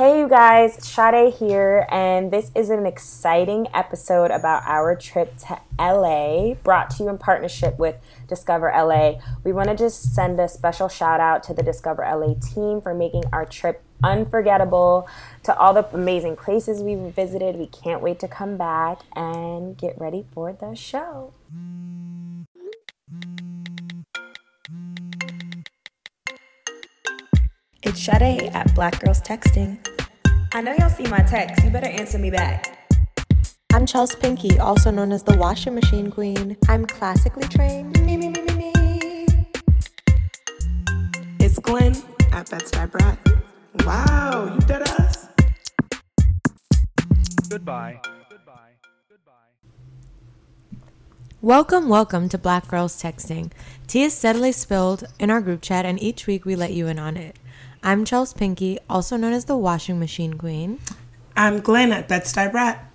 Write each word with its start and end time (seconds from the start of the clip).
Hey, 0.00 0.20
you 0.20 0.28
guys, 0.30 0.82
Sade 0.82 1.34
here, 1.34 1.86
and 1.90 2.30
this 2.30 2.50
is 2.54 2.70
an 2.70 2.86
exciting 2.86 3.66
episode 3.74 4.30
about 4.30 4.62
our 4.64 4.96
trip 4.96 5.36
to 5.40 5.60
LA, 5.78 6.54
brought 6.54 6.88
to 6.92 7.02
you 7.02 7.10
in 7.10 7.18
partnership 7.18 7.78
with 7.78 7.96
Discover 8.26 8.72
LA. 8.74 9.20
We 9.44 9.52
want 9.52 9.68
to 9.68 9.76
just 9.76 10.14
send 10.14 10.40
a 10.40 10.48
special 10.48 10.88
shout 10.88 11.20
out 11.20 11.42
to 11.42 11.52
the 11.52 11.62
Discover 11.62 12.00
LA 12.00 12.32
team 12.40 12.80
for 12.80 12.94
making 12.94 13.24
our 13.30 13.44
trip 13.44 13.82
unforgettable, 14.02 15.06
to 15.42 15.54
all 15.58 15.74
the 15.74 15.86
amazing 15.92 16.36
places 16.36 16.80
we 16.80 16.94
visited. 16.94 17.56
We 17.56 17.66
can't 17.66 18.00
wait 18.00 18.20
to 18.20 18.26
come 18.26 18.56
back 18.56 19.00
and 19.14 19.76
get 19.76 20.00
ready 20.00 20.24
for 20.32 20.54
the 20.54 20.74
show. 20.74 21.34
It's 27.82 28.02
Sade 28.02 28.50
at 28.54 28.74
Black 28.74 29.02
Girls 29.02 29.20
Texting. 29.20 29.89
I 30.52 30.60
know 30.62 30.74
y'all 30.74 30.90
see 30.90 31.04
my 31.04 31.20
text. 31.20 31.62
You 31.64 31.70
better 31.70 31.86
answer 31.86 32.18
me 32.18 32.28
back. 32.28 32.76
I'm 33.72 33.86
Chels 33.86 34.18
Pinky, 34.18 34.58
also 34.58 34.90
known 34.90 35.12
as 35.12 35.22
the 35.22 35.36
washing 35.36 35.76
machine 35.76 36.10
queen. 36.10 36.56
I'm 36.68 36.86
classically 36.86 37.46
trained. 37.46 38.00
Me, 38.00 38.16
me, 38.16 38.30
me, 38.30 38.42
me, 38.42 38.54
me. 38.54 39.26
It's 41.38 41.56
Glynn 41.60 41.94
at 42.32 42.50
Bed-Stuy 42.50 42.90
Brat. 42.90 43.16
Wow, 43.86 44.52
you 44.52 44.60
did 44.66 44.82
us. 44.82 45.28
Goodbye. 47.48 48.00
Goodbye. 48.28 48.72
Goodbye. 49.08 49.32
Welcome, 51.40 51.88
welcome 51.88 52.28
to 52.28 52.36
Black 52.36 52.66
Girls 52.66 53.00
Texting. 53.00 53.52
Tea 53.86 54.02
is 54.02 54.14
steadily 54.14 54.50
spilled 54.50 55.04
in 55.20 55.30
our 55.30 55.40
group 55.40 55.62
chat, 55.62 55.86
and 55.86 56.02
each 56.02 56.26
week 56.26 56.44
we 56.44 56.56
let 56.56 56.72
you 56.72 56.88
in 56.88 56.98
on 56.98 57.16
it. 57.16 57.36
I'm 57.82 58.04
Chels 58.04 58.36
Pinky, 58.36 58.78
also 58.90 59.16
known 59.16 59.32
as 59.32 59.46
the 59.46 59.56
washing 59.56 59.98
machine 59.98 60.34
queen. 60.34 60.80
I'm 61.34 61.60
Glynn 61.60 61.92
at 61.92 62.08
Bed-Stuy 62.08 62.52
Brat. 62.52 62.92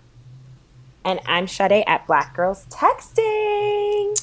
And 1.04 1.20
I'm 1.26 1.48
Sade 1.48 1.84
at 1.88 2.06
Black 2.06 2.36
Girls 2.36 2.68
Texting. 2.70 4.16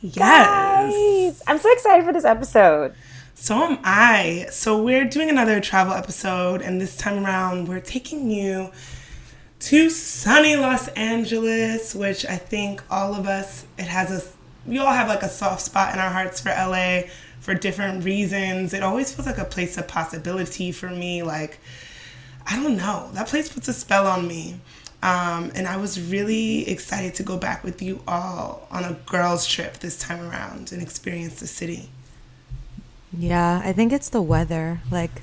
Yes. 0.00 0.16
Guys, 0.16 1.42
I'm 1.46 1.58
so 1.58 1.72
excited 1.72 2.04
for 2.04 2.12
this 2.12 2.24
episode. 2.24 2.96
So 3.36 3.54
am 3.62 3.78
I. 3.84 4.46
So 4.50 4.82
we're 4.82 5.04
doing 5.04 5.30
another 5.30 5.60
travel 5.60 5.92
episode, 5.94 6.62
and 6.62 6.80
this 6.80 6.96
time 6.96 7.24
around 7.24 7.68
we're 7.68 7.78
taking 7.78 8.28
you 8.28 8.72
to 9.60 9.88
sunny 9.88 10.56
Los 10.56 10.88
Angeles, 10.88 11.94
which 11.94 12.26
I 12.26 12.38
think 12.38 12.82
all 12.90 13.14
of 13.14 13.28
us, 13.28 13.66
it 13.78 13.86
has 13.86 14.10
a, 14.10 14.68
we 14.68 14.78
all 14.78 14.92
have 14.92 15.06
like 15.06 15.22
a 15.22 15.28
soft 15.28 15.60
spot 15.60 15.94
in 15.94 16.00
our 16.00 16.10
hearts 16.10 16.40
for 16.40 16.48
LA 16.48 17.02
for 17.46 17.54
different 17.54 18.04
reasons. 18.04 18.74
It 18.74 18.82
always 18.82 19.14
feels 19.14 19.24
like 19.24 19.38
a 19.38 19.44
place 19.44 19.78
of 19.78 19.86
possibility 19.86 20.72
for 20.72 20.90
me. 20.90 21.22
Like, 21.22 21.60
I 22.44 22.60
don't 22.60 22.76
know, 22.76 23.08
that 23.12 23.28
place 23.28 23.48
puts 23.48 23.68
a 23.68 23.72
spell 23.72 24.08
on 24.08 24.26
me. 24.26 24.56
Um, 25.00 25.52
and 25.54 25.68
I 25.68 25.76
was 25.76 26.10
really 26.10 26.68
excited 26.68 27.14
to 27.14 27.22
go 27.22 27.36
back 27.36 27.62
with 27.62 27.80
you 27.80 28.02
all 28.08 28.66
on 28.72 28.82
a 28.82 28.94
girls' 29.06 29.46
trip 29.46 29.74
this 29.74 29.96
time 29.96 30.20
around 30.28 30.72
and 30.72 30.82
experience 30.82 31.38
the 31.38 31.46
city. 31.46 31.88
Yeah, 33.16 33.62
I 33.64 33.72
think 33.72 33.92
it's 33.92 34.08
the 34.08 34.22
weather. 34.22 34.80
Like, 34.90 35.22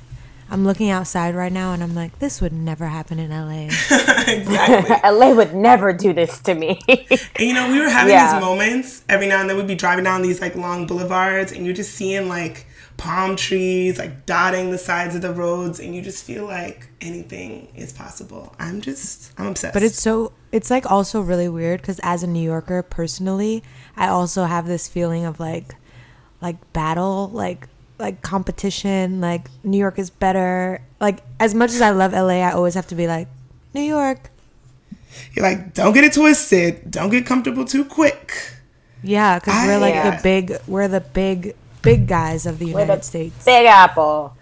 I'm 0.49 0.65
looking 0.65 0.89
outside 0.89 1.33
right 1.35 1.51
now 1.51 1.73
and 1.73 1.81
I'm 1.81 1.95
like, 1.95 2.19
this 2.19 2.39
would 2.41 2.53
never 2.53 2.85
happen 2.87 3.17
in 3.19 3.31
LA. 3.31 3.67
exactly. 4.27 4.95
LA 5.11 5.33
would 5.33 5.55
never 5.55 5.93
do 5.93 6.13
this 6.13 6.39
to 6.41 6.53
me. 6.53 6.79
And 6.87 7.09
you 7.39 7.53
know, 7.53 7.71
we 7.71 7.79
were 7.79 7.89
having 7.89 8.11
Yeah. 8.13 8.33
these 8.33 8.41
moments 8.41 9.03
every 9.09 9.27
now 9.27 9.41
and 9.41 9.49
then. 9.49 9.57
We'd 9.57 9.67
be 9.67 9.75
driving 9.75 10.03
down 10.03 10.21
these 10.21 10.41
like 10.41 10.55
long 10.55 10.85
boulevards, 10.85 11.51
and 11.51 11.65
you're 11.65 11.73
just 11.75 11.95
seeing 11.95 12.27
like 12.29 12.67
palm 12.97 13.35
trees 13.35 13.97
like 13.97 14.25
dotting 14.27 14.69
the 14.69 14.77
sides 14.77 15.15
of 15.15 15.21
the 15.23 15.33
roads, 15.33 15.79
and 15.79 15.95
you 15.95 16.01
just 16.01 16.23
feel 16.23 16.45
like 16.45 16.89
anything 17.01 17.69
is 17.75 17.91
possible. 17.91 18.55
I'm 18.59 18.81
just, 18.81 19.31
I'm 19.39 19.47
obsessed. 19.47 19.73
But 19.73 19.81
it's 19.83 19.99
so 19.99 20.33
it's 20.51 20.69
like 20.69 20.89
also 20.91 21.21
really 21.21 21.49
weird 21.49 21.81
because 21.81 21.99
as 22.03 22.21
a 22.21 22.27
New 22.27 22.43
Yorker 22.43 22.83
personally, 22.83 23.63
I 23.97 24.07
also 24.07 24.43
have 24.43 24.67
this 24.67 24.87
feeling 24.87 25.25
of 25.25 25.39
like 25.39 25.75
like 26.41 26.73
battle, 26.73 27.29
like 27.33 27.67
like 28.03 28.21
competition, 28.21 29.21
like 29.21 29.47
New 29.63 29.77
York 29.77 29.97
is 29.97 30.09
better. 30.09 30.81
Like 30.99 31.19
as 31.39 31.55
much 31.55 31.71
as 31.71 31.81
I 31.81 31.91
love 31.91 32.11
LA, 32.11 32.41
I 32.43 32.51
always 32.51 32.75
have 32.75 32.87
to 32.87 32.95
be 32.95 33.07
like 33.07 33.27
New 33.73 33.81
York. 33.81 34.29
you're 35.33 35.43
like, 35.43 35.73
don't 35.73 35.93
get 35.93 36.03
it 36.03 36.13
twisted. 36.13 36.91
Don't 36.91 37.09
get 37.09 37.25
comfortable 37.25 37.65
too 37.65 37.85
quick. 37.85 38.33
Yeah, 39.01 39.39
because 39.39 39.65
we're 39.67 39.79
like 39.79 39.95
I- 39.95 40.09
the 40.17 40.21
big 40.21 40.57
we're 40.67 40.87
the 40.87 41.01
big 41.01 41.55
big 41.81 42.07
guys 42.07 42.45
of 42.45 42.59
the 42.59 42.65
We're 42.73 42.81
United 42.81 42.99
the 43.01 43.05
States. 43.05 43.45
Big 43.45 43.65
Apple. 43.65 44.35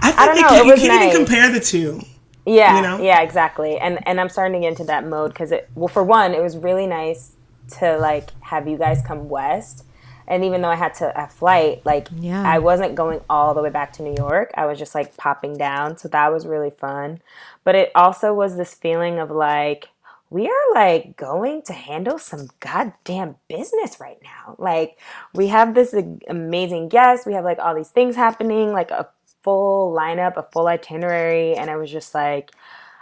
I 0.00 0.10
think 0.10 0.18
I 0.20 0.26
don't 0.26 0.36
you 0.36 0.42
know, 0.42 0.48
can't, 0.48 0.60
it 0.60 0.66
you 0.82 0.88
can't 0.88 1.00
nice. 1.02 1.14
even 1.14 1.26
compare 1.26 1.52
the 1.52 1.60
two. 1.60 2.00
Yeah, 2.46 2.76
You 2.76 2.82
know? 2.82 3.02
yeah, 3.04 3.20
exactly. 3.20 3.78
And 3.78 3.98
and 4.08 4.20
I'm 4.20 4.28
starting 4.28 4.54
to 4.60 4.64
get 4.64 4.70
into 4.70 4.84
that 4.84 5.04
mode 5.06 5.30
because 5.32 5.52
it. 5.52 5.68
Well, 5.74 5.88
for 5.88 6.02
one, 6.02 6.34
it 6.34 6.40
was 6.42 6.56
really 6.56 6.86
nice 6.86 7.32
to 7.78 7.98
like 7.98 8.30
have 8.42 8.66
you 8.66 8.78
guys 8.78 9.02
come 9.06 9.28
west. 9.28 9.84
And 10.28 10.44
even 10.44 10.60
though 10.60 10.68
I 10.68 10.76
had 10.76 10.94
to 10.94 11.20
a 11.20 11.26
flight, 11.26 11.84
like 11.84 12.08
Yeah. 12.14 12.42
I 12.46 12.58
wasn't 12.58 12.94
going 12.94 13.20
all 13.28 13.54
the 13.54 13.62
way 13.62 13.70
back 13.70 13.92
to 13.94 14.02
New 14.02 14.14
York. 14.16 14.52
I 14.54 14.66
was 14.66 14.78
just 14.78 14.94
like 14.94 15.16
popping 15.16 15.56
down, 15.56 15.96
so 15.96 16.08
that 16.08 16.32
was 16.32 16.46
really 16.46 16.70
fun. 16.70 17.20
But 17.64 17.74
it 17.74 17.90
also 17.94 18.32
was 18.34 18.56
this 18.56 18.74
feeling 18.74 19.18
of 19.18 19.30
like 19.30 19.88
we 20.30 20.46
are 20.46 20.74
like 20.74 21.16
going 21.16 21.62
to 21.62 21.72
handle 21.72 22.18
some 22.18 22.48
goddamn 22.60 23.36
business 23.48 23.98
right 23.98 24.18
now. 24.22 24.56
Like 24.58 24.98
we 25.34 25.48
have 25.48 25.74
this 25.74 25.94
amazing 26.28 26.88
guest, 26.88 27.26
we 27.26 27.32
have 27.32 27.44
like 27.44 27.58
all 27.58 27.74
these 27.74 27.88
things 27.88 28.14
happening, 28.14 28.72
like 28.72 28.90
a 28.90 29.08
full 29.42 29.94
lineup, 29.94 30.36
a 30.36 30.46
full 30.52 30.66
itinerary, 30.66 31.54
and 31.54 31.70
I 31.70 31.76
was 31.76 31.90
just 31.90 32.14
like, 32.14 32.50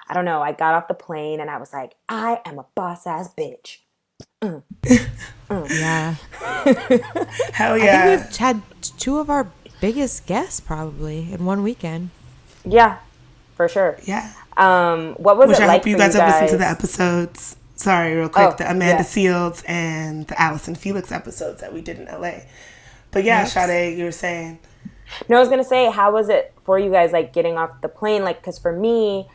I 0.08 0.14
don't 0.14 0.24
know. 0.24 0.40
I 0.40 0.52
got 0.52 0.74
off 0.74 0.88
the 0.88 0.94
plane 0.94 1.40
and 1.40 1.50
I 1.50 1.58
was 1.58 1.72
like, 1.72 1.94
I 2.08 2.40
am 2.44 2.58
a 2.58 2.66
boss 2.74 3.06
ass 3.06 3.34
bitch. 3.34 3.78
Yeah, 4.42 4.60
Hell 7.52 7.78
yeah. 7.78 8.02
I 8.04 8.16
think 8.16 8.26
we've 8.26 8.36
had 8.36 8.62
two 8.98 9.18
of 9.18 9.30
our 9.30 9.50
biggest 9.80 10.26
guests 10.26 10.60
probably 10.60 11.32
in 11.32 11.46
one 11.46 11.62
weekend. 11.62 12.10
Yeah, 12.64 12.98
for 13.54 13.66
sure. 13.68 13.98
yeah. 14.04 14.32
Um, 14.58 15.14
what 15.14 15.38
was 15.38 15.48
Which 15.48 15.58
it 15.58 15.62
I 15.62 15.66
like 15.66 15.80
hope 15.82 15.86
you 15.86 15.94
for 15.94 15.98
guys 16.00 16.14
you 16.14 16.20
have 16.20 16.28
listened 16.42 16.50
to 16.50 16.56
the 16.58 16.68
episodes. 16.68 17.56
Sorry, 17.76 18.14
real 18.14 18.28
quick. 18.28 18.48
Oh, 18.52 18.56
the 18.56 18.70
Amanda 18.70 19.02
yeah. 19.02 19.02
Seales 19.02 19.62
and 19.66 20.26
the 20.26 20.40
Allyson 20.40 20.74
Felix 20.74 21.10
episodes 21.12 21.60
that 21.62 21.72
we 21.72 21.80
did 21.80 21.98
in 21.98 22.04
LA. 22.06 22.40
But 23.12 23.24
yeah, 23.24 23.44
Sade, 23.44 23.96
you 23.98 24.04
were 24.04 24.12
saying. 24.12 24.58
No, 25.28 25.36
I 25.36 25.40
was 25.40 25.48
gonna 25.48 25.64
say, 25.64 25.90
how 25.90 26.12
was 26.12 26.28
it 26.28 26.52
for 26.64 26.78
you 26.78 26.90
guys, 26.90 27.12
like 27.12 27.32
getting 27.32 27.56
off 27.56 27.80
the 27.80 27.88
plane? 27.88 28.22
Like, 28.22 28.40
because 28.40 28.58
for 28.58 28.72
me, 28.72 29.28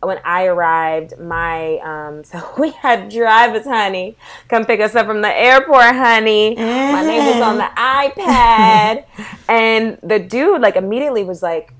when 0.00 0.18
I 0.24 0.44
arrived, 0.46 1.18
my 1.18 1.78
um, 1.78 2.24
so 2.30 2.54
we 2.58 2.70
had 2.70 3.08
drivers, 3.08 3.64
honey, 3.64 4.16
come 4.48 4.64
pick 4.64 4.80
us 4.80 4.94
up 4.94 5.06
from 5.06 5.22
the 5.22 5.34
airport, 5.34 5.94
honey. 5.94 6.54
My 6.56 7.04
name 7.04 7.26
was 7.26 7.42
on 7.42 7.58
the 7.58 7.70
iPad, 7.76 9.04
and 9.48 9.98
the 10.02 10.18
dude 10.18 10.60
like 10.60 10.76
immediately 10.76 11.24
was 11.24 11.42
like, 11.42 11.72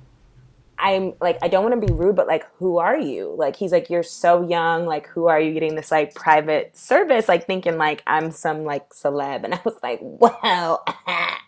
I'm 0.78 1.14
like, 1.20 1.38
I 1.42 1.48
don't 1.48 1.68
want 1.68 1.80
to 1.80 1.86
be 1.86 1.92
rude, 1.92 2.14
but 2.14 2.28
like, 2.28 2.46
who 2.58 2.78
are 2.78 2.96
you? 2.96 3.34
Like, 3.36 3.56
he's 3.56 3.72
like, 3.72 3.90
you're 3.90 4.04
so 4.04 4.46
young. 4.46 4.86
Like, 4.86 5.08
who 5.08 5.26
are 5.26 5.40
you 5.40 5.52
getting 5.52 5.74
this 5.74 5.90
like 5.90 6.14
private 6.14 6.76
service? 6.76 7.28
Like, 7.28 7.46
thinking 7.46 7.78
like 7.78 8.02
I'm 8.06 8.30
some 8.30 8.64
like 8.64 8.90
celeb. 8.90 9.44
And 9.44 9.54
I 9.54 9.60
was 9.64 9.74
like, 9.82 9.98
well, 10.02 10.84
I 11.06 11.38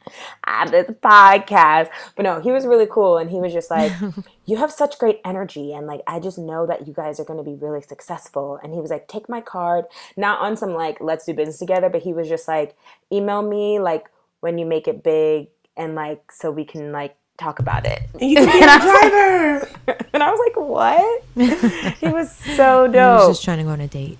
have 0.45 0.71
this 0.73 0.91
podcast. 0.97 1.91
But 2.17 2.25
no, 2.25 2.41
he 2.41 2.51
was 2.51 2.67
really 2.67 2.89
cool. 2.91 3.19
And 3.19 3.31
he 3.31 3.39
was 3.39 3.53
just 3.53 3.71
like, 3.71 3.93
you 4.47 4.57
have 4.57 4.73
such 4.73 4.99
great 4.99 5.21
energy. 5.25 5.73
And 5.73 5.87
like, 5.87 6.01
I 6.07 6.19
just 6.19 6.39
know 6.39 6.67
that 6.67 6.89
you 6.89 6.93
guys 6.93 7.21
are 7.21 7.25
going 7.25 7.43
to 7.43 7.49
be 7.49 7.55
really 7.55 7.83
successful. 7.83 8.59
And 8.63 8.75
he 8.75 8.81
was 8.81 8.91
like, 8.91 9.07
take 9.07 9.29
my 9.29 9.41
card, 9.41 9.85
not 10.17 10.41
on 10.41 10.57
some 10.57 10.75
like, 10.75 11.01
let's 11.01 11.25
do 11.25 11.35
business 11.35 11.59
together, 11.59 11.89
but 11.89 12.03
he 12.03 12.13
was 12.13 12.29
just 12.29 12.49
like, 12.49 12.77
email 13.13 13.43
me 13.43 13.79
like 13.79 14.11
when 14.41 14.59
you 14.59 14.67
make 14.67 14.89
it 14.89 15.05
big 15.05 15.49
and 15.77 15.95
like, 15.95 16.33
so 16.33 16.51
we 16.51 16.65
can 16.65 16.91
like, 16.91 17.15
talk 17.41 17.59
about 17.59 17.87
it. 17.87 18.03
And 18.21 18.31
you 18.31 18.37
can 18.45 18.47
be 18.47 18.59
a 18.59 18.79
driver. 18.79 19.69
And 20.13 20.25
I 20.25 20.31
was 20.31 20.41
like, 20.45 20.57
what? 20.57 21.25
he 21.99 22.09
was 22.09 22.33
so 22.33 22.85
I 22.85 22.89
was 22.89 22.93
dope. 22.93 23.31
just 23.31 23.45
trying 23.45 23.59
to 23.59 23.65
go 23.65 23.71
on 23.71 23.81
a 23.81 23.87
date. 23.87 24.19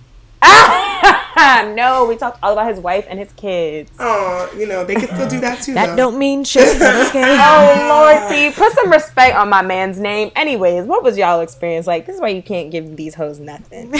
no, 1.75 2.05
we 2.07 2.15
talked 2.15 2.39
all 2.41 2.53
about 2.53 2.67
his 2.73 2.79
wife 2.79 3.05
and 3.09 3.19
his 3.19 3.31
kids. 3.33 3.91
Oh, 3.99 4.49
you 4.57 4.67
know, 4.67 4.85
they 4.85 4.95
can 4.95 5.07
still 5.07 5.27
do 5.27 5.39
that 5.41 5.61
too. 5.61 5.73
That 5.73 5.87
though. 5.87 5.95
don't 5.97 6.17
mean 6.17 6.45
shit, 6.45 6.79
but 6.79 7.07
okay. 7.09 7.37
Oh 7.39 7.87
Lord, 7.89 8.29
see, 8.31 8.51
put 8.51 8.71
some 8.73 8.89
respect 8.89 9.35
on 9.35 9.49
my 9.49 9.61
man's 9.61 9.99
name. 9.99 10.31
Anyways, 10.35 10.85
what 10.85 11.03
was 11.03 11.17
y'all 11.17 11.41
experience 11.41 11.87
like? 11.87 12.05
This 12.05 12.15
is 12.15 12.21
why 12.21 12.29
you 12.29 12.41
can't 12.41 12.71
give 12.71 12.95
these 12.95 13.15
hoes 13.15 13.39
nothing. 13.39 13.93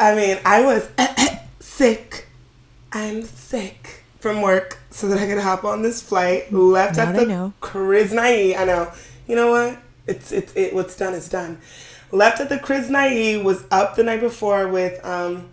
I 0.00 0.14
mean, 0.14 0.38
I 0.44 0.62
was 0.64 0.88
sick. 1.60 2.26
I'm 2.90 3.22
sick 3.22 4.05
from 4.26 4.42
work 4.42 4.78
so 4.90 5.06
that 5.06 5.18
I 5.18 5.26
could 5.26 5.38
hop 5.38 5.62
on 5.62 5.82
this 5.82 6.02
flight. 6.02 6.52
Left 6.52 6.96
Now 6.96 7.10
at 7.10 7.14
the. 7.14 7.52
Kriznai. 7.60 8.58
I 8.58 8.64
know. 8.64 8.90
You 9.28 9.36
know 9.36 9.50
what? 9.52 9.78
It's 10.08 10.32
it's 10.32 10.52
it. 10.56 10.74
What's 10.74 10.96
done 10.96 11.14
is 11.14 11.28
done. 11.28 11.60
Left 12.10 12.40
at 12.40 12.48
the 12.48 12.58
Kriznai. 12.58 13.42
Was 13.42 13.64
up 13.70 13.94
the 13.94 14.02
night 14.02 14.20
before 14.20 14.66
with 14.66 15.04
um 15.04 15.50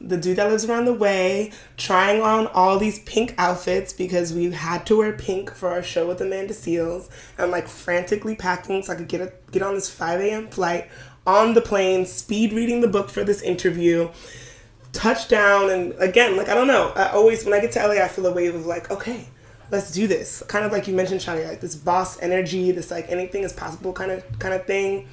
the 0.00 0.16
dude 0.16 0.38
that 0.38 0.50
lives 0.50 0.64
around 0.64 0.86
the 0.86 0.94
way, 0.94 1.52
trying 1.76 2.22
on 2.22 2.46
all 2.48 2.78
these 2.78 2.98
pink 3.00 3.34
outfits 3.36 3.92
because 3.92 4.32
we 4.32 4.50
had 4.52 4.86
to 4.86 4.96
wear 4.98 5.12
pink 5.12 5.54
for 5.54 5.68
our 5.68 5.82
show 5.82 6.06
with 6.08 6.20
Amanda 6.20 6.54
Seales. 6.54 7.10
I'm 7.38 7.50
like 7.50 7.68
frantically 7.68 8.34
packing 8.34 8.82
so 8.82 8.94
I 8.94 8.96
could 8.96 9.08
get 9.08 9.20
a, 9.20 9.32
get 9.50 9.62
on 9.62 9.74
this 9.74 9.88
5 9.90 10.20
a.m. 10.20 10.48
flight 10.48 10.88
on 11.26 11.54
the 11.54 11.62
plane, 11.62 12.04
speed 12.04 12.52
reading 12.52 12.80
the 12.80 12.88
book 12.88 13.08
for 13.08 13.24
this 13.24 13.40
interview. 13.40 14.10
Touchdown, 14.94 15.70
and 15.70 15.92
again, 15.98 16.36
like 16.36 16.48
I 16.48 16.54
don't 16.54 16.66
know. 16.66 16.92
I 16.94 17.10
always 17.10 17.44
when 17.44 17.52
I 17.52 17.60
get 17.60 17.72
to 17.72 17.86
LA, 17.86 18.02
I 18.02 18.08
feel 18.08 18.26
a 18.26 18.32
wave 18.32 18.54
of 18.54 18.64
like, 18.64 18.90
okay, 18.90 19.28
let's 19.70 19.90
do 19.90 20.06
this. 20.06 20.42
Kind 20.48 20.64
of 20.64 20.72
like 20.72 20.88
you 20.88 20.94
mentioned, 20.94 21.20
Sade, 21.20 21.46
like 21.46 21.60
this 21.60 21.74
boss 21.74 22.20
energy, 22.20 22.70
this 22.70 22.90
like 22.90 23.10
anything 23.10 23.42
is 23.42 23.52
possible 23.52 23.92
kind 23.92 24.10
of 24.10 24.38
kind 24.38 24.54
of 24.54 24.66
thing. 24.66 25.08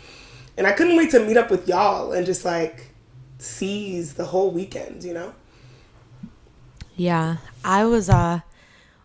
And 0.57 0.67
I 0.67 0.71
couldn't 0.71 0.95
wait 0.95 1.11
to 1.11 1.19
meet 1.19 1.37
up 1.37 1.49
with 1.49 1.67
y'all 1.67 2.11
and 2.11 2.25
just 2.25 2.45
like 2.45 2.91
seize 3.37 4.13
the 4.13 4.25
whole 4.25 4.51
weekend, 4.51 5.03
you 5.03 5.13
know? 5.13 5.33
Yeah, 6.95 7.37
I 7.65 7.85
was 7.85 8.09
uh 8.09 8.41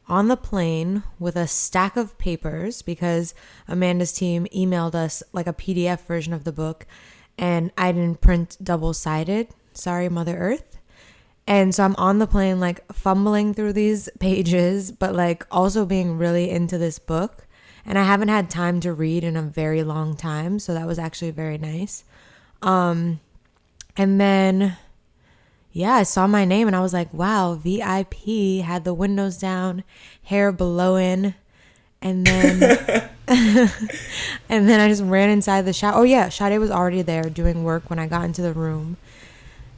on 0.08 0.28
the 0.28 0.36
plane 0.36 1.02
with 1.18 1.36
a 1.36 1.48
stack 1.48 1.96
of 1.96 2.16
papers 2.18 2.82
because 2.82 3.34
Amanda's 3.66 4.12
team 4.12 4.46
emailed 4.54 4.94
us 4.94 5.22
like 5.32 5.46
a 5.46 5.52
PDF 5.52 6.00
version 6.06 6.32
of 6.32 6.44
the 6.44 6.52
book 6.52 6.86
and 7.38 7.72
I 7.76 7.92
didn't 7.92 8.20
print 8.20 8.56
double 8.62 8.92
sided. 8.92 9.48
Sorry, 9.76 10.08
Mother 10.08 10.36
Earth. 10.36 10.78
And 11.46 11.74
so 11.74 11.84
I'm 11.84 11.94
on 11.96 12.18
the 12.18 12.26
plane, 12.26 12.58
like 12.58 12.92
fumbling 12.92 13.54
through 13.54 13.74
these 13.74 14.08
pages, 14.18 14.90
but 14.90 15.14
like 15.14 15.46
also 15.50 15.86
being 15.86 16.18
really 16.18 16.50
into 16.50 16.78
this 16.78 16.98
book. 16.98 17.46
And 17.84 17.98
I 17.98 18.02
haven't 18.02 18.28
had 18.28 18.50
time 18.50 18.80
to 18.80 18.92
read 18.92 19.22
in 19.22 19.36
a 19.36 19.42
very 19.42 19.84
long 19.84 20.16
time. 20.16 20.58
So 20.58 20.74
that 20.74 20.86
was 20.86 20.98
actually 20.98 21.30
very 21.30 21.56
nice. 21.56 22.02
Um, 22.62 23.20
and 23.96 24.20
then, 24.20 24.76
yeah, 25.72 25.94
I 25.94 26.02
saw 26.02 26.26
my 26.26 26.44
name 26.44 26.66
and 26.66 26.74
I 26.74 26.80
was 26.80 26.92
like, 26.92 27.14
wow, 27.14 27.54
VIP 27.54 28.64
had 28.64 28.82
the 28.82 28.94
windows 28.94 29.38
down, 29.38 29.84
hair 30.24 30.50
blowing. 30.50 31.34
And 32.02 32.26
then, 32.26 33.08
and 33.28 34.68
then 34.68 34.80
I 34.80 34.88
just 34.88 35.04
ran 35.04 35.30
inside 35.30 35.62
the 35.62 35.72
shower. 35.72 36.00
Oh, 36.00 36.02
yeah, 36.02 36.28
Sade 36.28 36.58
was 36.58 36.72
already 36.72 37.02
there 37.02 37.24
doing 37.24 37.62
work 37.62 37.88
when 37.88 38.00
I 38.00 38.08
got 38.08 38.24
into 38.24 38.42
the 38.42 38.52
room 38.52 38.96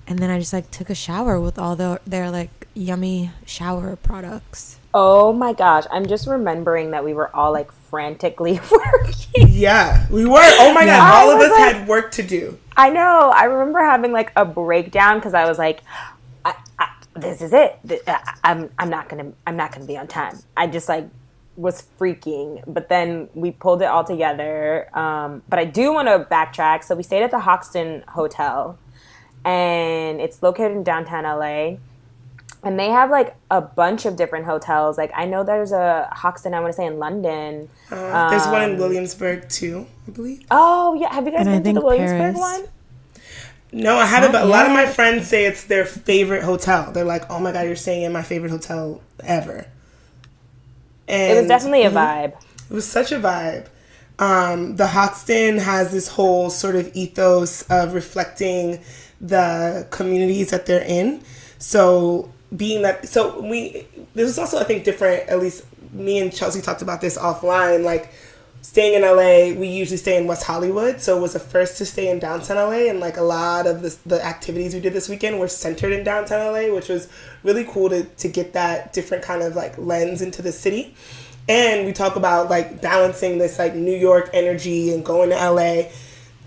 and 0.09 0.19
then 0.19 0.31
I 0.31 0.39
just 0.39 0.55
like 0.55 0.71
took 0.71 0.89
a 0.89 0.95
shower 0.95 1.39
with 1.39 1.59
all 1.59 1.77
the 1.77 2.01
their 2.07 2.31
like 2.31 2.67
yummy 2.75 3.31
shower 3.45 3.95
products. 3.97 4.81
Oh 4.95 5.33
my 5.35 5.53
gosh, 5.53 5.85
I'm 5.91 6.07
just 6.07 6.27
remembering 6.27 6.93
that 6.93 7.05
we 7.05 7.13
were 7.13 7.35
all 7.37 7.53
like 7.53 7.71
frantically 7.71 8.59
working. 8.73 9.49
Yeah, 9.49 10.07
we 10.11 10.25
were. 10.25 10.41
Oh 10.41 10.73
my 10.73 10.87
god, 10.87 11.15
all 11.15 11.31
of 11.31 11.41
us 11.41 11.51
like, 11.51 11.75
had 11.75 11.87
work 11.89 12.11
to 12.13 12.23
do. 12.23 12.59
I 12.77 12.89
know. 12.89 13.31
I 13.35 13.45
remember 13.45 13.81
having 13.81 14.13
like 14.13 14.33
a 14.35 14.47
breakdown 14.47 15.19
because 15.19 15.35
I 15.35 15.47
was 15.47 15.59
like, 15.59 15.83
I, 16.45 16.55
I, 16.79 16.89
"This 17.15 17.43
is 17.43 17.53
it. 17.53 17.79
I'm 18.43 18.71
I'm 18.79 18.89
not 18.89 19.11
gonna 19.11 19.33
I'm 19.47 19.57
not 19.57 19.73
gonna 19.73 19.87
be 19.87 19.99
on 19.99 20.09
time." 20.09 20.39
I 20.57 20.69
just 20.69 20.89
like 20.89 21.07
was 21.57 21.85
freaking, 21.99 22.63
but 22.67 22.89
then 22.89 23.29
we 23.35 23.51
pulled 23.51 23.83
it 23.83 23.87
all 23.87 24.05
together. 24.05 24.89
Um, 24.97 25.43
but 25.49 25.59
I 25.59 25.65
do 25.67 25.93
want 25.93 26.09
to 26.09 26.27
backtrack. 26.33 26.85
So 26.85 26.95
we 26.95 27.03
stayed 27.03 27.25
at 27.25 27.31
the 27.31 27.41
Hoxton 27.41 28.05
Hotel 28.09 28.79
and 29.45 30.21
it's 30.21 30.43
located 30.43 30.73
in 30.73 30.83
downtown 30.83 31.25
LA. 31.25 31.77
And 32.65 32.79
they 32.79 32.89
have 32.89 33.11
like 33.11 33.37
a 33.51 33.61
bunch 33.61 34.05
of 34.05 34.17
different 34.17 34.45
hotels. 34.45 34.99
Like 34.99 35.13
I 35.15 35.27
know 35.27 35.45
there's 35.45 35.73
a 35.73 36.09
Hoxton, 36.13 36.55
I 36.55 36.61
want 36.61 36.73
to 36.73 36.77
say 36.77 36.87
in 36.87 36.99
London. 36.99 37.69
Uh, 37.91 37.97
um, 37.97 38.31
there's 38.31 38.47
one 38.47 38.63
in 38.63 38.73
um, 38.73 38.79
Williamsburg 38.79 39.49
too, 39.49 39.87
I 40.07 40.11
believe. 40.11 40.45
Oh 40.51 40.95
yeah, 40.95 41.13
have 41.15 41.25
you 41.25 41.33
guys 41.33 41.47
and 41.47 41.63
been 41.63 41.75
to 41.75 41.81
the 41.81 41.87
Williamsburg 41.87 42.35
Paris. 42.35 42.39
one? 42.39 42.69
No, 43.71 43.97
I 43.97 44.07
haven't. 44.07 44.33
Not 44.33 44.41
but 44.41 44.47
a 44.47 44.51
lot 44.51 44.67
of 44.67 44.73
my 44.73 44.87
friends 44.87 45.29
say 45.29 45.45
it's 45.45 45.65
their 45.65 45.85
favorite 45.85 46.43
hotel. 46.43 46.91
They're 46.91 47.05
like, 47.05 47.31
"Oh 47.31 47.39
my 47.39 47.53
god, 47.53 47.67
you're 47.67 47.77
staying 47.77 48.03
in 48.03 48.13
my 48.13 48.23
favorite 48.23 48.51
hotel 48.51 49.03
ever." 49.21 49.67
And 51.07 51.37
it 51.37 51.41
was 51.41 51.49
definitely 51.49 51.85
a 51.85 51.91
vibe. 51.91 52.35
It 52.71 52.75
was 52.75 52.87
such 52.87 53.13
a 53.13 53.19
vibe. 53.19 53.67
Um, 54.19 54.77
the 54.77 54.89
Hoxton 54.89 55.59
has 55.59 55.93
this 55.93 56.09
whole 56.09 56.51
sort 56.51 56.77
of 56.77 56.91
ethos 56.95 57.63
of 57.71 57.95
reflecting 57.95 58.81
the 59.21 59.87
communities 59.91 60.51
that 60.51 60.67
they're 60.67 60.85
in. 60.85 61.23
So 61.59 62.33
being 62.57 62.83
that, 62.83 63.09
so 63.09 63.41
we, 63.41 63.87
this 64.15 64.29
is 64.29 64.39
also 64.39 64.59
I 64.59 64.65
think 64.65 64.85
different. 64.85 65.29
At 65.29 65.41
least 65.41 65.65
me 65.93 66.19
and 66.19 66.33
Chelsea 66.33 66.61
talked 66.61 66.83
about 66.83 67.01
this 67.01 67.19
offline. 67.19 67.85
Like 67.85 68.13
staying 68.63 68.95
in 68.95 69.03
LA, 69.03 69.59
we 69.59 69.69
usually 69.69 69.97
stay 69.97 70.17
in 70.17 70.27
West 70.27 70.45
Hollywood, 70.45 71.01
so 71.01 71.17
it 71.17 71.21
was 71.21 71.33
the 71.33 71.41
first 71.41 71.79
to 71.79 71.87
stay 71.87 72.11
in 72.11 72.19
downtown 72.19 72.57
LA, 72.57 72.89
and 72.89 73.01
like 73.01 73.17
a 73.17 73.23
lot 73.23 73.67
of 73.67 73.83
the, 73.83 73.97
the 74.07 74.25
activities 74.25 74.75
we 74.75 74.81
did 74.81 74.93
this 74.93 75.09
weekend 75.09 75.39
were 75.39 75.49
centered 75.49 75.93
in 75.93 76.05
downtown 76.05 76.53
LA, 76.53 76.75
which 76.75 76.89
was 76.89 77.09
really 77.43 77.65
cool 77.65 77.89
to, 77.89 78.05
to 78.05 78.29
get 78.29 78.53
that 78.53 78.93
different 78.93 79.25
kind 79.25 79.43
of 79.43 79.57
like 79.57 79.77
lens 79.79 80.23
into 80.23 80.43
the 80.43 80.53
city. 80.53 80.95
And 81.49 81.87
we 81.87 81.95
talk 81.95 82.17
about 82.17 82.51
like 82.51 82.83
balancing 82.83 83.39
this 83.39 83.59
like 83.59 83.75
New 83.75 83.97
York 83.97 84.29
energy 84.35 84.93
and 84.93 85.05
going 85.05 85.31
to 85.31 85.37
LA 85.37 85.85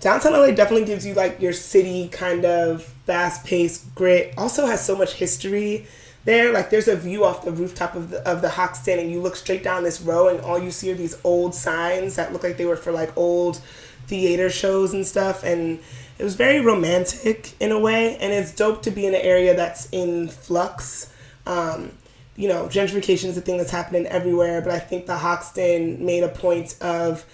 downtown 0.02 0.32
LA 0.32 0.50
definitely 0.50 0.84
gives 0.84 1.06
you 1.06 1.14
like 1.14 1.40
your 1.40 1.52
city 1.52 2.08
kind 2.08 2.44
of 2.44 2.82
fast 3.06 3.46
paced 3.46 3.94
grit. 3.94 4.34
Also 4.36 4.66
has 4.66 4.84
so 4.84 4.96
much 4.96 5.14
history 5.14 5.86
there. 6.24 6.52
Like 6.52 6.70
there's 6.70 6.88
a 6.88 6.96
view 6.96 7.24
off 7.24 7.44
the 7.44 7.52
rooftop 7.52 7.94
of 7.94 8.10
the 8.10 8.28
of 8.28 8.42
the 8.42 8.50
Hoxton, 8.50 8.98
and 8.98 9.10
you 9.10 9.20
look 9.20 9.36
straight 9.36 9.62
down 9.62 9.84
this 9.84 10.00
row, 10.00 10.28
and 10.28 10.40
all 10.40 10.58
you 10.58 10.72
see 10.72 10.90
are 10.90 10.96
these 10.96 11.16
old 11.22 11.54
signs 11.54 12.16
that 12.16 12.32
look 12.32 12.42
like 12.42 12.56
they 12.56 12.66
were 12.66 12.76
for 12.76 12.90
like 12.90 13.16
old 13.16 13.62
theater 14.08 14.50
shows 14.50 14.92
and 14.92 15.06
stuff. 15.06 15.44
And 15.44 15.78
it 16.18 16.24
was 16.24 16.34
very 16.34 16.60
romantic 16.60 17.54
in 17.60 17.70
a 17.70 17.78
way, 17.78 18.16
and 18.16 18.32
it's 18.32 18.52
dope 18.52 18.82
to 18.82 18.90
be 18.90 19.06
in 19.06 19.14
an 19.14 19.20
area 19.20 19.54
that's 19.54 19.88
in 19.90 20.28
flux. 20.28 21.12
Um, 21.46 21.92
you 22.34 22.48
know, 22.48 22.64
gentrification 22.66 23.26
is 23.26 23.36
a 23.36 23.40
thing 23.40 23.58
that's 23.58 23.70
happening 23.70 24.06
everywhere, 24.06 24.62
but 24.62 24.72
I 24.72 24.78
think 24.78 25.06
the 25.06 25.18
Hoxton 25.18 26.04
made 26.04 26.24
a 26.24 26.28
point 26.28 26.76
of 26.80 27.24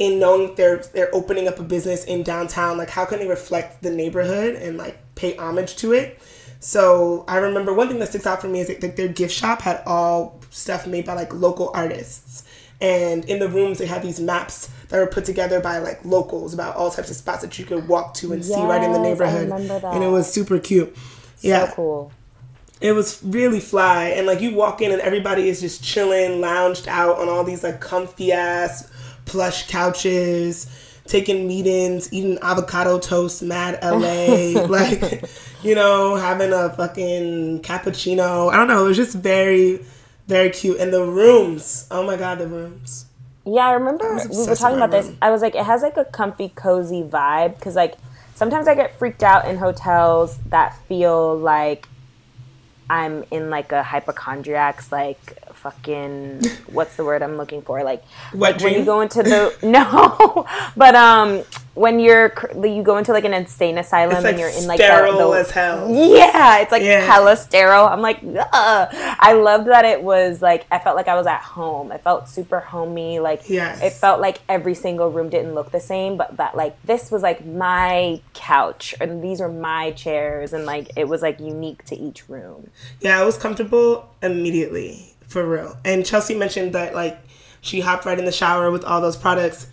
in 0.00 0.18
knowing 0.18 0.54
they're 0.54 0.78
they're 0.94 1.14
opening 1.14 1.46
up 1.46 1.58
a 1.58 1.62
business 1.62 2.04
in 2.04 2.22
downtown, 2.22 2.78
like 2.78 2.88
how 2.88 3.04
can 3.04 3.18
they 3.18 3.28
reflect 3.28 3.82
the 3.82 3.90
neighborhood 3.90 4.54
and 4.54 4.78
like 4.78 4.98
pay 5.14 5.36
homage 5.36 5.76
to 5.76 5.92
it? 5.92 6.18
So 6.58 7.24
I 7.28 7.36
remember 7.36 7.74
one 7.74 7.88
thing 7.88 7.98
that 7.98 8.08
sticks 8.08 8.26
out 8.26 8.40
for 8.40 8.48
me 8.48 8.60
is 8.60 8.68
that 8.68 8.96
their 8.96 9.08
gift 9.08 9.34
shop 9.34 9.60
had 9.60 9.82
all 9.86 10.40
stuff 10.48 10.86
made 10.86 11.04
by 11.04 11.12
like 11.12 11.34
local 11.34 11.70
artists. 11.74 12.44
And 12.80 13.26
in 13.26 13.40
the 13.40 13.48
rooms, 13.48 13.76
they 13.76 13.84
had 13.84 14.02
these 14.02 14.18
maps 14.18 14.70
that 14.88 14.98
were 14.98 15.06
put 15.06 15.26
together 15.26 15.60
by 15.60 15.78
like 15.78 16.02
locals 16.02 16.54
about 16.54 16.76
all 16.76 16.90
types 16.90 17.10
of 17.10 17.16
spots 17.16 17.42
that 17.42 17.58
you 17.58 17.66
could 17.66 17.86
walk 17.86 18.14
to 18.14 18.32
and 18.32 18.42
yes, 18.42 18.54
see 18.54 18.62
right 18.62 18.82
in 18.82 18.92
the 18.92 18.98
neighborhood. 18.98 19.50
And 19.50 20.02
it 20.02 20.08
was 20.08 20.32
super 20.32 20.58
cute. 20.58 20.96
Yeah. 21.40 21.58
So 21.58 21.66
yeah. 21.66 21.72
cool. 21.74 22.12
It 22.80 22.92
was 22.92 23.22
really 23.22 23.60
fly. 23.60 24.04
And 24.16 24.26
like 24.26 24.40
you 24.40 24.54
walk 24.54 24.80
in 24.80 24.92
and 24.92 25.02
everybody 25.02 25.50
is 25.50 25.60
just 25.60 25.84
chilling, 25.84 26.40
lounged 26.40 26.88
out 26.88 27.18
on 27.18 27.28
all 27.28 27.44
these 27.44 27.62
like 27.62 27.82
comfy 27.82 28.32
ass 28.32 28.90
plush 29.30 29.68
couches, 29.68 30.66
taking 31.06 31.46
meetings, 31.46 32.12
eating 32.12 32.36
avocado 32.42 32.98
toast, 32.98 33.42
mad 33.42 33.78
LA, 33.80 34.60
like, 34.66 35.24
you 35.62 35.74
know, 35.76 36.16
having 36.16 36.52
a 36.52 36.70
fucking 36.70 37.62
cappuccino. 37.62 38.52
I 38.52 38.56
don't 38.56 38.66
know. 38.66 38.84
It 38.84 38.88
was 38.88 38.96
just 38.96 39.14
very, 39.16 39.84
very 40.26 40.50
cute. 40.50 40.78
And 40.80 40.92
the 40.92 41.04
rooms, 41.04 41.86
oh 41.92 42.04
my 42.04 42.16
God, 42.16 42.38
the 42.38 42.48
rooms. 42.48 43.06
Yeah, 43.46 43.68
I 43.68 43.72
remember 43.72 44.04
I 44.04 44.26
we 44.26 44.46
were 44.46 44.56
talking 44.56 44.76
about 44.76 44.92
room. 44.92 45.06
this. 45.06 45.16
I 45.22 45.30
was 45.30 45.42
like, 45.42 45.54
it 45.54 45.64
has 45.64 45.82
like 45.82 45.96
a 45.96 46.04
comfy, 46.04 46.48
cozy 46.48 47.02
vibe 47.02 47.54
because, 47.54 47.76
like, 47.76 47.94
sometimes 48.34 48.66
I 48.66 48.74
get 48.74 48.98
freaked 48.98 49.22
out 49.22 49.46
in 49.48 49.58
hotels 49.58 50.38
that 50.48 50.76
feel 50.88 51.38
like 51.38 51.88
I'm 52.90 53.24
in 53.30 53.48
like 53.48 53.70
a 53.70 53.84
hypochondriac's 53.84 54.90
like 54.90 55.38
fucking 55.54 56.42
what's 56.68 56.96
the 56.96 57.04
word 57.04 57.22
I'm 57.22 57.36
looking 57.36 57.62
for? 57.62 57.82
Like, 57.82 58.02
like 58.34 58.60
when 58.60 58.74
you 58.74 58.84
go 58.84 59.00
into 59.00 59.22
the 59.22 59.54
no, 59.62 60.46
but 60.76 60.94
um, 60.94 61.42
when 61.74 62.00
you're 62.00 62.32
you 62.62 62.82
go 62.82 62.98
into 62.98 63.12
like 63.12 63.24
an 63.24 63.32
insane 63.32 63.78
asylum 63.78 64.22
like 64.22 64.24
and 64.24 64.38
you're 64.38 64.48
in 64.50 64.66
like 64.66 64.78
sterile 64.78 65.16
the, 65.16 65.30
the, 65.30 65.40
as 65.40 65.50
hell. 65.50 65.88
Yeah, 65.88 66.58
it's 66.58 66.72
like 66.72 66.82
yeah. 66.82 67.00
hella 67.00 67.36
sterile. 67.36 67.86
I'm 67.86 68.00
like, 68.00 68.20
Ugh. 68.22 68.88
I 68.92 69.32
loved 69.32 69.68
that 69.68 69.84
it 69.84 70.02
was 70.02 70.42
like 70.42 70.66
I 70.70 70.78
felt 70.78 70.96
like 70.96 71.08
I 71.08 71.14
was 71.14 71.26
at 71.26 71.40
home. 71.40 71.92
I 71.92 71.98
felt 71.98 72.28
super 72.28 72.60
homey. 72.60 73.20
Like, 73.20 73.48
yes. 73.48 73.80
it 73.82 73.92
felt 73.92 74.20
like 74.20 74.40
every 74.48 74.74
single 74.74 75.10
room 75.10 75.30
didn't 75.30 75.54
look 75.54 75.70
the 75.70 75.80
same, 75.80 76.16
but 76.16 76.36
that 76.38 76.56
like 76.56 76.80
this 76.82 77.10
was 77.10 77.22
like 77.22 77.46
my 77.46 78.20
couch 78.34 78.94
and 79.00 79.22
these 79.22 79.40
were 79.40 79.48
my 79.48 79.92
chairs 79.92 80.52
and 80.52 80.66
like 80.66 80.90
it 80.96 81.08
was 81.08 81.22
like 81.22 81.38
unique 81.40 81.84
to 81.86 81.96
each 81.96 82.28
room. 82.28 82.70
Yeah, 83.00 83.20
I 83.20 83.24
was 83.24 83.38
comfortable 83.38 84.10
immediately 84.22 85.09
for 85.30 85.46
real. 85.46 85.78
And 85.84 86.04
Chelsea 86.04 86.34
mentioned 86.34 86.74
that 86.74 86.92
like 86.92 87.18
she 87.60 87.80
hopped 87.80 88.04
right 88.04 88.18
in 88.18 88.24
the 88.24 88.32
shower 88.32 88.70
with 88.70 88.84
all 88.84 89.00
those 89.00 89.16
products. 89.16 89.68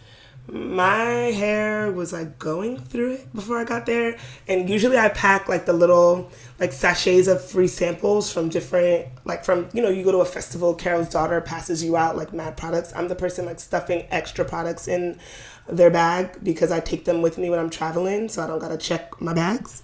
My 0.50 1.04
hair 1.04 1.92
was 1.92 2.14
like 2.14 2.40
going 2.40 2.78
through 2.78 3.16
it 3.16 3.34
before 3.34 3.58
I 3.58 3.66
got 3.66 3.86
there, 3.86 4.18
and 4.48 4.70
usually 4.70 4.98
I 4.98 5.10
pack 5.10 5.50
like 5.50 5.66
the 5.66 5.74
little 5.74 6.32
like 6.58 6.72
sachets 6.72 7.28
of 7.28 7.44
free 7.44 7.68
samples 7.68 8.32
from 8.32 8.48
different 8.48 9.08
like 9.26 9.44
from 9.44 9.68
you 9.74 9.82
know 9.82 9.90
you 9.90 10.06
go 10.06 10.14
to 10.14 10.20
a 10.20 10.26
festival, 10.26 10.74
Carol's 10.74 11.10
daughter 11.10 11.42
passes 11.42 11.84
you 11.84 11.98
out 11.98 12.16
like 12.16 12.32
mad 12.32 12.56
products. 12.56 12.94
I'm 12.96 13.10
the 13.10 13.16
person 13.16 13.46
like 13.46 13.60
stuffing 13.60 14.06
extra 14.10 14.46
products 14.46 14.88
in 14.88 15.20
their 15.68 15.90
bag 15.90 16.38
because 16.44 16.72
I 16.72 16.80
take 16.80 17.04
them 17.04 17.22
with 17.22 17.38
me 17.38 17.50
when 17.50 17.60
I'm 17.60 17.72
traveling, 17.72 18.30
so 18.30 18.42
I 18.42 18.48
don't 18.48 18.60
gotta 18.60 18.78
check 18.78 19.20
my 19.20 19.34
bags. 19.34 19.82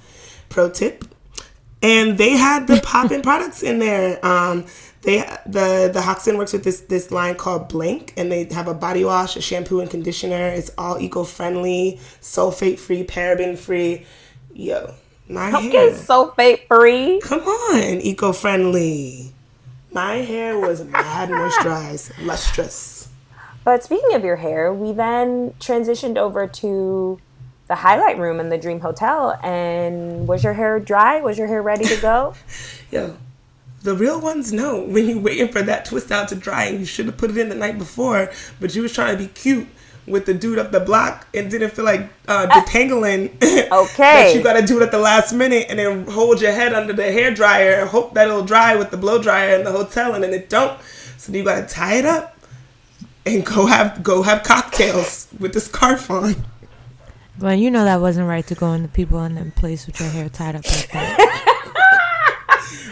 Pro 0.48 0.70
tip 0.70 1.04
and 1.84 2.18
they 2.18 2.32
had 2.32 2.66
the 2.66 2.80
poppin' 2.84 3.22
products 3.22 3.62
in 3.62 3.80
there. 3.80 4.26
Um, 4.26 4.66
they 5.04 5.18
the 5.46 5.90
the 5.94 6.02
Hoxton 6.02 6.38
works 6.38 6.54
with 6.54 6.64
this 6.64 6.82
this 6.82 7.12
line 7.12 7.36
called 7.36 7.68
Blink, 7.68 8.14
and 8.18 8.32
they 8.32 8.46
have 8.46 8.68
a 8.68 8.74
body 8.74 9.04
wash, 9.06 9.36
a 9.36 9.42
shampoo, 9.42 9.80
and 9.80 9.90
conditioner. 9.90 10.48
It's 10.48 10.72
all 10.78 11.00
eco 11.00 11.24
friendly, 11.24 12.00
sulfate 12.22 12.80
free, 12.80 13.04
paraben 13.04 13.58
free. 13.58 14.06
Yo, 14.54 14.94
my 15.28 15.50
hair. 15.50 15.60
Okay, 15.60 15.70
hair. 15.72 15.92
sulfate 15.92 16.68
free. 16.68 17.20
Come 17.22 17.42
on, 17.42 18.02
eco 18.02 18.32
friendly. 18.32 19.34
My 19.92 20.16
hair 20.16 20.58
was 20.58 20.84
mad 20.84 21.30
moisturized, 21.30 22.12
lustrous. 22.26 23.10
But 23.64 23.84
speaking 23.84 24.14
of 24.14 24.24
your 24.24 24.38
hair, 24.38 24.74
we 24.74 24.92
then 24.92 25.52
transitioned 25.60 26.18
over 26.18 26.48
to 26.48 27.20
the 27.68 27.76
highlight 27.76 28.18
room 28.18 28.40
in 28.40 28.50
the 28.50 28.58
Dream 28.58 28.80
Hotel. 28.80 29.40
And 29.44 30.28
was 30.28 30.44
your 30.44 30.54
hair 30.54 30.80
dry? 30.80 31.22
Was 31.22 31.38
your 31.38 31.48
hair 31.48 31.62
ready 31.62 31.86
to 31.86 31.96
go? 32.02 32.34
Yo, 32.92 33.16
the 33.84 33.96
real 33.96 34.20
ones 34.20 34.52
know 34.52 34.80
when 34.88 35.08
you're 35.08 35.20
waiting 35.20 35.50
for 35.50 35.62
that 35.62 35.86
twist 35.86 36.12
out 36.12 36.30
to 36.30 36.36
dry 36.36 36.66
and 36.66 36.80
you 36.80 36.86
should 36.86 37.06
have 37.06 37.18
put 37.18 37.30
it 37.30 37.38
in 37.38 37.50
the 37.50 37.56
night 37.56 37.78
before, 37.78 38.32
but 38.60 38.74
you 38.76 38.82
was 38.82 38.94
trying 38.94 39.16
to 39.18 39.24
be 39.24 39.30
cute 39.30 39.68
with 40.06 40.26
the 40.26 40.34
dude 40.34 40.60
up 40.60 40.72
the 40.72 40.80
block 40.82 41.28
and 41.34 41.50
didn't 41.50 41.72
feel 41.72 41.86
like 41.86 42.10
uh, 42.28 42.48
detangling. 42.50 43.38
that 43.98 44.36
you 44.36 44.44
gotta 44.44 44.66
do 44.66 44.80
it 44.80 44.84
at 44.84 44.92
the 44.92 45.00
last 45.00 45.34
minute 45.34 45.68
and 45.70 45.80
then 45.80 46.08
hold 46.08 46.42
your 46.42 46.52
head 46.52 46.74
under 46.74 46.94
the 46.94 47.12
hair 47.12 47.34
dryer 47.34 47.74
and 47.74 47.90
hope 47.90 48.14
that 48.14 48.28
it'll 48.28 48.44
dry 48.44 48.76
with 48.76 48.92
the 48.92 48.98
blow 48.98 49.22
dryer 49.22 49.56
in 49.56 49.64
the 49.64 49.72
hotel 49.72 50.14
and 50.14 50.24
then 50.24 50.34
it 50.34 50.50
don't. 50.50 50.80
So 51.18 51.32
you 51.32 51.44
gotta 51.44 51.66
tie 51.66 51.96
it 51.96 52.06
up 52.06 52.38
and 53.26 53.46
go 53.46 53.66
have 53.66 54.04
go 54.04 54.24
have 54.24 54.44
cocktails 54.44 55.28
with 55.40 55.54
the 55.54 55.62
scarf 55.62 56.12
on. 56.12 56.36
Well, 57.40 57.56
you 57.56 57.72
know 57.72 57.86
that 57.86 58.00
wasn't 58.02 58.28
right 58.28 58.46
to 58.48 58.56
go 58.56 58.74
in 58.74 58.84
the 58.84 58.88
people 58.90 59.24
in 59.24 59.36
them 59.36 59.52
place 59.52 59.88
with 59.88 60.00
your 60.00 60.10
hair 60.10 60.30
tied 60.30 60.56
up 60.56 60.66
like 60.66 60.92
that. 60.92 61.50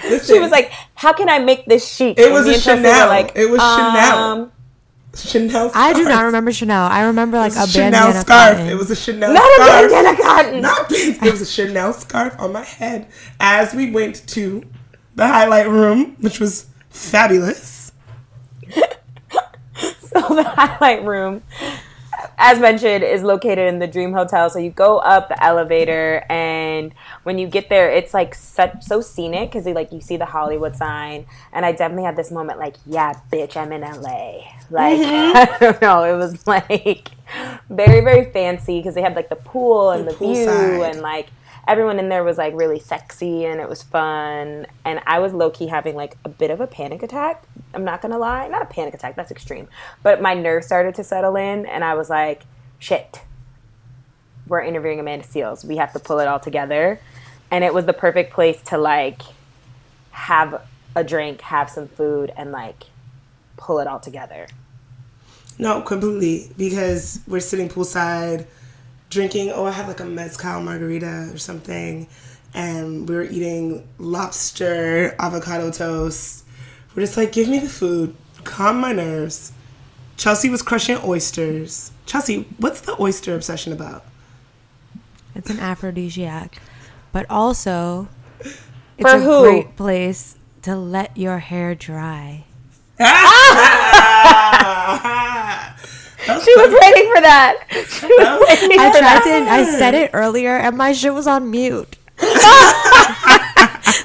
Listen, 0.04 0.36
She 0.36 0.40
was 0.40 0.52
like, 0.52 0.72
"How 0.96 1.14
can 1.14 1.30
I 1.30 1.40
make 1.40 1.66
this 1.66 1.88
chic?" 1.88 2.18
It 2.20 2.32
was 2.32 2.48
a 2.48 2.54
and 2.54 2.62
Chelsea 2.62 2.82
were 2.82 2.88
Chanel. 2.90 3.08
Like, 3.08 3.32
It 3.36 3.50
was 3.50 3.60
Chanel. 3.62 4.18
um, 4.18 4.52
Chanel. 5.16 5.72
I 5.76 5.94
do 5.94 6.04
not 6.06 6.24
remember 6.26 6.52
Chanel. 6.52 6.84
I 6.84 7.02
remember 7.04 7.38
like 7.38 7.56
a 7.56 7.64
a 7.64 7.68
Chanel 7.68 7.92
bandana 7.92 8.22
scarf. 8.22 8.52
cotton. 8.58 8.68
It 8.70 8.76
was 8.78 8.90
a 8.92 8.96
Chanel 8.96 9.36
scarf. 9.36 9.60
Not 9.60 9.86
a 9.86 9.90
bandana 9.90 10.22
cotton. 10.22 10.62
Not 10.62 10.90
ban- 10.90 11.18
it 11.28 11.32
was 11.32 11.42
a 11.42 11.46
Chanel 11.46 11.94
scarf 11.94 12.36
on 12.40 12.54
my 12.54 12.64
head 12.64 13.08
as 13.40 13.74
we 13.74 13.92
went 13.92 14.26
to 14.30 14.64
the 15.16 15.28
highlight 15.28 15.68
room, 15.70 16.16
which 16.22 16.40
was 16.40 16.66
fabulous. 16.90 17.92
So 20.14 20.20
the 20.36 20.44
highlight 20.44 21.04
room, 21.06 21.42
as 22.42 22.60
mentioned, 22.60 23.04
is 23.04 23.22
located 23.24 23.68
in 23.72 23.80
the 23.80 23.88
Dream 23.88 24.12
Hotel. 24.14 24.50
So 24.50 24.60
you 24.60 24.72
go 24.72 24.98
up 24.98 25.30
the 25.30 25.42
elevator, 25.44 26.26
and 26.28 26.92
when 27.24 27.38
you 27.38 27.48
get 27.48 27.70
there, 27.70 27.90
it's 27.92 28.14
like 28.14 28.34
such 28.34 28.84
so 28.84 29.00
scenic 29.00 29.52
because 29.52 29.66
like 29.68 29.92
you 29.92 30.02
see 30.02 30.18
the 30.18 30.26
Hollywood 30.26 30.76
sign, 30.76 31.26
and 31.54 31.66
I 31.66 31.72
definitely 31.72 32.06
had 32.06 32.16
this 32.16 32.32
moment 32.32 32.58
like, 32.58 32.76
yeah, 32.86 33.14
bitch, 33.32 33.56
I'm 33.56 33.72
in 33.72 33.82
LA. 33.82 34.42
Like 34.72 35.00
mm-hmm. 35.00 35.38
I 35.38 35.58
don't 35.60 35.82
know, 35.82 36.04
it 36.04 36.18
was 36.18 36.46
like 36.48 37.10
very 37.70 38.02
very 38.02 38.32
fancy 38.32 38.80
because 38.80 38.96
they 38.96 39.02
had 39.02 39.16
like 39.16 39.30
the 39.30 39.36
pool 39.36 39.92
and 39.92 40.08
The 40.08 40.12
the, 40.12 40.18
view 40.18 40.46
poolside. 40.48 40.92
and 40.92 41.02
like 41.02 41.28
everyone 41.68 42.00
in 42.00 42.10
there 42.10 42.24
was 42.24 42.38
like 42.38 42.54
really 42.56 42.80
sexy 42.80 43.46
and 43.46 43.60
it 43.60 43.70
was 43.70 43.84
fun. 43.84 44.68
And 44.86 45.02
i 45.06 45.20
was 45.20 45.34
low-key 45.34 45.68
having 45.68 45.96
like 45.96 46.18
a 46.26 46.30
bit 46.30 46.52
of 46.52 46.60
a 46.60 46.68
panic 46.68 47.04
attack. 47.04 47.44
I'm 47.74 47.84
not 47.84 48.02
gonna 48.02 48.18
lie. 48.18 48.48
Not 48.48 48.62
a 48.62 48.66
panic 48.66 48.94
attack. 48.94 49.16
That's 49.16 49.32
extreme. 49.32 49.68
But 50.04 50.22
my 50.22 50.34
nerves 50.34 50.66
started 50.66 50.96
to 50.96 51.04
settle 51.04 51.36
in 51.36 51.66
and 51.66 51.84
i 51.84 51.94
was 51.94 52.10
like 52.10 52.44
shit. 52.80 53.22
We're 54.48 54.62
interviewing 54.62 55.00
amanda 55.00 55.26
seales. 55.26 55.64
We 55.64 55.78
have 55.78 55.94
to 55.94 56.00
pull 56.00 56.20
it 56.20 56.28
all 56.28 56.40
together. 56.40 57.00
And 57.50 57.64
it 57.64 57.74
was 57.74 57.86
the 57.86 57.94
perfect 57.94 58.34
place 58.34 58.62
to 58.64 58.78
like 58.78 59.22
have 60.12 60.62
a 60.96 61.04
drink 61.04 61.42
have 61.42 61.70
some 61.70 61.88
food 61.88 62.32
and 62.36 62.52
like 62.52 62.86
pull 63.58 63.80
it 63.80 63.88
all 63.88 64.00
together. 64.00 64.48
No, 65.58 65.82
completely. 65.82 66.52
Because 66.58 67.22
we're 67.28 67.40
sitting 67.40 67.70
poolside, 67.70 68.46
drinking. 69.12 69.52
Oh, 69.52 69.66
I 69.66 69.72
had 69.72 69.88
like 69.88 70.00
a 70.00 70.06
mezcal 70.06 70.60
margarita 70.62 71.30
or 71.32 71.38
something, 71.38 72.08
and 72.56 73.08
we 73.08 73.14
were 73.14 73.24
eating 73.24 73.88
lobster 74.00 75.16
avocado 75.20 75.70
toast. 75.70 76.44
We're 76.96 77.04
just 77.04 77.16
like, 77.16 77.32
give 77.32 77.48
me 77.48 77.60
the 77.60 77.70
food, 77.70 78.16
calm 78.44 78.80
my 78.80 78.94
nerves. 78.94 79.52
Chelsea 80.18 80.50
was 80.50 80.64
crushing 80.64 80.98
oysters. 81.04 81.92
Chelsea, 82.06 82.48
what's 82.58 82.82
the 82.82 83.00
oyster 83.00 83.36
obsession 83.36 83.72
about? 83.72 84.04
It's 85.36 85.50
an 85.50 85.60
aphrodisiac, 85.60 86.60
but 87.12 87.26
also 87.30 88.08
it's 88.98 89.10
For 89.10 89.18
a 89.18 89.20
who? 89.20 89.42
great 89.44 89.76
place 89.78 90.36
to 90.64 90.76
let 90.76 91.16
your 91.18 91.40
hair 91.40 91.76
dry. 91.76 92.46
she 96.26 96.56
was 96.56 96.72
waiting 96.82 97.12
for 97.16 97.22
that 97.22 97.64
she 97.72 98.06
was 98.06 98.46
waiting 98.48 98.80
I 98.80 98.92
for 98.92 99.00
tried 99.00 99.24
that. 99.24 99.46
to. 99.46 99.52
I 99.52 99.64
said 99.80 99.94
it 99.96 100.12
earlier, 100.14 100.56
and 100.58 100.78
my 100.78 100.94
shit 100.94 101.14
was 101.14 101.28
on 101.28 101.50
mute. 101.52 101.98
so 102.20 102.28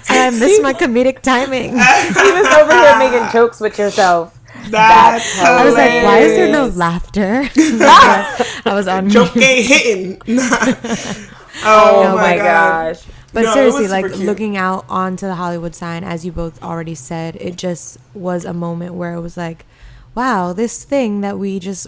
I 0.08 0.30
missed 0.30 0.62
my 0.62 0.72
comedic 0.72 1.20
timing. 1.22 1.72
she 1.72 2.32
was 2.32 2.46
over 2.56 2.72
here 2.72 2.98
making 2.98 3.30
jokes 3.32 3.60
with 3.60 3.78
yourself 3.78 4.38
That's 4.70 5.38
I 5.38 5.64
was 5.64 5.74
like, 5.74 6.02
why 6.04 6.18
is 6.20 6.32
there 6.36 6.50
no 6.50 6.66
laughter? 6.68 7.48
I 7.56 8.72
was 8.72 8.88
on 8.88 9.10
Joke 9.10 9.34
mute. 9.36 9.44
ain't 9.44 9.66
hitting. 9.66 10.22
oh, 10.28 12.04
oh 12.12 12.16
my 12.16 12.36
gosh 12.36 13.02
But 13.32 13.42
No, 13.44 13.52
seriously, 13.54 13.88
like 13.88 14.06
cute. 14.06 14.18
looking 14.26 14.56
out 14.56 14.84
onto 14.88 15.26
the 15.26 15.34
Hollywood 15.34 15.74
sign, 15.74 16.04
as 16.04 16.24
you 16.24 16.32
both 16.32 16.62
already 16.62 16.94
said, 16.94 17.36
it 17.36 17.56
just 17.56 17.98
was 18.14 18.44
a 18.44 18.52
moment 18.54 18.94
where 18.94 19.12
it 19.14 19.20
was 19.20 19.36
like, 19.36 19.66
wow, 20.14 20.52
this 20.54 20.82
thing 20.84 21.20
that 21.20 21.38
we 21.38 21.58
just 21.58 21.86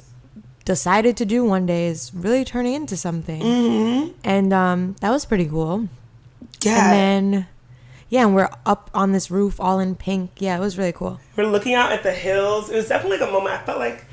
decided 0.69 1.17
to 1.17 1.25
do 1.25 1.47
one 1.47 1.65
day 1.65 1.87
is 1.87 2.13
really 2.15 2.45
turning 2.45 2.75
into 2.75 2.95
something. 2.95 3.41
Mm-hmm. 3.41 4.11
And 4.23 4.53
um, 4.53 4.97
that 5.01 5.09
was 5.09 5.25
pretty 5.25 5.47
cool. 5.47 5.89
Yeah. 6.63 6.93
And 6.93 7.33
then, 7.33 7.47
yeah, 8.11 8.27
and 8.27 8.35
we're 8.35 8.51
up 8.67 8.91
on 8.93 9.13
this 9.13 9.31
roof 9.31 9.59
all 9.59 9.81
in 9.81 9.95
pink. 9.95 10.33
Yeah, 10.37 10.59
it 10.59 10.61
was 10.61 10.77
really 10.77 10.93
cool. 10.93 11.21
We're 11.37 11.47
looking 11.47 11.73
out 11.73 11.91
at 11.91 12.03
the 12.03 12.13
hills. 12.13 12.69
It 12.69 12.77
was 12.77 12.87
definitely 12.87 13.17
like 13.17 13.31
a 13.31 13.33
moment. 13.33 13.55
I 13.55 13.65
felt 13.65 13.79
like, 13.79 14.05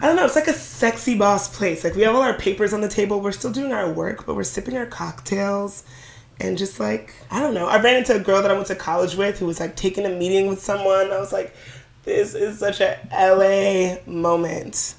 I 0.00 0.06
don't 0.06 0.14
know, 0.14 0.24
it's 0.24 0.36
like 0.36 0.46
a 0.46 0.52
sexy 0.52 1.18
boss 1.18 1.52
place. 1.52 1.82
Like 1.82 1.96
we 1.96 2.02
have 2.02 2.14
all 2.14 2.22
our 2.22 2.38
papers 2.38 2.72
on 2.72 2.80
the 2.80 2.88
table. 2.88 3.20
We're 3.20 3.32
still 3.32 3.50
doing 3.50 3.72
our 3.72 3.92
work, 3.92 4.24
but 4.24 4.36
we're 4.36 4.44
sipping 4.44 4.76
our 4.76 4.86
cocktails. 4.86 5.82
And 6.38 6.56
just 6.56 6.78
like, 6.78 7.12
I 7.28 7.40
don't 7.40 7.54
know. 7.54 7.66
I 7.66 7.82
ran 7.82 7.96
into 7.96 8.14
a 8.14 8.20
girl 8.20 8.40
that 8.40 8.52
I 8.52 8.54
went 8.54 8.68
to 8.68 8.76
college 8.76 9.16
with 9.16 9.40
who 9.40 9.46
was 9.46 9.58
like 9.58 9.74
taking 9.74 10.06
a 10.06 10.10
meeting 10.10 10.46
with 10.46 10.62
someone. 10.62 11.10
I 11.10 11.18
was 11.18 11.32
like, 11.32 11.52
this 12.04 12.36
is 12.36 12.60
such 12.60 12.80
a 12.80 12.98
LA 13.12 13.96
moment. 14.08 14.94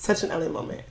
Such 0.00 0.22
an 0.22 0.30
LA 0.30 0.48
moment. 0.48 0.82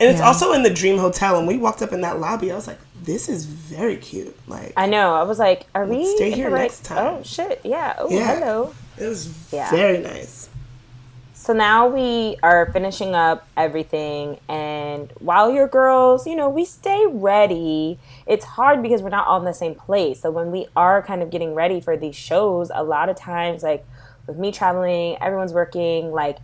And 0.00 0.08
it's 0.08 0.20
Yeah. 0.20 0.26
also 0.26 0.52
in 0.52 0.62
the 0.62 0.70
Dream 0.70 0.96
Hotel. 0.98 1.36
And 1.38 1.46
we 1.46 1.58
walked 1.58 1.82
up 1.82 1.92
in 1.92 2.00
that 2.00 2.18
lobby. 2.18 2.50
I 2.50 2.56
was 2.56 2.66
like, 2.66 2.78
this 3.02 3.28
is 3.28 3.44
very 3.44 3.96
cute. 3.96 4.34
Like, 4.48 4.72
I 4.76 4.86
know. 4.86 5.14
I 5.14 5.22
was 5.24 5.38
like, 5.38 5.66
"Are 5.74 5.84
we 5.84 6.06
stay 6.16 6.30
here 6.30 6.48
right- 6.50 6.62
next 6.62 6.84
time. 6.84 6.98
Oh 6.98 7.22
shit! 7.22 7.60
Yeah. 7.62 7.94
Oh, 7.98 8.08
Yeah. 8.10 8.34
hello. 8.36 8.72
it 8.98 9.06
was 9.06 9.28
Yeah. 9.52 9.70
very 9.70 9.98
nice. 9.98 10.48
So 11.32 11.54
now 11.54 11.86
we 11.88 12.36
are 12.42 12.70
finishing 12.72 13.14
up 13.14 13.46
everything, 13.56 14.38
and 14.48 15.10
while 15.20 15.50
your 15.50 15.66
girls, 15.68 16.26
you 16.26 16.36
know, 16.36 16.50
we 16.50 16.66
stay 16.66 17.06
ready. 17.06 17.98
It's 18.26 18.44
hard 18.44 18.82
because 18.82 19.00
we're 19.02 19.08
not 19.08 19.26
all 19.26 19.38
in 19.38 19.46
the 19.46 19.54
same 19.54 19.74
place. 19.74 20.20
So 20.20 20.30
when 20.30 20.50
we 20.50 20.66
are 20.76 21.00
kind 21.02 21.22
of 21.22 21.30
getting 21.30 21.54
ready 21.54 21.80
for 21.80 21.96
these 21.96 22.14
shows, 22.16 22.70
a 22.74 22.82
lot 22.82 23.08
of 23.08 23.16
times, 23.16 23.62
like 23.62 23.86
with 24.26 24.36
me 24.36 24.52
traveling, 24.52 25.16
everyone's 25.22 25.54
working, 25.54 26.12
like 26.12 26.36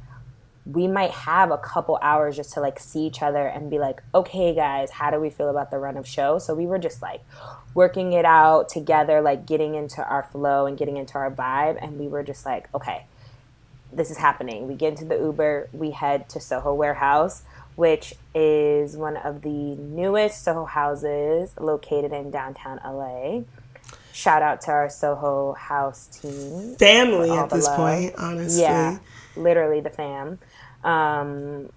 we 0.67 0.89
might 0.89 1.13
have 1.13 1.53
a 1.53 1.59
couple 1.59 1.97
hours 2.03 2.35
just 2.37 2.53
to 2.55 2.61
like 2.61 2.81
see 2.81 3.07
each 3.07 3.23
other 3.23 3.47
and 3.47 3.71
be 3.71 3.79
like, 3.79 4.03
okay, 4.15 4.53
guys, 4.55 4.91
how 4.91 5.11
do 5.11 5.21
we 5.21 5.31
feel 5.31 5.49
about 5.49 5.71
the 5.71 5.79
run 5.79 5.97
of 5.97 6.07
show? 6.07 6.39
So 6.39 6.55
we 6.55 6.67
were 6.67 6.79
just 6.79 7.01
like 7.01 7.23
working 7.73 8.13
it 8.13 8.25
out 8.25 8.69
together, 8.69 9.21
like 9.21 9.47
getting 9.47 9.77
into 9.77 10.05
our 10.05 10.25
flow 10.25 10.67
and 10.67 10.77
getting 10.77 10.97
into 10.97 11.15
our 11.15 11.31
vibe. 11.31 11.79
And 11.81 11.99
we 11.99 12.09
were 12.09 12.25
just 12.25 12.45
like, 12.45 12.69
okay, 12.75 13.05
this 13.93 14.11
is 14.11 14.19
happening. 14.19 14.67
We 14.67 14.75
get 14.75 14.91
into 14.91 15.05
the 15.05 15.17
Uber, 15.17 15.69
we 15.73 15.93
head 15.93 16.29
to 16.31 16.41
Soho 16.41 16.75
Warehouse, 16.75 17.45
which 17.77 18.15
is 18.35 18.97
one 18.97 19.17
of 19.17 19.43
the 19.43 19.49
newest 19.49 20.43
Soho 20.43 20.65
houses 20.65 21.55
located 21.61 22.13
in 22.13 22.33
downtown 22.33 22.81
LA. 22.85 23.43
Shout 24.13 24.43
out 24.43 24.63
to 24.63 24.71
our 24.71 24.89
Soho 24.89 25.53
House 25.53 26.07
team 26.07 26.75
Family 26.77 27.31
at 27.31 27.51
this 27.51 27.67
love. 27.67 27.77
point, 27.77 28.15
honestly. 28.17 28.63
Yeah, 28.63 28.99
literally 29.37 29.81
the 29.81 29.91
fam. 29.91 30.39
Um, 30.87 31.71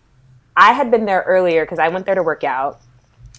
I 0.56 0.74
had 0.74 0.92
been 0.92 1.06
there 1.06 1.24
earlier 1.26 1.66
because 1.66 1.80
I 1.80 1.90
went 1.90 2.06
there 2.06 2.16
to 2.16 2.24
work 2.24 2.44
out. 2.44 2.80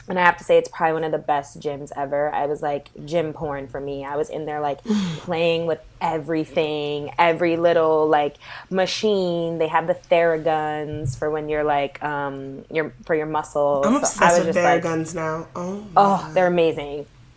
And 0.09 0.19
I 0.19 0.25
have 0.25 0.39
to 0.39 0.45
say, 0.45 0.59
it's 0.59 0.69
probably 0.69 0.95
one 0.95 1.05
of 1.05 1.13
the 1.13 1.19
best 1.19 1.61
gyms 1.61 1.93
ever. 1.97 2.35
I 2.35 2.47
was 2.47 2.63
like 2.63 2.89
gym 3.05 3.33
porn 3.33 3.69
for 3.69 3.81
me. 3.81 4.05
I 4.05 4.17
was 4.17 4.29
in 4.29 4.45
there 4.45 4.61
like 4.61 4.83
playing 5.19 5.67
with 5.67 5.79
everything, 6.01 7.13
every 7.17 7.57
little 7.57 8.09
like 8.09 8.35
machine. 8.71 9.59
They 9.59 9.69
have 9.69 9.87
the 9.87 9.95
Theraguns 9.95 11.17
for 11.17 11.31
when 11.31 11.49
you're 11.49 11.63
like 11.63 12.03
um 12.03 12.65
your 12.73 12.93
for 13.05 13.15
your 13.15 13.27
muscles. 13.27 13.87
I'm 13.87 13.93
So 13.93 13.99
obsessed 13.99 14.23
I 14.23 14.29
was 14.31 14.39
with 14.39 14.47
just 14.49 14.55
their 14.55 14.81
like, 14.81 15.15
now. 15.15 15.47
Oh, 15.55 15.87
oh, 15.97 16.31
they're 16.35 16.49
amazing. 16.49 17.07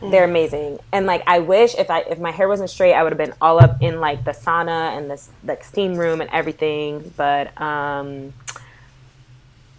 They're 0.00 0.24
amazing, 0.24 0.78
and 0.92 1.06
like 1.06 1.22
I 1.26 1.38
wish 1.38 1.74
if 1.74 1.90
I 1.90 2.00
if 2.00 2.18
my 2.18 2.30
hair 2.30 2.48
wasn't 2.48 2.68
straight, 2.68 2.92
I 2.92 3.02
would 3.02 3.12
have 3.12 3.18
been 3.18 3.32
all 3.40 3.58
up 3.58 3.80
in 3.80 3.98
like 3.98 4.24
the 4.24 4.32
sauna 4.32 4.96
and 4.96 5.10
this 5.10 5.30
like 5.42 5.64
steam 5.64 5.96
room 5.96 6.20
and 6.20 6.28
everything. 6.30 7.14
But 7.16 7.58
um, 7.58 8.34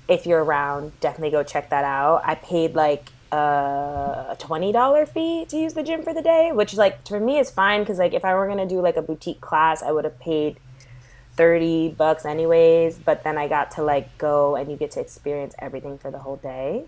if 0.07 0.25
you're 0.25 0.43
around, 0.43 1.00
definitely 1.01 1.29
go 1.29 1.43
check 1.43 1.69
that 1.69 1.83
out. 1.83 2.24
I 2.25 2.33
paid 2.33 2.74
like 2.74 3.12
a 3.31 4.36
twenty 4.39 4.71
dollar 4.71 5.05
fee 5.05 5.45
to 5.50 5.57
use 5.57 5.75
the 5.75 5.83
gym 5.83 6.01
for 6.01 6.15
the 6.15 6.24
day, 6.24 6.51
which 6.51 6.74
like 6.74 7.07
for 7.07 7.19
me 7.19 7.38
is 7.38 7.51
fine 7.51 7.81
because 7.81 8.00
like 8.00 8.13
if 8.13 8.25
I 8.25 8.33
were 8.33 8.47
gonna 8.47 8.67
do 8.67 8.81
like 8.81 8.97
a 8.97 9.03
boutique 9.03 9.39
class, 9.39 9.83
I 9.83 9.91
would 9.91 10.03
have 10.03 10.19
paid 10.19 10.57
30 11.36 11.89
bucks 11.89 12.25
anyways 12.25 12.97
but 12.97 13.24
then 13.24 13.38
i 13.38 13.47
got 13.47 13.69
to 13.69 13.83
like 13.83 14.17
go 14.17 14.55
and 14.55 14.71
you 14.71 14.75
get 14.75 14.89
to 14.89 15.00
experience 15.00 15.53
everything 15.59 15.97
for 16.00 16.09
the 16.09 16.17
whole 16.17 16.38
day 16.38 16.83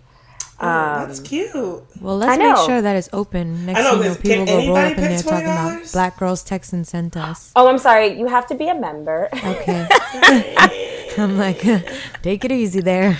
Oh, 0.62 1.06
that's 1.06 1.20
cute. 1.20 1.54
Well, 2.00 2.18
let's 2.18 2.38
make 2.38 2.56
sure 2.68 2.82
that 2.82 2.94
it's 2.96 3.08
open. 3.12 3.66
Next 3.66 3.80
I 3.80 3.82
know, 3.82 3.90
thing 3.90 4.02
you 4.02 4.08
know, 4.08 4.14
people 4.16 4.46
can 4.46 4.46
will 4.46 4.66
roll 4.68 4.76
anybody 4.76 4.92
up 4.92 4.98
in 4.98 5.04
there 5.04 5.22
pay 5.22 5.30
talking 5.30 5.46
about 5.46 5.82
$20? 5.82 5.92
Black 5.92 6.18
Girls 6.18 6.42
Text 6.42 6.72
and 6.72 6.86
sent 6.86 7.16
us. 7.28 7.52
oh 7.56 7.66
i'm 7.68 7.78
sorry 7.78 8.18
you 8.18 8.26
have 8.26 8.46
to 8.46 8.54
be 8.54 8.68
a 8.68 8.74
member 8.74 9.28
Okay. 9.32 9.86
I'm 11.18 11.36
like, 11.38 11.60
take 12.22 12.44
it 12.44 12.52
easy 12.52 12.80
there. 12.80 13.18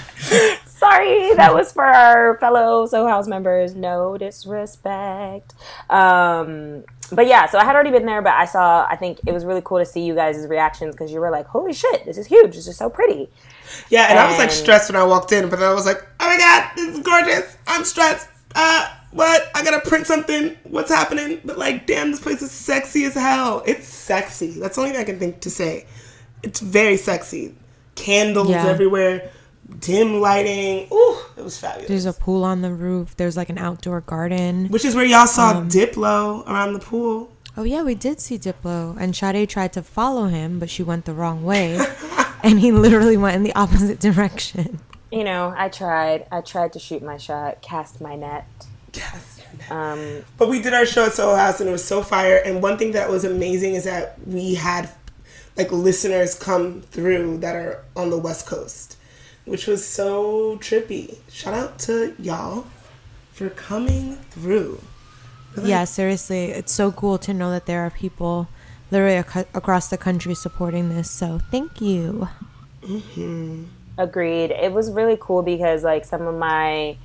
sorry 0.66 1.35
that 1.35 1.52
was 1.54 1.73
for 1.73 1.85
our 1.85 2.38
fellow 2.38 2.87
Soho 2.87 3.09
House 3.09 3.26
members 3.26 3.75
no 3.75 4.16
disrespect 4.16 5.54
um 5.90 6.85
but 7.12 7.26
yeah 7.26 7.47
so 7.47 7.59
i 7.59 7.64
had 7.64 7.75
already 7.75 7.90
been 7.90 8.06
there 8.06 8.23
but 8.23 8.32
i 8.35 8.44
saw 8.44 8.87
i 8.88 8.97
think 8.97 9.18
it 9.26 9.32
was 9.32 9.44
really 9.44 9.61
cool 9.64 9.78
to 9.78 9.85
see 9.85 10.00
you 10.02 10.14
guys' 10.14 10.47
reactions 10.47 10.94
because 10.94 11.12
you 11.12 11.20
were 11.20 11.30
like 11.30 11.47
holy 11.47 11.73
shit 11.73 12.04
this 12.04 12.16
is 12.16 12.26
huge 12.26 12.54
this 12.54 12.66
is 12.66 12.76
so 12.76 12.88
pretty 12.88 13.28
Yeah, 13.88 14.06
and 14.10 14.18
I 14.18 14.28
was 14.28 14.38
like 14.38 14.50
stressed 14.50 14.90
when 14.90 15.00
I 15.00 15.04
walked 15.04 15.32
in, 15.32 15.48
but 15.48 15.58
then 15.58 15.68
I 15.68 15.74
was 15.74 15.86
like, 15.86 16.02
oh 16.20 16.26
my 16.26 16.36
god, 16.38 16.70
this 16.76 16.96
is 16.96 17.02
gorgeous. 17.02 17.56
I'm 17.66 17.84
stressed. 17.84 18.28
Uh, 18.54 18.94
what? 19.12 19.50
I 19.54 19.64
gotta 19.64 19.80
print 19.88 20.06
something. 20.06 20.56
What's 20.64 20.90
happening? 20.90 21.40
But 21.44 21.58
like, 21.58 21.86
damn, 21.86 22.10
this 22.10 22.20
place 22.20 22.42
is 22.42 22.50
sexy 22.50 23.04
as 23.04 23.14
hell. 23.14 23.62
It's 23.66 23.86
sexy. 23.88 24.58
That's 24.58 24.76
the 24.76 24.82
only 24.82 24.92
thing 24.92 25.00
I 25.00 25.04
can 25.04 25.18
think 25.18 25.40
to 25.40 25.50
say. 25.50 25.86
It's 26.42 26.60
very 26.60 26.96
sexy. 26.96 27.54
Candles 27.96 28.48
Yeah. 28.50 28.66
everywhere, 28.66 29.30
dim 29.80 30.20
lighting. 30.20 30.88
Ooh, 30.92 31.16
it 31.36 31.44
was 31.44 31.58
fabulous. 31.58 31.88
There's 31.88 32.06
a 32.06 32.12
pool 32.12 32.44
on 32.44 32.62
the 32.62 32.72
roof. 32.72 33.16
There's 33.16 33.36
like 33.36 33.50
an 33.50 33.58
outdoor 33.58 34.00
garden. 34.00 34.66
Which 34.68 34.84
is 34.84 34.94
where 34.94 35.04
y'all 35.04 35.26
saw 35.26 35.50
Um, 35.58 35.68
Diplo 35.68 36.46
around 36.48 36.72
the 36.72 36.78
pool. 36.78 37.30
Oh 37.60 37.64
yeah, 37.64 37.82
we 37.82 37.94
did 37.94 38.20
see 38.22 38.38
Diplo, 38.38 38.96
and 38.98 39.14
Sade 39.14 39.46
tried 39.46 39.74
to 39.74 39.82
follow 39.82 40.28
him, 40.28 40.58
but 40.58 40.70
she 40.70 40.82
went 40.82 41.04
the 41.04 41.12
wrong 41.12 41.44
way, 41.44 41.78
and 42.42 42.58
he 42.58 42.72
literally 42.72 43.18
went 43.18 43.36
in 43.36 43.42
the 43.42 43.52
opposite 43.64 44.00
direction. 44.00 44.80
you 45.12 45.24
know 45.24 45.52
i 45.58 45.68
tried 45.68 46.26
i 46.32 46.40
tried 46.40 46.72
to 46.72 46.78
shoot 46.78 47.02
my 47.02 47.18
shot 47.18 47.60
cast 47.60 48.00
my 48.00 48.16
net 48.16 48.46
Yes. 48.94 49.42
um 49.70 50.24
But 50.38 50.48
we 50.48 50.62
did 50.62 50.72
our 50.72 50.86
show 50.86 51.04
at 51.04 51.12
Soho 51.12 51.36
House 51.36 51.60
and 51.60 51.68
it 51.68 51.72
was 51.72 51.84
so 51.84 52.02
fire. 52.02 52.38
And 52.46 52.62
one 52.62 52.78
thing 52.78 52.92
that 52.92 53.10
was 53.10 53.24
amazing 53.24 53.74
is 53.74 53.84
that 53.84 54.16
we 54.26 54.54
had 54.54 54.88
like 55.58 55.70
listeners 55.70 56.34
come 56.34 56.80
through 56.94 57.38
that 57.44 57.54
are 57.54 57.84
on 57.94 58.08
the 58.08 58.16
West 58.16 58.46
Coast, 58.46 58.96
which 59.44 59.66
was 59.66 59.86
so 59.86 60.56
trippy. 60.58 61.18
Shout 61.30 61.52
out 61.54 61.78
to 61.80 62.14
y'all 62.18 62.66
for 63.32 63.50
coming 63.50 64.16
through. 64.30 64.80
Yeah, 65.62 65.85
seriously, 65.85 66.45
it's 66.50 66.73
so 66.73 66.92
cool 66.92 67.19
to 67.19 67.35
know 67.35 67.50
that 67.50 67.66
there 67.66 67.80
are 67.80 67.90
people 67.90 68.49
literally 68.90 69.16
ac- 69.16 69.49
across 69.54 69.88
the 69.88 69.99
country 69.99 70.35
supporting 70.35 70.88
this. 70.88 71.11
So 71.11 71.40
thank 71.50 71.80
you. 71.80 72.28
Mm-hmm. 72.83 73.64
Agreed. 73.99 74.50
It 74.50 74.73
was 74.73 74.90
really 74.90 75.19
cool 75.21 75.42
because 75.42 75.85
like 75.85 76.04
some 76.04 76.23
of 76.26 76.37
my 76.37 76.97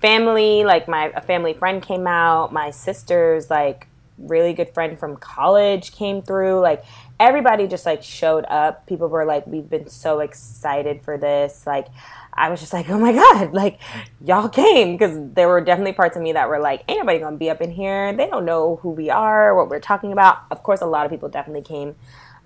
family, 0.00 0.64
like 0.64 0.88
my 0.88 1.12
a 1.14 1.20
family 1.20 1.52
friend 1.54 1.82
came 1.82 2.06
out, 2.06 2.52
my 2.52 2.70
sister's 2.70 3.50
like 3.50 3.86
really 4.18 4.52
good 4.52 4.72
friend 4.74 4.98
from 4.98 5.16
college 5.16 5.92
came 5.92 6.22
through. 6.22 6.60
Like 6.60 6.84
everybody 7.18 7.66
just 7.66 7.86
like 7.86 8.02
showed 8.02 8.44
up. 8.46 8.86
People 8.86 9.08
were 9.08 9.24
like 9.24 9.46
we've 9.46 9.68
been 9.68 9.88
so 9.88 10.20
excited 10.20 11.02
for 11.02 11.18
this. 11.18 11.66
Like 11.66 11.88
I 12.32 12.48
was 12.48 12.60
just 12.60 12.72
like, 12.72 12.88
"Oh 12.88 12.98
my 12.98 13.12
god, 13.12 13.52
like 13.54 13.80
y'all 14.24 14.48
came" 14.48 14.96
because 14.96 15.32
there 15.34 15.48
were 15.48 15.60
definitely 15.60 15.92
parts 15.92 16.16
of 16.16 16.22
me 16.22 16.32
that 16.32 16.48
were 16.48 16.60
like, 16.60 16.84
"Ain't 16.88 16.98
nobody 16.98 17.18
to 17.18 17.30
be 17.32 17.50
up 17.50 17.60
in 17.60 17.70
here. 17.70 18.12
They 18.12 18.26
don't 18.28 18.44
know 18.44 18.76
who 18.82 18.90
we 18.90 19.10
are, 19.10 19.54
what 19.54 19.68
we're 19.68 19.80
talking 19.80 20.12
about." 20.12 20.38
Of 20.50 20.62
course, 20.62 20.80
a 20.80 20.86
lot 20.86 21.04
of 21.06 21.12
people 21.12 21.28
definitely 21.28 21.62
came 21.62 21.96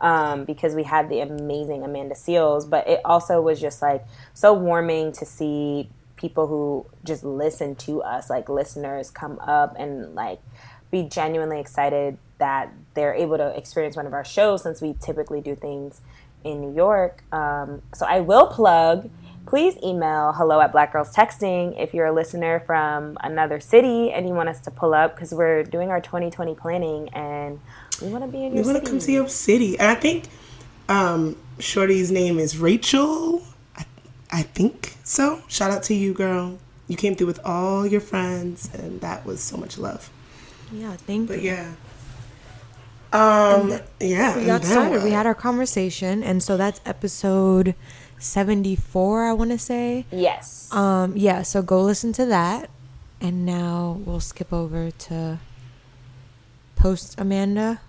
um, 0.01 0.45
because 0.45 0.75
we 0.75 0.83
had 0.85 1.09
the 1.09 1.21
amazing 1.21 1.85
Amanda 1.85 2.15
Seales, 2.15 2.69
but 2.69 2.87
it 2.89 3.01
also 3.05 3.41
was 3.41 3.61
just 3.61 3.83
like 3.83 4.05
so 4.33 4.53
warming 4.53 5.13
to 5.13 5.25
see 5.25 5.89
people 6.17 6.47
who 6.47 6.87
just 7.05 7.25
listen 7.25 7.75
to 7.75 8.03
us, 8.03 8.31
like 8.31 8.49
listeners 8.49 9.11
come 9.11 9.39
up 9.41 9.75
and 9.79 10.15
like 10.15 10.41
be 10.91 11.03
genuinely 11.03 11.61
excited 11.61 12.19
that 12.39 12.73
they're 12.95 13.15
able 13.15 13.37
to 13.37 13.57
experience 13.57 13.97
one 13.97 14.07
of 14.07 14.13
our 14.13 14.25
shows 14.25 14.63
since 14.63 14.81
we 14.81 14.95
typically 15.01 15.41
do 15.41 15.55
things 15.55 16.01
in 16.45 16.61
New 16.61 16.75
York. 16.75 17.25
Um, 17.33 17.83
so 17.95 18.07
I 18.07 18.21
will 18.21 18.47
plug. 18.47 19.11
Please 19.47 19.77
email 19.85 20.33
hello 20.33 20.61
at 20.61 20.73
Black 20.73 20.93
Girls 20.93 21.15
Texting 21.15 21.79
if 21.79 21.93
you're 21.93 22.07
a 22.07 22.13
listener 22.13 22.61
from 22.61 23.19
another 23.23 23.61
city 23.61 24.11
and 24.11 24.27
you 24.27 24.33
want 24.33 24.49
us 24.49 24.59
to 24.61 24.71
pull 24.71 24.95
up 24.95 25.15
because 25.15 25.35
we're 25.35 25.63
doing 25.63 25.91
our 25.91 26.01
2020 26.01 26.55
planning 26.55 27.11
and 27.11 27.61
we 28.01 28.09
want 28.09 28.25
to 28.25 28.29
be 28.29 28.45
in 28.45 28.53
We 28.53 28.59
your 28.59 28.67
want 28.67 28.83
to 28.83 28.91
come 28.91 28.99
to 28.99 29.13
your 29.13 29.29
city. 29.29 29.79
And 29.79 29.89
I 29.89 29.95
think 29.97 30.29
um, 30.89 31.37
Shorty's 31.59 32.11
name 32.11 32.39
is 32.39 32.57
Rachel. 32.57 33.43
I, 33.77 33.85
I 34.31 34.43
think 34.43 34.97
so. 35.05 35.43
Shout 35.47 35.71
out 35.71 35.83
to 35.85 35.95
you, 35.95 36.15
girl. 36.15 36.59
You 36.89 36.97
came 36.97 37.15
through 37.15 37.27
with 37.27 37.41
all 37.45 37.87
your 37.87 38.01
friends, 38.01 38.71
and 38.75 39.01
that 39.03 39.27
was 39.27 39.43
so 39.43 39.57
much 39.57 39.77
love. 39.79 40.11
Yeah, 40.73 40.97
thank 40.97 41.29
you. 41.29 41.37
But 41.37 41.43
you. 41.43 41.51
yeah. 41.51 41.73
Um, 43.13 43.79
yeah. 44.01 44.37
We 44.37 44.47
got 44.47 44.65
started. 44.65 45.03
We 45.03 45.13
had 45.13 45.27
our 45.27 45.35
conversation, 45.35 46.23
and 46.23 46.43
so 46.43 46.57
that's 46.57 46.81
episode 46.85 47.75
seventy-four. 48.25 49.25
I 49.25 49.33
want 49.33 49.51
to 49.51 49.59
say. 49.59 50.07
Yes. 50.11 50.69
Um, 50.73 51.17
yeah. 51.17 51.43
So 51.43 51.63
go 51.63 51.83
listen 51.83 52.13
to 52.15 52.27
that, 52.27 52.71
and 53.21 53.45
now 53.47 54.01
we'll 54.05 54.21
skip 54.21 54.53
over 54.53 54.91
to 54.91 55.39
post 56.77 57.15
Amanda. 57.19 57.81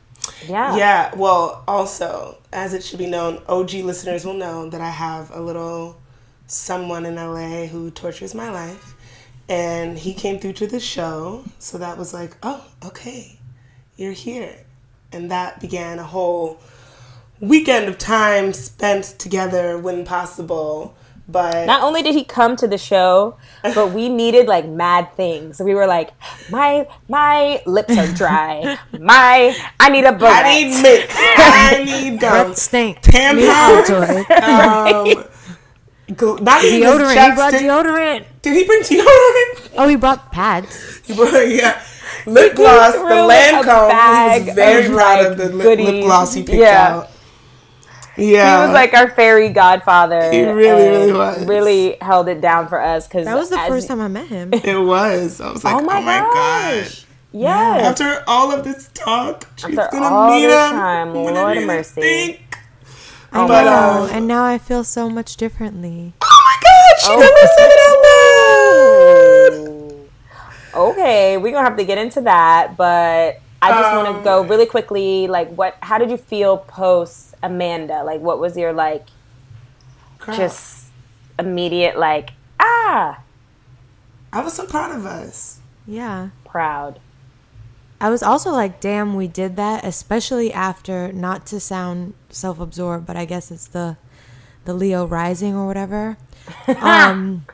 yeah. 0.47 0.75
Yeah, 0.77 1.15
well, 1.15 1.63
also, 1.67 2.37
as 2.53 2.73
it 2.73 2.83
should 2.83 2.99
be 2.99 3.07
known, 3.07 3.41
OG 3.47 3.73
listeners 3.73 4.25
will 4.25 4.33
know 4.33 4.69
that 4.69 4.81
I 4.81 4.89
have 4.89 5.31
a 5.31 5.41
little 5.41 5.97
someone 6.47 7.05
in 7.05 7.15
LA 7.15 7.65
who 7.67 7.91
tortures 7.91 8.33
my 8.33 8.49
life. 8.49 8.93
And 9.47 9.97
he 9.99 10.13
came 10.13 10.39
through 10.39 10.53
to 10.53 10.67
the 10.67 10.79
show. 10.79 11.43
So 11.59 11.77
that 11.77 11.97
was 11.97 12.13
like, 12.13 12.35
oh, 12.41 12.65
okay, 12.83 13.39
you're 13.95 14.13
here. 14.13 14.55
And 15.11 15.29
that 15.29 15.59
began 15.59 15.99
a 15.99 16.03
whole 16.03 16.59
weekend 17.47 17.87
of 17.87 17.97
time 17.97 18.53
spent 18.53 19.03
together 19.19 19.77
when 19.77 20.05
possible. 20.05 20.95
But 21.27 21.65
Not 21.65 21.81
only 21.81 22.03
did 22.03 22.13
he 22.13 22.23
come 22.23 22.55
to 22.57 22.67
the 22.67 22.77
show, 22.77 23.37
but 23.63 23.91
we 23.93 24.09
needed 24.09 24.45
like 24.47 24.67
mad 24.67 25.11
things. 25.15 25.59
We 25.59 25.73
were 25.73 25.87
like, 25.87 26.11
my 26.51 26.87
my 27.09 27.63
lips 27.65 27.97
are 27.97 28.05
dry. 28.13 28.77
My 28.99 29.57
I 29.79 29.89
need 29.89 30.03
a 30.05 30.09
I 30.09 30.11
bullet. 30.11 30.43
need 30.53 30.81
mints. 30.83 31.15
I 31.17 31.83
need 31.83 32.19
Breath 32.19 32.45
gum. 32.45 32.53
stink. 32.53 33.01
Tampons. 33.01 33.85
Altoid. 33.89 35.17
Um, 35.17 35.23
gl- 36.09 36.41
not 36.41 36.63
even 36.63 36.81
Deodorant. 36.89 37.29
He 37.29 37.35
brought 37.35 37.53
deodorant. 37.55 38.25
Did 38.43 38.53
he 38.57 38.63
bring 38.63 38.81
deodorant? 38.83 39.71
Oh, 39.77 39.87
he 39.89 39.95
brought 39.95 40.31
pads. 40.31 41.01
He 41.07 41.15
brought, 41.15 41.33
yeah. 41.49 41.81
Lip 42.27 42.55
gloss, 42.55 42.93
the 42.93 42.99
Lancome. 43.31 44.41
He 44.41 44.45
was 44.45 44.55
very 44.55 44.87
proud 44.93 45.17
like, 45.23 45.27
of 45.31 45.37
the 45.39 45.49
lip, 45.49 45.79
lip 45.79 46.03
gloss 46.03 46.35
he 46.35 46.43
picked 46.43 46.57
Yeah. 46.59 46.87
out. 46.97 47.09
Yeah. 48.17 48.61
He 48.61 48.65
was 48.67 48.73
like 48.73 48.93
our 48.93 49.09
fairy 49.11 49.49
godfather. 49.49 50.31
He 50.31 50.43
really, 50.43 50.87
really 50.87 51.11
was. 51.13 51.45
Really 51.45 51.97
held 52.01 52.27
it 52.29 52.39
down 52.41 52.67
for 52.67 52.79
us 52.81 53.07
because 53.07 53.25
That 53.25 53.35
was 53.35 53.49
the 53.49 53.57
first 53.67 53.87
time 53.87 53.99
I 54.01 54.07
met 54.07 54.27
him. 54.27 54.51
it 54.53 54.77
was. 54.79 55.41
I 55.41 55.51
was 55.51 55.63
like, 55.63 55.75
Oh 55.75 55.79
oh 55.79 55.81
my, 55.83 55.99
my, 55.99 56.19
god. 56.19 56.33
gosh! 56.83 57.05
Yes. 57.33 57.85
After 57.99 58.23
all 58.27 58.51
of 58.53 58.63
this 58.63 58.89
talk, 58.93 59.47
she's 59.57 59.77
After 59.77 59.97
gonna 59.97 60.15
all 60.15 60.31
meet 60.39 60.47
this 60.47 60.69
him. 60.69 60.75
time, 60.77 61.13
Lord 61.13 61.55
meet 61.55 61.61
him. 61.61 61.67
mercy. 61.67 62.01
Think. 62.01 62.57
I 63.33 63.47
But, 63.47 63.63
know, 63.65 64.03
uh, 64.05 64.09
and 64.13 64.27
now 64.27 64.45
I 64.45 64.57
feel 64.57 64.85
so 64.85 65.09
much 65.09 65.35
differently. 65.35 66.13
Oh 66.21 66.41
my 66.45 66.55
god, 66.63 67.01
she 67.01 67.07
Oh. 67.11 67.19
never 67.19 67.47
said 67.57 67.69
it 67.71 67.79
out 69.65 69.69
loud. 69.69 69.95
Okay, 70.91 71.37
we're 71.37 71.51
gonna 71.53 71.67
have 71.69 71.77
to 71.77 71.85
get 71.85 71.97
into 71.97 72.19
that, 72.21 72.75
but 72.75 73.39
I 73.61 73.69
just 73.71 73.95
want 73.95 74.07
Um, 74.09 74.17
to 74.17 74.21
go 74.23 74.41
really 74.43 74.65
quickly. 74.65 75.27
Like, 75.27 75.49
what? 75.55 75.77
How 75.81 75.97
did 75.97 76.09
you 76.11 76.17
feel 76.17 76.57
post 76.57 77.34
Amanda? 77.45 78.03
Like, 78.03 78.21
what 78.21 78.39
was 78.39 78.57
your 78.57 78.73
like 78.73 79.07
Girl, 80.19 80.35
just 80.35 80.87
immediate 81.37 81.97
like 81.97 82.31
ah 82.59 83.19
I 84.33 84.41
was 84.43 84.53
so 84.53 84.65
proud 84.65 84.95
of 84.95 85.05
us. 85.05 85.59
Yeah. 85.87 86.29
proud? 86.45 86.99
I 88.01 88.09
was 88.09 88.21
also 88.21 88.51
like, 88.51 88.81
damn, 88.81 89.15
we 89.15 89.27
did 89.29 89.55
that, 89.55 89.85
especially 89.85 90.51
after 90.51 91.11
not 91.13 91.45
to 91.47 91.59
sound 91.61 92.13
self-absorbed, 92.29 93.05
but 93.05 93.15
I 93.15 93.23
guess 93.25 93.51
it's 93.51 93.67
the 93.67 93.97
the 94.65 94.73
Leo 94.73 95.05
rising 95.05 95.55
or 95.55 95.65
whatever. 95.67 96.17
Um 96.81 97.45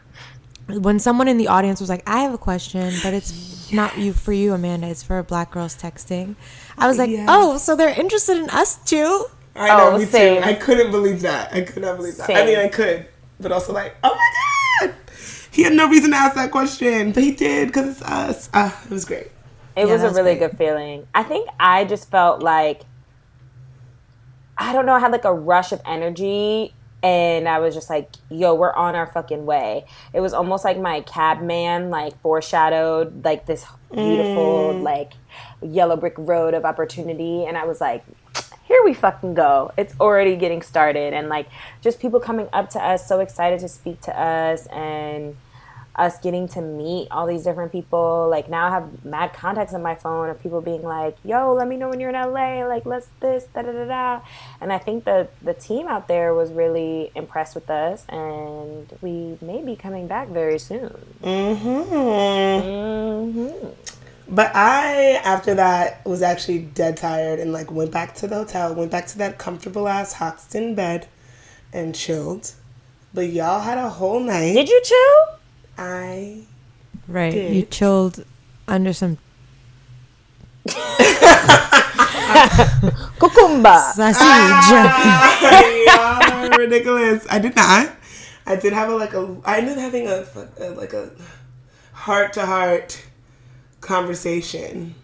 when 0.67 0.99
someone 0.99 1.27
in 1.27 1.37
the 1.37 1.49
audience 1.49 1.81
was 1.81 1.89
like, 1.89 2.03
I 2.07 2.21
have 2.21 2.33
a 2.33 2.37
question, 2.37 2.93
but 3.03 3.13
it's 3.13 3.71
not 3.73 3.97
you 3.97 4.13
for 4.13 4.31
you, 4.31 4.53
Amanda. 4.53 4.87
It's 4.87 5.03
for 5.03 5.17
a 5.19 5.23
Black 5.23 5.51
Girls 5.51 5.75
Texting. 5.75 6.35
I 6.77 6.87
was 6.87 6.97
like, 6.97 7.09
Yes. 7.09 7.27
oh, 7.29 7.57
so 7.57 7.75
they're 7.75 7.99
interested 7.99 8.37
in 8.37 8.49
us 8.49 8.77
too. 8.85 9.25
I 9.55 9.75
know, 9.75 9.91
Oh, 9.93 9.97
me 9.97 10.05
same. 10.05 10.41
too. 10.41 10.43
I 10.43 10.53
couldn't 10.53 10.91
believe 10.91 11.21
that. 11.21 11.53
I 11.53 11.61
could 11.61 11.81
not 11.83 11.97
believe 11.97 12.17
that. 12.17 12.35
I 12.35 12.45
mean, 12.45 12.57
I 12.57 12.67
could, 12.67 13.07
but 13.39 13.51
also 13.51 13.73
like, 13.73 13.95
oh 14.03 14.15
my 14.81 14.87
god, 14.87 14.95
he 15.51 15.63
had 15.63 15.73
no 15.73 15.89
reason 15.89 16.11
to 16.11 16.17
ask 16.17 16.35
that 16.35 16.51
question, 16.51 17.11
but 17.11 17.23
he 17.23 17.31
did 17.31 17.67
because 17.67 17.87
it's 17.87 18.01
us. 18.03 18.49
Uh, 18.53 18.71
it 18.85 18.91
was 18.91 19.05
great. 19.05 19.31
It 19.75 19.87
Yeah, 19.87 19.93
was 19.93 20.03
a 20.03 20.09
that's 20.09 20.15
really 20.15 20.35
great. 20.35 20.51
good 20.51 20.57
feeling. 20.57 21.07
I 21.13 21.23
think 21.23 21.49
I 21.59 21.85
just 21.85 22.09
felt 22.11 22.41
like 22.41 22.83
I 24.57 24.73
don't 24.73 24.85
know, 24.85 24.93
I 24.93 24.99
had 24.99 25.11
like 25.11 25.25
a 25.25 25.33
rush 25.33 25.71
of 25.71 25.81
energy 25.85 26.75
and 27.03 27.47
I 27.49 27.59
was 27.59 27.73
just 27.73 27.89
like, 27.89 28.15
yo, 28.29 28.53
we're 28.53 28.73
on 28.73 28.95
our 28.95 29.07
fucking 29.07 29.45
way. 29.45 29.85
It 30.13 30.19
was 30.21 30.33
almost 30.33 30.63
like 30.63 30.77
my 30.79 31.01
cab 31.01 31.41
man 31.41 31.89
like 31.89 32.19
foreshadowed 32.21 33.23
like 33.25 33.45
this 33.47 33.65
beautiful 33.97 34.77
like 34.79 35.13
yellow 35.61 35.97
brick 35.97 36.13
road 36.17 36.53
of 36.53 36.63
opportunity 36.65 37.45
and 37.45 37.57
I 37.57 37.65
was 37.65 37.81
like 37.81 38.05
here 38.71 38.81
we 38.85 38.93
fucking 38.93 39.33
go. 39.33 39.73
It's 39.77 39.93
already 39.99 40.37
getting 40.37 40.61
started 40.61 41.13
and 41.13 41.27
like 41.27 41.49
just 41.81 41.99
people 41.99 42.21
coming 42.21 42.47
up 42.53 42.69
to 42.69 42.79
us 42.79 43.05
so 43.05 43.19
excited 43.19 43.59
to 43.59 43.67
speak 43.67 43.99
to 44.01 44.17
us 44.17 44.65
and 44.67 45.35
us 45.93 46.17
getting 46.19 46.47
to 46.47 46.61
meet 46.61 47.09
all 47.11 47.27
these 47.27 47.43
different 47.43 47.73
people. 47.73 48.29
Like 48.29 48.49
now 48.49 48.67
I 48.67 48.69
have 48.69 49.03
mad 49.03 49.33
contacts 49.33 49.73
on 49.73 49.81
my 49.81 49.95
phone 49.95 50.29
of 50.29 50.41
people 50.41 50.61
being 50.61 50.83
like, 50.83 51.17
"Yo, 51.25 51.53
let 51.53 51.67
me 51.67 51.75
know 51.75 51.89
when 51.89 51.99
you're 51.99 52.11
in 52.11 52.15
LA. 52.15 52.63
Like, 52.65 52.85
let's 52.85 53.09
this 53.19 53.43
da 53.53 53.63
da 53.63 53.73
da 53.73 53.83
da." 53.85 54.21
And 54.61 54.71
I 54.71 54.77
think 54.77 55.03
the 55.03 55.27
the 55.41 55.53
team 55.53 55.89
out 55.89 56.07
there 56.07 56.33
was 56.33 56.53
really 56.53 57.11
impressed 57.13 57.55
with 57.55 57.69
us, 57.69 58.05
and 58.07 58.89
we 59.01 59.37
may 59.41 59.61
be 59.61 59.75
coming 59.75 60.07
back 60.07 60.29
very 60.29 60.59
soon. 60.59 60.95
Mm-hmm. 61.21 62.21
But 64.33 64.55
I, 64.55 65.19
after 65.25 65.53
that, 65.55 66.05
was 66.05 66.21
actually 66.21 66.59
dead 66.59 66.95
tired 66.95 67.39
and 67.39 67.51
like 67.51 67.69
went 67.69 67.91
back 67.91 68.15
to 68.15 68.27
the 68.27 68.35
hotel, 68.35 68.73
went 68.73 68.89
back 68.89 69.07
to 69.07 69.17
that 69.17 69.37
comfortable 69.37 69.89
ass 69.89 70.13
Hoxton 70.13 70.73
bed, 70.73 71.07
and 71.73 71.93
chilled. 71.93 72.53
But 73.13 73.27
y'all 73.27 73.59
had 73.59 73.77
a 73.77 73.89
whole 73.89 74.21
night. 74.21 74.53
Did 74.53 74.69
you 74.69 74.81
chill? 74.83 75.37
I 75.77 76.43
Right. 77.09 77.33
Did. 77.33 77.55
You 77.55 77.63
chilled 77.63 78.23
under 78.69 78.93
some 78.93 79.17
Cucumba. 83.19 83.91
sausage. 83.95 84.15
Ah, 84.21 86.39
y'all 86.39 86.53
are 86.53 86.57
ridiculous. 86.57 87.27
I 87.29 87.39
did 87.39 87.55
not. 87.55 87.93
I 88.45 88.55
did 88.55 88.71
have 88.73 88.89
a 88.89 88.95
like 88.95 89.13
a. 89.13 89.37
I 89.43 89.57
ended 89.57 89.73
up 89.73 89.79
having 89.79 90.07
a, 90.07 90.25
a 90.59 90.69
like 90.71 90.93
a 90.93 91.11
heart 91.91 92.31
to 92.33 92.45
heart 92.45 93.01
conversation 93.81 94.95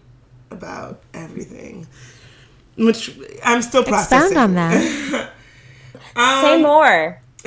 about 0.50 1.02
everything, 1.12 1.86
which 2.76 3.18
I'm 3.44 3.62
still 3.62 3.84
processing. 3.84 4.28
Expound 4.28 4.38
on 4.38 4.54
that. 4.54 5.30
Um, 6.16 6.42
Say 6.42 6.62
more. 6.62 7.22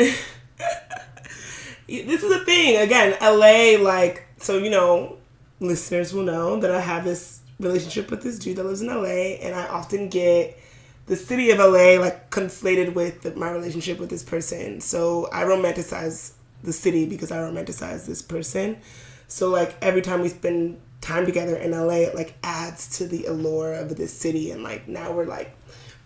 this 1.92 2.24
is 2.24 2.30
the 2.30 2.46
thing 2.46 2.78
again 2.78 3.18
la 3.22 3.84
like 3.84 4.24
so 4.38 4.58
you 4.58 4.70
know 4.70 5.18
listeners 5.60 6.14
will 6.14 6.24
know 6.24 6.58
that 6.60 6.72
i 6.72 6.80
have 6.80 7.04
this 7.04 7.42
relationship 7.60 8.10
with 8.10 8.24
this 8.24 8.40
dude 8.40 8.56
that 8.56 8.64
lives 8.66 8.82
in 8.82 8.88
la 8.88 9.04
and 9.04 9.54
i 9.54 9.68
often 9.68 10.08
get 10.08 10.58
the 11.08 11.16
city 11.16 11.52
of 11.52 11.58
la 11.60 11.66
like 12.00 12.30
conflated 12.30 12.94
with 12.94 13.22
the, 13.22 13.36
my 13.36 13.52
relationship 13.52 14.00
with 14.00 14.10
this 14.10 14.24
person 14.24 14.80
so 14.80 15.28
i 15.34 15.44
romanticize 15.44 16.32
the 16.64 16.72
city 16.74 17.06
because 17.06 17.32
i 17.32 17.38
romanticize 17.38 18.06
this 18.06 18.22
person 18.22 18.78
so 19.28 19.50
like 19.50 19.76
every 19.82 20.02
time 20.02 20.22
we 20.22 20.30
spend 20.30 20.80
time 21.02 21.26
together 21.26 21.56
in 21.56 21.72
la 21.72 21.90
it 21.90 22.16
like 22.16 22.36
adds 22.44 22.98
to 22.98 23.08
the 23.08 23.26
allure 23.26 23.74
of 23.74 23.96
this 23.98 24.14
city 24.14 24.52
and 24.52 24.64
like 24.64 24.88
now 24.88 25.12
we're 25.12 25.26
like 25.26 25.56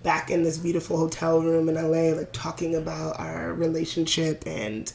back 0.05 0.29
in 0.29 0.43
this 0.43 0.60
beautiful 0.60 0.97
hotel 0.97 1.41
room 1.41 1.67
in 1.67 1.75
LA, 1.75 2.15
like 2.15 2.31
talking 2.31 2.75
about 2.75 3.19
our 3.19 3.51
relationship. 3.53 4.43
And 4.45 4.93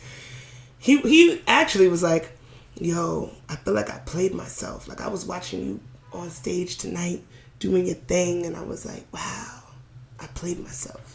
he 0.79 0.99
he 1.01 1.43
actually 1.47 1.89
was 1.89 2.03
like, 2.03 2.31
"Yo, 2.77 3.31
I 3.49 3.57
feel 3.57 3.75
like 3.75 3.91
I 3.91 3.99
played 4.07 4.33
myself. 4.33 4.89
Like 4.89 5.03
I 5.03 5.09
was 5.09 5.27
watching 5.27 5.65
you 5.67 5.81
on 6.13 6.31
stage 6.31 6.79
tonight 6.79 7.23
doing 7.59 7.87
your 7.87 7.97
thing, 7.97 8.47
and 8.47 8.57
I 8.57 8.63
was 8.63 8.87
like, 8.87 9.05
wow, 9.13 9.63
I 10.21 10.27
played 10.29 10.61
myself." 10.61 11.10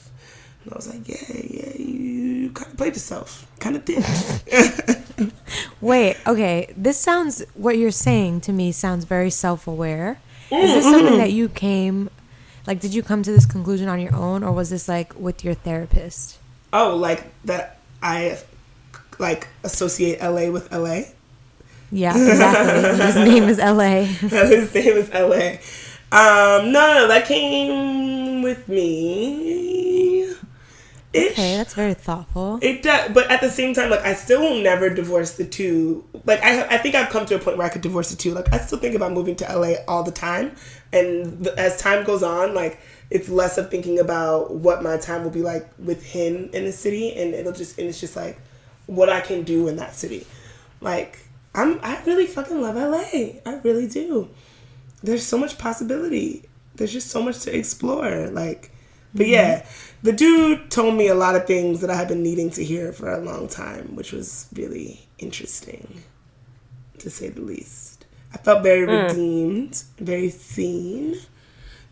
And 0.65 0.73
I 0.73 0.75
was 0.75 0.93
like, 0.93 1.07
"Yeah, 1.07 1.15
yeah, 1.29 1.77
you, 1.77 1.85
you 1.85 2.49
kind 2.51 2.71
of 2.71 2.77
played 2.77 2.93
yourself, 2.93 3.47
kind 3.59 3.77
of 3.77 3.85
did." 3.85 4.03
Wait, 5.81 6.17
okay. 6.27 6.73
This 6.75 6.99
sounds 6.99 7.43
what 7.53 7.77
you're 7.77 7.91
saying 7.91 8.41
to 8.41 8.51
me 8.51 8.73
sounds 8.73 9.05
very 9.05 9.29
self-aware. 9.29 10.19
Is 10.51 10.73
this 10.73 10.83
something 10.83 11.17
that 11.17 11.31
you 11.31 11.49
came 11.49 12.09
like 12.67 12.79
did 12.79 12.93
you 12.93 13.01
come 13.01 13.23
to 13.23 13.31
this 13.31 13.45
conclusion 13.45 13.87
on 13.87 13.99
your 13.99 14.15
own 14.15 14.43
or 14.43 14.51
was 14.51 14.69
this 14.69 14.87
like 14.87 15.13
with 15.15 15.43
your 15.43 15.53
therapist? 15.53 16.37
oh, 16.75 16.95
like 16.95 17.25
that 17.45 17.79
I 18.03 18.37
like 19.17 19.47
associate 19.63 20.21
LA 20.21 20.51
with 20.51 20.71
LA. 20.71 21.03
Yeah, 21.91 22.11
exactly. 22.11 23.05
His 23.05 23.15
name 23.15 23.43
is 23.43 23.57
LA. 23.57 24.01
His 24.03 24.73
name 24.73 24.97
is 24.97 25.09
LA. 25.09 25.57
Um, 26.11 26.71
no, 26.71 26.93
no, 26.93 27.07
that 27.07 27.25
came 27.25 28.41
with 28.43 28.67
me. 28.67 29.74
Ish. 31.15 31.31
Okay, 31.31 31.57
that's 31.57 31.73
very 31.73 31.93
thoughtful. 31.93 32.59
It 32.61 32.83
does, 32.83 33.11
but 33.13 33.29
at 33.31 33.41
the 33.41 33.49
same 33.49 33.73
time, 33.73 33.89
like 33.89 34.01
I 34.01 34.13
still 34.13 34.41
will 34.41 34.61
never 34.61 34.89
divorce 34.89 35.31
the 35.33 35.45
two. 35.45 36.03
Like 36.25 36.43
I, 36.43 36.65
I 36.65 36.77
think 36.77 36.95
I've 36.95 37.09
come 37.09 37.25
to 37.27 37.35
a 37.35 37.39
point 37.39 37.57
where 37.57 37.65
I 37.65 37.69
could 37.69 37.81
divorce 37.81 38.11
the 38.11 38.17
two. 38.17 38.33
Like 38.33 38.53
I 38.53 38.57
still 38.57 38.79
think 38.79 38.95
about 38.95 39.13
moving 39.13 39.35
to 39.37 39.45
LA 39.45 39.75
all 39.87 40.03
the 40.03 40.11
time, 40.11 40.55
and 40.91 41.47
as 41.49 41.77
time 41.77 42.05
goes 42.05 42.23
on, 42.23 42.53
like 42.53 42.79
it's 43.09 43.29
less 43.29 43.57
of 43.57 43.71
thinking 43.71 43.99
about 43.99 44.53
what 44.53 44.83
my 44.83 44.97
time 44.97 45.23
will 45.23 45.31
be 45.31 45.41
like 45.41 45.67
with 45.79 46.03
him 46.03 46.49
in 46.53 46.65
the 46.65 46.71
city, 46.71 47.13
and 47.15 47.33
it'll 47.33 47.53
just 47.53 47.77
and 47.77 47.87
it's 47.87 47.99
just 47.99 48.15
like 48.15 48.39
what 48.87 49.09
I 49.09 49.21
can 49.21 49.43
do 49.43 49.67
in 49.67 49.77
that 49.77 49.95
city. 49.95 50.27
Like 50.81 51.19
I'm, 51.55 51.79
I 51.81 52.01
really 52.05 52.27
fucking 52.27 52.61
love 52.61 52.75
LA. 52.75 53.39
I 53.45 53.59
really 53.63 53.87
do. 53.87 54.29
There's 55.01 55.25
so 55.25 55.37
much 55.37 55.57
possibility. 55.57 56.43
There's 56.75 56.91
just 56.91 57.09
so 57.09 57.23
much 57.23 57.39
to 57.41 57.57
explore. 57.57 58.27
Like, 58.27 58.71
but 59.13 59.27
yeah, 59.27 59.61
mm-hmm. 59.61 59.94
The 60.05 60.13
dude 60.13 60.69
told 60.69 60.93
me 60.93 61.07
a 61.07 61.15
lot 61.15 61.35
of 61.35 61.47
things 61.47 61.81
that 61.81 61.89
I 61.89 61.95
had 61.95 62.07
been 62.07 62.21
needing 62.21 62.51
to 62.51 62.63
hear 62.63 62.93
for 62.93 63.11
a 63.11 63.17
long 63.17 63.47
time, 63.47 63.95
which 63.95 64.11
was 64.11 64.47
really 64.53 65.07
interesting, 65.17 66.03
to 66.99 67.09
say 67.09 67.29
the 67.29 67.41
least. 67.41 68.05
I 68.31 68.37
felt 68.37 68.61
very 68.61 68.85
hmm. 68.85 69.07
redeemed, 69.07 69.83
very 69.97 70.29
seen, 70.29 71.15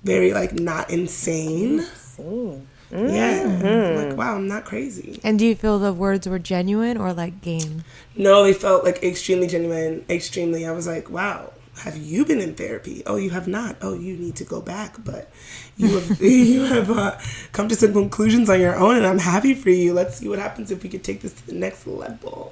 very 0.03 0.31
like 0.31 0.53
not 0.53 0.91
insane. 0.91 1.81
Seen. 1.81 2.67
Yeah, 2.91 3.45
mm-hmm. 3.45 4.09
like 4.09 4.17
wow, 4.17 4.35
I'm 4.35 4.47
not 4.47 4.65
crazy. 4.65 5.19
And 5.23 5.39
do 5.39 5.47
you 5.47 5.55
feel 5.55 5.79
the 5.79 5.91
words 5.91 6.27
were 6.27 6.37
genuine 6.37 6.97
or 6.97 7.11
like 7.13 7.41
game? 7.41 7.83
No, 8.15 8.43
they 8.43 8.53
felt 8.53 8.83
like 8.83 9.01
extremely 9.01 9.47
genuine. 9.47 10.05
Extremely. 10.07 10.67
I 10.67 10.71
was 10.71 10.85
like, 10.85 11.09
wow, 11.09 11.51
have 11.79 11.97
you 11.97 12.23
been 12.25 12.39
in 12.39 12.53
therapy? 12.55 13.03
Oh, 13.05 13.15
you 13.15 13.31
have 13.31 13.47
not. 13.47 13.77
Oh, 13.81 13.93
you 13.93 14.15
need 14.15 14.35
to 14.37 14.43
go 14.43 14.61
back. 14.61 15.03
But 15.03 15.31
you 15.77 15.97
have 15.99 16.21
you 16.21 16.63
have 16.63 16.89
uh, 16.91 17.17
come 17.51 17.67
to 17.69 17.75
some 17.75 17.93
conclusions 17.93 18.49
on 18.49 18.59
your 18.59 18.75
own, 18.75 18.95
and 18.97 19.05
I'm 19.05 19.19
happy 19.19 19.53
for 19.53 19.69
you. 19.69 19.93
Let's 19.93 20.17
see 20.17 20.27
what 20.29 20.39
happens 20.39 20.71
if 20.71 20.83
we 20.83 20.89
could 20.89 21.03
take 21.03 21.21
this 21.21 21.33
to 21.33 21.45
the 21.47 21.53
next 21.53 21.87
level. 21.87 22.51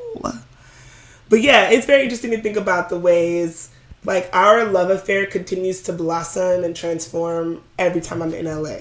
But 1.29 1.41
yeah, 1.41 1.69
it's 1.69 1.85
very 1.85 2.03
interesting 2.03 2.31
to 2.31 2.41
think 2.41 2.57
about 2.57 2.89
the 2.89 2.99
ways 2.99 3.69
like 4.03 4.29
our 4.33 4.65
love 4.65 4.89
affair 4.89 5.25
continues 5.27 5.81
to 5.83 5.93
blossom 5.93 6.63
and 6.63 6.75
transform 6.75 7.61
every 7.79 8.01
time 8.01 8.21
I'm 8.21 8.33
in 8.33 8.45
LA. 8.45 8.77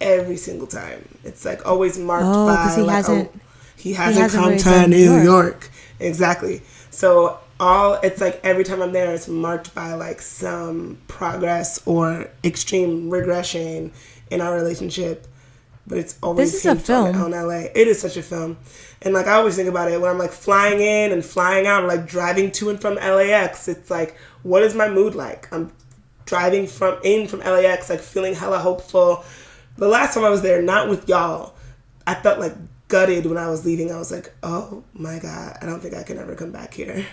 Every 0.00 0.36
single 0.36 0.68
time, 0.68 1.08
it's 1.24 1.44
like 1.44 1.66
always 1.66 1.98
marked 1.98 2.22
by. 2.24 2.30
Oh, 2.32 2.46
by 2.46 2.74
he 2.76 2.82
like 2.82 2.96
hasn't- 2.96 3.30
oh, 3.34 3.40
he 3.74 3.92
hasn't, 3.94 4.30
hasn't 4.32 4.62
come 4.62 4.82
to 4.82 4.88
New 4.88 4.96
New 4.96 5.14
York. 5.14 5.24
York. 5.24 5.70
Exactly. 5.98 6.62
So 6.90 7.38
all 7.60 7.94
it's 8.02 8.20
like 8.20 8.40
every 8.44 8.64
time 8.64 8.82
I'm 8.82 8.92
there, 8.92 9.12
it's 9.12 9.28
marked 9.28 9.74
by 9.74 9.94
like 9.94 10.20
some 10.20 10.98
progress 11.08 11.80
or 11.86 12.30
extreme 12.44 13.10
regression 13.10 13.92
in 14.30 14.40
our 14.40 14.54
relationship. 14.54 15.26
But 15.86 15.98
it's 15.98 16.18
always 16.22 16.52
This 16.52 16.66
is 16.66 16.72
a 16.72 16.76
film. 16.76 17.16
on 17.16 17.30
LA. 17.30 17.68
It 17.74 17.88
is 17.88 17.98
such 18.00 18.16
a 18.18 18.22
film. 18.22 18.58
And 19.02 19.14
like 19.14 19.26
I 19.26 19.32
always 19.34 19.56
think 19.56 19.68
about 19.68 19.90
it 19.90 20.00
when 20.00 20.10
I'm 20.10 20.18
like 20.18 20.32
flying 20.32 20.80
in 20.80 21.12
and 21.12 21.24
flying 21.24 21.66
out, 21.66 21.84
or 21.84 21.88
like 21.88 22.06
driving 22.06 22.50
to 22.52 22.68
and 22.70 22.80
from 22.80 22.96
LAX. 22.96 23.68
It's 23.68 23.90
like, 23.90 24.16
what 24.42 24.62
is 24.62 24.74
my 24.74 24.88
mood 24.88 25.14
like? 25.14 25.48
I'm 25.52 25.72
driving 26.26 26.66
from 26.66 26.98
in 27.02 27.26
from 27.26 27.40
LAX, 27.40 27.88
like 27.88 28.00
feeling 28.00 28.34
hella 28.34 28.58
hopeful. 28.58 29.24
The 29.78 29.88
last 29.88 30.14
time 30.14 30.24
I 30.24 30.28
was 30.30 30.42
there, 30.42 30.60
not 30.60 30.90
with 30.90 31.08
y'all, 31.08 31.54
I 32.06 32.14
felt 32.14 32.38
like 32.38 32.54
gutted 32.88 33.24
when 33.26 33.38
I 33.38 33.48
was 33.48 33.64
leaving. 33.64 33.90
I 33.92 33.98
was 33.98 34.10
like, 34.12 34.32
oh 34.42 34.84
my 34.92 35.18
god, 35.18 35.56
I 35.62 35.66
don't 35.66 35.80
think 35.80 35.94
I 35.94 36.02
can 36.02 36.18
ever 36.18 36.34
come 36.34 36.50
back 36.52 36.74
here. 36.74 37.06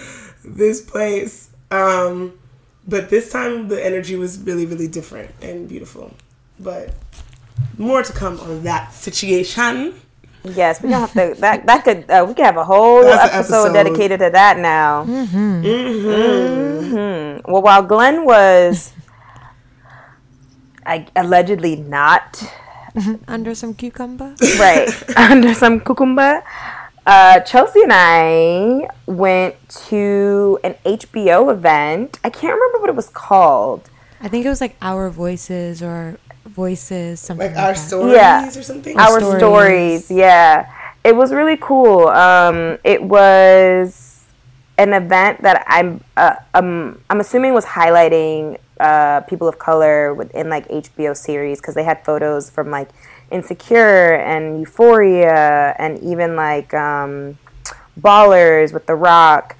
this 0.44 0.80
place. 0.80 1.50
Um, 1.70 2.38
but 2.86 3.10
this 3.10 3.30
time 3.30 3.68
the 3.68 3.84
energy 3.84 4.16
was 4.16 4.38
really, 4.40 4.66
really 4.66 4.88
different 4.88 5.30
and 5.40 5.68
beautiful. 5.68 6.14
But 6.58 6.94
more 7.78 8.02
to 8.02 8.12
come 8.12 8.40
on 8.40 8.62
that 8.64 8.92
situation. 8.92 9.94
Yes, 10.44 10.82
we 10.82 10.88
don't 10.88 11.00
have 11.00 11.12
to. 11.12 11.34
That 11.40 11.66
that 11.66 11.84
could 11.84 12.10
uh, 12.10 12.24
we 12.26 12.34
could 12.34 12.44
have 12.44 12.56
a 12.56 12.64
whole 12.64 13.04
episode, 13.04 13.68
episode. 13.68 13.72
dedicated 13.72 14.18
to 14.20 14.30
that 14.30 14.58
now. 14.58 15.04
Mm-hmm. 15.04 16.42
Well, 17.50 17.62
while 17.62 17.82
Glynn 17.82 18.24
was, 18.24 18.92
I, 20.84 21.06
allegedly 21.14 21.76
not 21.76 22.42
Under 23.28 23.54
some 23.54 23.74
cucumber. 23.74 24.34
right 24.58 24.88
under 25.16 25.54
some 25.54 25.80
cucumber, 25.80 26.44
uh, 27.06 27.40
Chelsea 27.40 27.82
and 27.82 27.92
I 27.92 28.88
went 29.06 29.56
to 29.88 30.58
an 30.62 30.74
HBO 30.84 31.52
event. 31.52 32.18
I 32.24 32.30
can't 32.30 32.54
remember 32.54 32.78
what 32.78 32.88
it 32.88 32.96
was 32.96 33.08
called. 33.08 33.88
I 34.20 34.28
think 34.28 34.46
it 34.46 34.48
was 34.48 34.60
like 34.60 34.76
Our 34.80 35.10
Voices 35.10 35.82
or 35.82 36.18
Voices, 36.46 37.20
something 37.20 37.48
Like 37.48 37.56
like, 37.56 37.64
our 37.64 37.72
that. 37.72 37.78
stories 37.78 38.14
Yeah. 38.14 38.48
or 38.48 38.62
something. 38.62 38.98
our 38.98 39.20
stories. 39.20 39.38
stories. 40.06 40.10
yeah 40.10 40.72
it 41.04 41.16
was 41.16 41.32
really 41.32 41.56
cool 41.56 42.06
um 42.08 42.78
it 42.84 43.02
was 43.02 44.22
an 44.78 44.92
event 44.92 45.42
that 45.42 45.64
i'm 45.66 46.00
uh, 46.16 46.34
um 46.54 47.00
i'm 47.10 47.18
assuming 47.20 47.52
was 47.54 47.64
highlighting 47.64 48.56
uh 48.78 49.20
people 49.22 49.48
of 49.48 49.58
color 49.58 50.14
within 50.14 50.48
like 50.48 50.68
hbo 50.68 51.16
series 51.16 51.60
because 51.60 51.74
they 51.74 51.82
had 51.82 52.04
photos 52.04 52.48
from 52.50 52.70
like 52.70 52.88
insecure 53.32 54.14
and 54.14 54.60
euphoria 54.60 55.74
and 55.78 55.98
even 56.00 56.36
like 56.36 56.72
um 56.74 57.38
ballers 58.00 58.72
with 58.72 58.86
the 58.86 58.94
rock 58.94 59.56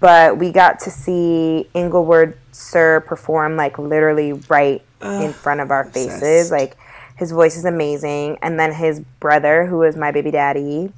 but 0.00 0.38
we 0.38 0.50
got 0.50 0.78
to 0.80 0.90
see 0.90 1.68
inglewood 1.74 2.36
sir 2.52 3.00
perform 3.00 3.56
like 3.56 3.78
literally 3.78 4.32
right 4.48 4.82
in 5.02 5.32
front 5.32 5.60
of 5.60 5.70
our 5.70 5.84
faces 5.84 6.14
obsessed. 6.14 6.52
like 6.52 6.76
his 7.16 7.30
voice 7.30 7.56
is 7.56 7.64
amazing 7.64 8.38
and 8.42 8.58
then 8.58 8.72
his 8.72 9.00
brother 9.20 9.66
who 9.66 9.82
is 9.82 9.96
my 9.96 10.10
baby 10.10 10.30
daddy 10.30 10.90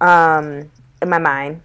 um 0.00 0.70
in 1.00 1.08
my 1.08 1.18
mind 1.18 1.60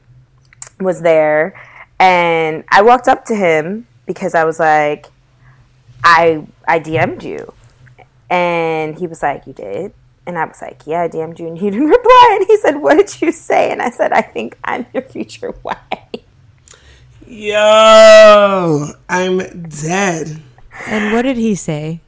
was 0.79 1.01
there 1.01 1.53
and 1.99 2.63
i 2.69 2.81
walked 2.81 3.07
up 3.07 3.25
to 3.25 3.35
him 3.35 3.85
because 4.07 4.33
i 4.33 4.43
was 4.43 4.59
like 4.59 5.07
i 6.03 6.43
i 6.67 6.79
dm'd 6.79 7.23
you 7.23 7.53
and 8.29 8.97
he 8.99 9.07
was 9.07 9.21
like 9.23 9.47
you 9.47 9.53
did 9.53 9.93
and 10.25 10.37
i 10.37 10.45
was 10.45 10.61
like 10.61 10.81
yeah 10.85 11.01
i 11.01 11.07
dm'd 11.07 11.39
you 11.39 11.47
and 11.47 11.57
he 11.59 11.69
didn't 11.69 11.87
reply 11.97 12.37
and 12.39 12.47
he 12.47 12.57
said 12.57 12.77
what 12.77 12.95
did 12.97 13.21
you 13.21 13.31
say 13.31 13.71
and 13.71 13.81
i 13.81 13.89
said 13.89 14.11
i 14.11 14.21
think 14.21 14.57
i'm 14.63 14.85
your 14.93 15.03
future 15.03 15.53
wife 15.63 15.77
Yo, 17.29 18.87
I'm 19.09 19.37
dead. 19.67 20.41
And 20.87 21.13
what 21.13 21.23
did 21.23 21.35
he 21.35 21.55
say? 21.55 21.99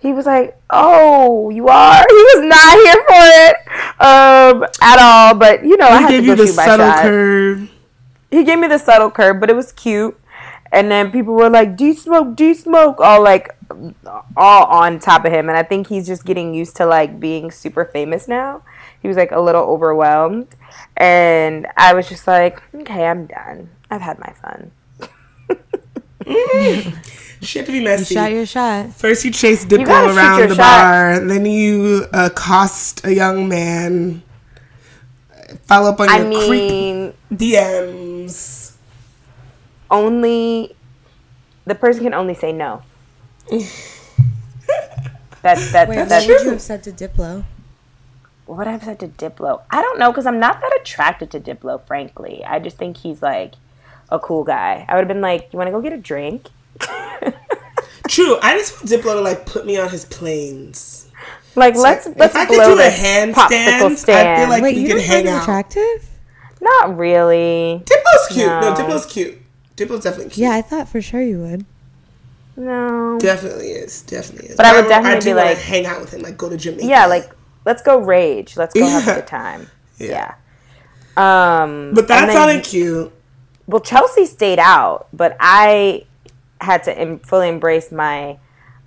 he 0.00 0.12
was 0.12 0.26
like, 0.26 0.56
"Oh, 0.68 1.50
you 1.50 1.68
are." 1.68 2.04
He 2.08 2.22
was 2.34 2.42
not 2.44 2.72
here 2.82 3.00
for 3.08 3.24
it 3.46 3.56
um, 4.00 4.64
at 4.82 4.98
all. 5.00 5.34
But 5.34 5.64
you 5.64 5.76
know, 5.76 5.86
I 5.86 6.00
had 6.02 6.10
gave 6.10 6.22
to 6.24 6.28
you 6.28 6.34
the 6.36 6.46
subtle 6.46 6.86
shot. 6.86 7.02
curve. 7.02 7.70
He 8.30 8.44
gave 8.44 8.58
me 8.58 8.66
the 8.68 8.78
subtle 8.78 9.10
curve, 9.10 9.40
but 9.40 9.48
it 9.48 9.56
was 9.56 9.72
cute. 9.72 10.18
And 10.74 10.90
then 10.90 11.12
people 11.12 11.34
were 11.34 11.48
like, 11.48 11.76
"D 11.76 11.94
smoke, 11.94 12.34
D 12.36 12.52
smoke," 12.52 12.98
all 13.00 13.22
like, 13.22 13.54
all 14.36 14.64
on 14.66 14.98
top 14.98 15.24
of 15.24 15.32
him. 15.32 15.48
And 15.48 15.56
I 15.56 15.62
think 15.62 15.86
he's 15.86 16.06
just 16.06 16.24
getting 16.26 16.52
used 16.52 16.74
to 16.76 16.86
like 16.86 17.20
being 17.20 17.50
super 17.52 17.84
famous 17.84 18.26
now. 18.26 18.62
He 19.00 19.06
was 19.08 19.16
like 19.16 19.30
a 19.30 19.40
little 19.40 19.62
overwhelmed, 19.62 20.48
and 20.96 21.66
I 21.76 21.94
was 21.94 22.08
just 22.08 22.26
like, 22.26 22.60
"Okay, 22.74 23.06
I'm 23.06 23.26
done. 23.26 23.70
I've 23.90 24.00
had 24.02 24.18
my 24.18 24.32
fun." 24.42 24.72
She 27.44 27.58
had 27.58 27.66
to 27.66 27.72
be 27.72 27.78
You 27.78 27.84
messy. 27.84 28.14
shot 28.14 28.32
your 28.32 28.46
shot. 28.46 28.94
First, 28.94 29.22
you 29.24 29.30
chase 29.30 29.66
Diplo 29.66 29.84
shoot 29.84 29.88
your 29.88 30.16
around 30.16 30.40
the 30.48 30.54
shot. 30.54 30.56
bar. 30.56 31.20
Then 31.20 31.44
you 31.44 32.06
uh, 32.10 32.30
accost 32.32 33.04
a 33.04 33.12
young 33.12 33.48
man. 33.48 34.22
Follow 35.68 35.90
up 35.90 36.00
on 36.00 36.08
I 36.08 36.18
your 36.24 36.46
creep 36.48 37.14
DMs. 37.38 38.53
Only 39.90 40.74
the 41.66 41.74
person 41.74 42.02
can 42.04 42.14
only 42.14 42.34
say 42.34 42.52
no. 42.52 42.82
That's 45.42 45.72
that, 45.72 45.88
Wait, 45.88 45.96
that's 46.08 46.26
what 46.26 46.36
would 46.38 46.44
you 46.44 46.50
have 46.52 46.60
said 46.62 46.82
to 46.84 46.92
Diplo? 46.92 47.44
what 48.46 48.58
would 48.58 48.66
I 48.66 48.72
have 48.72 48.82
said 48.84 48.98
to 49.00 49.08
Diplo? 49.08 49.62
I 49.70 49.82
don't 49.82 49.98
know 49.98 50.10
because 50.10 50.26
I'm 50.26 50.38
not 50.40 50.60
that 50.60 50.78
attracted 50.80 51.30
to 51.32 51.40
Diplo. 51.40 51.80
Frankly, 51.86 52.42
I 52.44 52.58
just 52.60 52.76
think 52.78 52.96
he's 52.98 53.20
like 53.22 53.54
a 54.10 54.18
cool 54.18 54.44
guy. 54.44 54.84
I 54.88 54.94
would 54.94 55.00
have 55.00 55.08
been 55.08 55.20
like, 55.20 55.48
"You 55.52 55.58
want 55.58 55.68
to 55.68 55.72
go 55.72 55.80
get 55.82 55.92
a 55.92 55.98
drink?" 55.98 56.48
True. 58.08 58.38
I 58.42 58.56
just 58.58 58.74
want 58.76 58.88
Diplo 58.88 59.14
to 59.14 59.20
like 59.20 59.44
put 59.46 59.66
me 59.66 59.76
on 59.78 59.88
his 59.90 60.04
planes. 60.06 61.10
Like, 61.56 61.76
let's 61.76 62.06
if 62.06 62.16
let's 62.18 62.34
I 62.34 62.46
could 62.46 62.56
blow 62.56 62.66
do 62.68 62.72
a 62.72 62.76
this 62.76 63.00
handstand, 63.00 63.80
popsicle 63.80 64.14
I 64.14 64.36
feel 64.40 64.48
like- 64.48 64.62
Wait, 64.62 64.76
we 64.76 64.82
you 64.82 64.94
could 64.94 65.02
hang 65.02 65.28
out. 65.28 65.42
attractive? 65.42 66.08
not 66.60 66.96
really. 66.96 67.82
Diplo's 67.84 68.26
cute. 68.28 68.46
No, 68.46 68.60
No. 68.60 68.74
Diplo's 68.74 69.06
cute. 69.06 69.38
Diplo's 69.76 70.04
definitely 70.04 70.30
cute. 70.30 70.38
Yeah, 70.48 70.50
I 70.52 70.62
thought 70.62 70.88
for 70.88 71.00
sure 71.02 71.20
you 71.22 71.40
would. 71.40 71.64
No. 72.56 73.18
Definitely 73.20 73.68
is. 73.70 74.02
Definitely 74.02 74.50
is. 74.50 74.56
But 74.56 74.66
I 74.66 74.76
would 74.76 74.84
I 74.86 74.88
definitely 74.88 75.20
do 75.20 75.30
be 75.30 75.34
like- 75.34 75.58
hang 75.58 75.86
out 75.86 76.00
with 76.00 76.12
him, 76.14 76.22
like 76.22 76.36
go 76.38 76.48
to 76.48 76.56
Jamaica. 76.56 76.86
Yeah, 76.86 77.06
like 77.06 77.30
let's 77.64 77.82
go 77.82 77.98
rage. 77.98 78.56
Let's 78.56 78.74
go 78.74 78.86
have 78.86 79.08
a 79.08 79.14
good 79.16 79.26
time. 79.26 79.68
Yeah. 79.98 80.34
Yeah. 81.16 81.62
Um. 81.62 81.92
But 81.94 82.08
that 82.08 82.32
sounded 82.32 82.64
cute. 82.64 83.12
well 83.68 83.80
chelsea 83.80 84.26
stayed 84.26 84.58
out 84.58 85.06
but 85.12 85.36
i 85.38 86.04
had 86.60 86.82
to 86.82 86.98
em- 86.98 87.20
fully 87.20 87.48
embrace 87.48 87.92
my 87.92 88.36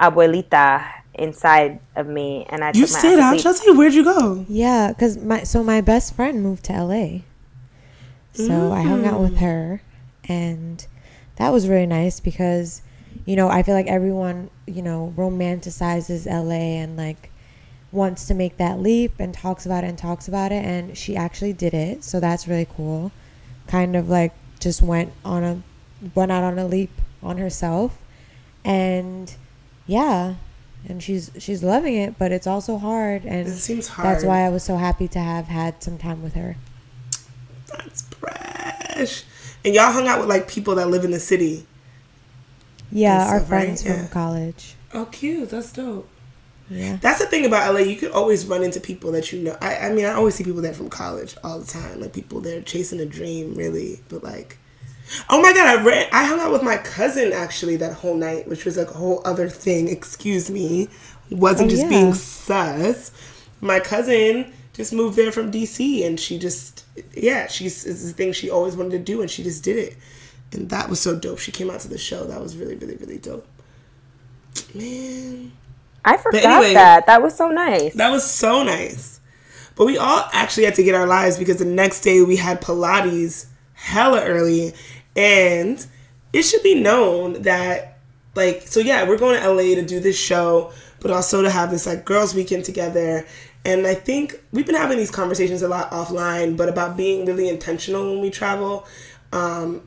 abuelita 0.01 0.85
inside 1.13 1.79
of 1.95 2.05
me 2.07 2.45
and 2.49 2.63
i 2.65 2.67
You 2.75 2.85
took 2.85 2.91
my 2.93 2.99
stayed 2.99 3.19
out, 3.19 3.29
sleep. 3.31 3.41
Chelsea. 3.43 3.71
Where'd 3.71 3.93
you 3.93 4.03
go? 4.03 4.45
Yeah, 4.49 4.89
because 4.91 5.17
my 5.17 5.43
so 5.43 5.63
my 5.63 5.79
best 5.79 6.13
friend 6.15 6.43
moved 6.43 6.65
to 6.65 6.73
LA, 6.73 7.19
so 8.33 8.71
I 8.73 8.81
hung 8.81 9.05
out 9.05 9.21
with 9.21 9.37
her, 9.37 9.81
and 10.27 10.85
that 11.37 11.51
was 11.51 11.67
really 11.67 11.85
nice 11.85 12.19
because, 12.19 12.81
you 13.25 13.35
know, 13.35 13.47
I 13.49 13.63
feel 13.63 13.75
like 13.75 13.87
everyone 13.87 14.49
you 14.65 14.81
know 14.81 15.13
romanticizes 15.17 16.25
LA 16.25 16.81
and 16.81 16.97
like 16.97 17.31
wants 17.91 18.27
to 18.27 18.33
make 18.33 18.57
that 18.57 18.79
leap 18.79 19.13
and 19.19 19.33
talks 19.33 19.65
about 19.65 19.83
it 19.83 19.87
and 19.87 19.97
talks 19.97 20.27
about 20.27 20.51
it, 20.51 20.63
and 20.65 20.97
she 20.97 21.15
actually 21.15 21.53
did 21.53 21.73
it, 21.73 22.03
so 22.03 22.19
that's 22.19 22.47
really 22.47 22.67
cool. 22.75 23.11
Kind 23.67 23.95
of 23.95 24.09
like 24.09 24.33
just 24.59 24.81
went 24.81 25.11
on 25.23 25.43
a 25.43 25.61
went 26.15 26.31
out 26.31 26.43
on 26.43 26.57
a 26.59 26.65
leap 26.67 26.91
on 27.23 27.37
herself, 27.37 27.97
and 28.63 29.33
yeah. 29.85 30.35
And 30.89 31.03
she's 31.03 31.31
she's 31.37 31.63
loving 31.63 31.95
it, 31.95 32.17
but 32.17 32.31
it's 32.31 32.47
also 32.47 32.77
hard, 32.77 33.25
and 33.25 33.47
It 33.47 33.55
seems 33.57 33.87
hard. 33.89 34.07
that's 34.07 34.23
why 34.23 34.45
I 34.45 34.49
was 34.49 34.63
so 34.63 34.77
happy 34.77 35.07
to 35.09 35.19
have 35.19 35.47
had 35.47 35.83
some 35.83 35.97
time 35.97 36.23
with 36.23 36.33
her. 36.35 36.55
That's 37.67 38.03
fresh. 38.03 39.23
And 39.67 39.75
y'all 39.75 39.91
hung 39.91 40.07
out 40.07 40.21
with 40.21 40.29
like 40.29 40.47
people 40.47 40.75
that 40.75 40.87
live 40.87 41.03
in 41.03 41.11
the 41.11 41.19
city. 41.19 41.65
Yeah, 42.89 43.21
And 43.21 43.29
our 43.29 43.39
stuff, 43.39 43.51
right? 43.51 43.63
friends 43.65 43.85
Yeah. 43.85 43.97
from 43.97 44.07
college. 44.07 44.75
Oh, 44.93 45.05
cute. 45.05 45.49
That's 45.49 45.73
dope. 45.73 46.07
Yeah. 46.69 46.97
That's 47.01 47.19
the 47.19 47.25
thing 47.25 47.45
about 47.45 47.73
LA. 47.73 47.81
You 47.81 47.97
could 47.97 48.11
always 48.11 48.45
run 48.45 48.63
into 48.63 48.79
people 48.79 49.11
that 49.11 49.33
you 49.33 49.41
know. 49.41 49.57
I, 49.61 49.75
I 49.77 49.89
mean, 49.89 50.05
I 50.05 50.13
always 50.13 50.35
see 50.35 50.43
people 50.45 50.61
there 50.61 50.73
from 50.73 50.89
college 50.89 51.35
all 51.43 51.59
the 51.59 51.65
time. 51.65 51.99
Like 51.99 52.13
people 52.13 52.39
there 52.39 52.61
chasing 52.61 53.01
a 53.01 53.05
dream, 53.05 53.55
really. 53.55 54.01
But 54.07 54.23
like, 54.23 54.57
oh 55.29 55.41
my 55.41 55.51
god, 55.51 55.67
I 55.79 55.83
ran. 55.83 56.07
I 56.13 56.25
hung 56.25 56.39
out 56.39 56.51
with 56.53 56.63
my 56.63 56.77
cousin 56.77 57.33
actually 57.33 57.75
that 57.77 57.93
whole 57.93 58.15
night, 58.15 58.47
which 58.47 58.63
was 58.63 58.77
like 58.77 58.89
a 58.89 58.93
whole 58.93 59.21
other 59.25 59.49
thing. 59.49 59.89
Excuse 59.89 60.49
me, 60.49 60.87
wasn't 61.29 61.67
Oh, 61.67 61.69
just 61.71 61.83
yeah. 61.83 61.89
being 61.89 62.13
sus. 62.13 63.11
My 63.59 63.79
cousin 63.81 64.53
just 64.73 64.93
moved 64.93 65.17
there 65.17 65.31
from 65.33 65.51
DC, 65.51 66.05
and 66.05 66.17
she 66.19 66.37
just 66.39 66.83
yeah, 67.13 67.47
she's 67.47 67.85
it's 67.85 68.03
the 68.03 68.13
thing 68.13 68.33
she 68.33 68.49
always 68.49 68.75
wanted 68.75 68.91
to 68.91 68.99
do, 68.99 69.21
and 69.21 69.29
she 69.29 69.43
just 69.43 69.63
did 69.63 69.77
it, 69.77 69.97
and 70.51 70.69
that 70.69 70.89
was 70.89 70.99
so 70.99 71.17
dope. 71.17 71.39
She 71.39 71.51
came 71.51 71.69
out 71.69 71.79
to 71.81 71.87
the 71.87 71.97
show. 71.97 72.25
That 72.25 72.41
was 72.41 72.55
really, 72.57 72.75
really, 72.75 72.95
really 72.97 73.17
dope. 73.17 73.47
Man. 74.73 75.51
i 76.03 76.17
forgot 76.17 76.43
anyway- 76.43 76.73
that 76.73 77.05
that 77.05 77.21
was 77.21 77.35
so 77.35 77.49
nice 77.49 77.93
That 77.93 78.09
was 78.09 78.29
so 78.29 78.63
nice. 78.63 79.19
But 79.75 79.85
we 79.85 79.97
all 79.97 80.27
actually 80.33 80.65
had 80.65 80.73
to 80.75 80.83
get 80.83 80.95
our 80.95 81.05
lives 81.05 81.37
because 81.37 81.57
the 81.57 81.65
next 81.65 82.01
day 82.01 82.23
we 82.23 82.37
had 82.37 82.59
Pilates 82.61 83.45
hella 83.73 84.21
early. 84.23 84.73
And 85.15 85.85
it 86.33 86.43
should 86.43 86.63
be 86.63 86.75
known 86.75 87.43
that, 87.43 87.99
like, 88.35 88.63
so 88.67 88.79
yeah, 88.79 89.07
we're 89.07 89.17
going 89.17 89.39
to 89.39 89.47
LA 89.47 89.75
to 89.75 89.83
do 89.83 89.99
this 89.99 90.17
show, 90.17 90.71
but 90.99 91.11
also 91.11 91.43
to 91.43 91.49
have 91.49 91.69
this, 91.69 91.85
like, 91.85 92.05
girls' 92.05 92.33
weekend 92.33 92.65
together. 92.65 93.25
And 93.67 93.85
I 93.85 93.95
think 93.95 94.41
we've 94.53 94.65
been 94.65 94.75
having 94.75 94.97
these 94.97 95.11
conversations 95.11 95.61
a 95.61 95.67
lot 95.67 95.91
offline, 95.91 96.55
but 96.55 96.69
about 96.69 96.95
being 96.95 97.25
really 97.25 97.49
intentional 97.49 98.09
when 98.09 98.21
we 98.21 98.29
travel. 98.29 98.87
Um, 99.33 99.81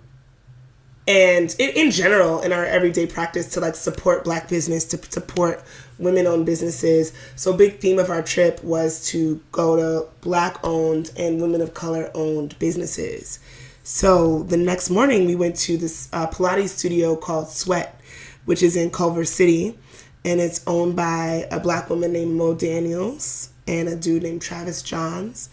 and 1.09 1.57
in, 1.59 1.71
in 1.71 1.91
general 1.91 2.43
in 2.43 2.53
our 2.53 2.67
everyday 2.67 3.07
practice 3.07 3.55
to 3.55 3.61
like 3.61 3.75
support 3.75 4.23
black 4.23 4.51
business 4.51 4.85
to 4.85 4.99
support 5.11 5.65
women 5.99 6.27
owned 6.27 6.45
businesses 6.45 7.15
so 7.37 7.55
a 7.55 7.57
big 7.57 7.79
theme 7.79 7.99
of 7.99 8.11
our 8.11 8.23
trip 8.23 8.63
was 8.63 9.07
to 9.09 9.41
go 9.51 9.77
to 9.77 10.07
black 10.21 10.59
owned 10.63 11.11
and 11.17 11.41
women 11.41 11.63
of 11.63 11.73
color 11.73 12.11
owned 12.15 12.57
businesses 12.59 13.41
so 13.83 14.43
the 14.43 14.59
next 14.59 14.91
morning 14.91 15.25
we 15.25 15.35
went 15.35 15.57
to 15.57 15.79
this 15.79 16.11
uh, 16.13 16.27
pilates 16.29 16.69
studio 16.69 17.17
called 17.17 17.49
sweat 17.49 17.99
which 18.45 18.63
is 18.63 18.77
in 18.77 18.91
culver 18.91 19.25
city 19.25 19.77
and 20.23 20.39
it's 20.39 20.63
owned 20.67 20.95
by 20.95 21.49
a 21.51 21.59
black 21.59 21.89
woman 21.89 22.13
named 22.13 22.37
mo 22.37 22.55
daniels 22.55 23.51
and 23.71 23.89
a 23.89 23.95
dude 23.95 24.25
named 24.25 24.43
Travis 24.43 24.83
Johns, 24.83 25.49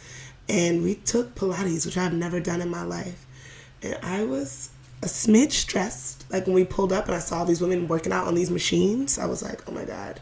and 0.49 0.81
we 0.83 0.95
took 0.95 1.35
Pilates, 1.35 1.85
which 1.85 1.97
I've 1.97 2.13
never 2.13 2.39
done 2.39 2.61
in 2.61 2.69
my 2.69 2.83
life, 2.83 3.27
and 3.83 3.97
I 4.01 4.23
was 4.23 4.71
a 5.03 5.05
smidge 5.05 5.51
stressed. 5.51 6.25
Like 6.31 6.47
when 6.47 6.55
we 6.55 6.65
pulled 6.65 6.91
up 6.91 7.05
and 7.05 7.15
I 7.15 7.19
saw 7.19 7.43
these 7.43 7.61
women 7.61 7.87
working 7.87 8.11
out 8.11 8.25
on 8.27 8.33
these 8.33 8.49
machines, 8.49 9.19
I 9.19 9.27
was 9.27 9.43
like, 9.43 9.61
oh 9.69 9.71
my 9.71 9.85
god, 9.85 10.19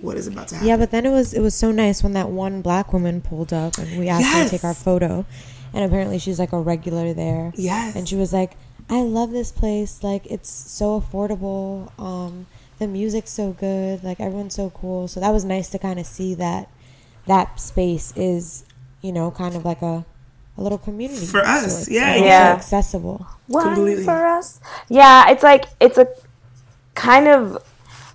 what 0.00 0.16
is 0.16 0.28
about 0.28 0.48
to 0.48 0.54
happen? 0.54 0.68
Yeah, 0.68 0.76
but 0.76 0.92
then 0.92 1.04
it 1.04 1.10
was 1.10 1.34
it 1.34 1.40
was 1.40 1.54
so 1.56 1.72
nice 1.72 2.04
when 2.04 2.12
that 2.12 2.28
one 2.28 2.62
black 2.62 2.92
woman 2.92 3.20
pulled 3.20 3.52
up 3.52 3.78
and 3.78 3.98
we 3.98 4.08
asked 4.08 4.32
her 4.32 4.44
to 4.44 4.50
take 4.50 4.64
our 4.64 4.74
photo, 4.74 5.26
and 5.72 5.84
apparently 5.84 6.20
she's 6.20 6.38
like 6.38 6.52
a 6.52 6.60
regular 6.60 7.12
there. 7.14 7.52
Yes. 7.56 7.96
and 7.96 8.08
she 8.08 8.14
was 8.14 8.32
like, 8.32 8.52
"I 8.88 9.02
love 9.02 9.32
this 9.32 9.50
place. 9.50 10.04
Like 10.04 10.24
it's 10.26 10.48
so 10.50 11.00
affordable. 11.00 11.90
Um, 11.98 12.46
the 12.78 12.86
music's 12.86 13.32
so 13.32 13.52
good. 13.52 14.04
Like 14.04 14.20
everyone's 14.20 14.54
so 14.54 14.70
cool." 14.70 15.08
So 15.08 15.18
that 15.18 15.30
was 15.30 15.44
nice 15.44 15.68
to 15.70 15.80
kind 15.80 15.98
of 15.98 16.06
see 16.06 16.34
that 16.36 16.68
that 17.26 17.60
space 17.60 18.12
is, 18.16 18.64
you 19.02 19.12
know, 19.12 19.30
kind 19.30 19.54
of 19.54 19.64
like 19.64 19.82
a 19.82 20.04
a 20.56 20.62
little 20.62 20.78
community 20.78 21.26
For 21.26 21.40
us, 21.40 21.62
sorts, 21.62 21.90
yeah, 21.90 22.14
and 22.14 22.16
also 22.18 22.28
yeah. 22.28 22.52
accessible. 22.52 23.26
One 23.46 23.74
Completely. 23.74 24.04
for 24.04 24.26
us. 24.26 24.60
Yeah, 24.88 25.30
it's 25.30 25.42
like 25.42 25.64
it's 25.80 25.98
a 25.98 26.06
kind 26.94 27.26
of 27.26 27.62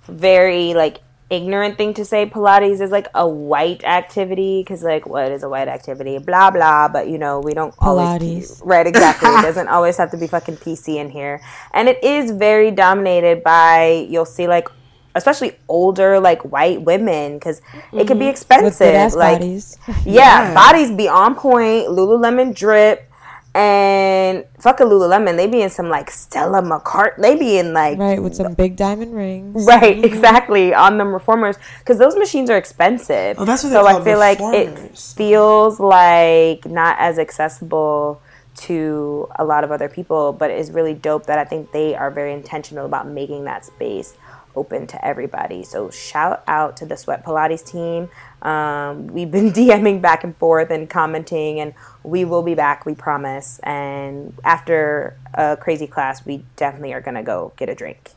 very 0.06 0.74
like 0.74 1.00
ignorant 1.28 1.76
thing 1.76 1.94
to 1.94 2.04
say 2.04 2.26
Pilates 2.26 2.80
is 2.80 2.90
like 2.90 3.06
a 3.14 3.26
white 3.28 3.84
activity 3.84 4.62
because 4.62 4.82
like 4.82 5.06
what 5.06 5.30
is 5.30 5.42
a 5.42 5.48
white 5.48 5.68
activity? 5.68 6.18
Blah 6.18 6.50
blah. 6.50 6.88
But 6.88 7.08
you 7.08 7.18
know 7.18 7.40
we 7.40 7.54
don't 7.54 7.74
always 7.78 8.60
right 8.64 8.86
exactly. 8.86 9.28
it 9.28 9.42
doesn't 9.42 9.68
always 9.76 9.96
have 9.96 10.10
to 10.12 10.16
be 10.16 10.26
fucking 10.26 10.56
PC 10.56 10.96
in 10.96 11.10
here, 11.10 11.40
and 11.72 11.88
it 11.88 12.02
is 12.02 12.30
very 12.30 12.70
dominated 12.70 13.42
by 13.42 14.06
you'll 14.08 14.24
see 14.24 14.46
like. 14.48 14.68
Especially 15.14 15.56
older, 15.68 16.20
like 16.20 16.42
white 16.42 16.82
women, 16.82 17.34
because 17.34 17.60
it 17.92 18.06
can 18.06 18.18
be 18.18 18.24
mm-hmm. 18.24 18.30
expensive. 18.30 18.78
good 18.78 19.12
like, 19.14 19.40
bodies. 19.40 19.78
yeah, 20.06 20.54
bodies 20.54 20.90
be 20.92 21.08
on 21.08 21.34
point. 21.34 21.88
Lululemon 21.88 22.54
drip 22.54 23.10
and 23.54 24.44
fuck 24.58 24.80
a 24.80 24.84
Lululemon. 24.84 25.36
They 25.36 25.46
be 25.46 25.62
in 25.62 25.70
some 25.70 25.88
like 25.88 26.10
Stella 26.10 26.62
mccartney 26.62 27.20
They 27.20 27.36
be 27.36 27.58
in 27.58 27.72
like 27.72 27.98
right, 27.98 28.22
with 28.22 28.34
some 28.34 28.54
big 28.54 28.76
diamond 28.76 29.14
rings. 29.14 29.64
right, 29.66 29.96
mm-hmm. 29.96 30.04
exactly 30.04 30.72
on 30.72 30.98
them 30.98 31.12
reformers 31.12 31.56
because 31.80 31.98
those 31.98 32.16
machines 32.16 32.48
are 32.50 32.56
expensive. 32.56 33.36
Oh, 33.38 33.44
that's 33.44 33.64
what 33.64 33.70
so 33.70 33.82
they're 33.82 33.86
I 33.86 33.92
called, 33.92 34.04
feel 34.04 34.18
like 34.18 34.38
it 34.40 34.98
feels 34.98 35.80
like 35.80 36.64
not 36.66 36.96
as 37.00 37.18
accessible 37.18 38.22
to 38.54 39.28
a 39.38 39.44
lot 39.44 39.64
of 39.64 39.72
other 39.72 39.88
people, 39.88 40.32
but 40.32 40.50
it's 40.50 40.70
really 40.70 40.94
dope 40.94 41.26
that 41.26 41.38
I 41.38 41.44
think 41.44 41.72
they 41.72 41.94
are 41.94 42.10
very 42.10 42.32
intentional 42.32 42.84
about 42.84 43.08
making 43.08 43.44
that 43.44 43.64
space 43.64 44.14
open 44.56 44.86
to 44.88 45.04
everybody. 45.04 45.62
So 45.62 45.90
shout 45.90 46.42
out 46.46 46.76
to 46.78 46.86
the 46.86 46.96
Sweat 46.96 47.24
Pilates 47.24 47.64
team. 47.64 48.08
Um, 48.42 49.06
we've 49.08 49.30
been 49.30 49.52
DMing 49.52 50.00
back 50.00 50.24
and 50.24 50.36
forth 50.36 50.70
and 50.70 50.88
commenting, 50.88 51.60
and 51.60 51.74
we 52.02 52.24
will 52.24 52.42
be 52.42 52.54
back, 52.54 52.86
we 52.86 52.94
promise. 52.94 53.58
And 53.62 54.36
after 54.44 55.16
a 55.34 55.56
crazy 55.56 55.86
class, 55.86 56.24
we 56.24 56.44
definitely 56.56 56.92
are 56.92 57.00
gonna 57.00 57.22
go 57.22 57.52
get 57.56 57.68
a 57.68 57.74
drink. 57.74 58.10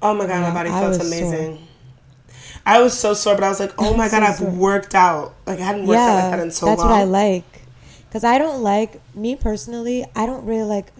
Oh 0.00 0.14
my 0.14 0.26
god, 0.26 0.42
my 0.42 0.52
body 0.52 0.70
I 0.70 0.80
felt 0.80 0.98
was 0.98 1.06
amazing. 1.06 1.66
I 2.64 2.80
was 2.80 2.98
so 2.98 3.14
sore, 3.14 3.34
but 3.34 3.44
I 3.44 3.48
was 3.48 3.60
like, 3.60 3.72
oh 3.78 3.94
my 3.96 4.08
god, 4.08 4.22
I've 4.22 4.36
sore. 4.36 4.50
worked 4.50 4.94
out. 4.94 5.34
Like 5.46 5.60
I 5.60 5.64
hadn't 5.64 5.86
worked 5.86 5.98
out 5.98 6.14
like 6.14 6.30
that 6.32 6.40
in 6.40 6.50
so 6.50 6.66
that's 6.66 6.80
long. 6.80 6.90
what 6.90 7.00
I 7.00 7.04
like. 7.04 7.44
Cause 8.12 8.24
I 8.24 8.36
don't 8.36 8.62
like 8.62 9.00
me 9.16 9.36
personally. 9.36 10.04
I 10.14 10.26
don't 10.26 10.44
really 10.44 10.64
like 10.64 10.92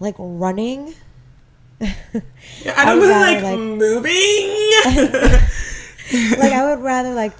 like 0.00 0.16
running. 0.18 0.94
Yeah, 1.80 2.74
I 2.76 2.84
don't 2.86 3.00
would 3.00 3.08
really 3.08 3.34
like, 3.34 3.42
like- 3.42 3.58
moving. 3.58 5.40
like 6.38 6.52
I 6.52 6.74
would 6.74 6.82
rather 6.82 7.14
like 7.14 7.32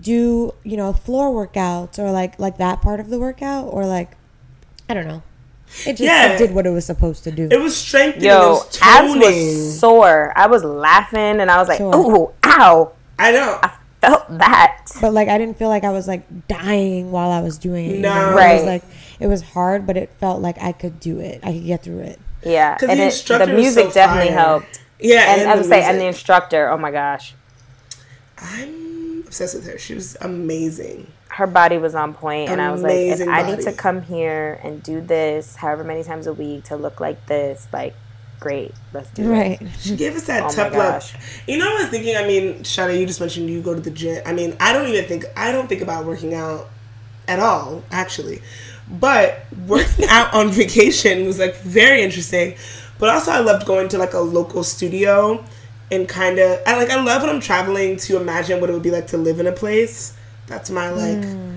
do 0.00 0.54
you 0.64 0.76
know 0.76 0.92
floor 0.92 1.46
workouts 1.46 1.98
or 1.98 2.10
like 2.12 2.38
like 2.38 2.58
that 2.58 2.80
part 2.82 3.00
of 3.00 3.08
the 3.10 3.18
workout 3.18 3.66
or 3.72 3.86
like 3.86 4.12
I 4.88 4.94
don't 4.94 5.06
know. 5.06 5.22
It 5.86 5.92
just 5.96 6.00
Yeah. 6.00 6.32
it 6.34 6.38
did 6.38 6.54
what 6.54 6.66
it 6.66 6.70
was 6.70 6.86
supposed 6.86 7.24
to 7.24 7.30
do. 7.30 7.48
it 7.50 7.60
was 7.60 7.76
strengthening. 7.76 8.26
it 8.30 8.32
Yo, 8.32 8.50
was 8.52 8.78
abs 8.80 9.14
was 9.16 9.78
sore. 9.80 10.32
I 10.36 10.46
was 10.46 10.64
laughing 10.64 11.40
and 11.40 11.50
I 11.50 11.58
was 11.58 11.68
like, 11.68 11.78
Sore. 11.78 11.94
"Ooh, 11.96 12.30
ow!" 12.44 12.92
I 13.18 13.32
know. 13.32 13.58
I 13.62 13.70
felt 14.00 14.38
that. 14.38 14.86
but 15.00 15.12
like 15.12 15.28
I 15.28 15.36
didn't 15.38 15.58
feel 15.58 15.68
like 15.68 15.84
I 15.84 15.90
was 15.90 16.06
like 16.08 16.48
dying 16.48 17.10
while 17.10 17.30
I 17.30 17.40
was 17.40 17.58
doing 17.58 17.86
it. 17.90 17.96
you 17.96 18.00
No. 18.02 18.14
know? 18.14 18.30
It 18.32 18.34
Right. 18.36 18.54
was 18.54 18.64
like 18.64 18.82
it 19.20 19.26
was 19.26 19.42
hard, 19.42 19.86
but 19.86 19.96
it 19.96 20.10
felt 20.20 20.40
like 20.40 20.56
I 20.62 20.72
could 20.72 21.00
do 21.00 21.18
it. 21.20 21.40
I 21.42 21.52
could 21.52 21.66
get 21.66 21.82
through 21.82 22.00
it. 22.00 22.18
Yeah, 22.48 22.76
'Cause 22.76 22.88
and 22.88 22.98
the 22.98 23.04
it, 23.04 23.06
instructor 23.06 23.46
the 23.46 23.52
was 23.54 23.62
music 23.62 23.86
so 23.88 23.92
definitely 23.94 24.28
fire. 24.28 24.38
helped. 24.38 24.80
Yeah, 25.00 25.32
And, 25.32 25.42
and, 25.42 25.50
I 25.50 25.54
would 25.56 25.66
say, 25.66 25.82
and 25.84 26.00
the 26.00 26.06
instructor, 26.06 26.68
oh 26.70 26.76
my 26.78 26.90
gosh, 26.90 27.34
I'm 28.38 29.24
obsessed 29.26 29.54
with 29.54 29.66
her. 29.66 29.78
She 29.78 29.94
was 29.94 30.16
amazing. 30.20 31.06
her 31.30 31.46
body 31.46 31.78
was 31.78 31.94
on 31.94 32.14
point, 32.14 32.50
and 32.50 32.60
I 32.60 32.72
was 32.72 32.82
like, 32.82 32.92
if 32.92 33.20
Amazing 33.20 33.28
I 33.28 33.42
need 33.50 33.60
to 33.64 33.72
come 33.72 34.02
here 34.02 34.58
and 34.64 34.82
do 34.82 35.00
this, 35.00 35.56
however 35.56 35.84
many 35.84 36.02
times 36.02 36.26
a 36.26 36.32
week, 36.32 36.64
to 36.64 36.76
look 36.76 37.00
like 37.00 37.26
this, 37.26 37.68
like, 37.72 37.94
great, 38.40 38.72
let's 38.92 39.10
do 39.10 39.24
it. 39.24 39.28
Right. 39.28 39.60
She 39.78 39.94
gave 39.94 40.16
us 40.16 40.24
that 40.26 40.42
Oh 40.44 40.48
tough 40.50 40.72
love. 40.74 41.12
You 41.46 41.58
know, 41.58 41.66
what 41.66 41.78
I 41.78 41.82
was 41.82 41.90
thinking. 41.90 42.16
I 42.16 42.26
mean, 42.26 42.64
Sade, 42.64 42.98
you 42.98 43.06
just 43.06 43.20
mentioned 43.20 43.50
you 43.50 43.60
go 43.60 43.74
to 43.74 43.80
the 43.80 43.90
gym. 43.90 44.22
I 44.26 44.32
mean, 44.32 44.56
I 44.58 44.72
don't 44.72 44.88
even 44.88 45.04
think 45.04 45.26
I 45.36 45.52
don't 45.52 45.68
think 45.68 45.82
about 45.82 46.06
working 46.06 46.34
out 46.34 46.68
at 47.28 47.38
all, 47.38 47.82
actually. 47.90 48.42
But 48.90 49.44
working 49.66 50.06
out 50.08 50.32
on 50.34 50.50
vacation 50.50 51.26
was 51.26 51.38
like 51.38 51.56
very 51.56 52.02
interesting. 52.02 52.56
But 52.98 53.10
also, 53.10 53.30
I 53.30 53.38
loved 53.40 53.66
going 53.66 53.88
to 53.90 53.98
like 53.98 54.14
a 54.14 54.18
local 54.18 54.64
studio 54.64 55.44
and 55.90 56.08
kind 56.08 56.38
of. 56.38 56.60
I 56.66 56.76
like. 56.76 56.90
I 56.90 57.00
love 57.02 57.22
when 57.22 57.30
I'm 57.30 57.40
traveling 57.40 57.96
to 57.98 58.16
imagine 58.16 58.60
what 58.60 58.70
it 58.70 58.72
would 58.72 58.82
be 58.82 58.90
like 58.90 59.06
to 59.08 59.18
live 59.18 59.38
in 59.40 59.46
a 59.46 59.52
place. 59.52 60.16
That's 60.46 60.70
my 60.70 60.90
like. 60.90 61.24
Hmm. 61.24 61.54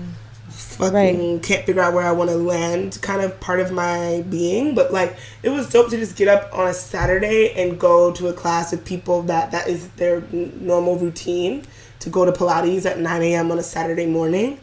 Fucking 0.48 0.94
Right. 0.94 1.42
can't 1.42 1.66
figure 1.66 1.82
out 1.82 1.92
where 1.92 2.06
I 2.06 2.12
want 2.12 2.30
to 2.30 2.36
land, 2.36 2.98
kind 3.02 3.20
of 3.22 3.38
part 3.40 3.60
of 3.60 3.72
my 3.72 4.24
being. 4.28 4.74
But 4.74 4.92
like, 4.92 5.16
it 5.42 5.50
was 5.50 5.68
dope 5.68 5.90
to 5.90 5.96
just 5.98 6.16
get 6.16 6.28
up 6.28 6.50
on 6.52 6.66
a 6.66 6.74
Saturday 6.74 7.52
and 7.52 7.78
go 7.78 8.10
to 8.12 8.28
a 8.28 8.32
class 8.32 8.70
with 8.70 8.84
people 8.84 9.22
that 9.24 9.50
that 9.50 9.68
is 9.68 9.88
their 9.90 10.22
normal 10.30 10.98
routine 10.98 11.64
to 12.00 12.10
go 12.10 12.24
to 12.24 12.32
Pilates 12.32 12.84
at 12.86 12.98
9 12.98 13.22
a.m. 13.22 13.50
on 13.50 13.58
a 13.58 13.62
Saturday 13.62 14.06
morning. 14.06 14.58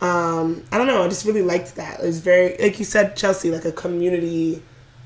Um, 0.00 0.64
I 0.72 0.78
don't 0.78 0.86
know. 0.86 1.02
I 1.02 1.08
just 1.08 1.26
really 1.26 1.42
liked 1.42 1.76
that. 1.76 2.00
It 2.00 2.06
was 2.06 2.20
very, 2.20 2.56
like 2.58 2.78
you 2.78 2.84
said, 2.84 3.16
Chelsea, 3.16 3.50
like 3.50 3.64
a 3.64 3.72
community 3.72 4.62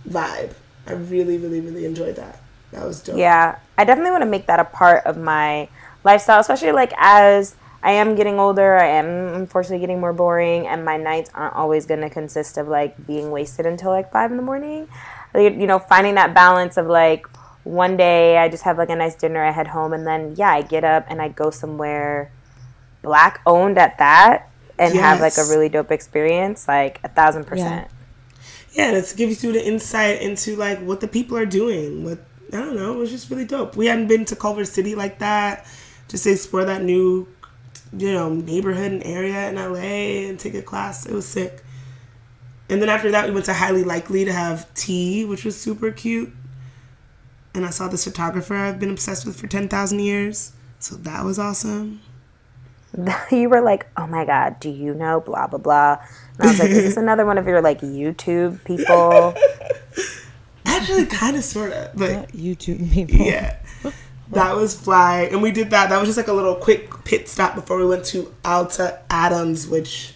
vibe. 0.08 0.54
I 0.86 0.92
really, 0.92 1.36
really, 1.38 1.60
really 1.60 1.84
enjoyed 1.84 2.16
that. 2.16 2.40
That 2.70 2.84
was 2.84 3.00
dope. 3.02 3.16
Yeah, 3.16 3.58
I 3.76 3.84
definitely 3.84 4.12
want 4.12 4.22
to 4.22 4.30
make 4.30 4.46
that 4.46 4.60
a 4.60 4.64
part 4.64 5.04
of 5.06 5.16
my 5.16 5.68
lifestyle, 6.04 6.40
especially 6.40 6.72
like 6.72 6.92
as 6.96 7.56
I 7.82 7.92
am 7.92 8.14
getting 8.14 8.38
older, 8.38 8.76
I 8.76 8.86
am 8.86 9.34
unfortunately 9.34 9.80
getting 9.80 10.00
more 10.00 10.12
boring, 10.12 10.66
and 10.66 10.84
my 10.84 10.96
nights 10.96 11.30
aren't 11.34 11.54
always 11.54 11.86
going 11.86 12.00
to 12.00 12.10
consist 12.10 12.56
of 12.56 12.68
like 12.68 13.06
being 13.06 13.30
wasted 13.30 13.66
until 13.66 13.90
like 13.90 14.12
five 14.12 14.30
in 14.30 14.36
the 14.36 14.42
morning. 14.42 14.88
You 15.34 15.66
know, 15.66 15.78
finding 15.78 16.14
that 16.14 16.34
balance 16.34 16.76
of 16.76 16.86
like 16.86 17.26
one 17.64 17.96
day 17.96 18.38
I 18.38 18.48
just 18.48 18.62
have 18.62 18.78
like 18.78 18.90
a 18.90 18.96
nice 18.96 19.14
dinner, 19.16 19.42
I 19.42 19.50
head 19.50 19.68
home, 19.68 19.92
and 19.92 20.06
then 20.06 20.34
yeah, 20.36 20.50
I 20.50 20.62
get 20.62 20.84
up 20.84 21.06
and 21.08 21.20
I 21.20 21.28
go 21.28 21.50
somewhere 21.50 22.30
black 23.02 23.40
owned 23.44 23.76
at 23.76 23.98
that 23.98 24.50
and 24.78 24.94
have 24.94 25.20
like 25.20 25.36
a 25.38 25.44
really 25.44 25.68
dope 25.68 25.90
experience, 25.90 26.66
like 26.68 27.00
a 27.04 27.08
thousand 27.08 27.44
percent. 27.44 27.88
Yeah, 28.72 28.90
and 28.90 29.04
to 29.04 29.16
give 29.16 29.30
you 29.30 29.52
the 29.52 29.64
insight 29.64 30.20
into 30.20 30.56
like 30.56 30.80
what 30.80 31.00
the 31.00 31.08
people 31.08 31.36
are 31.38 31.46
doing. 31.46 32.04
What 32.04 32.18
I 32.52 32.56
don't 32.56 32.76
know, 32.76 32.92
it 32.92 32.98
was 32.98 33.10
just 33.10 33.30
really 33.30 33.44
dope. 33.44 33.76
We 33.76 33.86
hadn't 33.86 34.08
been 34.08 34.24
to 34.26 34.36
Culver 34.36 34.64
City 34.64 34.94
like 34.94 35.18
that, 35.20 35.66
just 36.08 36.24
to 36.24 36.30
explore 36.30 36.64
that 36.64 36.82
new, 36.82 37.28
you 37.96 38.12
know, 38.12 38.30
neighborhood 38.30 38.92
and 38.92 39.04
area 39.04 39.48
in 39.48 39.56
LA 39.56 40.28
and 40.28 40.38
take 40.38 40.54
a 40.54 40.62
class. 40.62 41.06
It 41.06 41.14
was 41.14 41.26
sick. 41.26 41.62
And 42.68 42.80
then 42.80 42.88
after 42.88 43.10
that, 43.10 43.26
we 43.26 43.32
went 43.32 43.46
to 43.46 43.52
Highly 43.52 43.84
Likely 43.84 44.24
to 44.24 44.32
have 44.32 44.72
tea, 44.74 45.24
which 45.24 45.44
was 45.44 45.60
super 45.60 45.90
cute. 45.90 46.32
And 47.54 47.64
I 47.64 47.70
saw 47.70 47.88
this 47.88 48.04
photographer 48.04 48.56
I've 48.56 48.80
been 48.80 48.90
obsessed 48.90 49.24
with 49.24 49.38
for 49.38 49.46
ten 49.46 49.68
thousand 49.68 50.00
years, 50.00 50.52
so 50.80 50.96
that 50.96 51.24
was 51.24 51.38
awesome. 51.38 52.00
you 53.30 53.48
were 53.48 53.60
like, 53.60 53.86
"Oh 53.96 54.06
my 54.06 54.24
god, 54.24 54.60
do 54.60 54.70
you 54.70 54.94
know 54.94 55.20
blah 55.20 55.46
blah 55.46 55.58
blah?" 55.58 55.98
And 56.38 56.48
I 56.48 56.50
was 56.50 56.58
like, 56.58 56.70
"Is 56.70 56.82
this 56.82 56.96
another 57.04 57.26
one 57.26 57.38
of 57.38 57.46
your 57.46 57.60
like 57.60 57.80
YouTube 57.80 58.62
people?" 58.64 59.34
Actually, 60.66 61.06
kind 61.06 61.36
of, 61.36 61.44
sort 61.44 61.72
of, 61.72 61.94
but 61.94 62.28
YouTube 62.32 62.92
people. 62.92 63.16
yeah 63.16 63.56
that 64.30 64.56
was 64.56 64.74
fly 64.74 65.28
and 65.30 65.42
we 65.42 65.52
did 65.52 65.70
that 65.70 65.90
that 65.90 65.98
was 66.00 66.08
just 66.08 66.16
like 66.16 66.28
a 66.28 66.32
little 66.32 66.54
quick 66.54 67.04
pit 67.04 67.28
stop 67.28 67.54
before 67.54 67.76
we 67.76 67.86
went 67.86 68.02
to 68.02 68.34
alta 68.42 68.98
adams 69.10 69.68
which 69.68 70.14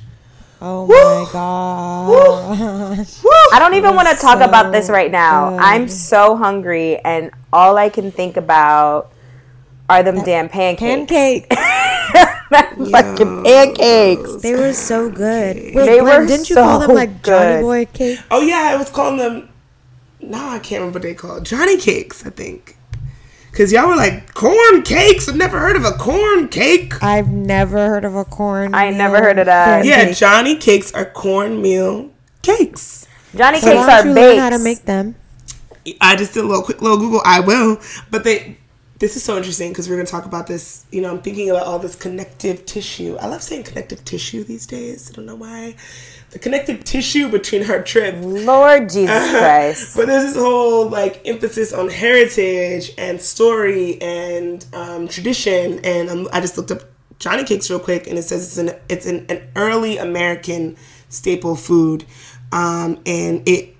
Oh 0.61 0.87
my 0.89 1.33
god. 1.33 3.07
I 3.53 3.59
don't 3.61 3.75
even 3.75 3.95
want 3.95 4.09
to 4.09 4.17
talk 4.17 4.41
about 4.41 4.73
this 4.73 4.91
right 4.91 5.11
now. 5.11 5.57
I'm 5.57 5.89
so 5.89 6.37
hungry, 6.37 6.99
and 6.99 7.31
all 7.53 7.79
I 7.79 7.91
can 7.91 8.11
think 8.11 8.37
about 8.37 9.13
are 9.89 10.03
them 10.03 10.25
damn 10.25 10.49
pancakes. 10.49 10.81
Pancake. 10.81 11.47
fucking 12.91 13.45
pancakes. 13.45 14.37
They 14.43 14.55
were 14.55 14.73
so 14.73 15.11
good. 15.11 15.57
Wait, 15.75 15.75
They 15.85 16.01
Glynn, 16.01 16.05
were 16.05 16.27
didn't 16.27 16.51
you 16.51 16.57
call 16.57 16.81
them 16.81 16.93
like 16.95 17.23
Johnny 17.23 17.57
good. 17.57 17.61
Boy 17.61 17.87
cakes? 17.87 18.23
oh 18.31 18.41
yeah 18.41 18.71
i 18.73 18.77
was 18.77 18.91
calling 18.91 19.19
them 19.19 19.49
no 20.21 20.39
i 20.51 20.59
can't 20.59 20.81
remember 20.81 20.97
what 20.99 21.03
they 21.03 21.15
called 21.15 21.45
johnny 21.45 21.77
cakes 21.79 22.25
i 22.27 22.31
think 22.31 22.77
Because 23.51 23.73
y'all 23.73 23.89
were 23.89 23.97
like, 23.97 24.35
corn 24.35 24.83
cakes? 24.83 25.29
I've 25.29 25.37
never 25.37 25.59
heard 25.59 25.75
of 25.77 25.85
a 25.85 25.93
corn 25.93 26.49
cake. 26.49 26.95
I've 27.03 27.29
never 27.31 27.79
heard 27.89 28.05
of 28.05 28.15
a 28.15 28.25
corn. 28.25 28.75
I 28.75 28.91
never 28.91 29.19
heard 29.19 29.39
of 29.39 29.47
that. 29.47 29.85
Yeah, 29.85 30.05
cake. 30.07 30.17
Johnny 30.17 30.55
cakes 30.57 30.93
are 30.93 31.05
cornmeal 31.07 32.11
cakes. 32.43 33.07
Johnny 33.35 33.59
So 33.61 33.73
cakes 33.73 33.87
why 33.87 34.01
are 34.01 34.03
don't 34.03 34.09
you 34.09 34.15
baked. 34.15 34.37
learn 34.37 34.39
how 34.39 34.51
to 34.51 34.59
make 34.63 34.85
them? 34.85 35.17
I 36.01 36.15
just 36.17 36.35
did 36.35 36.45
a 36.45 36.47
little 36.47 36.63
quick 36.63 36.83
little 36.83 36.99
Google. 36.99 37.23
I 37.25 37.41
will, 37.41 37.81
but 38.11 38.23
they. 38.25 38.59
This 38.99 39.15
is 39.15 39.23
so 39.23 39.37
interesting 39.37 39.71
because 39.71 39.89
we're 39.89 39.95
going 39.95 40.07
to 40.07 40.11
talk 40.11 40.25
about 40.25 40.49
this. 40.49 40.85
You 40.91 41.03
know, 41.03 41.13
I'm 41.13 41.23
thinking 41.23 41.49
about 41.51 41.67
all 41.67 41.79
this 41.79 41.95
connective 41.95 42.67
tissue. 42.67 43.17
I 43.21 43.29
love 43.29 43.43
saying 43.45 43.63
connective 43.63 44.05
tissue 44.05 44.43
these 44.43 44.67
days. 44.67 45.09
I 45.09 45.15
don't 45.15 45.25
know 45.25 45.37
why. 45.37 45.77
The 46.31 46.41
connective 46.41 46.83
tissue 46.83 47.29
between 47.29 47.63
her 47.63 47.81
trip. 47.81 48.17
Lord 48.19 48.89
Jesus 48.91 49.31
Christ. 49.31 49.97
But 49.97 50.09
there's 50.09 50.25
this 50.25 50.37
whole 50.37 50.89
like 50.89 51.23
emphasis 51.25 51.73
on 51.73 51.89
heritage 51.91 52.93
and 52.99 53.21
story 53.21 54.03
and 54.03 54.67
um, 54.73 55.07
tradition. 55.07 55.79
And 55.85 56.11
um, 56.11 56.29
I 56.33 56.41
just 56.41 56.57
looked 56.57 56.73
up 56.73 56.83
Johnny 57.21 57.45
Cakes 57.45 57.71
real 57.71 57.79
quick, 57.79 58.09
and 58.09 58.19
it 58.19 58.23
says 58.23 58.47
it's 58.47 58.59
an 58.59 58.81
it's 58.89 59.07
an, 59.07 59.27
an 59.29 59.49
early 59.55 59.99
American 59.99 60.77
staple 61.09 61.55
food, 61.55 62.05
um, 62.51 63.01
and 63.07 63.49
it 63.49 63.77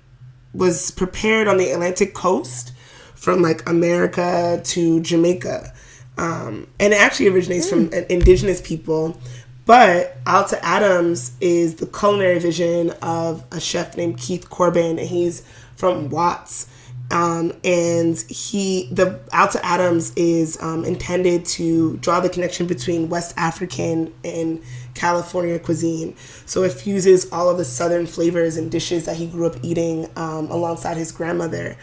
was 0.53 0.91
prepared 0.91 1.49
on 1.49 1.57
the 1.57 1.71
Atlantic 1.71 2.13
coast 2.13 2.71
from 3.19 3.41
like 3.41 3.67
America 3.69 4.61
to 4.63 5.01
Jamaica. 5.01 5.73
Um, 6.17 6.67
and 6.79 6.93
it 6.93 6.99
actually 6.99 7.27
originates 7.27 7.69
from 7.69 7.91
an 7.93 8.05
indigenous 8.09 8.61
people. 8.61 9.19
But 9.65 10.17
Alta 10.25 10.63
Adams 10.65 11.33
is 11.39 11.75
the 11.75 11.85
culinary 11.85 12.39
vision 12.39 12.91
of 13.01 13.43
a 13.51 13.59
chef 13.59 13.95
named 13.95 14.17
Keith 14.17 14.49
Corbin, 14.49 14.97
and 14.97 15.07
he's 15.07 15.43
from 15.75 16.09
Watts. 16.09 16.67
Um, 17.11 17.53
and 17.63 18.17
he, 18.29 18.87
the 18.91 19.19
Alta 19.33 19.63
Adams 19.65 20.13
is 20.15 20.61
um, 20.61 20.85
intended 20.85 21.45
to 21.45 21.97
draw 21.97 22.19
the 22.19 22.29
connection 22.29 22.67
between 22.67 23.09
West 23.09 23.33
African 23.37 24.13
and 24.23 24.61
California 24.93 25.59
cuisine. 25.59 26.15
So 26.45 26.63
it 26.63 26.71
fuses 26.71 27.31
all 27.31 27.49
of 27.49 27.57
the 27.57 27.65
southern 27.65 28.05
flavors 28.05 28.57
and 28.57 28.71
dishes 28.71 29.05
that 29.05 29.17
he 29.17 29.27
grew 29.27 29.47
up 29.47 29.55
eating 29.63 30.07
um, 30.15 30.49
alongside 30.51 30.97
his 30.97 31.11
grandmother. 31.11 31.77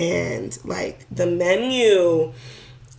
And 0.00 0.58
like 0.64 1.04
the 1.10 1.26
menu, 1.26 2.32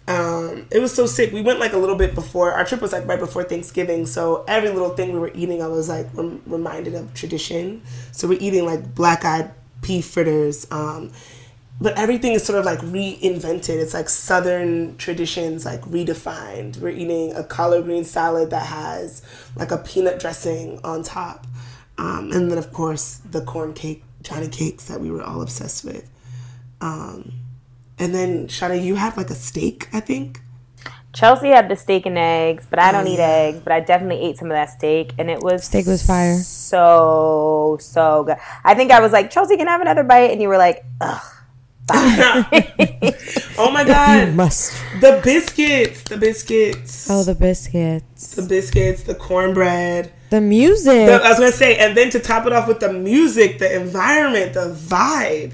um, 0.07 0.67
it 0.69 0.79
was 0.79 0.93
so 0.93 1.07
sick. 1.07 1.31
We 1.31 1.41
went 1.41 1.59
like 1.59 1.73
a 1.73 1.77
little 1.77 1.95
bit 1.95 2.13
before 2.13 2.51
our 2.51 2.63
trip 2.63 2.79
was 2.79 2.93
like 2.93 3.07
right 3.07 3.19
before 3.19 3.43
Thanksgiving, 3.43 4.05
so 4.05 4.45
every 4.47 4.69
little 4.69 4.89
thing 4.89 5.11
we 5.11 5.17
were 5.17 5.31
eating, 5.33 5.63
I 5.63 5.67
was 5.67 5.89
like 5.89 6.07
rem- 6.13 6.43
reminded 6.45 6.93
of 6.93 7.11
tradition. 7.15 7.81
So 8.11 8.27
we're 8.27 8.39
eating 8.39 8.65
like 8.65 8.93
black 8.93 9.25
eyed 9.25 9.51
pea 9.81 10.01
fritters, 10.03 10.67
um, 10.69 11.11
but 11.79 11.97
everything 11.97 12.33
is 12.33 12.43
sort 12.43 12.59
of 12.59 12.65
like 12.65 12.79
reinvented. 12.81 13.81
It's 13.81 13.95
like 13.95 14.09
Southern 14.09 14.95
traditions 14.97 15.65
like 15.65 15.81
redefined. 15.81 16.77
We're 16.77 16.89
eating 16.89 17.33
a 17.33 17.43
collard 17.43 17.85
green 17.85 18.03
salad 18.03 18.51
that 18.51 18.67
has 18.67 19.23
like 19.55 19.71
a 19.71 19.79
peanut 19.79 20.19
dressing 20.19 20.79
on 20.83 21.01
top, 21.01 21.47
um, 21.97 22.31
and 22.31 22.51
then 22.51 22.59
of 22.59 22.71
course 22.71 23.21
the 23.27 23.41
corn 23.41 23.73
cake, 23.73 24.03
Johnny 24.21 24.49
cakes 24.49 24.85
that 24.85 25.01
we 25.01 25.09
were 25.09 25.23
all 25.23 25.41
obsessed 25.41 25.83
with. 25.83 26.07
Um, 26.81 27.31
and 27.99 28.13
then 28.13 28.49
Sade, 28.49 28.81
you 28.83 28.95
had 28.95 29.15
like 29.15 29.29
a 29.29 29.35
steak, 29.35 29.87
I 29.93 29.99
think. 29.99 30.41
Chelsea 31.13 31.49
had 31.49 31.67
the 31.69 31.75
steak 31.75 32.05
and 32.05 32.17
eggs, 32.17 32.65
but 32.69 32.79
I 32.79 32.91
don't 32.93 33.05
Oh, 33.05 33.09
eat 33.11 33.17
yeah. 33.19 33.27
eggs. 33.27 33.59
But 33.63 33.73
I 33.73 33.79
definitely 33.81 34.21
ate 34.25 34.37
some 34.37 34.47
of 34.49 34.55
that 34.55 34.69
steak, 34.69 35.11
and 35.17 35.29
it 35.29 35.41
was 35.43 35.65
Steak 35.65 35.85
was 35.85 36.05
fire. 36.05 36.37
So 36.37 37.77
so 37.81 38.23
good. 38.23 38.37
I 38.63 38.73
think 38.75 38.91
I 38.91 38.99
was 39.01 39.11
like, 39.11 39.29
Chelsea, 39.29 39.57
can 39.57 39.67
I 39.67 39.71
have 39.71 39.81
another 39.81 40.03
bite? 40.03 40.31
And 40.31 40.41
you 40.41 40.47
were 40.47 40.57
like, 40.57 40.83
Ugh. 41.01 41.21
Oh 41.93 43.69
my 43.71 43.81
You 43.85 43.87
god, 43.87 44.33
must. 44.35 44.73
the 45.01 45.19
biscuits, 45.23 46.03
the 46.03 46.15
biscuits, 46.17 47.07
Oh, 47.11 47.23
the 47.23 47.35
biscuits. 47.35 48.35
the 48.35 48.41
biscuits, 48.43 49.03
the 49.03 49.15
cornbread. 49.15 50.11
The 50.29 50.39
music. 50.41 51.07
The- 51.07 51.21
I 51.23 51.29
was 51.29 51.39
gonna 51.39 51.51
say, 51.51 51.75
and 51.77 51.95
then 51.97 52.09
to 52.11 52.19
top 52.19 52.45
it 52.47 52.53
off 52.53 52.67
with 52.67 52.79
the 52.79 52.91
music, 52.93 53.59
the 53.59 53.75
environment, 53.75 54.53
the 54.53 54.73
vibe. 54.73 55.51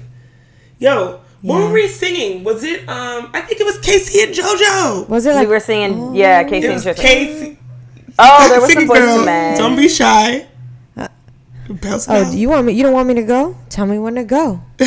Yo, 0.78 1.20
what 1.42 1.58
were 1.62 1.72
we 1.72 1.88
singing? 1.88 2.44
Was 2.44 2.62
it? 2.64 2.80
Um, 2.88 3.30
I 3.32 3.40
think 3.40 3.60
it 3.60 3.64
was 3.64 3.78
K-Ci 3.78 4.22
and 4.24 4.34
JoJo. 4.34 5.08
was 5.08 5.26
it 5.26 5.34
like 5.34 5.46
we 5.48 5.52
were 5.54 5.60
singing, 5.60 6.14
yeah, 6.14 6.42
Casey 6.44 6.56
It 6.58 6.64
and 6.66 6.74
was 6.74 6.82
Tristan. 6.84 7.04
Casey. 7.06 7.58
Oh, 8.18 8.48
there 8.48 8.60
was 8.60 8.68
Sing 8.70 8.74
some 8.80 8.84
it, 8.84 8.86
voices 8.88 9.04
girl. 9.04 9.18
in 9.20 9.24
men. 9.26 9.58
Don't 9.58 9.76
be 9.76 9.88
shy. 9.88 10.46
Bell 11.70 12.00
Oh, 12.08 12.30
do 12.30 12.38
you 12.38 12.48
want 12.48 12.66
me? 12.66 12.72
You 12.72 12.82
don't 12.82 12.94
want 12.94 13.08
me 13.08 13.14
to 13.14 13.22
go? 13.22 13.54
Tell 13.68 13.84
me 13.86 13.98
when 13.98 14.14
to 14.14 14.24
go. 14.24 14.62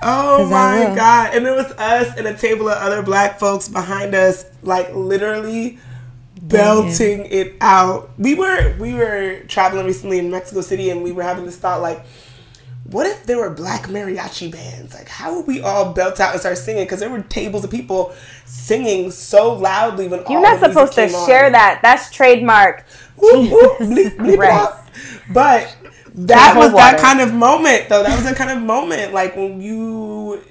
oh 0.00 0.46
my 0.48 0.94
god! 0.94 1.34
And 1.34 1.44
it 1.44 1.50
was 1.50 1.72
us 1.72 2.16
and 2.16 2.26
a 2.26 2.34
table 2.36 2.68
of 2.68 2.78
other 2.78 3.02
black 3.02 3.40
folks 3.40 3.68
behind 3.68 4.14
us, 4.14 4.44
like 4.62 4.94
literally 4.94 5.78
belting 6.40 7.26
it 7.26 7.54
out. 7.60 8.10
We 8.16 8.34
were 8.36 8.76
we 8.78 8.94
were 8.94 9.40
traveling 9.48 9.86
recently 9.86 10.20
in 10.20 10.30
Mexico 10.30 10.60
City, 10.60 10.88
and 10.90 11.02
we 11.02 11.10
were 11.10 11.24
having 11.24 11.44
this 11.44 11.56
thought 11.56 11.82
like, 11.82 12.04
what 12.90 13.06
if 13.06 13.26
there 13.26 13.36
were 13.36 13.50
black 13.50 13.86
mariachi 13.86 14.50
bands? 14.50 14.94
Like, 14.94 15.08
how 15.08 15.36
would 15.36 15.46
we 15.46 15.60
all 15.60 15.92
belt 15.92 16.20
out 16.20 16.32
and 16.32 16.40
start 16.40 16.56
singing? 16.56 16.84
Because 16.84 17.00
there 17.00 17.10
were 17.10 17.20
tables 17.20 17.62
of 17.62 17.70
people 17.70 18.14
singing 18.46 19.10
so 19.10 19.52
loudly 19.52 20.08
when 20.08 20.24
You're 20.28 20.40
not 20.40 20.58
supposed 20.60 20.94
to 20.94 21.04
on. 21.04 21.26
share 21.26 21.50
that. 21.50 21.80
That's 21.82 22.10
trademark. 22.10 22.86
Whoop, 23.16 23.50
whoop, 23.50 23.78
bleep, 23.78 24.16
bleep 24.16 24.84
But 25.30 25.76
that 26.14 26.54
was 26.56 26.70
more 26.70 26.80
that 26.80 26.98
kind 26.98 27.20
of 27.20 27.34
moment, 27.34 27.90
though. 27.90 28.02
That 28.02 28.14
was 28.14 28.24
that 28.24 28.36
kind 28.36 28.50
of 28.50 28.64
moment, 28.64 29.12
like 29.12 29.36
when 29.36 29.60
you, 29.60 30.42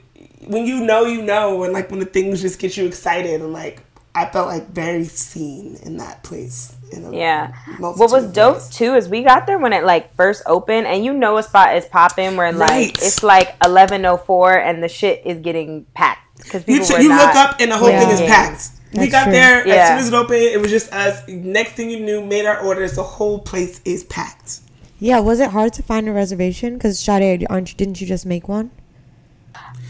when 0.45 0.67
you 0.67 0.85
know, 0.85 1.05
you 1.05 1.23
know, 1.23 1.63
and 1.63 1.73
like 1.73 1.89
when 1.89 1.99
the 1.99 2.05
things 2.05 2.41
just 2.41 2.59
get 2.59 2.77
you 2.77 2.85
excited, 2.85 3.41
and 3.41 3.51
like 3.51 3.83
I 4.13 4.27
felt 4.29 4.47
like 4.47 4.69
very 4.69 5.05
seen 5.05 5.77
in 5.77 5.97
that 5.97 6.21
place. 6.21 6.76
In 6.91 7.05
a 7.05 7.11
Yeah. 7.15 7.51
What 7.79 7.97
was 8.11 8.25
dope 8.31 8.55
ways. 8.55 8.69
too 8.69 8.95
is 8.95 9.09
we 9.09 9.23
got 9.23 9.45
there 9.45 9.57
when 9.59 9.73
it 9.73 9.83
like 9.83 10.15
first 10.15 10.43
opened, 10.45 10.87
and 10.87 11.03
you 11.03 11.13
know 11.13 11.37
a 11.37 11.43
spot 11.43 11.75
is 11.75 11.85
popping 11.85 12.35
where 12.37 12.51
like 12.51 12.69
Right. 12.69 12.97
it's 13.03 13.23
like 13.23 13.55
eleven 13.63 14.05
oh 14.05 14.17
four, 14.17 14.53
and 14.57 14.81
the 14.83 14.87
shit 14.87 15.21
is 15.25 15.39
getting 15.39 15.85
packed 15.93 16.37
because 16.43 16.63
You, 16.67 16.83
t- 16.83 16.93
were 16.93 16.99
you 17.01 17.09
not. 17.09 17.27
look 17.27 17.35
up 17.35 17.55
and 17.59 17.71
the 17.71 17.77
whole 17.77 17.89
thing 17.89 18.09
is 18.09 18.21
Yeah. 18.21 18.27
packed. 18.27 18.69
we 18.93 19.07
got 19.07 19.23
true. 19.25 19.33
there 19.33 19.67
as 19.67 19.87
soon 19.89 19.97
as 19.97 20.07
it 20.07 20.13
opened. 20.13 20.41
It 20.41 20.61
was 20.61 20.71
just 20.71 20.91
us. 20.93 21.21
Next 21.27 21.73
thing 21.73 21.89
you 21.89 21.99
knew, 21.99 22.23
made 22.23 22.45
our 22.45 22.57
orders. 22.59 22.93
The 22.95 23.03
whole 23.03 23.39
place 23.39 23.81
is 23.85 24.03
packed. 24.05 24.59
Yeah, 24.99 25.19
was 25.19 25.39
it 25.39 25.51
hard 25.51 25.73
to 25.73 25.83
find 25.83 26.07
a 26.09 26.11
reservation? 26.13 26.73
Because 26.75 26.97
Sade, 26.97 27.45
aren't 27.49 27.69
you? 27.71 27.75
Didn't 27.77 28.01
you 28.01 28.07
just 28.07 28.25
make 28.25 28.47
one? 28.47 28.71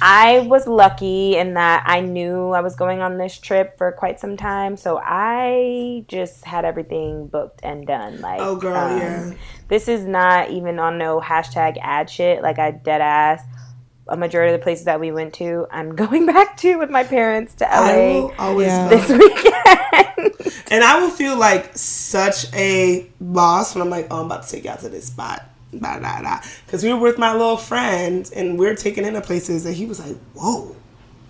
I 0.01 0.39
was 0.41 0.67
lucky 0.67 1.37
in 1.37 1.55
that 1.55 1.83
I 1.85 2.01
knew 2.01 2.51
I 2.51 2.61
was 2.61 2.75
going 2.75 3.01
on 3.01 3.17
this 3.17 3.37
trip 3.37 3.77
for 3.77 3.91
quite 3.91 4.19
some 4.19 4.37
time, 4.37 4.77
so 4.77 4.99
I 5.03 6.05
just 6.07 6.45
had 6.45 6.65
everything 6.65 7.27
booked 7.27 7.61
and 7.63 7.85
done. 7.87 8.21
Like, 8.21 8.39
Oh, 8.41 8.55
girl, 8.55 8.75
um, 8.75 8.99
yeah. 8.99 9.33
This 9.67 9.87
is 9.87 10.05
not 10.05 10.51
even 10.51 10.79
on 10.79 10.97
no 10.97 11.19
hashtag 11.19 11.77
ad 11.81 12.09
shit. 12.09 12.41
Like 12.41 12.59
I 12.59 12.71
dead 12.71 13.01
ass. 13.01 13.41
A 14.09 14.15
majority 14.15 14.53
of 14.53 14.59
the 14.61 14.63
places 14.63 14.85
that 14.85 15.01
we 15.01 15.11
went 15.11 15.33
to, 15.33 15.67
I'm 15.69 15.93
going 16.03 16.25
back 16.25 16.55
to 16.57 16.77
with 16.77 16.89
my 16.89 17.03
parents 17.03 17.55
to 17.55 17.65
LA 17.65 18.21
will 18.21 18.33
always 18.39 18.67
Yeah. 18.67 18.89
go. 18.89 18.97
this 18.97 19.09
weekend. 19.09 20.63
And 20.71 20.83
I 20.83 20.99
will 21.01 21.09
feel 21.09 21.37
like 21.37 21.77
such 21.77 22.53
a 22.53 23.05
loss 23.19 23.73
when 23.75 23.81
I'm 23.81 23.89
like, 23.89 24.07
oh, 24.11 24.19
I'm 24.21 24.25
about 24.27 24.43
to 24.43 24.49
take 24.49 24.63
you 24.65 24.69
out 24.69 24.79
to 24.81 24.89
this 24.89 25.07
spot. 25.07 25.43
Blah, 25.73 25.99
blah, 25.99 26.21
blah. 26.21 26.41
Because 26.65 26.83
we 26.83 26.93
were 26.93 26.99
with 26.99 27.17
my 27.17 27.33
little 27.33 27.57
friend 27.57 28.29
and 28.35 28.57
we 28.57 28.67
are 28.67 28.75
taking 28.75 29.05
into 29.05 29.21
places 29.21 29.65
and 29.65 29.75
he 29.75 29.85
was 29.85 29.99
like, 29.99 30.15
whoa, 30.33 30.75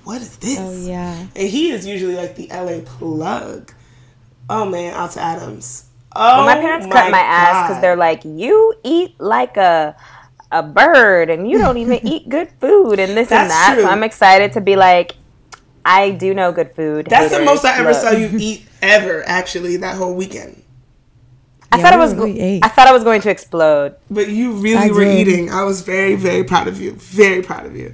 what 0.03 0.21
is 0.21 0.37
this? 0.37 0.59
Oh 0.59 0.87
yeah. 0.87 1.27
And 1.35 1.49
he 1.49 1.69
is 1.71 1.85
usually 1.85 2.15
like 2.15 2.35
the 2.35 2.47
LA 2.49 2.79
plug. 2.85 3.73
Oh 4.49 4.65
man, 4.65 4.93
Alta 4.93 5.19
Adams. 5.19 5.85
Oh, 6.15 6.45
my 6.45 6.55
parents 6.55 6.87
cut 6.87 7.11
my 7.11 7.19
ass 7.19 7.67
because 7.67 7.81
they're 7.81 7.95
like, 7.95 8.23
you 8.25 8.73
eat 8.83 9.19
like 9.19 9.57
a 9.57 9.95
a 10.51 10.63
bird 10.63 11.29
and 11.29 11.49
you 11.49 11.57
don't 11.57 11.77
even 11.77 11.99
eat 12.07 12.29
good 12.29 12.49
food 12.61 12.99
and 12.99 13.17
this 13.17 13.31
and 13.31 13.49
that. 13.49 13.73
true. 13.75 13.83
So 13.83 13.89
I'm 13.89 14.03
excited 14.03 14.53
to 14.53 14.61
be 14.61 14.75
like, 14.75 15.15
I 15.83 16.11
do 16.11 16.33
know 16.33 16.51
good 16.51 16.73
food. 16.75 17.07
That's 17.09 17.35
the 17.35 17.43
most 17.43 17.65
I 17.65 17.79
ever 17.79 17.91
Look. 17.91 18.01
saw 18.01 18.11
you 18.11 18.29
eat 18.39 18.65
ever, 18.81 19.23
actually, 19.27 19.77
that 19.77 19.95
whole 19.95 20.13
weekend. 20.13 20.63
I 21.71 21.77
Yeah, 21.77 21.83
thought 21.83 21.93
I 21.93 21.95
we- 21.97 22.01
was. 22.01 22.13
go- 22.13 22.25
ate. 22.25 22.63
I 22.63 22.67
thought 22.69 22.87
I 22.87 22.93
was 22.93 23.03
going 23.03 23.21
to 23.21 23.29
explode. 23.29 23.95
But 24.09 24.29
you 24.29 24.53
really 24.53 24.77
I 24.77 24.91
were 24.91 25.03
did. 25.03 25.27
eating. 25.27 25.51
I 25.51 25.63
was 25.63 25.81
very, 25.81 26.15
very 26.15 26.43
proud 26.43 26.67
of 26.67 26.79
you. 26.79 26.93
Very 26.93 27.41
proud 27.41 27.65
of 27.65 27.75
you. 27.75 27.93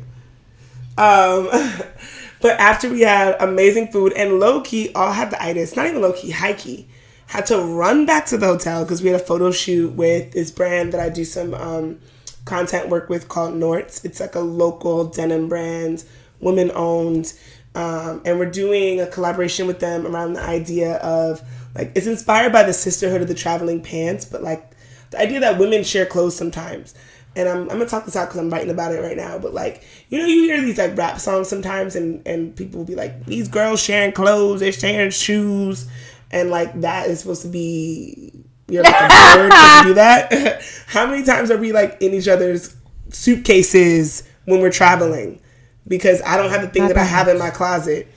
Um, 0.97 1.49
but 2.41 2.59
after 2.59 2.89
we 2.89 3.01
had 3.01 3.35
amazing 3.39 3.87
food 3.91 4.13
and 4.13 4.39
low 4.39 4.61
key, 4.61 4.91
all 4.93 5.11
had 5.11 5.31
the 5.31 5.43
itis, 5.43 5.75
not 5.75 5.87
even 5.87 6.01
low 6.01 6.13
key, 6.13 6.31
high 6.31 6.53
key, 6.53 6.87
had 7.27 7.45
to 7.47 7.57
run 7.59 8.05
back 8.05 8.27
to 8.27 8.37
the 8.37 8.45
hotel 8.45 8.83
because 8.83 9.01
we 9.01 9.09
had 9.09 9.19
a 9.19 9.23
photo 9.23 9.49
shoot 9.51 9.93
with 9.93 10.31
this 10.33 10.51
brand 10.51 10.93
that 10.93 10.99
I 10.99 11.09
do 11.09 11.25
some 11.25 11.53
um, 11.55 11.99
content 12.45 12.89
work 12.89 13.09
with 13.09 13.27
called 13.27 13.53
Norts. 13.55 14.05
It's 14.05 14.19
like 14.19 14.35
a 14.35 14.39
local 14.41 15.05
denim 15.05 15.49
brand, 15.49 16.03
women 16.39 16.71
owned. 16.75 17.33
Um, 17.75 18.21
and 18.23 18.37
we're 18.37 18.51
doing 18.51 19.01
a 19.01 19.07
collaboration 19.07 19.65
with 19.65 19.79
them 19.79 20.05
around 20.05 20.33
the 20.33 20.43
idea 20.43 20.97
of 20.97 21.41
like 21.75 21.91
it's 21.95 22.07
inspired 22.07 22.51
by 22.51 22.63
the 22.63 22.73
sisterhood 22.73 23.21
of 23.21 23.27
the 23.27 23.33
traveling 23.33 23.81
pants, 23.81 24.25
but 24.25 24.43
like 24.43 24.71
the 25.11 25.19
idea 25.19 25.39
that 25.39 25.57
women 25.59 25.83
share 25.83 26.05
clothes 26.05 26.35
sometimes. 26.35 26.93
and 27.35 27.49
I'm, 27.49 27.61
I'm 27.63 27.67
gonna 27.77 27.85
talk 27.87 28.05
this 28.05 28.15
out 28.15 28.27
because 28.27 28.39
I'm 28.39 28.49
writing 28.49 28.69
about 28.69 28.93
it 28.93 29.01
right 29.01 29.17
now. 29.17 29.39
But 29.39 29.53
like, 29.53 29.83
you 30.09 30.19
know, 30.19 30.25
you 30.25 30.43
hear 30.43 30.61
these 30.61 30.77
like 30.77 30.97
rap 30.97 31.19
songs 31.19 31.47
sometimes, 31.49 31.95
and 31.95 32.25
and 32.27 32.55
people 32.55 32.79
will 32.79 32.85
be 32.85 32.95
like, 32.95 33.25
these 33.25 33.47
girls 33.47 33.81
sharing 33.81 34.11
clothes, 34.11 34.59
they're 34.59 34.71
sharing 34.71 35.11
shoes, 35.11 35.87
and 36.31 36.49
like 36.49 36.81
that 36.81 37.07
is 37.09 37.21
supposed 37.21 37.41
to 37.43 37.47
be 37.47 38.31
you're 38.67 38.83
like 38.83 38.95
a 38.95 39.07
bird 39.35 39.51
to 39.51 39.81
do 39.83 39.93
that. 39.95 40.61
How 40.87 41.05
many 41.07 41.23
times 41.23 41.51
are 41.51 41.57
we 41.57 41.71
like 41.71 41.97
in 42.01 42.13
each 42.13 42.27
other's 42.27 42.75
suitcases 43.09 44.23
when 44.45 44.61
we're 44.61 44.71
traveling? 44.71 45.39
Because 45.87 46.21
I 46.21 46.37
don't 46.37 46.49
have 46.49 46.61
the 46.61 46.69
thing 46.69 46.87
that 46.87 46.97
I 46.97 47.03
have 47.03 47.27
in 47.27 47.37
my 47.37 47.49
closet. 47.49 48.07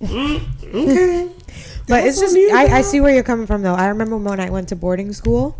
Mm, 0.00 0.74
okay. 0.74 1.30
But 1.88 2.04
it's 2.04 2.20
just 2.20 2.36
I, 2.36 2.78
I 2.78 2.82
see 2.82 3.00
where 3.00 3.14
you're 3.14 3.22
coming 3.22 3.46
from 3.46 3.62
though. 3.62 3.74
I 3.74 3.88
remember 3.88 4.16
when 4.16 4.40
I 4.40 4.50
went 4.50 4.68
to 4.68 4.76
boarding 4.76 5.12
school, 5.12 5.56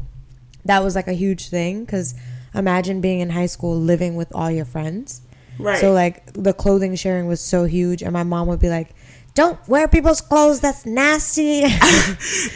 that 0.64 0.82
was 0.84 0.94
like 0.94 1.08
a 1.08 1.12
huge 1.14 1.48
thing 1.48 1.84
because 1.84 2.14
imagine 2.54 3.00
being 3.00 3.20
in 3.20 3.30
high 3.30 3.46
school 3.46 3.78
living 3.78 4.14
with 4.14 4.28
all 4.34 4.50
your 4.50 4.64
friends. 4.64 5.22
Right. 5.58 5.80
So 5.80 5.92
like 5.92 6.32
the 6.34 6.52
clothing 6.52 6.94
sharing 6.94 7.26
was 7.26 7.40
so 7.40 7.64
huge, 7.64 8.02
and 8.02 8.12
my 8.12 8.22
mom 8.22 8.46
would 8.48 8.60
be 8.60 8.68
like, 8.68 8.94
"Don't 9.34 9.58
wear 9.68 9.88
people's 9.88 10.20
clothes. 10.20 10.60
That's 10.60 10.86
nasty." 10.86 11.64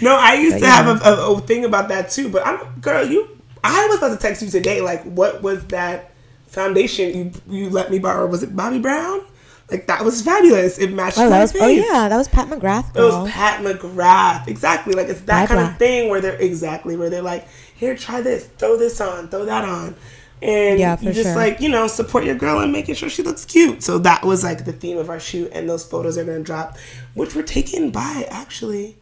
No, 0.03 0.17
I 0.17 0.35
used 0.35 0.57
to 0.57 0.63
But, 0.63 0.71
have 0.71 1.03
a, 1.03 1.09
a, 1.09 1.33
a 1.35 1.41
thing 1.41 1.65
about 1.65 1.89
that 1.89 2.11
too. 2.11 2.29
But 2.29 2.47
I'm 2.47 2.81
girl, 2.81 3.05
you. 3.07 3.29
I 3.65 3.87
was 3.89 3.99
about 3.99 4.11
to 4.11 4.17
text 4.17 4.43
you 4.43 4.49
today. 4.49 4.81
Like, 4.81 5.03
what 5.05 5.43
was 5.43 5.65
that 5.67 6.13
foundation 6.47 7.15
you 7.17 7.33
you 7.49 7.71
let 7.71 7.91
me 7.91 7.99
borrow? 7.99 8.27
Was 8.27 8.43
it 8.43 8.55
Bobbi 8.55 8.81
Brown? 8.83 9.25
Like 9.71 9.87
that 9.87 10.05
was 10.05 10.21
fabulous. 10.23 10.79
It 10.79 10.93
matched 10.93 11.19
oh, 11.19 11.31
my 11.31 11.41
was, 11.41 11.55
oh, 11.55 11.59
face. 11.59 11.85
oh 11.89 11.93
yeah, 11.93 12.09
that 12.09 12.17
was 12.17 12.29
Pat 12.29 12.49
McGrath. 12.49 12.95
It 12.97 13.01
was 13.01 13.31
Pat 13.31 13.65
McGrath. 13.65 14.47
Exactly. 14.49 14.95
Like 14.95 15.09
it's 15.09 15.23
that 15.23 15.49
Bye 15.49 15.55
kind 15.55 15.67
bye. 15.67 15.73
of 15.73 15.79
thing 15.79 16.11
where 16.11 16.21
they're 16.21 16.37
exactly 16.37 16.97
where 16.97 17.09
they're 17.09 17.23
like, 17.23 17.49
here, 17.75 17.97
try 17.97 18.21
this, 18.21 18.47
throw 18.47 18.77
this 18.77 19.01
on, 19.01 19.29
throw 19.29 19.45
that 19.45 19.65
on. 19.65 19.97
And 20.43 20.79
Yeah, 20.79 20.97
for 20.97 21.05
you 21.05 21.13
just 21.13 21.29
sure. 21.29 21.37
like, 21.37 21.61
you 21.61 21.69
know, 21.69 21.87
support 21.87 22.25
your 22.25 22.35
girl 22.35 22.59
and 22.59 22.73
making 22.73 22.97
sure 22.97 23.09
she 23.09 23.23
looks 23.23 23.45
cute. 23.45 23.83
So 23.83 23.99
that 23.99 24.25
was 24.25 24.43
like 24.43 24.65
the 24.65 24.73
theme 24.73 24.99
of 24.99 25.09
our 25.09 25.21
shoot 25.21 25.51
and 25.53 25.69
those 25.69 25.85
photos 25.85 26.19
are 26.19 26.25
gonna 26.25 26.41
drop, 26.41 26.77
which 27.15 27.35
were 27.35 27.45
taken 27.45 27.91
by 27.91 28.27
actually 28.29 28.99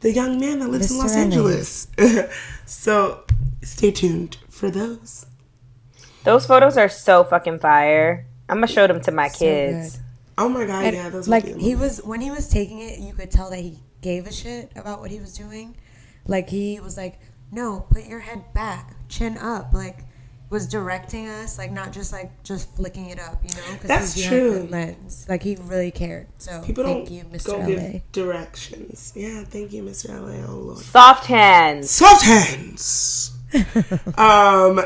the 0.00 0.12
young 0.12 0.38
man 0.38 0.58
that 0.60 0.68
lives 0.68 0.90
in 0.90 0.98
Los 0.98 1.16
Angeles. 1.16 1.88
so 2.66 3.24
stay 3.62 3.90
tuned 3.90 4.36
for 4.50 4.70
those. 4.70 5.26
Those 6.24 6.44
photos 6.46 6.76
are 6.76 6.88
so 6.88 7.24
fucking 7.24 7.60
fire. 7.60 8.26
I'm 8.48 8.56
gonna 8.58 8.66
show 8.68 8.86
them 8.86 9.00
to 9.02 9.12
my 9.12 9.28
So 9.28 9.38
kids. 9.44 9.96
good. 9.96 10.02
Oh 10.38 10.48
my 10.48 10.66
god, 10.66 10.84
And, 10.84 10.96
yeah, 10.96 11.08
those 11.08 11.28
like 11.28 11.46
he 11.56 11.74
was 11.74 12.02
when 12.04 12.20
he 12.20 12.30
was 12.30 12.48
taking 12.48 12.80
it, 12.80 12.98
you 12.98 13.12
could 13.14 13.30
tell 13.30 13.50
that 13.50 13.58
he 13.60 13.78
gave 14.02 14.26
a 14.26 14.32
shit 14.32 14.70
about 14.76 15.00
what 15.00 15.10
he 15.10 15.18
was 15.18 15.32
doing. 15.36 15.76
Like 16.26 16.48
he 16.50 16.78
was 16.80 16.96
like, 16.96 17.18
"No, 17.50 17.86
put 17.90 18.04
your 18.04 18.20
head 18.20 18.52
back, 18.52 18.94
chin 19.08 19.38
up." 19.38 19.72
Like 19.72 20.00
was 20.50 20.68
directing 20.68 21.26
us, 21.26 21.58
like 21.58 21.72
not 21.72 21.92
just 21.92 22.12
like 22.12 22.30
just 22.44 22.72
flicking 22.76 23.06
it 23.10 23.18
up, 23.18 23.42
you 23.42 23.50
know? 23.54 23.72
Because 23.72 23.88
That's 23.88 24.14
he's 24.14 24.26
true. 24.26 24.68
lens. 24.70 25.26
Like 25.28 25.42
he 25.42 25.56
really 25.56 25.90
cared. 25.90 26.28
So 26.38 26.62
People 26.62 26.84
thank 26.84 27.08
don't 27.08 27.14
you, 27.16 27.24
Mr. 27.24 27.46
go 27.46 27.58
LA. 27.58 27.66
give 27.66 28.12
directions. 28.12 29.12
Yeah, 29.16 29.42
thank 29.42 29.72
you, 29.72 29.82
Mr. 29.82 30.10
LA. 30.10 30.46
Oh 30.48 30.56
lord. 30.58 30.78
Soft 30.78 31.26
hands. 31.26 31.90
soft 31.90 32.24
hands. 32.24 33.32
um, 34.18 34.80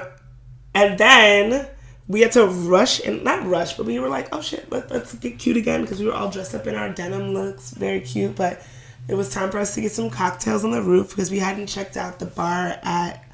and 0.74 0.96
then 0.98 1.66
we 2.10 2.22
had 2.22 2.32
to 2.32 2.44
rush 2.44 3.00
and 3.06 3.22
not 3.22 3.46
rush, 3.46 3.74
but 3.76 3.86
we 3.86 4.00
were 4.00 4.08
like, 4.08 4.28
oh 4.32 4.40
shit, 4.40 4.68
let, 4.72 4.90
let's 4.90 5.14
get 5.14 5.38
cute 5.38 5.56
again 5.56 5.82
because 5.82 6.00
we 6.00 6.06
were 6.06 6.12
all 6.12 6.28
dressed 6.28 6.56
up 6.56 6.66
in 6.66 6.74
our 6.74 6.88
denim 6.88 7.32
looks, 7.32 7.70
very 7.70 8.00
cute. 8.00 8.34
But 8.34 8.60
it 9.06 9.14
was 9.14 9.30
time 9.30 9.48
for 9.52 9.58
us 9.58 9.76
to 9.76 9.80
get 9.80 9.92
some 9.92 10.10
cocktails 10.10 10.64
on 10.64 10.72
the 10.72 10.82
roof 10.82 11.10
because 11.10 11.30
we 11.30 11.38
hadn't 11.38 11.68
checked 11.68 11.96
out 11.96 12.18
the 12.18 12.26
bar 12.26 12.76
at 12.82 13.24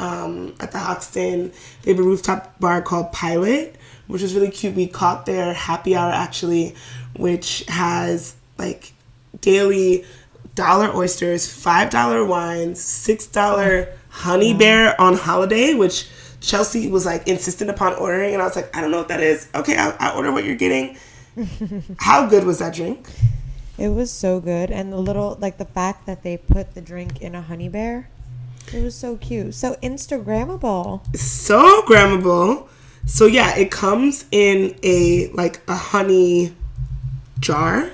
um, 0.00 0.56
at 0.58 0.72
the 0.72 0.80
Hoxton. 0.80 1.52
They 1.82 1.92
have 1.92 2.00
a 2.00 2.02
rooftop 2.02 2.58
bar 2.58 2.82
called 2.82 3.12
Pilot, 3.12 3.76
which 4.08 4.22
was 4.22 4.34
really 4.34 4.50
cute. 4.50 4.74
We 4.74 4.88
caught 4.88 5.26
their 5.26 5.54
happy 5.54 5.94
hour 5.94 6.10
actually, 6.10 6.74
which 7.16 7.64
has 7.68 8.34
like 8.58 8.94
daily 9.42 10.04
dollar 10.56 10.92
oysters, 10.92 11.52
five 11.52 11.88
dollar 11.88 12.24
wines, 12.24 12.82
six 12.82 13.28
dollar 13.28 13.96
honey 14.08 14.54
bear 14.54 15.00
on 15.00 15.14
holiday, 15.14 15.74
which 15.74 16.08
Chelsea 16.44 16.88
was 16.88 17.06
like 17.06 17.26
insistent 17.26 17.70
upon 17.70 17.94
ordering, 17.94 18.34
and 18.34 18.42
I 18.42 18.44
was 18.44 18.56
like, 18.56 18.74
I 18.76 18.80
don't 18.80 18.90
know 18.90 18.98
what 18.98 19.08
that 19.08 19.20
is. 19.20 19.48
Okay, 19.54 19.76
I'll, 19.76 19.96
I'll 19.98 20.16
order 20.16 20.30
what 20.30 20.44
you're 20.44 20.56
getting. 20.56 20.98
How 21.98 22.26
good 22.26 22.44
was 22.44 22.58
that 22.58 22.74
drink? 22.74 23.08
It 23.78 23.88
was 23.88 24.10
so 24.10 24.40
good, 24.40 24.70
and 24.70 24.92
the 24.92 24.98
little 24.98 25.36
like 25.40 25.58
the 25.58 25.64
fact 25.64 26.06
that 26.06 26.22
they 26.22 26.36
put 26.36 26.74
the 26.74 26.80
drink 26.80 27.20
in 27.22 27.34
a 27.34 27.42
honey 27.42 27.68
bear. 27.68 28.08
It 28.72 28.82
was 28.82 28.94
so 28.94 29.16
cute, 29.16 29.54
so 29.54 29.74
Instagrammable. 29.82 31.16
so 31.16 31.82
grammable. 31.82 32.68
So 33.06 33.26
yeah, 33.26 33.56
it 33.56 33.70
comes 33.70 34.26
in 34.30 34.76
a 34.82 35.28
like 35.28 35.60
a 35.68 35.74
honey 35.74 36.54
jar. 37.40 37.90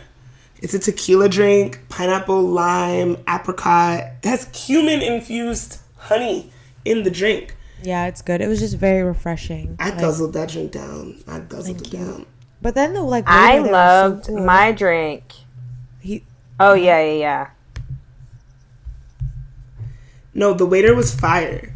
It's 0.59 0.75
a 0.75 0.79
tequila 0.79 1.29
drink, 1.29 1.81
pineapple, 1.89 2.43
lime, 2.43 3.17
apricot. 3.29 4.01
It 4.23 4.29
has 4.29 4.45
cumin 4.53 5.01
infused 5.01 5.79
honey 5.97 6.53
in 6.85 7.05
the 7.05 7.11
drink. 7.11 7.57
Yeah, 7.83 8.07
it's 8.07 8.23
good. 8.23 8.41
It 8.41 8.49
was 8.49 8.59
just 8.61 8.77
very 8.77 9.03
refreshing. 9.03 9.77
I 9.79 9.91
Like, 9.91 10.01
guzzled 10.01 10.33
that 10.35 10.49
drink 10.51 10.73
down. 10.73 11.23
I 11.27 11.41
guzzled 11.41 11.81
it 11.83 11.91
down. 11.91 12.27
But 12.63 12.75
then 12.75 12.93
the 12.93 13.03
like 13.03 13.25
I 13.27 13.61
waiter 13.61 13.63
there 13.65 13.73
was 13.73 13.81
so 14.03 14.09
loved 14.17 14.27
cool. 14.27 14.45
my 14.45 14.73
drink. 14.73 15.25
He, 16.01 16.25
Oh 16.59 16.75
yeah, 16.75 17.01
yeah, 17.03 17.13
yeah. 17.19 17.47
No, 20.35 20.53
the 20.55 20.67
waiter 20.67 20.95
was 20.95 21.15
fire. 21.15 21.75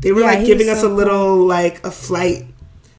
They 0.00 0.12
were 0.12 0.20
Yeah, 0.20 0.26
like 0.38 0.46
giving 0.46 0.68
was 0.68 0.76
us 0.78 0.80
so 0.82 0.92
a 0.92 0.94
little 0.94 1.36
like 1.46 1.84
a 1.84 1.90
flight. 1.90 2.46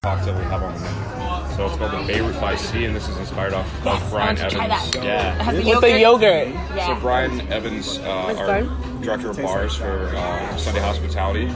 cocktail 0.03 0.35
we 0.37 0.43
have 0.43 0.61
on 0.63 0.73
the 0.73 0.79
menu. 0.79 1.18
So 1.59 1.65
it's 1.65 1.75
called 1.75 1.91
the 1.91 2.07
Beirut 2.07 2.39
by 2.39 2.55
Sea, 2.55 2.85
and 2.85 2.95
this 2.95 3.09
is 3.09 3.17
inspired 3.17 3.51
off 3.51 3.67
of 3.85 4.09
Brian 4.09 4.09
why 4.11 4.25
don't 4.27 4.39
Evans. 4.39 4.53
try 4.53 4.67
that? 4.69 5.03
Yeah. 5.03 5.51
With 5.51 5.81
the 5.81 5.99
yogurt. 5.99 6.47
So 6.85 6.95
Brian 7.01 7.41
Evans, 7.51 7.97
uh, 7.97 8.33
our 8.37 9.01
director 9.01 9.31
of 9.31 9.41
bars 9.41 9.75
for 9.75 10.05
uh, 10.15 10.55
Sunday 10.55 10.79
Hospitality, 10.79 11.47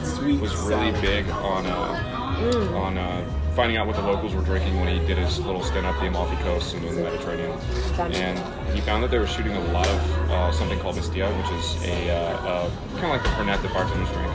was 0.41 0.53
really 0.57 0.91
big 0.99 1.29
on 1.29 1.65
uh, 1.67 2.75
on 2.75 2.97
uh, 2.97 3.25
finding 3.55 3.77
out 3.77 3.87
what 3.87 3.95
the 3.95 4.01
locals 4.01 4.35
were 4.35 4.41
drinking 4.41 4.77
when 4.81 4.89
he 4.89 5.07
did 5.07 5.17
his 5.17 5.39
little 5.39 5.63
stint 5.63 5.85
up 5.85 5.97
the 6.01 6.07
Amalfi 6.07 6.35
Coast 6.43 6.73
and 6.75 6.83
in 6.83 6.95
the 6.95 7.03
Mediterranean. 7.03 7.57
And 7.97 8.75
he 8.75 8.81
found 8.81 9.03
that 9.03 9.09
they 9.09 9.19
were 9.19 9.27
shooting 9.27 9.53
a 9.53 9.71
lot 9.71 9.87
of 9.87 10.29
uh, 10.29 10.51
something 10.51 10.79
called 10.79 10.97
Mastiha, 10.97 11.31
which 11.37 11.61
is 11.61 11.81
a 11.85 12.09
uh, 12.09 12.15
uh, 12.15 12.69
kind 12.99 13.05
of 13.05 13.09
like 13.11 13.23
the 13.23 13.29
Fernet 13.29 13.61
that 13.61 13.73
bartenders 13.73 14.09
drink. 14.09 14.33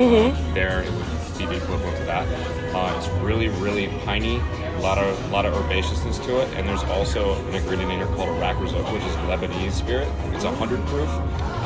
Uh, 0.00 0.54
there, 0.54 0.82
it 0.82 0.92
would 0.92 1.19
be 1.40 1.46
the 1.46 1.62
equivalent 1.62 1.96
to 1.98 2.04
that. 2.04 2.26
Uh, 2.74 2.94
it's 2.96 3.08
really, 3.22 3.48
really 3.48 3.88
piney, 4.04 4.36
a 4.76 4.80
lot 4.80 4.98
of 4.98 5.24
a 5.24 5.28
lot 5.32 5.44
of 5.46 5.54
herbaceousness 5.54 6.22
to 6.24 6.40
it, 6.40 6.48
and 6.56 6.68
there's 6.68 6.82
also 6.84 7.34
an 7.48 7.54
ingredient 7.54 7.90
in 7.92 7.98
here 7.98 8.06
called 8.14 8.28
a 8.28 8.32
rak 8.32 8.58
risotto, 8.60 8.92
which 8.92 9.02
is 9.04 9.14
Lebanese 9.28 9.72
spirit. 9.72 10.08
It's 10.34 10.44
a 10.44 10.54
hundred 10.54 10.84
proof, 10.86 11.08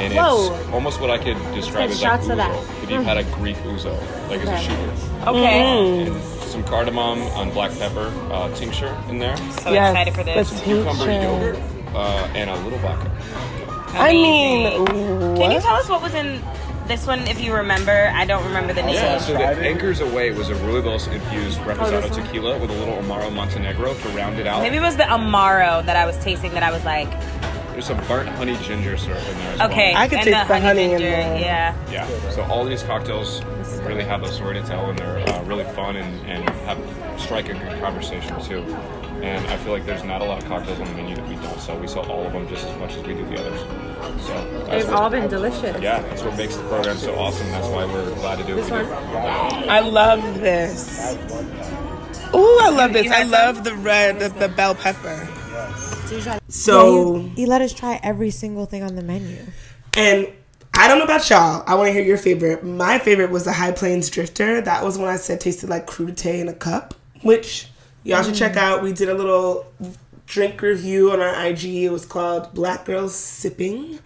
and 0.01 0.14
Whoa. 0.14 0.55
it's 0.55 0.68
almost 0.72 1.01
what 1.01 1.11
I 1.11 1.18
could 1.18 1.37
describe 1.55 1.91
as 1.91 2.01
like 2.03 2.11
shots 2.11 2.29
of 2.29 2.37
that. 2.39 2.51
ouzo. 2.51 2.83
If 2.83 2.91
you've 2.91 3.05
had 3.05 3.18
a 3.18 3.25
Greek 3.35 3.57
ouzo, 3.59 3.93
like 4.29 4.41
as 4.41 4.49
a 4.49 4.59
shooter, 4.59 5.29
Okay. 5.29 6.07
and 6.07 6.22
some 6.45 6.64
cardamom 6.64 7.20
on 7.35 7.51
black 7.51 7.72
pepper 7.79 8.12
uh, 8.33 8.55
tincture 8.55 8.97
in 9.09 9.18
there, 9.18 9.37
So 9.37 9.72
excited 9.72 10.14
for 10.14 10.22
this. 10.25 10.49
some 10.49 10.59
cucumber 10.61 11.11
yogurt, 11.12 11.57
uh, 11.95 12.29
and 12.35 12.49
a 12.51 12.57
little 12.64 12.79
vodka. 12.79 13.11
I 13.97 14.11
mean, 14.12 14.87
Can 15.37 15.51
you 15.53 15.61
tell 15.61 15.77
us 15.77 15.89
what 15.89 16.03
was 16.03 16.14
in 16.14 16.43
this 16.87 17.07
one 17.07 17.20
if 17.20 17.41
you 17.41 17.55
remember? 17.55 18.11
I 18.14 18.24
don't 18.24 18.45
remember 18.45 18.72
the 18.72 18.82
name. 18.82 18.95
Yeah, 18.95 19.18
so 19.18 19.32
the 19.32 19.45
Anchors 19.45 20.01
Away 20.01 20.32
was 20.32 20.51
a 20.51 20.55
really 20.57 20.74
infused 20.85 21.59
reposado 21.61 22.12
tequila 22.14 22.59
with 22.59 22.70
a 22.70 22.74
little 22.74 22.97
Amaro 22.97 23.32
Montenegro 23.32 23.95
to 23.95 24.09
round 24.11 24.39
it 24.39 24.47
out. 24.47 24.62
Maybe 24.62 24.76
it 24.76 24.82
was 24.82 24.97
the 24.97 25.05
Amaro 25.05 25.85
that 25.87 25.97
I 25.97 26.07
was 26.07 26.16
tasting 26.18 26.53
that 26.53 26.62
I 26.62 26.70
was 26.70 26.85
like, 26.85 27.11
There's 27.72 27.87
some 27.87 27.99
burnt 28.07 28.28
honey 28.30 28.57
ginger 28.59 28.97
syrup 28.97 29.26
in 29.26 29.39
there 29.39 29.53
as 29.55 29.61
okay. 29.62 29.93
well. 29.93 30.03
I 30.03 30.09
could 30.09 30.18
and 30.18 30.24
taste 30.26 30.49
the 30.49 30.61
honey 30.61 30.85
in 30.85 30.91
ginger, 30.91 31.11
there. 31.11 31.41
Yeah. 31.41 31.91
Yeah, 31.91 32.30
so 32.30 32.43
all 32.45 32.64
these 32.64 32.82
cocktails 32.82 33.43
really 33.82 34.05
have 34.05 34.22
a 34.22 34.32
story 34.32 34.55
to 34.61 34.66
tell 34.66 34.91
and 34.91 34.99
they're 34.99 35.28
uh, 35.28 35.43
really 35.45 35.64
fun 35.64 35.97
and, 35.97 36.26
and 36.26 36.49
have 36.66 36.78
strike 37.20 37.49
a 37.49 37.55
good 37.55 37.80
conversation 37.80 38.41
too. 38.43 38.62
And 39.25 39.47
I 39.47 39.57
feel 39.57 39.72
like 39.72 39.87
there's 39.87 40.05
not 40.05 40.20
a 40.20 40.25
lot 40.25 40.43
of 40.43 40.49
cocktails 40.49 40.79
on 40.81 40.87
the 40.87 40.93
menu 40.95 41.16
that 41.16 41.27
we 41.27 41.37
don't 41.37 41.59
sell. 41.59 41.79
We 41.79 41.87
sell 41.89 42.05
all 42.11 42.27
of 42.27 42.33
them 42.35 42.47
just 42.47 42.66
as 42.66 42.79
much 42.79 42.95
as 42.95 43.07
we 43.07 43.14
do 43.14 43.25
the 43.25 43.41
others. 43.41 43.61
So 44.27 44.66
They've 44.68 44.87
what- 44.87 44.95
all 45.01 45.09
been 45.09 45.29
delicious. 45.29 45.81
Yeah, 45.81 46.01
that's 46.03 46.22
what 46.22 46.37
makes 46.37 46.57
the 46.57 46.62
program 46.64 46.99
so 46.99 47.14
awesome. 47.14 47.49
That's 47.51 47.66
why 47.68 47.87
we're 47.87 48.14
glad 48.16 48.37
to 48.39 48.45
do 48.45 48.55
This 48.57 48.70
what 48.70 48.85
we 48.85 48.91
one? 48.93 49.62
do. 49.62 49.68
I 49.68 49.81
love 49.81 50.41
this. 50.41 51.16
Oh, 52.35 52.61
I 52.64 52.68
love 52.70 52.93
this. 52.93 53.11
I 53.11 53.22
love 53.22 53.64
the 53.64 53.75
red, 53.77 54.18
the, 54.20 54.29
the 54.29 54.49
bell 54.49 54.75
pepper. 54.75 55.27
So, 56.49 57.16
yeah, 57.16 57.22
he, 57.22 57.29
he 57.31 57.47
let 57.47 57.62
us 57.62 57.72
try 57.72 57.99
every 58.03 58.31
single 58.31 58.66
thing 58.66 58.83
on 58.83 58.95
the 58.95 59.03
menu. 59.03 59.39
and 59.97 60.29
I 60.77 60.87
don't 60.89 60.99
know 60.99 61.05
about 61.05 61.29
y'all. 61.31 61.62
I 61.66 61.77
want 61.77 61.89
to 61.89 61.93
hear 61.93 62.03
your 62.03 62.18
favorite. 62.18 62.62
My 62.64 62.99
favorite 62.99 63.31
was 63.31 63.45
the 63.45 63.53
High 63.53 63.72
Plains 63.72 64.11
Drifter. 64.11 64.61
That 64.61 64.85
was 64.85 64.99
when 64.99 65.09
I 65.09 65.16
said 65.16 65.41
tasted 65.41 65.70
like 65.70 65.87
crudité 65.87 66.41
in 66.41 66.49
a 66.49 66.53
cup, 66.53 66.95
which 67.22 67.68
y'all 68.05 68.23
should 68.23 68.35
check 68.35 68.53
mm. 68.53 68.59
out. 68.59 68.83
We 68.83 68.93
did 68.93 69.09
a 69.09 69.15
little 69.15 69.67
drink 70.27 70.63
review 70.63 71.11
on 71.11 71.21
our 71.21 71.47
IG. 71.47 71.65
It 71.65 71.91
was 71.91 72.07
called 72.07 72.55
Black 72.55 72.85
Girls 72.85 73.15
Sipping. 73.15 73.99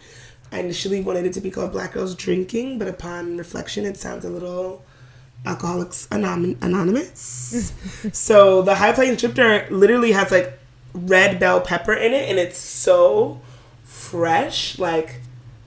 I 0.50 0.60
initially 0.60 1.02
wanted 1.02 1.26
it 1.26 1.34
to 1.34 1.40
be 1.40 1.50
called 1.50 1.72
Black 1.72 1.92
Girls 1.92 2.14
Drinking, 2.14 2.78
but 2.78 2.88
upon 2.88 3.36
reflection, 3.36 3.84
it 3.84 3.98
sounds 3.98 4.24
a 4.24 4.30
little 4.30 4.84
Alcoholics 5.44 6.08
Anonymous. 6.10 7.72
so 8.12 8.62
the 8.62 8.76
high 8.76 8.92
plains 8.92 9.20
jar 9.20 9.66
literally 9.70 10.12
has 10.12 10.30
like 10.30 10.58
red 10.94 11.38
bell 11.38 11.60
pepper 11.60 11.92
in 11.92 12.12
it, 12.12 12.28
and 12.30 12.38
it's 12.38 12.58
so 12.58 13.40
fresh. 13.84 14.78
Like, 14.78 15.20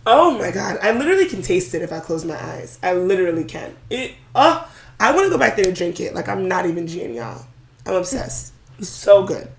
oh 0.06 0.38
my 0.38 0.52
god, 0.52 0.80
I 0.82 0.92
literally 0.92 1.28
can 1.28 1.42
taste 1.42 1.76
it 1.76 1.84
if 1.84 1.92
I 1.92 2.00
close 2.00 2.26
my 2.26 2.42
eyes. 2.42 2.80
I 2.82 2.94
literally 2.94 3.44
can. 3.44 3.76
It. 3.90 4.16
Oh, 4.34 4.68
I 5.00 5.12
want 5.12 5.26
to 5.26 5.30
go 5.30 5.38
back 5.38 5.56
there 5.56 5.68
and 5.68 5.76
drink 5.76 6.00
it. 6.00 6.16
Like 6.16 6.28
I'm 6.28 6.48
not 6.48 6.66
even 6.66 6.88
Gene, 6.88 7.14
y'all. 7.14 7.46
I'm 7.92 7.98
obsessed. 7.98 8.54
It's 8.80 8.90
so 8.90 9.24
good. 9.24 9.50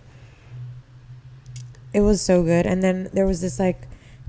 It 1.92 2.00
was 2.00 2.20
so 2.22 2.42
good. 2.42 2.66
And 2.66 2.82
then 2.82 3.10
there 3.12 3.26
was 3.26 3.40
this 3.42 3.58
like 3.58 3.82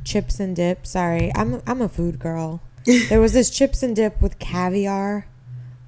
chips 0.04 0.40
and 0.40 0.56
dip. 0.56 0.86
Sorry, 0.86 1.32
I'm 1.36 1.62
I'm 1.66 1.82
a 1.82 1.90
food 1.90 2.20
girl. 2.20 2.62
there 3.10 3.22
was 3.22 3.32
this 3.34 3.50
chips 3.50 3.82
and 3.82 3.96
dip 3.96 4.22
with 4.22 4.40
caviar. 4.40 5.28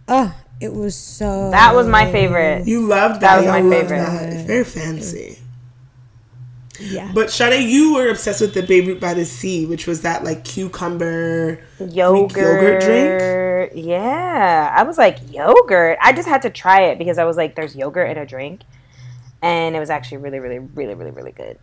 Oh, 0.07 0.34
it 0.61 0.74
was 0.74 0.95
so. 0.95 1.51
That 1.51 1.76
was 1.76 1.88
my 1.88 2.09
favorite. 2.11 2.66
You 2.68 2.88
loved 2.88 3.16
that. 3.16 3.20
That 3.22 3.36
was 3.38 3.45
Y'all 3.45 3.53
my 3.53 3.61
loved 3.61 3.89
favorite. 3.89 4.05
that. 4.05 4.47
Very 4.47 4.63
fancy. 4.63 5.39
Yeah. 6.80 7.11
But 7.13 7.32
Sade, 7.32 7.69
you 7.69 7.95
were 7.95 8.09
obsessed 8.09 8.41
with 8.41 8.53
the 8.53 8.63
Beirut 8.63 8.99
by 8.99 9.13
the 9.13 9.26
Sea, 9.26 9.65
which 9.65 9.88
was 9.88 10.01
that 10.01 10.23
like 10.23 10.43
cucumber 10.43 11.59
yogurt, 11.80 12.36
yogurt 12.36 12.82
drink. 12.82 13.71
Yeah, 13.76 14.73
I 14.76 14.84
was 14.84 14.97
like 14.97 15.19
yogurt. 15.32 15.97
I 16.01 16.13
just 16.13 16.28
had 16.28 16.41
to 16.43 16.49
try 16.49 16.84
it 16.84 16.97
because 16.97 17.17
I 17.17 17.26
was 17.26 17.38
like, 17.38 17.55
"There's 17.55 17.76
yogurt 17.76 18.09
in 18.09 18.17
a 18.17 18.26
drink," 18.26 18.61
and 19.41 19.76
it 19.76 19.80
was 19.80 19.89
actually 19.89 20.17
really, 20.17 20.39
really, 20.39 20.59
really, 20.59 20.93
really, 20.93 21.11
really 21.11 21.32
good. 21.32 21.57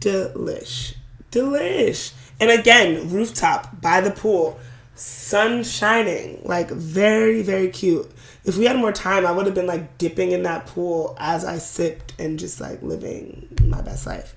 Delish. 0.00 0.94
Delish. 1.30 2.12
And 2.40 2.50
again, 2.50 3.10
rooftop 3.10 3.80
by 3.80 4.00
the 4.00 4.10
pool, 4.10 4.58
sun 4.94 5.62
shining, 5.64 6.40
like 6.44 6.70
very, 6.70 7.42
very 7.42 7.68
cute. 7.68 8.10
If 8.44 8.56
we 8.56 8.66
had 8.66 8.76
more 8.76 8.92
time, 8.92 9.26
I 9.26 9.32
would 9.32 9.46
have 9.46 9.54
been 9.54 9.66
like 9.66 9.98
dipping 9.98 10.32
in 10.32 10.42
that 10.44 10.66
pool 10.66 11.16
as 11.18 11.44
I 11.44 11.58
sipped 11.58 12.12
and 12.18 12.38
just 12.38 12.60
like 12.60 12.82
living 12.82 13.48
my 13.62 13.80
best 13.80 14.06
life. 14.06 14.34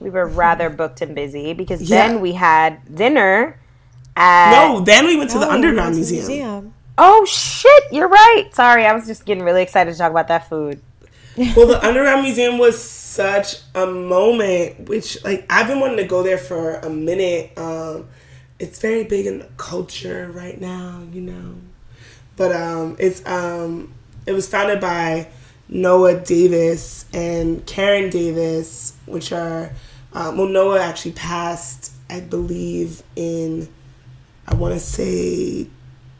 We 0.00 0.10
were 0.10 0.26
rather 0.26 0.68
booked 0.70 1.00
and 1.02 1.14
busy 1.14 1.52
because 1.54 1.82
Yeah. 1.82 2.08
then 2.08 2.20
we 2.20 2.32
had 2.32 2.94
dinner 2.94 3.58
at. 4.16 4.50
No, 4.50 4.80
then 4.80 5.06
we 5.06 5.16
went 5.16 5.30
to 5.30 5.38
the 5.38 5.46
Oh, 5.46 5.50
Underground 5.50 5.96
it's 5.98 6.10
a 6.10 6.14
Museum. 6.14 6.74
Oh 6.98 7.24
shit! 7.26 7.84
You're 7.92 8.08
right. 8.08 8.48
Sorry, 8.52 8.86
I 8.86 8.92
was 8.94 9.06
just 9.06 9.26
getting 9.26 9.44
really 9.44 9.62
excited 9.62 9.92
to 9.92 9.98
talk 9.98 10.10
about 10.10 10.28
that 10.28 10.48
food. 10.48 10.80
well, 11.54 11.66
the 11.66 11.78
Underground 11.86 12.22
Museum 12.22 12.56
was 12.56 12.82
such 12.82 13.56
a 13.74 13.86
moment, 13.86 14.88
which 14.88 15.22
like 15.24 15.44
I've 15.50 15.66
been 15.66 15.80
wanting 15.80 15.98
to 15.98 16.04
go 16.04 16.22
there 16.22 16.38
for 16.38 16.76
a 16.76 16.88
minute. 16.88 17.52
Um, 17.58 18.08
it's 18.58 18.78
very 18.80 19.04
big 19.04 19.26
in 19.26 19.40
the 19.40 19.48
culture 19.58 20.30
right 20.32 20.58
now, 20.58 21.02
you 21.12 21.20
know. 21.20 21.56
But 22.36 22.52
um, 22.52 22.96
it's 22.98 23.24
um, 23.26 23.92
it 24.26 24.32
was 24.32 24.48
founded 24.48 24.80
by 24.80 25.28
Noah 25.68 26.20
Davis 26.20 27.04
and 27.12 27.66
Karon 27.66 28.08
Davis, 28.10 28.94
which 29.04 29.32
are 29.32 29.72
um, 30.16 30.38
well, 30.38 30.48
Noah 30.48 30.80
actually 30.80 31.12
passed, 31.12 31.92
I 32.08 32.20
believe, 32.20 33.02
in 33.16 33.68
I 34.48 34.54
want 34.54 34.72
to 34.72 34.80
say 34.80 35.64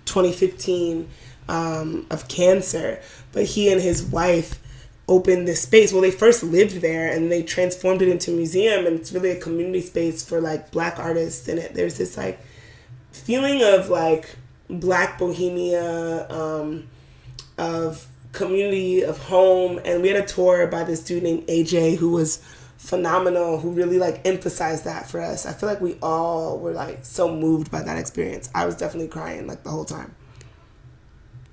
2015 0.04 1.08
um, 1.48 2.06
of 2.10 2.28
cancer. 2.28 3.00
But 3.32 3.44
he 3.44 3.72
and 3.72 3.80
his 3.80 4.02
wife 4.02 4.60
opened 5.08 5.48
this 5.48 5.62
space. 5.62 5.94
Well, 5.94 6.02
they 6.02 6.10
first 6.10 6.42
lived 6.42 6.82
there 6.82 7.10
and 7.10 7.32
they 7.32 7.42
transformed 7.42 8.02
it 8.02 8.08
into 8.08 8.32
a 8.32 8.34
museum, 8.34 8.86
and 8.86 9.00
it's 9.00 9.12
really 9.12 9.30
a 9.30 9.40
community 9.40 9.80
space 9.80 10.22
for 10.22 10.42
like 10.42 10.70
black 10.70 10.98
artists 10.98 11.48
in 11.48 11.56
it. 11.56 11.72
There's 11.72 11.96
this 11.96 12.18
like 12.18 12.38
feeling 13.12 13.62
of 13.62 13.88
like 13.88 14.36
black 14.68 15.18
bohemia, 15.18 16.28
um, 16.28 16.86
of 17.56 18.08
community, 18.32 19.00
of 19.00 19.16
home, 19.16 19.80
and 19.86 20.02
we 20.02 20.08
had 20.08 20.22
a 20.22 20.26
tour 20.26 20.66
by 20.66 20.84
this 20.84 21.02
dude 21.02 21.22
named 21.22 21.46
AJ 21.46 21.96
who 21.96 22.10
was 22.10 22.42
phenomenal 22.86 23.58
who 23.58 23.70
really 23.70 23.98
like 23.98 24.20
emphasized 24.24 24.84
that 24.84 25.08
for 25.10 25.20
us 25.20 25.44
i 25.44 25.52
feel 25.52 25.68
like 25.68 25.80
we 25.80 25.96
all 26.00 26.58
were 26.58 26.72
like 26.72 27.04
so 27.04 27.24
moved 27.34 27.68
by 27.70 27.82
that 27.82 27.98
experience 27.98 28.48
i 28.54 28.64
was 28.64 28.76
definitely 28.76 29.08
crying 29.08 29.46
like 29.46 29.62
the 29.64 29.70
whole 29.70 29.84
time 29.84 30.14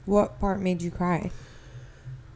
What 0.06 0.40
part 0.40 0.60
made 0.60 0.82
you 0.82 0.92
cry? 0.92 1.32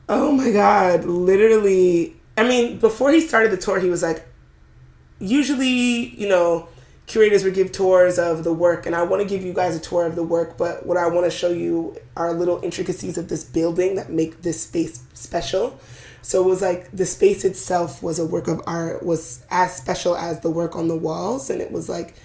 Oh 0.09 0.31
my 0.31 0.51
god, 0.51 1.03
literally. 1.03 2.15
I 2.37 2.47
mean, 2.47 2.79
before 2.79 3.11
he 3.11 3.19
started 3.19 3.51
the 3.51 3.57
tour, 3.57 3.79
he 3.79 3.89
was 3.89 4.01
like, 4.01 4.25
usually, 5.19 6.15
you 6.15 6.29
know, 6.29 6.69
curators 7.07 7.43
would 7.43 7.53
give 7.53 7.71
tours 7.71 8.17
of 8.17 8.43
the 8.43 8.53
work, 8.53 8.85
and 8.85 8.95
I 8.95 9.03
want 9.03 9.21
to 9.21 9.27
give 9.27 9.43
you 9.43 9.53
guys 9.53 9.75
a 9.75 9.79
tour 9.79 10.05
of 10.05 10.15
the 10.15 10.23
work, 10.23 10.57
but 10.57 10.85
what 10.85 10.97
I 10.97 11.07
want 11.07 11.25
to 11.25 11.31
show 11.31 11.49
you 11.49 11.97
are 12.15 12.31
little 12.33 12.61
intricacies 12.63 13.17
of 13.17 13.27
this 13.27 13.43
building 13.43 13.95
that 13.95 14.09
make 14.09 14.43
this 14.43 14.61
space 14.63 15.03
special. 15.13 15.77
So 16.21 16.43
it 16.43 16.47
was 16.47 16.61
like 16.61 16.91
the 16.91 17.05
space 17.05 17.45
itself 17.45 18.03
was 18.03 18.19
a 18.19 18.25
work 18.25 18.47
of 18.47 18.61
art, 18.67 19.03
was 19.03 19.45
as 19.49 19.75
special 19.75 20.15
as 20.15 20.41
the 20.41 20.51
work 20.51 20.75
on 20.75 20.87
the 20.87 20.95
walls, 20.95 21.49
and 21.49 21.61
it 21.61 21.71
was 21.71 21.87
like 21.87 22.15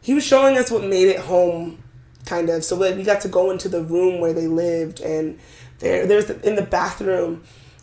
he 0.00 0.14
was 0.14 0.24
showing 0.24 0.56
us 0.56 0.70
what 0.70 0.84
made 0.84 1.08
it 1.08 1.20
home 1.20 1.82
kind 2.26 2.48
of. 2.48 2.64
So 2.64 2.76
like 2.76 2.96
we 2.96 3.02
got 3.02 3.20
to 3.22 3.28
go 3.28 3.50
into 3.50 3.68
the 3.68 3.82
room 3.82 4.20
where 4.20 4.32
they 4.32 4.46
lived 4.46 5.00
and 5.00 5.38
there 5.78 6.06
there's 6.06 6.26
the, 6.26 6.48
in 6.48 6.56
the 6.56 6.62
bathroom 6.62 7.42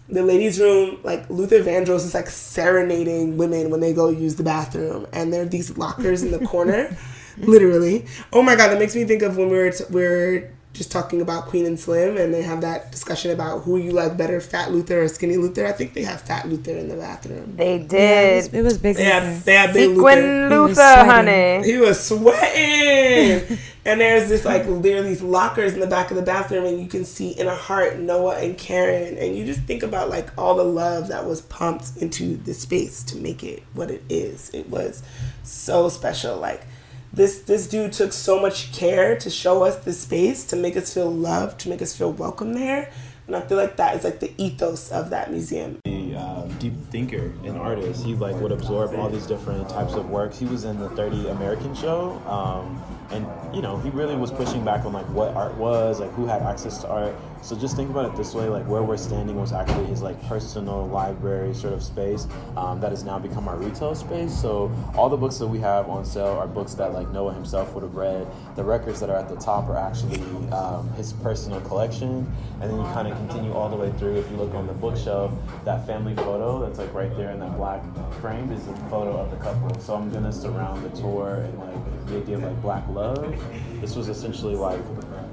the 0.09 0.21
ladies 0.21 0.59
room 0.59 0.99
like 1.03 1.29
luther 1.29 1.63
vandross 1.63 2.05
is 2.05 2.13
like 2.13 2.27
serenading 2.27 3.37
women 3.37 3.69
when 3.69 3.79
they 3.79 3.93
go 3.93 4.09
use 4.09 4.35
the 4.35 4.43
bathroom. 4.43 5.07
And 5.13 5.33
there 5.33 5.43
are 5.43 5.45
these 5.45 5.77
lockers 5.77 6.23
in 6.23 6.31
the 6.31 6.45
corner 6.45 6.95
literally. 7.37 8.05
Oh 8.31 8.41
my 8.41 8.55
god 8.55 8.69
that 8.69 8.79
makes 8.79 8.95
me 8.95 9.05
think 9.05 9.21
of 9.21 9.37
when 9.37 9.49
we 9.49 9.57
were 9.57 9.71
t- 9.71 9.85
we 9.89 10.01
were 10.01 10.51
just 10.73 10.91
talking 10.91 11.21
about 11.21 11.45
queen 11.45 11.65
and 11.67 11.79
slim 11.79 12.17
and 12.17 12.33
they 12.33 12.41
have 12.41 12.61
that 12.61 12.91
discussion 12.91 13.29
about 13.31 13.59
who 13.59 13.77
you 13.77 13.91
like 13.91 14.17
better 14.17 14.41
fat 14.41 14.71
luther 14.71 15.03
or 15.03 15.07
skinny 15.07 15.37
luther 15.37 15.67
i 15.67 15.71
think 15.71 15.93
they 15.93 16.01
have 16.03 16.19
fat 16.21 16.49
luther 16.49 16.71
in 16.75 16.87
the 16.89 16.95
bathroom 16.95 17.55
They 17.55 17.77
Yeah, 17.77 17.83
it, 17.83 17.87
did. 17.89 18.35
was, 18.35 18.53
it 18.53 18.61
was 18.63 18.77
big. 18.79 18.95
they 18.97 19.03
have, 19.03 19.23
Luther. 19.23 19.39
they 19.45 19.53
have 19.55 19.73
big 19.73 19.89
luther 19.91 20.09
Sequin 20.09 20.49
He 20.51 20.57
Luther, 20.57 21.05
honey. 21.05 21.63
he 21.63 21.77
was 21.77 22.03
sweating. 22.03 23.57
and 23.85 24.01
there's 24.01 24.29
this 24.29 24.45
like 24.45 24.63
there 24.81 24.97
are 24.99 25.03
these 25.03 25.21
lockers 25.21 25.73
in 25.73 25.79
the 25.79 25.87
back 25.87 26.09
of 26.09 26.15
the 26.17 26.23
bathroom 26.23 26.65
and 26.65 26.79
you 26.81 26.87
can 26.87 27.05
see 27.05 27.29
in 27.31 27.47
a 27.47 27.55
heart 27.55 27.99
Noah 27.99 28.37
and 28.39 28.57
Karon 28.57 29.17
and 29.21 29.35
you 29.35 29.45
just 29.45 29.61
think 29.61 29.83
about 29.83 30.09
like 30.09 30.29
all 30.37 30.55
the 30.55 30.63
love 30.63 31.07
that 31.09 31.25
was 31.25 31.41
pumped 31.41 31.97
into 31.97 32.37
the 32.37 32.53
space 32.53 33.03
to 33.03 33.17
make 33.17 33.43
it 33.43 33.61
what 33.73 33.91
it 33.91 34.03
is. 34.09 34.49
It 34.53 34.69
was 34.69 35.03
so 35.43 35.89
special. 35.89 36.37
Like 36.37 36.65
this 37.13 37.39
this 37.41 37.67
dude 37.67 37.93
took 37.93 38.11
so 38.11 38.39
much 38.39 38.73
care 38.73 39.15
to 39.19 39.29
show 39.29 39.63
us 39.63 39.77
the 39.85 39.93
space, 39.93 40.43
to 40.45 40.55
make 40.55 40.75
us 40.75 40.93
feel 40.93 41.11
loved, 41.11 41.59
to 41.61 41.69
make 41.69 41.81
us 41.81 41.95
feel 41.95 42.11
welcome 42.11 42.53
there. 42.53 42.91
And 43.27 43.35
I 43.35 43.41
feel 43.41 43.57
like 43.57 43.77
that 43.77 43.95
is 43.95 44.03
like 44.03 44.19
the 44.19 44.33
ethos 44.37 44.91
of 44.91 45.11
that 45.11 45.31
museum. 45.31 45.79
a 45.85 46.15
uh, 46.15 46.47
deep 46.59 46.73
thinker 46.89 47.31
and 47.45 47.57
artist. 47.57 48.03
He 48.03 48.15
like 48.15 48.35
would 48.41 48.51
absorb 48.51 48.95
all 48.95 49.09
these 49.09 49.27
different 49.27 49.69
types 49.69 49.93
of 49.93 50.09
works. 50.09 50.37
He 50.39 50.45
was 50.45 50.65
in 50.65 50.79
the 50.79 50.89
30 50.89 51.29
American 51.29 51.73
show, 51.75 52.21
um, 52.27 52.83
and 53.11 53.55
you 53.55 53.61
know 53.61 53.77
he 53.77 53.91
really 53.91 54.15
was 54.15 54.31
pushing 54.31 54.65
back 54.65 54.83
on 54.85 54.91
like 54.91 55.07
what 55.09 55.35
art 55.35 55.55
was, 55.55 55.99
like 55.99 56.11
who 56.11 56.25
had 56.25 56.41
access 56.41 56.79
to 56.79 56.89
art. 56.89 57.15
So 57.43 57.57
just 57.57 57.75
think 57.75 57.89
about 57.89 58.05
it 58.05 58.15
this 58.15 58.33
way: 58.33 58.47
like 58.47 58.65
where 58.67 58.81
we're 58.81 58.95
standing 58.95 59.35
was 59.35 59.51
actually 59.51 59.85
his 59.87 60.01
like 60.01 60.21
personal 60.27 60.87
library 60.87 61.53
sort 61.53 61.73
of 61.73 61.83
space 61.83 62.25
um, 62.55 62.79
that 62.79 62.91
has 62.91 63.03
now 63.03 63.19
become 63.19 63.49
our 63.49 63.57
retail 63.57 63.93
space. 63.95 64.33
So 64.33 64.71
all 64.95 65.09
the 65.09 65.17
books 65.17 65.37
that 65.39 65.47
we 65.47 65.59
have 65.59 65.89
on 65.89 66.05
sale 66.05 66.37
are 66.39 66.47
books 66.47 66.73
that 66.75 66.93
like 66.93 67.09
Noah 67.11 67.33
himself 67.33 67.73
would 67.73 67.83
have 67.83 67.95
read. 67.95 68.25
The 68.55 68.63
records 68.63 69.01
that 69.01 69.09
are 69.09 69.17
at 69.17 69.27
the 69.27 69.35
top 69.35 69.67
are 69.67 69.77
actually 69.77 70.21
um, 70.53 70.89
his 70.93 71.11
personal 71.11 71.59
collection, 71.61 72.31
and 72.61 72.71
then 72.71 72.77
you 72.77 72.85
kind 72.93 73.09
of 73.09 73.17
continue 73.17 73.51
all 73.51 73.69
the 73.69 73.75
way 73.75 73.91
through. 73.97 74.15
If 74.15 74.31
you 74.31 74.37
look 74.37 74.53
on 74.53 74.65
the 74.65 74.73
bookshelf, 74.73 75.33
that 75.65 75.85
family 75.85 76.15
photo 76.15 76.65
that's 76.65 76.79
like 76.79 76.93
right 76.93 77.15
there 77.17 77.31
in 77.31 77.41
that 77.41 77.57
black 77.57 77.83
frame 78.21 78.53
is 78.53 78.65
a 78.67 78.75
photo 78.89 79.17
of 79.17 79.31
the 79.31 79.37
couple. 79.37 79.77
So 79.81 79.95
I'm 79.95 80.09
gonna 80.11 80.31
surround 80.31 80.81
the 80.83 80.97
tour 80.97 81.41
and 81.41 81.59
like 81.59 82.07
the 82.07 82.17
idea 82.17 82.37
of 82.37 82.43
like 82.43 82.61
black 82.61 82.87
love. 82.87 83.35
This 83.81 83.97
was 83.97 84.07
essentially 84.07 84.55
like 84.55 84.79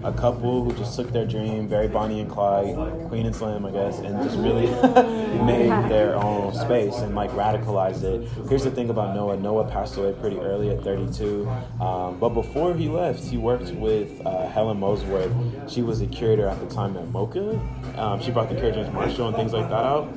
a 0.02 0.12
couple 0.12 0.64
who 0.64 0.72
just 0.72 0.96
took 0.96 1.12
their 1.12 1.26
dream, 1.26 1.68
very 1.68 1.88
Bonnie 1.88 2.20
and 2.20 2.30
Clyde, 2.30 2.74
Queen 3.08 3.26
and 3.26 3.34
Slim, 3.34 3.66
I 3.66 3.70
guess, 3.70 3.98
and 3.98 4.22
just 4.22 4.38
really 4.38 4.66
made 5.44 5.70
their 5.90 6.16
own 6.16 6.54
space 6.54 6.96
and 6.96 7.14
like 7.14 7.30
radicalized 7.32 8.02
it. 8.02 8.28
Here's 8.48 8.64
the 8.64 8.70
thing 8.70 8.90
about 8.90 9.14
Noah. 9.14 9.36
Noah 9.36 9.70
passed 9.70 9.96
away 9.96 10.12
pretty 10.20 10.38
early 10.38 10.70
at 10.70 10.82
32, 10.82 11.48
um, 11.80 12.18
but 12.18 12.30
before 12.30 12.74
he 12.74 12.88
left, 12.88 13.22
he 13.24 13.36
worked 13.36 13.70
with 13.72 14.24
uh, 14.26 14.48
Helen 14.48 14.78
Molesworth. 14.78 15.32
She 15.70 15.82
was 15.82 16.00
a 16.00 16.06
curator 16.06 16.46
at 16.46 16.60
the 16.60 16.74
time 16.74 16.96
at 16.96 17.04
MoCA. 17.06 17.98
Um, 17.98 18.20
she 18.22 18.30
brought 18.30 18.48
the 18.48 18.60
James 18.60 18.92
Marshall 18.92 19.28
and 19.28 19.36
things 19.36 19.52
like 19.52 19.68
that 19.68 19.84
out 19.84 20.08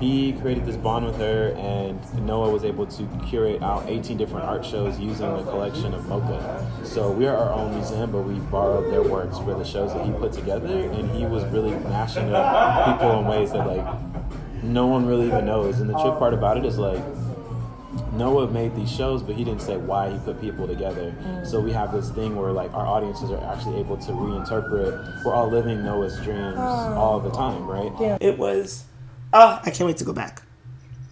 he 0.00 0.32
created 0.34 0.66
this 0.66 0.76
bond 0.76 1.06
with 1.06 1.16
her, 1.16 1.54
and 1.56 2.26
Noah 2.26 2.50
was 2.50 2.64
able 2.64 2.86
to 2.86 3.08
curate 3.26 3.62
out 3.62 3.88
18 3.88 4.16
different 4.16 4.44
art 4.44 4.64
shows 4.64 4.98
using 4.98 5.26
the 5.36 5.42
collection 5.44 5.94
of 5.94 6.02
MoCA. 6.02 6.86
So 6.86 7.10
we 7.10 7.26
are 7.26 7.36
our 7.36 7.52
own 7.52 7.74
museum, 7.74 8.10
but 8.10 8.22
we 8.22 8.34
borrowed 8.50 8.92
their 8.92 9.02
works 9.02 9.38
for 9.38 9.54
the 9.54 9.64
shows 9.64 9.92
that 9.94 10.04
he 10.04 10.12
put 10.12 10.32
together, 10.32 10.66
and 10.90 11.10
he 11.10 11.24
was 11.26 11.44
really 11.46 11.70
mashing 11.70 12.32
up 12.34 12.92
people 12.92 13.20
in 13.20 13.26
ways 13.26 13.52
that 13.52 13.66
like 13.66 14.62
no 14.62 14.86
one 14.86 15.06
really 15.06 15.26
even 15.26 15.46
knows. 15.46 15.80
And 15.80 15.88
the 15.88 15.94
trick 15.94 16.18
part 16.18 16.34
about 16.34 16.56
it 16.56 16.64
is 16.64 16.78
like 16.78 17.02
Noah 18.12 18.50
made 18.50 18.74
these 18.74 18.90
shows, 18.90 19.22
but 19.22 19.34
he 19.34 19.44
didn't 19.44 19.60
say 19.62 19.76
why 19.76 20.10
he 20.10 20.18
put 20.18 20.40
people 20.40 20.66
together. 20.66 21.14
Mm. 21.22 21.46
So 21.46 21.60
we 21.60 21.72
have 21.72 21.92
this 21.92 22.10
thing 22.10 22.36
where 22.36 22.52
like 22.52 22.72
our 22.72 22.86
audiences 22.86 23.30
are 23.30 23.44
actually 23.52 23.78
able 23.78 23.96
to 23.98 24.12
reinterpret. 24.12 25.24
We're 25.24 25.34
all 25.34 25.50
living 25.50 25.84
Noah's 25.84 26.16
dreams 26.20 26.58
all 26.58 27.20
the 27.20 27.30
time, 27.30 27.66
right? 27.66 27.92
Yeah. 28.00 28.18
It 28.20 28.38
was. 28.38 28.84
Oh, 29.34 29.60
I 29.64 29.70
can't 29.70 29.86
wait 29.88 29.98
to 29.98 30.04
go 30.04 30.14
back. 30.14 30.42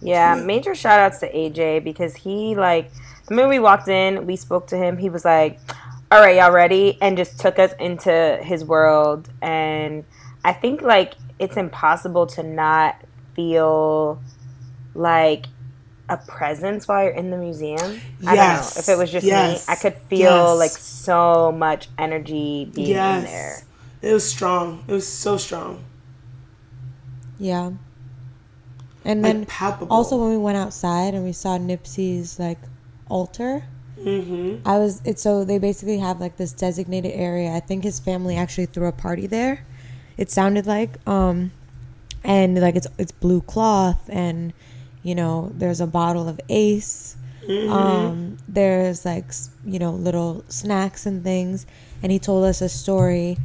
Yeah, 0.01 0.35
major 0.35 0.75
shout 0.75 0.99
outs 0.99 1.19
to 1.19 1.31
AJ 1.31 1.83
because 1.83 2.15
he 2.15 2.55
like 2.55 2.91
the 3.27 3.35
minute 3.35 3.49
we 3.49 3.59
walked 3.59 3.87
in, 3.89 4.25
we 4.25 4.35
spoke 4.37 4.67
to 4.67 4.77
him. 4.77 4.97
He 4.97 5.09
was 5.09 5.25
like, 5.25 5.59
"All 6.11 6.21
right, 6.21 6.37
y'all 6.37 6.51
ready?" 6.51 6.97
and 7.01 7.17
just 7.17 7.39
took 7.39 7.59
us 7.59 7.73
into 7.79 8.39
his 8.43 8.65
world. 8.65 9.29
And 9.41 10.05
I 10.43 10.53
think 10.53 10.81
like 10.81 11.15
it's 11.39 11.57
impossible 11.57 12.27
to 12.27 12.43
not 12.43 12.97
feel 13.35 14.21
like 14.95 15.47
a 16.09 16.17
presence 16.17 16.87
while 16.87 17.03
you're 17.05 17.13
in 17.13 17.31
the 17.31 17.37
museum. 17.37 18.01
I 18.27 18.35
don't 18.35 18.51
know 18.51 18.63
Yes, 18.63 18.77
if 18.77 18.89
it 18.89 18.97
was 18.97 19.11
just 19.11 19.25
yes, 19.25 19.67
me. 19.67 19.73
I 19.73 19.75
could 19.77 19.95
feel 20.09 20.19
yes. 20.19 20.59
like 20.59 20.71
so 20.71 21.51
much 21.51 21.89
energy 21.97 22.69
being 22.73 22.89
in 22.91 23.23
there. 23.23 23.63
It 24.01 24.13
was 24.13 24.29
strong. 24.29 24.83
It 24.87 24.93
was 24.93 25.07
so 25.07 25.37
strong. 25.37 25.83
Yeah. 27.39 27.71
And 29.05 29.21
Like, 29.21 29.33
then 29.33 29.45
palpable. 29.45 29.93
also 29.95 30.17
when 30.17 30.29
we 30.31 30.37
went 30.37 30.57
outside 30.57 31.13
and 31.13 31.23
we 31.23 31.31
saw 31.33 31.57
Nipsey's 31.57 32.39
like 32.39 32.59
altar, 33.09 33.63
Mm-hmm. 33.99 34.67
I 34.67 34.79
was 34.79 35.01
it's 35.05 35.21
so 35.21 35.45
they 35.45 35.59
basically 35.59 35.99
have 35.99 36.19
like 36.19 36.35
this 36.35 36.51
designated 36.51 37.13
area. 37.13 37.51
I 37.53 37.61
think 37.61 37.83
his 37.85 37.99
family 37.99 38.35
actually 38.35 38.65
threw 38.65 38.87
a 38.87 38.91
party 38.91 39.27
there. 39.27 39.65
It 40.17 40.29
sounded 40.29 40.65
like 40.65 40.97
um 41.07 41.51
and 42.23 42.59
like 42.59 42.75
it's 42.75 42.87
it's 42.97 43.11
blue 43.13 43.41
cloth 43.41 44.09
and 44.11 44.51
you 45.03 45.15
know 45.15 45.51
there's 45.55 45.79
a 45.79 45.87
bottle 45.87 46.27
of 46.27 46.41
Ace. 46.49 47.15
Um 47.69 48.37
there's 48.47 49.05
like 49.05 49.27
s- 49.29 49.51
you 49.65 49.79
know 49.79 49.91
little 49.91 50.43
snacks 50.49 51.05
and 51.05 51.23
things 51.23 51.65
and 52.01 52.11
he 52.11 52.19
told 52.19 52.43
us 52.43 52.61
a 52.61 52.67
story 52.69 53.37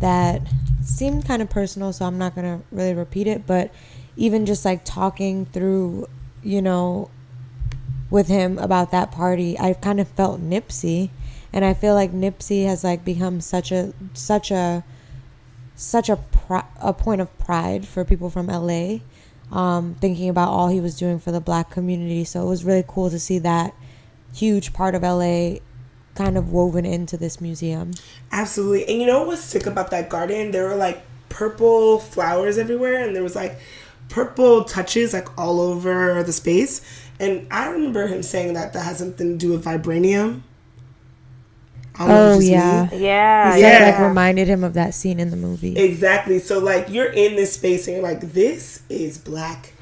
that 0.00 0.42
seemed 0.82 1.24
kind 1.26 1.40
of 1.42 1.50
personal 1.50 1.92
so 1.92 2.04
I'm 2.04 2.18
not 2.18 2.34
going 2.36 2.58
to 2.60 2.64
really 2.70 2.94
repeat 2.94 3.26
it 3.26 3.46
but 3.46 3.72
even 4.16 4.46
just 4.46 4.64
like 4.64 4.84
talking 4.84 5.46
through 5.46 6.06
you 6.42 6.60
know 6.60 7.10
with 8.10 8.28
him 8.28 8.58
about 8.58 8.90
that 8.92 9.10
party, 9.10 9.58
I 9.58 9.72
kind 9.72 9.98
of 10.00 10.08
felt 10.08 10.40
Nipsey, 10.40 11.10
and 11.52 11.64
I 11.64 11.74
feel 11.74 11.94
like 11.94 12.12
Nipsey 12.12 12.66
has 12.66 12.84
like 12.84 13.04
become 13.04 13.40
such 13.40 13.72
a 13.72 13.92
such 14.12 14.50
a 14.50 14.84
such 15.74 16.08
a 16.08 16.16
pri- 16.16 16.66
a 16.80 16.92
point 16.92 17.20
of 17.20 17.36
pride 17.38 17.86
for 17.86 18.04
people 18.04 18.30
from 18.30 18.46
LA. 18.46 18.98
Um, 19.52 19.94
thinking 20.00 20.28
about 20.28 20.48
all 20.48 20.68
he 20.68 20.80
was 20.80 20.96
doing 20.96 21.18
for 21.18 21.30
the 21.30 21.40
black 21.40 21.70
community, 21.70 22.24
so 22.24 22.42
it 22.42 22.48
was 22.48 22.64
really 22.64 22.84
cool 22.86 23.10
to 23.10 23.18
see 23.18 23.38
that 23.40 23.74
huge 24.32 24.72
part 24.72 24.94
of 24.94 25.02
LA 25.02 25.56
kind 26.14 26.38
of 26.38 26.52
woven 26.52 26.84
into 26.84 27.16
this 27.16 27.40
museum. 27.40 27.94
Absolutely. 28.32 28.86
And 28.88 29.00
you 29.00 29.06
know 29.06 29.20
what 29.20 29.28
was 29.28 29.42
sick 29.42 29.66
about 29.66 29.90
that 29.90 30.08
garden? 30.08 30.50
There 30.50 30.68
were 30.68 30.76
like 30.76 31.02
purple 31.28 31.98
flowers 31.98 32.58
everywhere, 32.58 33.04
and 33.04 33.14
there 33.14 33.22
was 33.22 33.36
like 33.36 33.58
purple 34.08 34.64
touches 34.64 35.12
like 35.12 35.36
all 35.38 35.60
over 35.60 36.22
the 36.22 36.32
space. 36.32 36.80
And 37.20 37.46
I 37.50 37.68
remember 37.70 38.06
him 38.06 38.22
saying 38.22 38.54
that 38.54 38.72
that 38.72 38.82
has 38.84 38.98
something 38.98 39.32
to 39.32 39.36
do 39.38 39.52
with 39.52 39.64
vibranium. 39.64 40.42
I 41.96 41.98
don't 41.98 42.08
know 42.08 42.14
if 42.14 42.32
Oh 42.34 42.38
it's 42.38 42.48
just 42.48 42.48
me. 42.48 42.50
yeah, 42.50 42.88
Yeah, 42.92 43.50
That, 43.60 43.60
Yeah. 43.60 43.90
like 43.90 44.08
reminded 44.08 44.48
him 44.48 44.64
of 44.64 44.74
that 44.74 44.94
scene 44.94 45.20
in 45.20 45.30
the 45.30 45.36
movie. 45.36 45.76
Exactly. 45.78 46.38
So 46.40 46.58
like 46.58 46.88
you're 46.88 47.12
in 47.12 47.36
this 47.36 47.52
space 47.52 47.86
and 47.86 47.96
you're 47.96 48.02
like, 48.02 48.20
this 48.32 48.82
is 48.88 49.16
black 49.16 49.74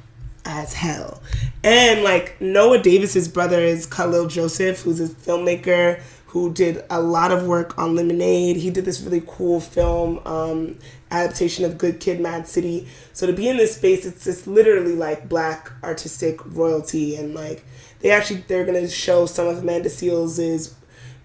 as 0.45 0.75
hell. 0.75 1.23
And 1.65 2.03
like 2.03 2.39
Noah 2.41 2.83
Davis's 2.83 3.29
brother 3.29 3.61
is 3.61 3.87
Kahlil 3.87 4.29
Joseph, 4.29 4.83
who's 4.83 5.01
a 5.01 5.09
filmmaker 5.09 6.01
who 6.27 6.53
did 6.53 6.83
a 6.91 7.01
lot 7.01 7.31
of 7.31 7.47
work 7.47 7.79
on 7.79 7.95
Lemonade. 7.95 8.57
He 8.57 8.71
did 8.71 8.85
this 8.85 9.01
really 9.01 9.23
cool 9.27 9.61
film 9.61 10.19
um, 10.27 10.77
adaptation 11.13 11.65
of 11.65 11.79
Good 11.79 12.01
Kid, 12.01 12.21
Mad 12.21 12.49
City. 12.49 12.89
So 13.13 13.27
to 13.27 13.33
be 13.33 13.49
in 13.49 13.57
this 13.57 13.77
space, 13.77 14.05
it's 14.07 14.25
just 14.25 14.47
literally 14.47 14.95
like 14.97 15.29
black 15.29 15.71
artistic 15.85 16.45
royalty, 16.45 17.17
and 17.17 17.35
like 17.35 17.65
they 18.01 18.11
actually 18.11 18.45
they're 18.49 18.65
gonna 18.65 18.89
show 18.89 19.27
some 19.27 19.47
of 19.47 19.59
Amanda 19.59 19.91
Seales's 19.91 20.75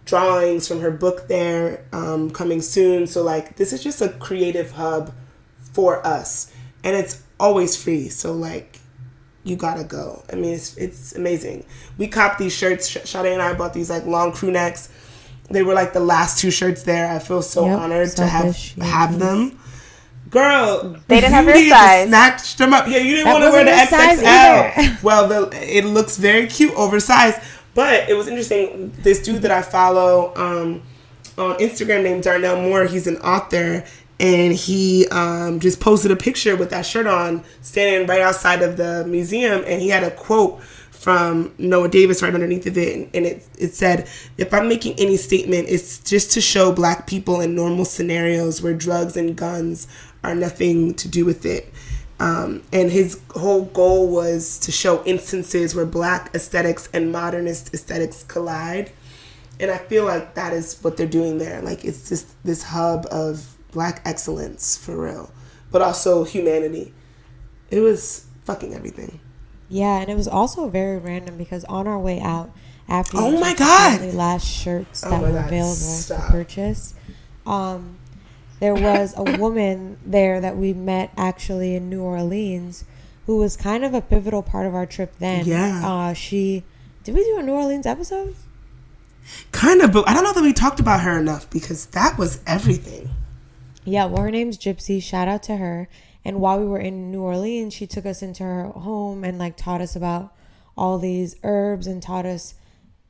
drawings 0.05 0.67
from 0.67 0.79
her 0.81 0.91
book 0.91 1.27
there 1.27 1.85
um, 1.91 2.29
coming 2.29 2.61
soon. 2.61 3.07
So 3.07 3.23
like 3.23 3.55
this 3.55 3.73
is 3.73 3.83
just 3.83 4.01
a 4.01 4.09
creative 4.09 4.71
hub 4.71 5.13
for 5.73 6.05
us, 6.05 6.51
and 6.83 6.95
it's 6.95 7.23
always 7.39 7.81
free. 7.81 8.09
So 8.09 8.33
like 8.33 8.79
you 9.43 9.55
gotta 9.55 9.83
go. 9.83 10.23
I 10.31 10.35
mean, 10.35 10.53
it's 10.53 10.75
it's 10.77 11.15
amazing. 11.15 11.65
We 11.97 12.07
copped 12.07 12.39
these 12.39 12.53
shirts. 12.53 12.87
Sh- 12.89 12.97
Sade 13.05 13.27
and 13.27 13.41
I 13.41 13.53
bought 13.53 13.73
these 13.73 13.89
like 13.89 14.05
long 14.05 14.31
crew 14.33 14.51
necks. 14.51 14.89
They 15.49 15.63
were 15.63 15.73
like 15.73 15.93
the 15.93 16.01
last 16.01 16.39
two 16.39 16.51
shirts 16.51 16.83
there. 16.83 17.09
I 17.09 17.19
feel 17.19 17.41
so 17.41 17.65
Yep, 17.67 17.79
honored 17.79 18.09
to 18.17 18.25
have 18.27 18.55
have 18.81 19.17
them. 19.19 19.57
Girl, 20.29 20.97
They 21.07 21.21
didn't 21.21 21.33
have 21.33 21.45
you 21.45 21.55
your 21.55 21.69
size. 21.69 22.07
Snatch 22.07 22.55
them 22.57 22.73
up. 22.73 22.87
Yeah, 22.87 22.97
you 22.97 23.17
didn't 23.17 23.31
want 23.31 23.43
to 23.43 23.51
wear 23.51 23.63
the 23.63 23.71
wasn't 23.71 23.91
your 23.91 23.99
size 23.99 24.95
XXL. 24.97 25.03
well, 25.03 25.27
the, 25.27 25.77
it 25.77 25.85
looks 25.85 26.17
very 26.17 26.47
cute, 26.47 26.73
oversized. 26.75 27.39
But 27.73 28.09
it 28.09 28.15
was 28.15 28.27
interesting. 28.27 28.91
This 29.03 29.21
dude 29.21 29.43
that 29.43 29.51
I 29.51 29.61
follow 29.61 30.33
um, 30.35 30.81
on 31.37 31.57
Instagram 31.59 32.03
named 32.03 32.23
Darnell 32.23 32.61
Moore, 32.61 32.85
he's 32.85 33.05
an 33.05 33.17
author, 33.17 33.85
and 34.19 34.53
he 34.53 35.07
um, 35.09 35.59
just 35.59 35.79
posted 35.79 36.11
a 36.11 36.15
picture 36.15 36.55
with 36.55 36.71
that 36.71 36.85
shirt 36.85 37.05
on, 37.05 37.43
standing 37.61 38.07
right 38.07 38.21
outside 38.21 38.63
of 38.63 38.77
the 38.77 39.05
museum, 39.07 39.63
and 39.67 39.81
he 39.81 39.89
had 39.89 40.03
a 40.03 40.11
quote 40.11 40.61
from 40.97 41.53
Noah 41.59 41.89
Davis 41.89 42.23
right 42.23 42.33
underneath 42.33 42.65
of 42.65 42.77
it, 42.77 42.95
and, 42.95 43.09
and 43.13 43.25
it 43.25 43.47
it 43.57 43.73
said, 43.75 44.09
"If 44.37 44.53
I'm 44.53 44.67
making 44.67 44.99
any 44.99 45.15
statement, 45.15 45.67
it's 45.69 45.99
just 45.99 46.31
to 46.31 46.41
show 46.41 46.71
Black 46.71 47.05
people 47.05 47.39
in 47.39 47.53
normal 47.53 47.85
scenarios 47.85 48.61
where 48.61 48.73
drugs 48.73 49.15
and 49.15 49.35
guns 49.35 49.87
are 50.23 50.35
nothing 50.35 50.93
to 50.95 51.07
do 51.07 51.25
with 51.25 51.45
it." 51.45 51.71
Um, 52.19 52.63
and 52.73 52.89
his 52.91 53.19
whole 53.31 53.65
goal 53.65 54.07
was 54.09 54.57
to 54.59 54.71
show 54.71 55.03
instances 55.05 55.75
where 55.75 55.85
Black 55.85 56.33
aesthetics 56.33 56.89
and 56.91 57.11
modernist 57.11 57.73
aesthetics 57.73 58.23
collide, 58.23 58.91
and 59.59 59.69
I 59.69 59.77
feel 59.77 60.05
like 60.05 60.33
that 60.33 60.51
is 60.51 60.79
what 60.81 60.97
they're 60.97 61.05
doing 61.07 61.37
there. 61.37 61.61
Like 61.61 61.85
it's 61.85 62.09
just 62.09 62.27
this 62.43 62.63
hub 62.63 63.05
of 63.11 63.55
Black 63.71 64.01
excellence 64.05 64.75
for 64.77 64.97
real, 64.97 65.31
but 65.71 65.81
also 65.83 66.23
humanity. 66.23 66.93
It 67.69 67.81
was 67.81 68.25
fucking 68.45 68.73
everything. 68.73 69.19
Yeah, 69.69 69.99
and 69.99 70.09
it 70.09 70.15
was 70.15 70.27
also 70.27 70.69
very 70.69 70.97
random 70.97 71.37
because 71.37 71.65
on 71.65 71.85
our 71.87 71.99
way 71.99 72.19
out, 72.21 72.49
after 72.87 73.17
Oh 73.17 73.37
my 73.39 73.49
took 73.49 73.57
the 73.59 73.63
God! 73.65 74.13
last 74.15 74.47
shirts 74.47 75.03
Oh 75.05 75.09
that 75.09 75.21
my 75.21 75.27
were 75.27 75.33
God, 75.37 75.47
available 75.47 75.73
stop. 75.75 76.25
to 76.25 76.31
purchase, 76.31 76.93
um, 77.45 77.96
there 78.59 78.75
was 78.75 79.13
a 79.17 79.37
woman 79.37 79.97
there 80.05 80.41
that 80.41 80.57
we 80.57 80.73
met 80.73 81.11
actually 81.17 81.75
in 81.75 81.89
New 81.89 82.01
Orleans, 82.01 82.85
who 83.25 83.37
was 83.37 83.55
kind 83.57 83.83
of 83.83 83.93
a 83.93 84.01
pivotal 84.01 84.41
part 84.41 84.65
of 84.65 84.73
our 84.75 84.85
trip. 84.85 85.13
Then, 85.19 85.45
Yeah. 85.45 85.81
uh, 85.85 86.13
she 86.13 86.63
did 87.03 87.15
we 87.15 87.23
do 87.23 87.37
a 87.39 87.43
New 87.43 87.53
Orleans 87.53 87.85
episode? 87.85 88.35
Kind 89.51 89.81
of, 89.81 89.91
but 89.91 90.07
I 90.07 90.13
don't 90.13 90.23
know 90.23 90.33
that 90.33 90.43
we 90.43 90.53
talked 90.53 90.79
about 90.79 91.01
her 91.01 91.17
enough 91.19 91.49
because 91.49 91.85
that 91.87 92.17
was 92.17 92.41
everything. 92.45 93.09
Yeah, 93.85 94.05
well, 94.05 94.23
her 94.23 94.31
name's 94.31 94.57
Gypsy. 94.57 95.01
Shout 95.01 95.27
out 95.27 95.43
to 95.43 95.57
her. 95.57 95.87
And 96.25 96.41
while 96.41 96.59
we 96.59 96.65
were 96.67 96.79
in 96.79 97.09
New 97.11 97.21
Orleans, 97.21 97.73
she 97.73 97.87
took 97.87 98.05
us 98.05 98.21
into 98.21 98.43
her 98.43 98.65
home 98.65 99.23
and 99.23 99.37
like 99.37 99.55
taught 99.55 99.79
us 99.79 99.95
about 99.95 100.33
all 100.77 100.97
these 100.99 101.35
herbs 101.43 101.87
and 101.87 102.01
taught 102.01 102.25
us, 102.25 102.55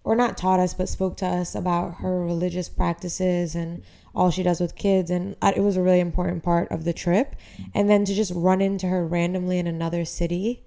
or 0.03 0.15
not 0.15 0.37
taught 0.37 0.59
us, 0.59 0.73
but 0.75 0.87
spoke 0.89 1.17
to 1.17 1.25
us 1.25 1.55
about 1.55 1.95
her 1.95 2.23
religious 2.23 2.69
practices 2.69 3.55
and 3.55 3.81
all 4.17 4.31
she 4.31 4.43
does 4.43 4.59
with 4.59 4.75
kids. 4.75 5.09
And 5.11 5.35
it 5.43 5.61
was 5.61 5.77
a 5.77 5.81
really 5.81 5.99
important 5.99 6.43
part 6.43 6.69
of 6.71 6.83
the 6.83 6.93
trip. 6.93 7.35
And 7.73 7.89
then 7.89 8.03
to 8.05 8.13
just 8.13 8.31
run 8.35 8.61
into 8.61 8.87
her 8.87 9.05
randomly 9.05 9.59
in 9.59 9.67
another 9.67 10.03
city, 10.03 10.63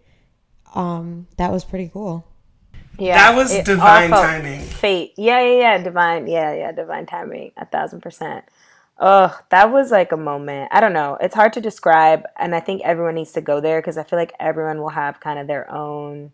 um, 0.74 1.26
that 1.36 1.53
was 1.53 1.64
pretty 1.64 1.90
cool. 1.92 2.26
Yeah, 2.98 3.14
That 3.14 3.36
was 3.36 3.53
it 3.53 3.64
divine 3.64 4.11
timing. 4.11 4.61
Fate. 4.61 5.14
Yeah, 5.16 5.40
yeah, 5.42 5.59
yeah. 5.59 5.82
Divine. 5.82 6.26
Yeah, 6.26 6.55
yeah. 6.55 6.72
Divine 6.72 7.07
timing. 7.07 7.53
A 7.57 7.66
thousand 7.66 8.03
percent. 8.03 8.44
Ugh, 8.98 9.32
that 9.48 9.72
was 9.72 9.90
like 9.90 10.12
a 10.12 10.16
moment. 10.16 10.68
I 10.72 10.80
don't 10.80 10.92
know. 10.92 11.16
It's 11.22 11.34
hard 11.34 11.55
to 11.55 11.61
describe, 11.62 12.24
and 12.38 12.55
I 12.55 12.61
think 12.61 12.82
everyone 12.82 13.14
needs 13.14 13.32
to 13.32 13.40
go 13.40 13.59
there 13.59 13.80
because 13.80 13.96
I 13.96 14.03
feel 14.03 14.18
like 14.18 14.34
everyone 14.38 14.82
will 14.82 14.90
have 14.90 15.20
kind 15.20 15.38
of 15.38 15.46
their 15.46 15.70
own 15.72 16.32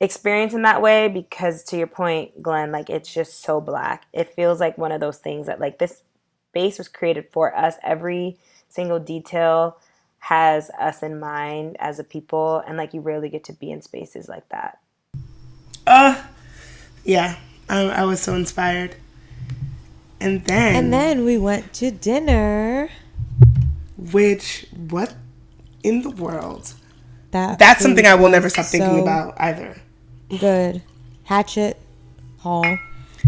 experience 0.00 0.54
in 0.54 0.62
that 0.62 0.82
way. 0.82 1.08
Because 1.08 1.62
to 1.64 1.76
your 1.76 1.86
point, 1.86 2.42
Glynn, 2.42 2.72
like 2.72 2.90
it's 2.90 3.12
just 3.12 3.42
so 3.42 3.60
black. 3.60 4.06
It 4.12 4.34
feels 4.34 4.60
like 4.60 4.78
one 4.78 4.92
of 4.92 5.00
those 5.00 5.18
things 5.18 5.46
that 5.46 5.60
like 5.60 5.78
this 5.78 6.02
space 6.50 6.78
was 6.78 6.88
created 6.88 7.26
for 7.32 7.54
us. 7.56 7.76
Every 7.82 8.38
single 8.68 8.98
detail 8.98 9.78
has 10.18 10.70
us 10.70 11.02
in 11.02 11.20
mind 11.20 11.76
as 11.78 11.98
a 11.98 12.04
people, 12.04 12.62
and 12.66 12.76
like 12.76 12.92
you 12.94 13.00
rarely 13.00 13.28
get 13.28 13.44
to 13.44 13.52
be 13.52 13.70
in 13.70 13.80
spaces 13.82 14.28
like 14.28 14.48
that. 14.48 14.78
Uh, 15.86 16.20
yeah, 17.04 17.36
I, 17.68 17.82
I 17.82 18.04
was 18.04 18.20
so 18.20 18.34
inspired. 18.34 18.96
And 20.18 20.44
then, 20.46 20.76
And 20.76 20.92
then 20.92 21.24
we 21.24 21.38
went 21.38 21.72
to 21.74 21.90
dinner. 21.90 22.88
which 23.96 24.66
what 24.74 25.14
in 25.82 26.02
the 26.02 26.10
world? 26.10 26.74
That 27.30 27.58
That's 27.58 27.82
something 27.82 28.06
I 28.06 28.14
will 28.14 28.30
never 28.30 28.48
stop 28.48 28.64
thinking 28.66 28.96
so 28.96 29.02
about 29.02 29.38
either. 29.38 29.76
Good. 30.28 30.82
Hatchet 31.24 31.78
Hall. 32.38 32.78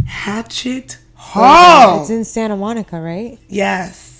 Hatchet 0.07 0.99
Hall. 1.15 2.01
It's 2.01 2.11
in 2.11 2.25
Santa 2.25 2.57
Monica, 2.57 3.01
right? 3.01 3.39
yes. 3.49 4.15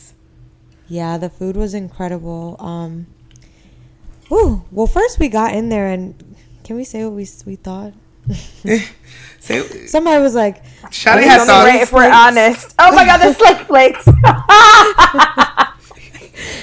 Yeah, 0.91 1.19
the 1.19 1.29
food 1.29 1.55
was 1.55 1.75
incredible. 1.75 2.57
Um, 2.59 3.09
ooh, 4.33 4.65
well, 4.71 4.87
first 4.87 5.19
we 5.19 5.29
got 5.29 5.53
in 5.55 5.69
there 5.69 5.89
and 5.89 6.15
can 6.65 6.77
we 6.77 6.85
say 6.85 7.05
what 7.05 7.13
we 7.13 7.29
we 7.45 7.57
thought? 7.57 7.93
Say, 9.41 9.63
Somebody 9.87 10.23
was 10.23 10.35
like, 10.35 10.63
It's 10.85 11.05
had 11.05 11.41
only 11.41 11.71
right 11.71 11.83
if 11.83 11.93
we're 11.93 12.11
honest. 12.11 12.75
Oh 12.79 12.95
my 12.95 13.05
god, 13.05 13.19
the 13.19 13.35
slake 13.35 13.67
flakes. 13.67 14.07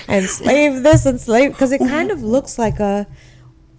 and 0.08 0.26
slave 0.26 0.84
this 0.84 1.06
and 1.06 1.20
slave 1.20 1.52
because 1.52 1.72
it 1.72 1.80
kind 1.80 2.12
of 2.12 2.24
looks 2.24 2.58
like 2.58 2.80
a. 2.80 3.08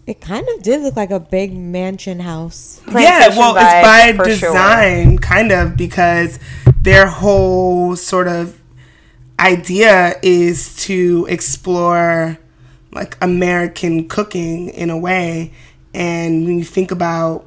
It 0.07 0.21
kind 0.21 0.47
of 0.55 0.63
did 0.63 0.83
look 0.83 0.95
like 0.97 1.11
a 1.11 1.19
big 1.19 1.53
mansion 1.53 2.21
house. 2.21 2.81
Yeah, 2.87 2.93
Plantation 2.93 3.39
well, 3.39 3.55
vibe, 3.55 3.63
it's 3.81 3.87
by 4.19 4.25
for 4.25 4.31
sure. 4.31 4.49
design, 4.53 5.19
kind 5.19 5.51
of, 5.53 5.77
because 5.77 6.39
their 6.81 7.09
whole 7.09 7.97
sort 7.97 8.29
of 8.29 8.61
idea 9.41 10.15
is 10.23 10.77
to 10.85 11.27
explore 11.29 12.39
like 12.93 13.17
American 13.21 14.09
cooking 14.09 14.69
in 14.69 14.91
a 14.91 14.97
way. 14.99 15.53
And 15.93 16.45
when 16.47 16.59
you 16.59 16.65
think 16.65 16.91
about 16.91 17.45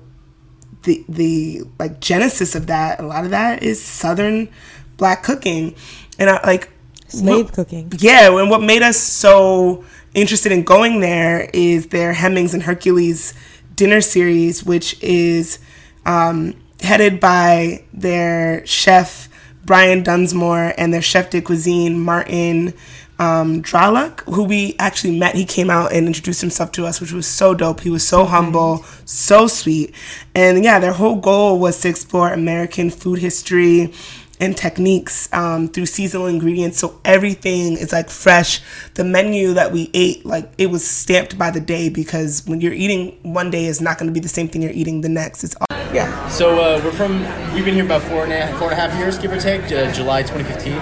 the 0.84 1.04
the 1.08 1.62
like 1.80 2.00
genesis 2.02 2.56
of 2.56 2.68
that, 2.68 3.00
a 3.00 3.06
lot 3.06 3.24
of 3.24 3.32
that 3.32 3.64
is 3.64 3.82
Southern 3.84 4.50
black 4.98 5.24
cooking, 5.24 5.76
and 6.18 6.30
I 6.30 6.46
like 6.46 6.70
Slave 7.08 7.46
what- 7.46 7.54
cooking. 7.54 7.92
yeah, 8.00 8.28
and 8.38 8.50
what 8.50 8.62
made 8.62 8.82
us 8.82 8.98
so 8.98 9.84
interested 10.14 10.52
in 10.52 10.64
going 10.64 11.00
there 11.00 11.50
is 11.54 11.88
their 11.88 12.14
Hemings 12.14 12.54
and 12.54 12.64
Hercules 12.64 13.34
dinner 13.76 14.02
series, 14.02 14.64
which 14.64 15.02
is 15.02 15.60
um, 16.06 16.56
headed 16.82 17.20
by 17.20 17.84
their 17.94 18.66
chef 18.66 19.30
Brian 19.64 20.04
Dunsmoor 20.04 20.74
and 20.78 20.94
their 20.94 21.02
chef 21.02 21.30
de 21.30 21.42
cuisine 21.42 22.00
Martin 22.00 22.74
um, 23.20 23.62
Draluck, 23.62 24.22
who 24.34 24.46
we 24.46 24.76
actually 24.80 25.18
met. 25.18 25.36
He 25.36 25.46
came 25.46 25.70
out 25.70 25.92
and 25.92 26.08
introduced 26.08 26.42
himself 26.42 26.72
to 26.74 26.86
us, 26.86 27.02
which 27.02 27.12
was 27.12 27.28
so 27.28 27.54
dope. 27.54 27.82
He 27.82 27.90
was 27.90 28.08
so 28.08 28.26
humble, 28.26 28.86
so 29.06 29.48
sweet, 29.48 29.94
and 30.34 30.64
yeah, 30.64 30.80
their 30.80 30.94
whole 30.94 31.18
goal 31.18 31.60
was 31.60 31.80
to 31.82 31.90
explore 31.90 32.32
American 32.32 32.90
food 32.90 33.20
history 33.20 33.94
and 34.40 34.56
techniques 34.56 35.32
um, 35.34 35.68
through 35.68 35.86
seasonal 35.86 36.28
ingredients. 36.28 36.80
So 36.80 37.00
everything 37.04 37.74
is 37.74 37.92
like 37.92 38.10
fresh. 38.10 38.62
The 38.94 39.04
menu 39.04 39.54
that 39.54 39.72
we 39.72 39.90
ate, 39.94 40.26
like 40.26 40.52
it 40.58 40.68
was 40.68 40.86
stamped 40.88 41.38
by 41.38 41.52
the 41.52 41.60
day 41.60 41.90
because 41.90 42.46
when 42.46 42.62
you're 42.62 42.74
eating 42.74 43.18
one 43.24 43.52
day 43.52 43.66
is 43.66 43.82
not 43.82 43.98
going 43.98 44.08
to 44.08 44.14
be 44.14 44.20
the 44.20 44.30
same 44.30 44.48
thing 44.48 44.62
you're 44.62 44.72
eating 44.72 45.02
the 45.02 45.10
next. 45.10 45.44
It's 45.44 45.56
all 45.56 45.68
Yeah. 45.94 46.28
So 46.30 46.60
uh, 46.60 46.82
we're 46.84 46.92
from. 46.92 47.20
We've 47.54 47.66
been 47.66 47.76
here 47.76 47.86
about 47.86 48.04
four 48.04 48.24
and 48.24 48.32
a 48.32 48.46
half, 48.46 48.60
four 48.60 48.72
and 48.72 48.80
a 48.80 48.88
half 48.88 48.98
years, 49.00 49.18
give 49.18 49.32
or 49.32 49.40
take. 49.40 49.64
Uh, 49.64 49.92
July 49.92 50.24
2015. 50.24 50.74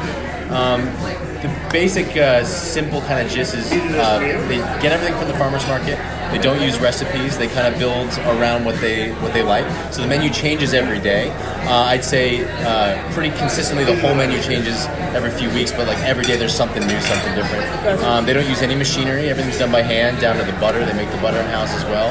Um, 0.51 1.26
the 1.41 1.69
basic, 1.71 2.15
uh, 2.17 2.43
simple 2.43 3.01
kind 3.01 3.25
of 3.25 3.31
gist 3.31 3.55
is 3.55 3.71
uh, 3.71 4.19
they 4.47 4.57
get 4.81 4.91
everything 4.91 5.17
from 5.17 5.27
the 5.27 5.37
farmers 5.37 5.65
market. 5.67 5.97
They 6.31 6.39
don't 6.39 6.61
use 6.61 6.77
recipes. 6.79 7.37
They 7.37 7.47
kind 7.47 7.73
of 7.73 7.79
build 7.79 8.09
around 8.37 8.65
what 8.65 8.75
they 8.81 9.13
what 9.21 9.33
they 9.33 9.43
like. 9.43 9.65
So 9.93 10.01
the 10.01 10.07
menu 10.07 10.29
changes 10.29 10.73
every 10.73 10.99
day. 10.99 11.29
Uh, 11.67 11.85
I'd 11.85 12.03
say 12.03 12.43
uh, 12.65 13.13
pretty 13.13 13.35
consistently 13.37 13.85
the 13.85 13.95
whole 14.01 14.13
menu 14.13 14.41
changes 14.41 14.85
every 15.15 15.31
few 15.31 15.49
weeks, 15.51 15.71
but 15.71 15.87
like 15.87 15.99
every 15.99 16.23
day 16.23 16.35
there's 16.35 16.53
something 16.53 16.85
new, 16.85 16.99
something 17.01 17.33
different. 17.33 18.03
Um, 18.03 18.25
they 18.25 18.33
don't 18.33 18.47
use 18.47 18.61
any 18.61 18.75
machinery. 18.75 19.29
Everything's 19.29 19.57
done 19.57 19.71
by 19.71 19.81
hand, 19.81 20.19
down 20.19 20.37
to 20.37 20.43
the 20.43 20.57
butter. 20.59 20.83
They 20.85 20.93
make 20.93 21.09
the 21.11 21.21
butter 21.21 21.39
in 21.39 21.45
house 21.45 21.73
as 21.73 21.83
well. 21.85 22.09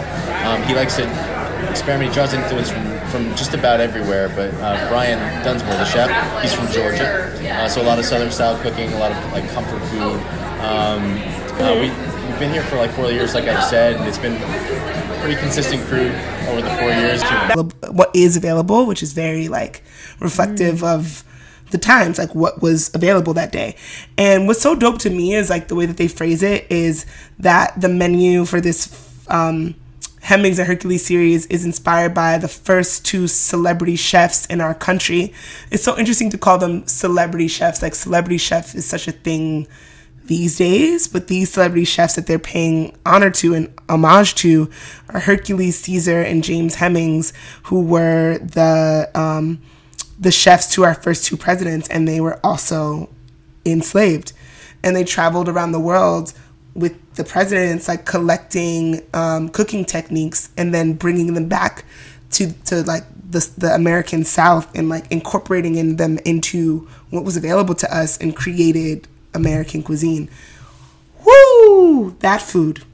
Um, 0.48 0.62
he 0.62 0.74
likes 0.74 0.96
to 0.96 1.04
experiment. 1.70 2.10
He 2.10 2.14
draws 2.14 2.32
influence 2.32 2.70
from, 2.70 2.84
from 3.08 3.34
just 3.36 3.54
about 3.54 3.80
everywhere. 3.80 4.28
But 4.28 4.54
uh, 4.54 4.88
Brian 4.88 5.18
Dunsmoor, 5.44 5.78
the 5.78 5.84
chef, 5.84 6.42
he's 6.42 6.52
from 6.52 6.66
Georgia, 6.68 7.32
uh, 7.62 7.68
so 7.68 7.82
a 7.82 7.84
lot 7.84 7.98
of 7.98 8.04
Southern 8.04 8.30
style 8.30 8.60
cooking, 8.62 8.92
a 8.92 8.98
lot 8.98 9.12
of 9.12 9.32
like 9.32 9.48
comfort 9.50 9.80
food. 9.88 10.20
Um, 10.60 11.18
uh, 11.60 11.74
we, 11.74 11.90
we've 12.28 12.38
been 12.38 12.52
here 12.52 12.62
for 12.64 12.76
like 12.76 12.90
four 12.90 13.10
years, 13.10 13.34
like 13.34 13.44
I've 13.44 13.64
said, 13.64 13.96
and 13.96 14.06
it's 14.06 14.18
been 14.18 14.36
pretty 15.20 15.40
consistent 15.40 15.82
crew 15.86 16.12
over 16.48 16.62
the 16.62 16.70
four 16.76 16.90
years. 16.90 17.22
what 17.92 18.14
is 18.14 18.36
available, 18.36 18.86
which 18.86 19.02
is 19.02 19.12
very 19.12 19.48
like 19.48 19.82
reflective 20.20 20.84
of 20.84 21.24
the 21.70 21.78
times, 21.78 22.18
like 22.18 22.34
what 22.34 22.62
was 22.62 22.94
available 22.94 23.34
that 23.34 23.52
day. 23.52 23.76
And 24.16 24.46
what's 24.46 24.60
so 24.60 24.74
dope 24.74 24.98
to 25.00 25.10
me 25.10 25.34
is 25.34 25.50
like 25.50 25.68
the 25.68 25.74
way 25.74 25.86
that 25.86 25.96
they 25.96 26.08
phrase 26.08 26.42
it 26.42 26.66
is 26.70 27.06
that 27.38 27.80
the 27.80 27.88
menu 27.88 28.44
for 28.44 28.60
this 28.60 29.10
um, 29.28 29.74
Hemings 30.26 30.58
and 30.58 30.66
Hercules 30.66 31.06
series 31.06 31.46
is 31.46 31.64
inspired 31.64 32.12
by 32.12 32.36
the 32.36 32.48
first 32.48 33.06
two 33.06 33.28
celebrity 33.28 33.94
chefs 33.94 34.44
in 34.46 34.60
our 34.60 34.74
country. 34.74 35.32
It's 35.70 35.84
so 35.84 35.96
interesting 35.96 36.30
to 36.30 36.38
call 36.38 36.58
them 36.58 36.84
celebrity 36.88 37.46
chefs. 37.46 37.80
Like 37.80 37.94
celebrity 37.94 38.36
chef 38.36 38.74
is 38.74 38.84
such 38.84 39.06
a 39.06 39.12
thing 39.12 39.68
these 40.24 40.58
days, 40.58 41.06
but 41.06 41.28
these 41.28 41.52
celebrity 41.52 41.84
chefs 41.84 42.16
that 42.16 42.26
they're 42.26 42.40
paying 42.40 42.96
honor 43.06 43.30
to 43.30 43.54
and 43.54 43.72
homage 43.88 44.34
to 44.36 44.68
are 45.10 45.20
Hercules 45.20 45.78
Caesar 45.78 46.22
and 46.22 46.42
James 46.42 46.74
Hemings, 46.74 47.32
who 47.64 47.82
were 47.82 48.38
the 48.38 49.08
um, 49.14 49.62
the 50.18 50.32
chefs 50.32 50.74
to 50.74 50.82
our 50.82 50.94
first 50.94 51.24
two 51.24 51.36
presidents, 51.36 51.88
and 51.88 52.08
they 52.08 52.20
were 52.20 52.40
also 52.42 53.10
enslaved, 53.64 54.32
and 54.82 54.96
they 54.96 55.04
traveled 55.04 55.48
around 55.48 55.70
the 55.70 55.78
world 55.78 56.32
with 56.74 56.98
the 57.16 57.24
presidents, 57.24 57.88
like 57.88 58.04
collecting 58.04 59.02
um, 59.12 59.48
cooking 59.48 59.84
techniques 59.84 60.50
and 60.56 60.72
then 60.72 60.94
bringing 60.94 61.34
them 61.34 61.48
back 61.48 61.84
to 62.30 62.52
to 62.66 62.82
like 62.82 63.04
the 63.28 63.48
the 63.58 63.74
American 63.74 64.24
South 64.24 64.72
and 64.74 64.88
like 64.88 65.10
incorporating 65.10 65.76
in 65.76 65.96
them 65.96 66.18
into 66.24 66.88
what 67.10 67.24
was 67.24 67.36
available 67.36 67.74
to 67.74 67.94
us 67.94 68.16
and 68.18 68.36
created 68.36 69.08
American 69.34 69.82
cuisine. 69.82 70.28
Woo! 71.24 72.16
That 72.20 72.42
food. 72.42 72.84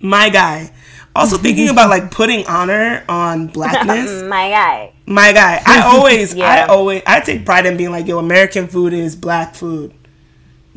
My 0.00 0.28
guy. 0.30 0.72
Also 1.14 1.36
thinking 1.38 1.68
about 1.68 1.90
like 1.90 2.10
putting 2.10 2.46
honor 2.46 3.04
on 3.08 3.48
blackness. 3.48 4.22
My 4.28 4.48
guy. 4.48 4.92
My 5.06 5.32
guy. 5.32 5.60
I 5.64 5.82
always 5.82 6.36
I 6.38 6.62
always 6.64 7.02
I 7.06 7.20
take 7.20 7.44
pride 7.44 7.66
in 7.66 7.76
being 7.76 7.90
like, 7.90 8.06
yo, 8.06 8.18
American 8.18 8.66
food 8.66 8.92
is 8.92 9.16
black 9.16 9.54
food. 9.54 9.92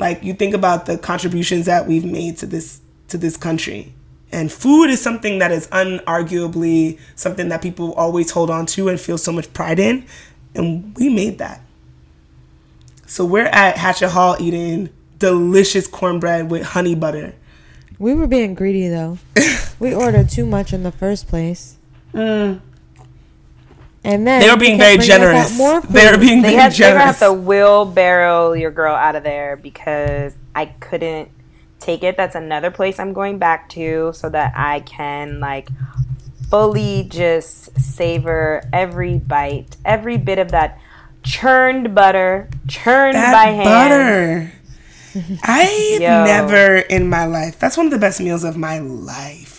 Like 0.04 0.22
you 0.22 0.34
think 0.34 0.54
about 0.54 0.86
the 0.86 0.98
contributions 0.98 1.66
that 1.68 1.88
we've 1.88 2.04
made 2.04 2.38
to 2.40 2.46
this 2.46 2.82
to 3.08 3.18
this 3.18 3.38
country. 3.38 3.94
And 4.34 4.52
food 4.52 4.90
is 4.90 5.00
something 5.00 5.40
that 5.40 5.50
is 5.50 5.68
unarguably 5.68 7.00
something 7.16 7.48
that 7.48 7.62
people 7.62 7.94
always 7.94 8.30
hold 8.30 8.50
on 8.50 8.66
to 8.76 8.90
and 8.90 9.00
feel 9.00 9.18
so 9.18 9.32
much 9.32 9.54
pride 9.54 9.80
in. 9.80 10.06
And 10.56 10.94
we 10.98 11.08
made 11.08 11.38
that. 11.38 11.62
So 13.06 13.24
we're 13.24 13.46
at 13.46 13.78
Hatchet 13.78 14.10
Hall 14.10 14.36
eating 14.42 14.90
delicious 15.20 15.88
cornbread 15.88 16.52
with 16.52 16.64
honey 16.64 16.96
butter. 16.96 17.34
We 17.98 18.14
were 18.14 18.28
being 18.28 18.56
greedy 18.56 18.90
though. 18.90 19.20
we 19.80 19.96
ordered 19.96 20.30
too 20.30 20.46
much 20.46 20.74
in 20.74 20.84
the 20.84 20.92
first 20.92 21.30
place. 21.30 21.78
Mm. 22.14 22.60
And 24.04 24.28
then 24.28 24.42
They 24.42 24.50
were 24.50 24.58
being 24.58 24.78
very 24.78 24.98
bringing 24.98 25.00
us 25.00 25.10
out 25.10 25.52
generous. 25.52 25.58
They 25.90 26.06
were 26.06 26.18
food. 26.18 26.20
being 26.20 26.42
They 26.42 26.50
very 26.50 26.56
had, 26.56 26.74
they're 26.74 26.94
gonna 26.94 27.06
have 27.06 27.20
to 27.20 27.34
wheelbarrow 27.34 28.54
your 28.54 28.72
girl 28.72 28.96
out 28.96 29.16
of 29.16 29.24
there 29.24 29.56
because 29.56 30.36
I 30.56 30.66
couldn't 30.68 31.30
take 31.80 32.04
it. 32.04 32.18
That's 32.18 32.36
another 32.36 32.72
place 32.72 33.00
I'm 33.00 33.14
going 33.14 33.38
back 33.40 33.70
to 33.70 34.12
so 34.14 34.30
that 34.30 34.54
I 34.56 34.82
can 34.82 35.40
like 35.40 35.70
fully 36.50 37.08
just 37.10 37.80
savor 37.80 38.64
every 38.74 39.18
bite, 39.20 39.78
every 39.86 40.18
bit 40.18 40.38
of 40.40 40.52
that 40.52 40.80
churned 41.24 41.96
butter, 41.96 42.50
churned 42.68 43.16
that 43.16 43.34
by 43.34 43.52
hand. 43.52 43.64
butter. 43.66 44.52
I 45.44 45.98
Yo. 46.00 46.26
never 46.26 46.78
in 46.78 47.08
my 47.10 47.26
life. 47.26 47.60
That's 47.60 47.78
one 47.78 47.86
of 47.86 47.92
the 47.92 48.00
best 48.00 48.20
meals 48.20 48.44
of 48.44 48.58
my 48.58 48.80
life. 48.80 49.53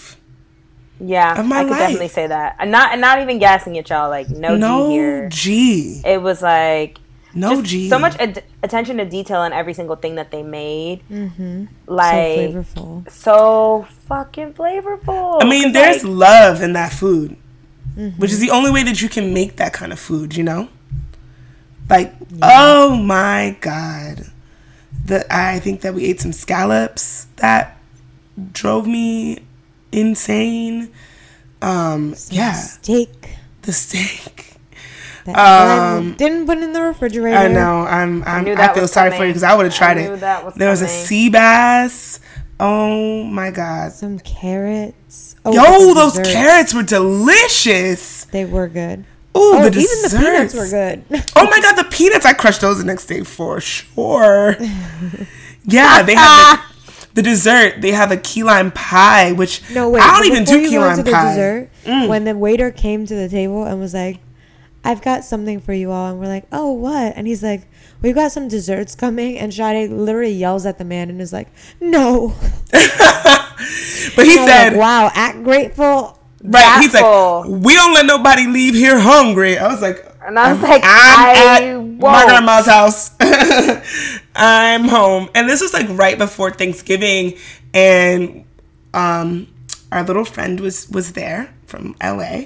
Yeah, 1.01 1.38
Of 1.40 1.47
my 1.47 1.59
I 1.59 1.62
could 1.64 1.70
life. 1.72 1.80
definitely 1.80 2.09
say 2.09 2.26
that. 2.28 2.57
And 2.59 2.70
not 2.70 2.92
and 2.92 3.01
not 3.01 3.20
even 3.20 3.38
gassing 3.38 3.76
at 3.78 3.90
y'all. 3.90 4.09
Like 4.09 4.28
no, 4.30 4.57
No 4.57 4.86
G 4.86 4.92
here. 4.92 5.28
G. 5.28 6.03
It 6.05 6.22
was 6.22 6.40
like 6.40 6.99
No 7.34 7.51
just 7.57 7.64
G. 7.70 7.88
so 7.88 7.99
much 7.99 8.16
ad- 8.20 8.45
attention 8.62 8.99
to 8.99 9.05
detail 9.05 9.42
in 9.45 9.53
every 9.53 9.74
single 9.74 9.97
thing 9.97 10.14
that 10.14 10.30
they 10.30 10.42
made. 10.45 11.03
Mm-hmm. 11.11 11.64
so 11.64 11.92
Like 11.92 12.51
flavorful. 12.51 13.11
so 13.11 13.86
fucking 14.07 14.55
flavorful. 14.55 15.42
I 15.42 15.49
mean, 15.49 15.72
there's 15.72 16.05
like, 16.05 16.12
love 16.30 16.62
in 16.62 16.74
that 16.74 16.92
food, 16.92 17.36
mm-hmm. 17.99 18.18
which 18.20 18.30
is 18.30 18.38
the 18.40 18.51
only 18.51 18.70
way 18.70 18.84
that 18.84 19.03
you 19.03 19.09
can 19.09 19.34
make 19.34 19.57
that 19.57 19.72
kind 19.72 19.92
of 19.92 19.99
food. 19.99 20.36
You 20.36 20.45
know, 20.45 20.68
like 21.90 22.14
oh 22.40 22.97
my 22.97 23.57
god, 23.61 24.26
the 25.05 25.26
I 25.34 25.59
think 25.59 25.80
that 25.80 25.92
we 25.92 26.05
ate 26.07 26.20
some 26.20 26.32
scallops 26.32 27.24
that 27.36 27.76
drove 28.53 28.86
me 28.86 29.40
insane. 29.99 30.92
Um, 31.62 32.14
yeah, 32.30 32.53
Steak. 32.53 33.30
the 33.62 33.72
steak. 33.72 34.51
That 35.24 35.36
Um, 35.38 36.14
didn't 36.16 36.45
put 36.47 36.59
in 36.59 36.72
the 36.74 36.82
refrigerator. 36.82 37.36
I 37.38 37.49
know. 37.49 37.80
I'm. 37.86 38.22
I'm 38.24 38.45
knew 38.45 38.55
I, 38.55 38.74
feel 38.74 38.86
sorry 38.86 39.11
for 39.11 39.24
you 39.24 39.30
because 39.30 39.42
I 39.42 39.55
would 39.55 39.64
have 39.64 39.74
tried 39.74 39.97
I 39.97 40.03
it. 40.03 40.45
was 40.45 40.55
there 40.55 40.68
was 40.70 40.82
a 40.82 40.88
sea 40.88 41.30
bass, 41.30 42.20
Oh 42.61 43.24
my 43.24 43.51
god. 43.51 43.92
Some 43.92 44.18
carrots. 44.18 45.36
Oh, 45.47 45.53
Yo, 45.55 45.95
those 45.95 46.12
desserts. 46.12 46.32
carrots 46.32 46.74
were 46.74 46.82
delicious. 46.82 48.24
They 48.26 48.45
were 48.45 48.68
good. 48.68 49.01
Ooh, 49.36 49.57
Oh, 49.57 49.68
the 49.68 49.80
even 49.80 50.03
the 50.03 50.16
peanuts 50.18 50.55
were 50.55 50.68
good. 50.68 51.05
Oh 51.36 51.47
my 51.51 51.59
god, 51.61 51.74
the 51.76 51.84
peanuts! 51.84 52.24
I 52.26 52.34
crushed 52.34 52.61
those 52.61 52.78
the 52.78 52.84
next 52.84 53.07
day 53.07 53.22
for 53.24 53.61
sure. 53.61 54.57
Yeah, 55.66 56.03
they 56.03 56.14
have 56.14 56.61
the, 57.15 57.23
dessert. 57.23 57.81
They 57.81 57.93
have 57.93 58.11
a 58.11 58.17
key 58.17 58.43
lime 58.43 58.71
pie, 58.73 59.33
which 59.33 59.62
No, 59.71 59.91
wait. 59.91 60.03
I 60.03 60.19
don't 60.19 60.27
even 60.27 60.45
do 60.45 60.69
key 60.69 60.79
lime 60.79 61.03
pie. 61.05 61.11
Mm. 61.11 61.69
dessert, 61.85 62.09
when 62.09 62.25
the 62.25 62.37
waiter 62.37 62.71
came 62.71 63.07
to 63.07 63.15
the 63.15 63.29
table 63.29 63.65
and 63.65 63.81
was 63.81 63.95
like, 63.95 64.21
"I've 64.85 65.03
got 65.03 65.25
something 65.25 65.61
for 65.61 65.73
you 65.73 65.91
all," 65.91 66.11
and 66.11 66.21
we're 66.21 66.27
like, 66.27 66.45
"Oh, 66.53 66.73
what?" 66.73 67.15
And 67.17 67.27
he's 67.27 67.43
like, 67.43 67.69
"We've 68.03 68.15
got 68.15 68.33
some 68.33 68.49
desserts 68.49 68.95
coming," 68.95 69.39
and 69.39 69.53
Sade 69.53 69.91
literally 69.91 70.33
yells 70.33 70.67
at 70.67 70.79
the 70.79 70.85
man 70.85 71.11
and 71.11 71.21
is 71.21 71.33
like, 71.33 71.49
"No." 71.81 72.35
But 74.17 74.27
he 74.27 74.35
said, 74.35 74.75
like, 74.75 74.79
"Wow, 74.79 75.11
act 75.15 75.43
grateful." 75.43 76.19
right? 76.45 76.81
He's 76.83 76.95
like, 76.95 77.47
we 77.47 77.75
don't 77.75 77.95
let 77.95 78.07
nobody 78.07 78.47
leave 78.47 78.75
here 78.75 78.99
hungry. 78.99 79.59
I 79.59 79.69
was 79.69 79.81
like, 79.81 80.14
And 80.27 80.39
I 80.39 80.53
was 80.53 80.62
I'm- 80.62 80.70
like, 80.70 80.83
I'm 80.85 80.91
I 81.27 81.33
at 81.33 81.61
my 81.77 81.77
won't. 81.77 82.29
grandma's 82.29 82.66
house. 82.66 83.11
I'm 84.35 84.89
home, 84.89 85.29
and 85.35 85.49
this 85.49 85.61
was 85.61 85.72
like 85.72 85.87
right 85.91 86.16
before 86.18 86.51
Thanksgiving, 86.51 87.35
and 87.72 88.45
um, 88.95 89.47
our 89.93 90.03
little 90.03 90.25
friend 90.25 90.61
was 90.61 90.89
was 90.91 91.12
there 91.12 91.53
from 91.66 91.95
LA. 92.03 92.45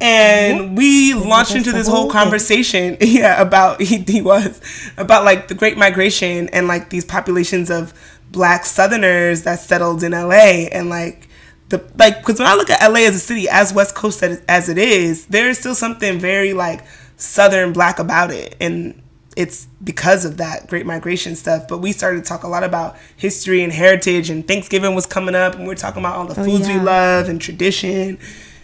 And 0.00 0.76
we 0.76 1.14
launched 1.14 1.54
into 1.54 1.72
this 1.72 1.86
whole 1.86 2.02
whole 2.02 2.10
conversation, 2.10 2.96
yeah, 3.00 3.40
about 3.40 3.80
he, 3.88 3.98
he 3.98 4.20
was 4.22 4.60
about 4.96 5.24
like 5.24 5.48
the 5.48 5.54
Great 5.54 5.78
Migration 5.78 6.48
and 6.50 6.66
like 6.68 6.90
these 6.90 7.04
populations 7.04 7.70
of 7.70 7.92
Black 8.30 8.64
Southerners 8.64 9.42
that 9.44 9.60
settled 9.60 10.02
in 10.02 10.12
LA, 10.12 10.68
and 10.72 10.88
like 10.88 11.28
the 11.70 11.82
like 11.96 12.18
because 12.20 12.38
when 12.38 12.48
I 12.48 12.54
look 12.54 12.70
at 12.70 12.82
LA 12.82 13.00
as 13.00 13.14
a 13.14 13.18
city, 13.18 13.48
as 13.48 13.72
West 13.72 13.94
Coast 13.94 14.22
as- 14.22 14.68
it 14.68 14.78
is, 14.78 15.26
there 15.26 15.48
is 15.48 15.58
still 15.58 15.74
something 15.74 16.18
very 16.18 16.52
like 16.52 16.84
Southern 17.16 17.72
Black 17.72 17.98
about 17.98 18.30
it, 18.30 18.56
and 18.60 19.00
it's 19.36 19.66
because 19.82 20.24
of 20.24 20.36
that 20.36 20.66
Great 20.68 20.86
Migration 20.86 21.34
stuff. 21.36 21.66
But 21.68 21.78
we 21.78 21.92
started 21.92 22.22
to 22.22 22.28
talk 22.28 22.42
a 22.44 22.48
lot 22.48 22.64
about 22.64 22.96
history 23.16 23.62
and 23.64 23.72
heritage, 23.72 24.30
and 24.30 24.46
Thanksgiving 24.46 24.94
was 24.94 25.06
coming 25.06 25.34
up, 25.34 25.54
and 25.54 25.62
we 25.62 25.68
were 25.68 25.74
talking 25.74 26.00
about 26.02 26.16
all 26.16 26.26
the 26.26 26.40
Oh, 26.40 26.44
foods 26.44 26.68
we 26.68 26.78
love 26.78 27.28
and 27.28 27.40
tradition. 27.40 28.18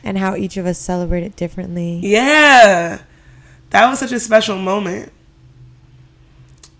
And 0.04 0.16
how 0.16 0.34
each 0.36 0.56
of 0.56 0.66
us 0.66 0.78
celebrate 0.78 1.22
it 1.24 1.36
differently. 1.36 2.00
Yeah, 2.02 3.00
that 3.70 3.88
was 3.90 3.98
such 3.98 4.12
a 4.12 4.20
special 4.20 4.56
moment. 4.58 5.12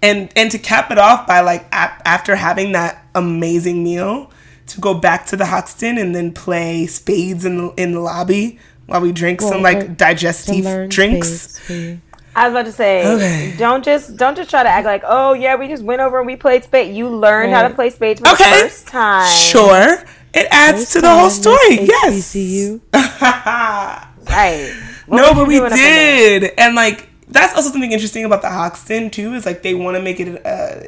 And 0.02 0.30
and 0.36 0.50
to 0.50 0.58
cap 0.58 0.90
it 0.90 0.98
off 0.98 1.26
by 1.26 1.40
like 1.40 1.62
a- 1.72 2.08
after 2.08 2.34
having 2.36 2.72
that 2.72 3.04
amazing 3.14 3.84
meal, 3.84 4.30
to 4.70 4.80
go 4.80 4.94
back 4.94 5.26
to 5.26 5.36
the 5.36 5.46
Hoxton 5.46 5.98
and 5.98 6.14
then 6.14 6.32
play 6.32 6.86
spades 6.86 7.44
in 7.44 7.56
the 7.58 7.68
in 7.76 7.92
the 7.92 8.00
lobby 8.00 8.58
while 8.86 9.00
we 9.00 9.12
drink 9.12 9.40
some 9.40 9.62
like 9.62 9.96
digestive 9.96 10.88
drinks. 10.88 11.28
spades. 11.62 12.00
I 12.34 12.44
was 12.48 12.52
about 12.52 12.66
to 12.66 12.72
say, 12.72 13.04
Okay. 13.06 13.54
don't 13.58 13.84
just 13.84 14.16
don't 14.16 14.36
just 14.36 14.50
try 14.50 14.62
to 14.62 14.68
act 14.68 14.86
like, 14.86 15.02
oh 15.04 15.32
yeah, 15.32 15.56
we 15.56 15.66
just 15.68 15.82
went 15.82 16.00
over 16.00 16.18
and 16.18 16.26
we 16.26 16.36
played 16.36 16.62
spades. 16.64 16.96
You 16.96 17.08
learned 17.08 17.52
how 17.52 17.66
to 17.66 17.74
play 17.74 17.90
spades 17.90 18.20
for 18.20 18.28
Okay, 18.28 18.44
the 18.44 18.56
first 18.68 18.86
time. 18.86 19.28
Sure, 19.28 19.98
it 20.32 20.46
adds 20.50 20.78
First 20.78 20.92
to 20.92 21.00
the 21.00 21.10
whole 21.10 21.28
time 21.28 21.30
story. 21.30 21.78
with 21.80 21.88
Yes. 21.88 22.34
HBCU. 22.34 22.80
Right. 24.30 24.72
What 25.06 25.16
no, 25.16 25.34
but 25.34 25.48
we 25.48 25.54
doing 25.54 25.66
up 25.66 25.72
in 25.72 25.78
there? 25.78 26.40
did, 26.40 26.52
and 26.56 26.74
like 26.76 27.08
that's 27.28 27.54
also 27.56 27.70
something 27.70 27.90
interesting 27.90 28.24
about 28.24 28.42
the 28.42 28.50
Hoxton 28.50 29.10
too. 29.10 29.34
Is 29.34 29.44
like 29.46 29.62
they 29.62 29.74
want 29.74 29.96
to 29.96 30.02
make 30.02 30.20
it. 30.20 30.44
Uh, 30.46 30.82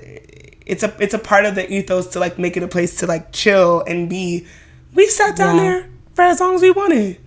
it's 0.67 0.83
a 0.83 0.95
it's 1.01 1.15
a 1.15 1.19
part 1.19 1.45
of 1.45 1.55
the 1.55 1.71
ethos 1.73 2.07
to 2.09 2.21
like 2.21 2.39
make 2.39 2.57
it 2.57 2.63
a 2.63 2.69
place 2.69 2.97
to 2.99 3.07
like 3.07 3.33
chill 3.33 3.83
and 3.87 4.09
be. 4.09 4.47
We 4.95 5.07
sat 5.09 5.37
down 5.37 5.57
Yeah. 5.57 5.63
there 5.63 5.91
for 6.15 6.23
as 6.23 6.41
long 6.41 6.55
as 6.55 6.63
we 6.63 6.71
wanted, 6.71 7.19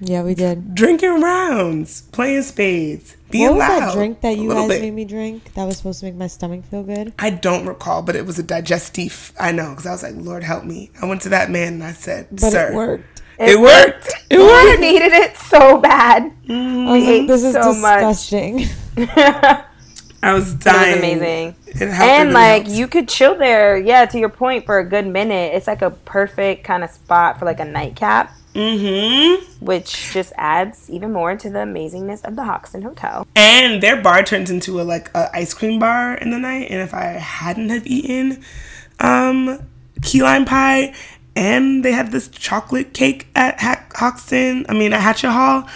Yeah, 0.00 0.22
we 0.22 0.34
did. 0.34 0.74
drinking 0.74 1.20
rounds, 1.20 2.02
playing 2.12 2.42
spades, 2.42 3.16
being 3.30 3.48
What 3.50 3.58
was 3.58 3.68
loud. 3.68 3.80
that 3.88 3.92
drink 3.94 4.20
that 4.22 4.36
you 4.38 4.48
guys 4.48 4.68
bit. 4.68 4.80
made 4.82 4.94
me 4.94 5.04
drink? 5.04 5.52
That 5.54 5.64
was 5.64 5.76
supposed 5.76 6.00
to 6.00 6.06
make 6.06 6.14
my 6.16 6.26
stomach 6.28 6.64
feel 6.70 6.82
good. 6.82 7.12
I 7.18 7.30
don't 7.30 7.66
recall, 7.66 8.00
but 8.02 8.16
it 8.16 8.24
was 8.26 8.38
a 8.38 8.42
digestif. 8.42 9.32
I 9.38 9.52
know 9.52 9.70
because 9.70 9.86
I 9.86 9.92
was 9.92 10.02
like, 10.02 10.14
Lord 10.16 10.42
help 10.42 10.64
me. 10.64 10.90
I 11.02 11.06
went 11.06 11.20
to 11.22 11.28
that 11.30 11.50
man 11.50 11.74
and 11.74 11.84
I 11.84 11.92
said, 11.92 12.28
But 12.32 12.50
Sir, 12.52 12.70
it 12.70 12.74
worked. 12.74 13.22
It 13.38 13.58
worked. 13.60 14.08
It 14.30 14.38
We 14.38 14.76
needed 14.78 15.12
it 15.12 15.36
so 15.36 15.78
bad. 15.78 16.22
I 16.24 16.52
Mm. 16.52 16.90
was 16.92 17.02
ate 17.08 17.18
like, 17.20 17.28
this 17.28 17.44
is 17.44 17.52
so 17.54 17.74
much. 17.74 18.00
disgusting. 18.00 18.66
I 20.22 20.34
was 20.34 20.54
dying. 20.54 20.92
It 20.92 20.94
was 20.94 20.98
amazing. 20.98 21.56
It 21.66 21.82
And 21.82 22.32
like 22.32 22.68
you 22.68 22.86
could 22.86 23.08
chill 23.08 23.36
there, 23.36 23.76
yeah, 23.76 24.06
to 24.06 24.18
your 24.18 24.28
point, 24.28 24.66
for 24.66 24.78
a 24.78 24.84
good 24.88 25.06
minute. 25.06 25.54
It's 25.54 25.66
like 25.66 25.82
a 25.82 25.90
perfect 25.90 26.64
kind 26.64 26.84
of 26.84 26.90
spot 26.90 27.38
for 27.38 27.44
like 27.44 27.60
a 27.60 27.64
nightcap, 27.64 28.32
Mm-hmm. 28.54 29.64
which 29.64 30.12
just 30.12 30.32
adds 30.36 30.90
even 30.90 31.12
more 31.12 31.34
to 31.36 31.48
the 31.50 31.60
amazingness 31.60 32.22
of 32.24 32.36
the 32.36 32.44
Hoxton 32.44 32.82
Hotel. 32.82 33.26
And 33.34 33.82
their 33.82 34.00
bar 34.00 34.22
turns 34.22 34.50
into 34.50 34.80
a 34.80 34.82
like 34.82 35.10
a 35.14 35.34
ice 35.34 35.54
cream 35.54 35.78
bar 35.80 36.14
in 36.14 36.30
the 36.30 36.38
night. 36.38 36.70
And 36.70 36.80
if 36.80 36.92
I 36.94 37.04
hadn't 37.04 37.70
have 37.70 37.86
eaten 37.86 38.44
um 39.00 39.58
key 40.02 40.22
lime 40.22 40.44
pie 40.44 40.94
and 41.34 41.84
they 41.84 41.92
had 41.92 42.12
this 42.12 42.28
chocolate 42.28 42.92
cake 42.92 43.26
at 43.34 43.58
Hoxton, 43.94 44.66
I 44.68 44.74
mean 44.74 44.92
at 44.92 45.00
Hatchet 45.00 45.30
Hall, 45.30 45.66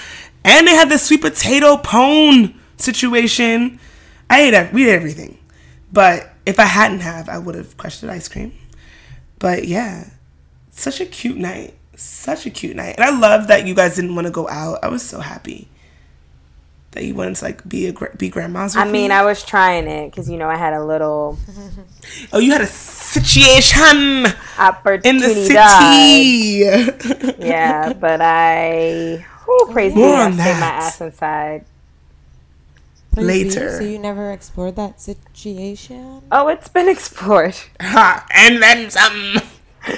and 0.45 0.67
they 0.69 0.75
had 0.75 0.91
this 0.91 1.07
sweet 1.07 1.23
potato 1.23 1.79
pone 1.79 2.55
situation. 2.77 3.81
I 4.29 4.43
ate 4.43 4.73
we 4.73 4.89
ate 4.89 4.95
everything. 4.95 5.39
But 5.93 6.33
if 6.45 6.59
I 6.59 6.65
hadn't 6.65 7.01
have, 7.01 7.29
I 7.29 7.39
would 7.39 7.55
have 7.55 7.77
crushed 7.77 8.01
the 8.01 8.11
ice 8.11 8.29
cream. 8.29 8.53
But 9.39 9.67
yeah, 9.67 10.11
such 10.71 11.01
a 11.01 11.07
cute 11.07 11.39
night. 11.39 11.75
Such 11.97 12.47
a 12.47 12.51
cute 12.51 12.77
night. 12.77 12.97
And 12.99 13.05
I 13.05 13.19
love 13.19 13.49
that 13.49 13.67
you 13.67 13.75
guys 13.75 13.97
didn't 13.97 14.15
want 14.15 14.27
to 14.27 14.33
go 14.33 14.49
out. 14.49 14.81
I 14.83 14.89
was 14.89 15.03
so 15.03 15.21
happy 15.21 15.69
that 16.97 17.05
you 17.05 17.15
wanted 17.15 17.37
to 17.37 17.45
like 17.45 17.69
be 17.69 17.89
a 17.89 17.93
be 18.17 18.29
grandmas. 18.29 18.75
With 18.75 18.85
I 18.85 18.91
mean, 18.91 19.09
me. 19.09 19.15
I 19.15 19.25
was 19.25 19.45
trying 19.45 19.87
it 19.87 20.11
because 20.11 20.29
you 20.29 20.39
know 20.39 20.49
I 20.49 20.57
had 20.57 20.73
a 20.73 20.85
little 20.85 21.39
oh, 22.33 22.39
you 22.39 22.53
had 22.53 22.63
a 22.63 22.67
situation 22.67 24.27
opportunity. 24.59 25.09
in 25.09 25.19
the 25.19 25.35
city. 25.35 25.55
Yeah, 27.39 27.93
but 27.93 28.21
I, 28.21 29.25
oh, 29.47 29.69
praise 29.73 29.95
More 29.95 30.17
I 30.17 30.27
on 30.27 30.33
stayed 30.33 30.61
my 30.61 30.67
ass 30.67 31.01
inside. 31.01 31.65
Please 33.17 33.55
be. 33.55 33.61
Later. 33.61 33.77
So 33.79 33.83
you 33.83 33.99
never 33.99 34.31
explored 34.31 34.77
that 34.77 35.01
situation? 35.01 36.23
Oh, 36.31 36.49
it's 36.49 36.69
been 36.69 36.89
explored. 36.89 37.57
Ha, 37.81 38.27
and 38.35 38.63
then 38.63 38.91
some. 38.91 39.41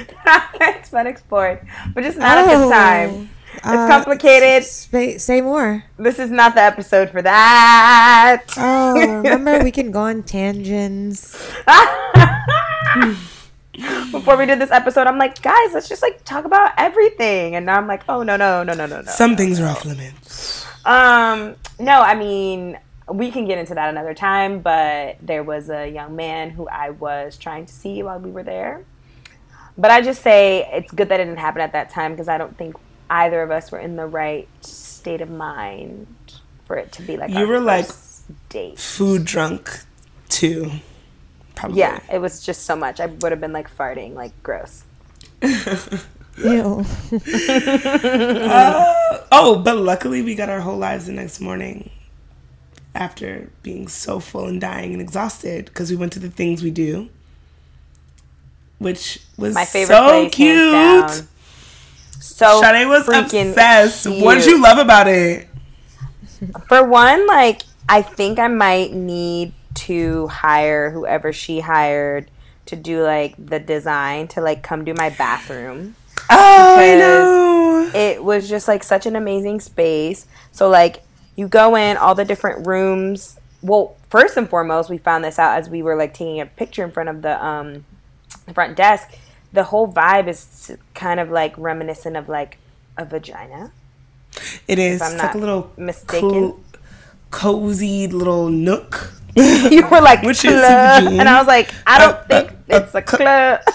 it's 0.61 0.91
been 0.91 1.07
explored, 1.07 1.67
but 1.95 2.05
just 2.05 2.19
not 2.19 2.39
a 2.45 2.47
good 2.57 2.71
time. 2.71 3.31
It's 3.55 3.65
Uh, 3.67 3.89
complicated. 3.89 4.63
Say, 4.65 5.19
say 5.19 5.41
more. 5.41 5.83
This 5.99 6.19
is 6.21 6.31
not 6.31 6.55
the 6.55 6.61
episode 6.63 7.11
for 7.11 7.23
that. 7.23 8.45
Oh, 8.57 8.95
remember 8.95 9.65
we 9.65 9.73
can 9.73 9.91
go 9.91 10.03
on 10.03 10.23
tangents. 10.23 11.35
Before 14.13 14.37
we 14.37 14.47
did 14.47 14.59
this 14.61 14.71
episode, 14.73 15.07
I'm 15.07 15.19
like, 15.19 15.41
guys, 15.43 15.73
let's 15.73 15.89
just 15.89 16.03
like 16.03 16.25
talk 16.25 16.45
about 16.45 16.73
everything. 16.79 17.55
And 17.57 17.67
now 17.67 17.77
I'm 17.79 17.87
like, 17.87 18.03
oh 18.09 18.23
no, 18.23 18.37
no, 18.37 18.63
no, 18.65 18.75
no, 18.75 18.87
no, 18.87 19.01
no. 19.03 19.11
Some 19.11 19.37
things 19.37 19.61
are 19.61 19.67
off 19.69 19.85
limits. 19.85 20.65
Um, 20.85 21.55
no, 21.79 22.01
I 22.03 22.15
mean, 22.15 22.79
we 23.11 23.31
can 23.31 23.47
get 23.47 23.59
into 23.59 23.75
that 23.75 23.89
another 23.89 24.15
time, 24.15 24.61
but 24.61 25.17
there 25.21 25.43
was 25.43 25.71
a 25.71 25.89
young 25.89 26.17
man 26.17 26.51
who 26.51 26.69
I 26.69 26.91
was 26.91 27.37
trying 27.37 27.67
to 27.67 27.73
see 27.73 28.03
while 28.03 28.19
we 28.19 28.31
were 28.31 28.43
there. 28.43 28.85
But 29.77 29.91
I 29.91 30.01
just 30.01 30.23
say 30.23 30.69
it's 30.73 30.91
good 30.93 31.09
that 31.09 31.21
it 31.21 31.25
didn't 31.25 31.39
happen 31.39 31.61
at 31.61 31.73
that 31.73 31.91
time 31.91 32.13
because 32.13 32.29
I 32.29 32.39
don't 32.39 32.57
think 32.57 32.77
either 33.09 33.43
of 33.43 33.51
us 33.51 33.71
were 33.71 33.79
in 33.79 33.97
the 33.97 34.07
right 34.07 34.49
state 34.61 35.21
of 35.21 35.31
mind 35.31 36.07
for 36.67 36.77
it 36.77 36.93
to 36.93 37.03
be 37.03 37.17
like 37.17 37.31
You 37.31 37.39
our 37.39 37.47
were, 37.47 37.61
like, 37.61 37.89
date. 38.49 38.79
Food 38.79 39.25
drunk, 39.25 39.85
too. 40.29 40.71
Probably. 41.55 41.79
Yeah, 41.79 42.01
it 42.13 42.19
was 42.21 42.45
just 42.45 42.63
so 42.65 42.77
much. 42.77 43.01
I 43.01 43.07
would 43.07 43.33
have 43.33 43.41
been 43.41 43.53
like 43.53 43.75
farting, 43.75 44.15
like 44.15 44.33
gross. 44.43 44.85
Ew. 45.43 46.85
Uh, 48.01 49.19
oh, 49.33 49.61
but 49.65 49.77
luckily 49.77 50.23
we 50.23 50.37
got 50.37 50.49
our 50.49 50.61
whole 50.61 50.77
lives 50.77 51.07
the 51.07 51.13
next 51.13 51.41
morning 51.41 51.91
after 52.99 53.49
being 53.63 53.89
so 53.89 54.21
full 54.21 54.47
and 54.47 54.61
dying 54.61 54.93
and 54.93 55.01
exhausted 55.01 55.67
because 55.67 55.91
we 55.91 55.97
went 55.97 56.13
to 56.13 56.19
the 56.19 56.29
things 56.29 56.63
we 56.63 56.71
do, 56.71 57.09
which 58.79 59.21
was 59.39 59.55
My 59.55 59.65
favorite 59.65 59.95
so 59.95 60.09
place, 60.09 60.35
cute. 60.35 61.25
So 62.21 62.61
Sade 62.61 62.89
was 62.89 63.09
obsessed. 63.09 64.07
What 64.07 64.35
did 64.35 64.47
you 64.47 64.61
love 64.61 64.79
about 64.79 65.07
it? 65.07 65.49
For 66.67 66.85
one, 66.85 67.27
like 67.27 67.63
I 67.89 68.03
think 68.03 68.39
I 68.39 68.49
might 68.49 68.93
need 68.93 69.53
to 69.75 70.27
hire 70.27 70.91
whoever 70.91 71.33
she 71.33 71.61
hired 71.61 72.31
to 72.67 72.77
do 72.77 73.03
like 73.03 73.35
the 73.39 73.61
design 73.61 74.29
to 74.29 74.41
like 74.41 74.63
come 74.63 74.85
do 74.85 74.93
my 74.95 75.11
bathroom. 75.11 75.95
Oh, 76.31 76.77
I 76.79 76.97
know. 76.97 77.91
It 77.95 78.23
was 78.23 78.49
just 78.49 78.69
like 78.69 78.83
such 78.83 79.07
an 79.07 79.17
amazing 79.17 79.61
space. 79.61 80.27
So 80.51 80.69
like 80.69 81.03
you 81.39 81.47
go 81.49 81.77
in 81.77 81.97
all 81.97 82.15
the 82.15 82.25
different 82.25 82.67
rooms. 82.67 83.39
Well, 83.63 83.97
first 84.11 84.37
and 84.37 84.49
foremost, 84.51 84.91
we 84.91 84.99
found 84.99 85.25
this 85.25 85.39
out 85.39 85.59
as 85.59 85.71
we 85.71 85.83
were 85.83 85.97
like 85.97 86.13
taking 86.13 86.41
a 86.41 86.47
picture 86.47 86.85
in 86.85 86.91
front 86.91 87.09
of 87.09 87.23
the 87.23 87.35
um 87.45 87.85
the 88.47 88.53
front 88.55 88.77
desk. 88.77 89.07
the 89.53 89.65
whole 89.65 89.89
vibe 89.91 90.29
is 90.29 90.77
kind 90.95 91.19
of 91.21 91.31
like 91.31 91.57
reminiscent 91.57 92.17
of 92.17 92.29
like 92.29 92.59
a 92.99 93.05
vagina. 93.05 93.73
It 94.67 94.79
is. 94.79 95.01
I'm 95.01 95.13
It's 95.15 95.23
like 95.23 95.35
a 95.35 95.39
little 95.39 95.71
mistaken. 95.79 96.31
co- 96.53 96.61
cozy 97.31 98.07
little 98.09 98.51
nook. 98.51 99.13
You 99.37 99.87
were 99.87 100.01
like, 100.03 100.23
Which 100.23 100.45
is 100.45 100.53
club, 100.61 101.05
vagina. 101.05 101.21
and 101.21 101.29
I 101.29 101.39
was 101.39 101.47
like, 101.47 101.71
I 101.87 101.99
don't 101.99 102.17
Uh, 102.17 102.25
think 102.25 102.51
uh, 102.71 102.77
it's 102.83 102.95
a 102.95 103.03
club. 103.03 103.61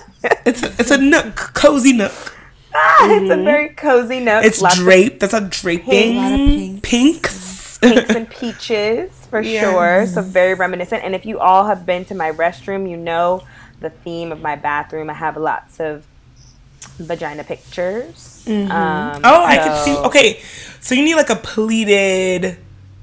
It's 0.45 0.63
a, 0.63 0.67
it's 0.79 0.91
a 0.91 0.97
nook, 0.97 1.35
cozy 1.53 1.91
nook. 1.93 2.13
Ah, 2.73 3.07
it's 3.11 3.29
a 3.31 3.37
very 3.43 3.69
cozy 3.75 4.19
nook. 4.19 4.39
Mm-hmm. 4.39 4.47
It's 4.47 4.61
lots 4.61 4.75
draped. 4.77 5.19
That's 5.19 5.33
a 5.33 5.41
draping. 5.41 6.15
Pink. 6.15 6.83
Pinks. 6.83 7.52
Pinks 7.83 8.09
and 8.15 8.29
peaches 8.39 9.11
for 9.29 9.41
Yes. 9.41 9.63
sure. 9.63 10.07
So 10.07 10.21
very 10.21 10.53
reminiscent. 10.53 11.03
And 11.03 11.13
if 11.15 11.25
you 11.25 11.39
all 11.39 11.65
have 11.65 11.85
been 11.85 12.05
to 12.05 12.15
my 12.15 12.31
restroom, 12.31 12.89
you 12.89 12.97
know 12.97 13.43
the 13.79 13.89
theme 13.89 14.31
of 14.31 14.41
my 14.41 14.55
bathroom. 14.55 15.09
I 15.09 15.13
have 15.13 15.37
lots 15.37 15.79
of 15.79 16.05
vagina 16.97 17.43
pictures. 17.43 18.43
Um, 18.47 18.69
Oh, 19.23 19.43
I 19.45 19.57
can 19.57 19.83
see. 19.85 19.95
Okay, 19.97 20.41
so 20.79 20.95
you 20.95 21.03
need 21.03 21.15
like 21.15 21.29
a 21.29 21.35
pleated 21.35 22.57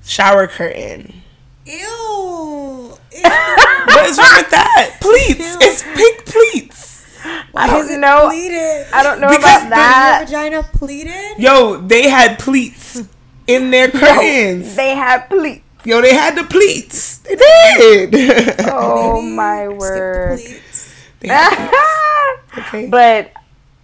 shower 0.04 0.46
curtain. 0.46 1.22
Ew. 1.66 2.96
What 3.22 4.06
is 4.08 4.18
wrong 4.18 4.34
with 4.36 4.50
that? 4.50 4.98
Pleats. 5.00 5.56
It's 5.60 5.82
pink 5.82 6.24
pleats. 6.26 7.06
I 7.54 7.66
don't 7.66 8.00
know. 8.00 8.28
Pleated. 8.28 8.86
I 8.92 9.02
don't 9.02 9.20
know 9.20 9.28
Because 9.28 9.42
about 9.42 9.60
the- 9.62 9.64
Your 9.66 9.68
that. 9.76 10.24
vagina 10.26 10.62
pleated? 10.62 11.38
Yo, 11.38 11.76
they 11.78 12.08
had 12.08 12.38
pleats 12.38 13.02
in 13.50 13.70
their 13.70 13.90
curtains. 13.90 14.76
They 14.76 14.94
had 14.94 15.26
pleats. 15.28 15.64
Yo, 15.84 16.00
they 16.00 16.14
had 16.14 16.36
the 16.36 16.44
pleats. 16.44 17.18
They 17.18 18.06
did. 18.10 18.56
Oh 18.68 19.20
my 19.42 19.68
word. 19.68 20.40
Okay. 22.58 22.88
but 22.88 23.30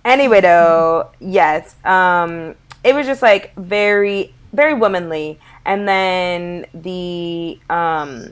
anyway 0.05 0.41
though 0.41 1.09
yes 1.21 1.77
um 1.85 2.55
it 2.83 2.95
was 2.97 3.07
just 3.07 3.23
like 3.23 3.55
very 3.55 4.35
very 4.53 4.75
womanly 4.75 5.39
and 5.65 5.87
then 5.87 6.67
the 6.75 7.61
um 7.71 8.27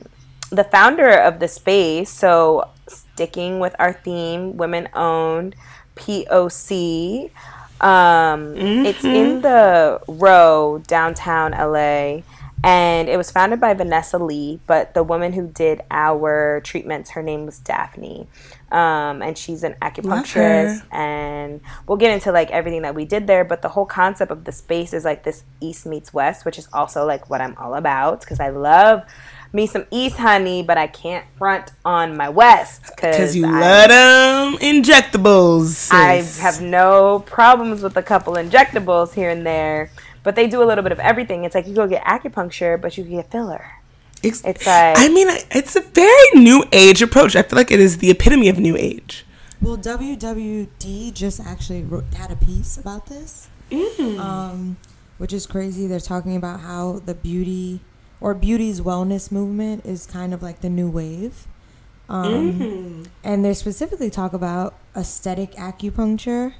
the 0.50 0.64
founder 0.64 1.08
of 1.10 1.38
the 1.38 1.46
space 1.46 2.10
so 2.10 2.68
sticking 2.88 3.60
with 3.60 3.76
our 3.78 3.92
theme 3.92 4.56
women 4.56 4.88
owned 4.94 5.54
poc 5.94 7.30
um 7.84 8.56
it's 8.86 9.04
in 9.04 9.40
the 9.42 10.00
row 10.08 10.82
downtown 10.86 11.52
la 11.52 12.22
and 12.64 13.10
it 13.10 13.18
was 13.18 13.30
founded 13.30 13.60
by 13.60 13.74
Vanessa 13.74 14.16
Lee, 14.16 14.58
but 14.66 14.94
the 14.94 15.02
woman 15.02 15.34
who 15.34 15.46
did 15.48 15.82
our 15.90 16.62
treatments, 16.64 17.10
her 17.10 17.22
name 17.22 17.44
was 17.44 17.58
Daphne, 17.58 18.26
um, 18.72 19.20
and 19.20 19.36
she's 19.36 19.62
an 19.64 19.74
acupuncturist. 19.82 20.82
And 20.90 21.60
we'll 21.86 21.98
get 21.98 22.12
into 22.12 22.32
like 22.32 22.50
everything 22.50 22.80
that 22.80 22.94
we 22.94 23.04
did 23.04 23.26
there, 23.26 23.44
but 23.44 23.60
the 23.60 23.68
whole 23.68 23.84
concept 23.84 24.30
of 24.32 24.44
the 24.44 24.52
space 24.52 24.94
is 24.94 25.04
like 25.04 25.24
this 25.24 25.44
East 25.60 25.84
meets 25.84 26.14
West, 26.14 26.46
which 26.46 26.58
is 26.58 26.66
also 26.72 27.04
like 27.04 27.28
what 27.28 27.42
I'm 27.42 27.54
all 27.58 27.74
about 27.74 28.20
because 28.20 28.40
I 28.40 28.48
love 28.48 29.02
me 29.54 29.66
some 29.66 29.86
East 29.90 30.16
honey, 30.16 30.62
but 30.62 30.76
I 30.76 30.88
can't 30.88 31.24
front 31.38 31.70
on 31.84 32.16
my 32.16 32.28
West 32.28 32.82
Because 32.94 33.36
you 33.36 33.46
I- 33.46 33.60
love 33.60 33.88
them 33.88 34.58
injectables. 34.60 35.90
I 35.92 36.16
have 36.42 36.60
no 36.60 37.20
problems 37.20 37.80
with 37.80 37.96
a 37.96 38.02
couple 38.02 38.34
injectables 38.34 39.14
here 39.14 39.30
and 39.30 39.46
there, 39.46 39.90
but 40.24 40.34
they 40.34 40.48
do 40.48 40.60
a 40.62 40.66
little 40.66 40.82
bit 40.82 40.90
of 40.92 40.98
everything. 40.98 41.44
It's 41.44 41.54
like 41.54 41.68
you 41.68 41.74
go 41.74 41.86
get 41.86 42.02
acupuncture, 42.04 42.80
but 42.80 42.98
you 42.98 43.04
can 43.04 43.14
get 43.14 43.30
filler. 43.30 43.64
It's, 44.24 44.42
it's 44.44 44.66
like- 44.66 44.98
I 44.98 45.08
mean, 45.08 45.28
it's 45.52 45.76
a 45.76 45.80
very 45.80 46.28
new 46.34 46.64
age 46.72 47.00
approach. 47.00 47.36
I 47.36 47.42
feel 47.42 47.56
like 47.56 47.70
it 47.70 47.78
is 47.80 47.98
the 47.98 48.10
epitome 48.10 48.48
of 48.48 48.58
new 48.58 48.76
age. 48.76 49.24
Well, 49.62 49.76
WWD 49.76 51.14
just 51.14 51.40
actually 51.40 51.82
wrote, 51.82 52.04
had 52.14 52.30
a 52.32 52.36
piece 52.36 52.76
about 52.76 53.06
this, 53.06 53.48
um, 54.18 54.76
which 55.18 55.32
is 55.32 55.46
crazy. 55.46 55.86
They're 55.86 56.00
talking 56.00 56.34
about 56.36 56.60
how 56.60 57.00
the 57.06 57.14
beauty 57.14 57.80
or 58.24 58.32
beauty's 58.32 58.80
wellness 58.80 59.30
movement 59.30 59.84
is 59.84 60.06
kind 60.06 60.32
of 60.32 60.42
like 60.42 60.62
the 60.62 60.70
new 60.70 60.88
wave. 60.88 61.46
Um, 62.08 63.04
And 63.22 63.44
they 63.44 63.52
specifically 63.52 64.08
talk 64.08 64.32
about 64.32 64.72
aesthetic 64.96 65.52
acupuncture. 65.56 66.54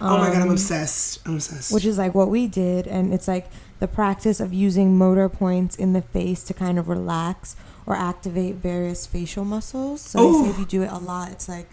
oh 0.00 0.16
my 0.16 0.28
god, 0.28 0.36
I'm 0.36 0.42
um, 0.44 0.50
obsessed. 0.52 1.20
I'm 1.26 1.34
obsessed. 1.34 1.70
which 1.70 1.84
is 1.84 1.98
like 1.98 2.14
what 2.14 2.30
we 2.30 2.46
did 2.46 2.86
and 2.86 3.12
it's 3.12 3.28
like 3.28 3.48
the 3.78 3.86
practice 3.86 4.40
of 4.40 4.54
using 4.54 4.96
motor 4.96 5.28
points 5.28 5.76
in 5.76 5.92
the 5.92 6.00
face 6.00 6.42
to 6.44 6.54
kind 6.54 6.78
of 6.78 6.88
relax 6.88 7.56
or 7.84 7.94
activate 7.94 8.54
various 8.54 9.04
facial 9.06 9.44
muscles 9.44 10.00
so 10.00 10.48
if 10.48 10.58
you 10.58 10.64
do 10.64 10.82
it 10.82 10.90
a 10.90 10.98
lot 10.98 11.30
it's 11.30 11.46
like 11.46 11.68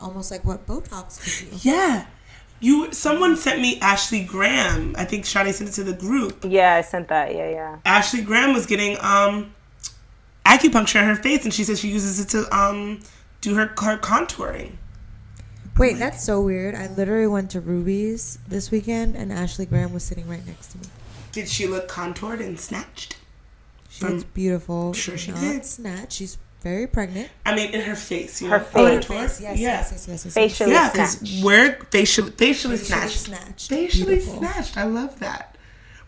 almost 0.00 0.32
like 0.32 0.44
what 0.44 0.66
botox 0.66 1.22
could 1.22 1.60
do 1.60 1.68
yeah. 1.68 2.06
You 2.60 2.92
someone 2.92 3.36
sent 3.36 3.60
me 3.60 3.78
Ashley 3.80 4.22
Graham. 4.22 4.94
I 4.98 5.04
think 5.04 5.24
Shani 5.24 5.52
sent 5.52 5.70
it 5.70 5.72
to 5.74 5.84
the 5.84 5.94
group. 5.94 6.44
Yeah, 6.46 6.74
I 6.76 6.82
sent 6.82 7.08
that. 7.08 7.34
Yeah, 7.34 7.50
yeah. 7.50 7.78
Ashley 7.86 8.22
Graham 8.22 8.52
was 8.52 8.66
getting 8.66 8.96
um 9.00 9.54
acupuncture 10.46 11.00
in 11.00 11.06
her 11.08 11.16
face 11.16 11.44
and 11.44 11.54
she 11.54 11.64
says 11.64 11.78
she 11.80 11.88
uses 11.88 12.18
it 12.20 12.28
to 12.30 12.56
um 12.56 13.00
do 13.40 13.54
her, 13.54 13.66
her 13.82 13.96
contouring. 13.98 14.72
wait 15.78 15.96
that's 15.98 16.24
so 16.24 16.40
weird 16.40 16.74
i 16.74 16.88
literally 16.88 17.26
went 17.26 17.50
to 17.50 17.60
ruby's 17.60 18.38
this 18.48 18.70
weekend 18.70 19.14
and 19.16 19.32
ashley 19.32 19.64
graham 19.64 19.92
was 19.92 20.02
sitting 20.02 20.26
right 20.28 20.44
next 20.46 20.68
to 20.72 20.78
me 20.78 20.84
Did 21.32 21.48
she 21.48 21.66
look 21.68 21.86
contoured 21.88 22.40
and 22.40 22.58
snatched? 22.58 23.16
she 23.88 24.04
looks 24.06 24.24
beautiful 24.24 24.92
sure 24.92 25.16
she 25.16 25.30
not 25.30 25.40
did. 25.40 25.64
snatched 25.64 26.12
she's 26.14 26.36
very 26.62 26.86
pregnant 26.86 27.30
I 27.46 27.54
mean, 27.54 27.70
in 27.72 27.80
her 27.82 27.94
face. 27.96 28.40
You 28.42 28.48
Her 28.48 28.58
know, 28.58 28.64
face. 28.64 28.74
oh, 28.76 28.94
her 28.96 29.02
face. 29.02 29.40
Yes, 29.40 29.58
yeah. 29.58 29.68
yes, 29.68 29.92
yes, 29.92 30.08
yes, 30.08 30.24
yes, 30.26 30.34
Facially 30.34 30.72
Yeah, 30.72 30.90
snatched. 30.90 31.20
because 31.22 31.42
we're 31.44 31.72
facial, 31.90 32.26
facially 32.26 32.76
Facially 32.76 32.76
snatched. 32.76 33.18
snatched. 33.18 33.68
Facially 33.68 34.14
Beautiful. 34.16 34.38
snatched. 34.38 34.76
I 34.76 34.84
love 34.84 35.18
that. 35.20 35.56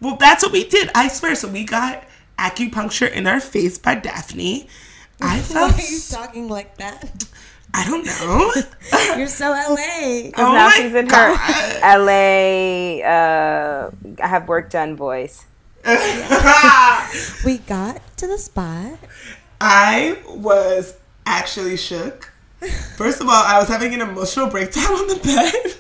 Well, 0.01 0.17
that's 0.17 0.43
what 0.43 0.53
we 0.53 0.65
did. 0.65 0.91
I 0.95 1.09
swear. 1.09 1.35
So 1.35 1.49
we 1.49 1.65
got 1.65 2.05
acupuncture 2.39 3.11
in 3.11 3.27
our 3.27 3.41
face 3.41 3.79
by 3.79 3.95
Daphne. 3.95 4.69
I 5.21 5.39
why 5.41 5.71
are 5.71 5.81
you 5.81 6.01
talking 6.11 6.49
like 6.49 6.77
that 6.79 7.27
I 7.75 7.87
don't 7.87 8.05
know. 8.05 8.53
you're 9.17 9.29
so 9.29 9.51
la 9.51 9.69
Because 9.77 10.33
Oh 10.37 10.53
now 10.53 10.67
my 10.67 10.75
she's 10.77 10.95
in 10.95 11.07
God. 11.07 11.37
her 11.37 11.99
LA. 11.99 13.03
Uh, 13.07 13.91
I 14.23 14.27
have 14.27 14.49
work 14.49 14.69
done 14.71 14.97
voice. 14.97 15.47
we 17.45 17.59
got 17.59 18.01
to 18.19 18.27
the 18.27 18.39
spot 18.39 18.99
I 19.65 20.19
was 20.29 20.97
actually 21.25 21.77
shook. 21.77 22.33
First 22.97 23.21
of 23.21 23.29
all, 23.29 23.43
I 23.45 23.59
was 23.61 23.69
having 23.69 23.95
an 23.95 24.01
emotional 24.01 24.49
breakdown 24.49 24.85
on 24.93 25.07
the 25.09 25.21
bed. 25.23 25.75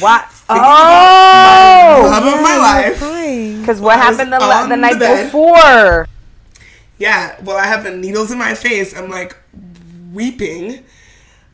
What? 0.00 0.24
about 0.48 0.58
Oh, 0.58 2.08
Love 2.10 2.34
of 2.34 2.42
my 2.42 2.56
life. 2.56 3.60
because 3.60 3.80
what 3.80 3.96
happened 3.98 4.32
the, 4.32 4.38
la- 4.38 4.62
the 4.64 4.68
the 4.70 4.76
night 4.76 4.98
bed. 4.98 5.24
before? 5.26 6.08
Yeah, 6.98 7.36
well, 7.42 7.56
I 7.58 7.66
have 7.66 7.84
the 7.84 7.94
needles 7.94 8.30
in 8.32 8.38
my 8.38 8.54
face. 8.54 8.96
I'm 8.96 9.10
like 9.10 9.36
weeping. 10.12 10.82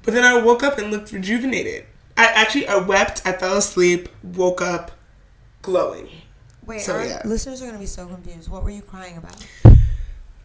But 0.04 0.14
then 0.14 0.24
I 0.24 0.40
woke 0.40 0.62
up 0.62 0.78
and 0.78 0.90
looked 0.90 1.12
rejuvenated. 1.12 1.84
I 2.16 2.26
actually, 2.26 2.68
I 2.68 2.76
wept, 2.76 3.22
I 3.24 3.32
fell 3.32 3.56
asleep, 3.56 4.08
woke 4.22 4.60
up 4.62 4.92
glowing. 5.62 6.08
Wait, 6.64 6.80
So, 6.80 6.94
our 6.96 7.04
yeah. 7.04 7.22
listeners 7.24 7.60
are 7.60 7.66
gonna 7.66 7.78
be 7.78 7.86
so 7.86 8.06
confused. 8.06 8.48
What 8.48 8.62
were 8.62 8.70
you 8.70 8.82
crying 8.82 9.16
about? 9.16 9.44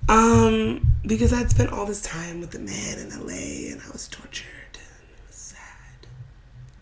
Um, 0.10 0.96
because 1.06 1.34
I'd 1.34 1.50
spent 1.50 1.72
all 1.72 1.86
this 1.86 2.02
time 2.02 2.40
with 2.40 2.52
the 2.52 2.60
man 2.60 3.00
in 3.00 3.10
LA 3.10 3.72
and 3.72 3.82
I 3.82 3.92
was 3.92 4.08
tortured. 4.08 4.46
It 4.74 5.28
was 5.28 5.36
sad. 5.36 6.08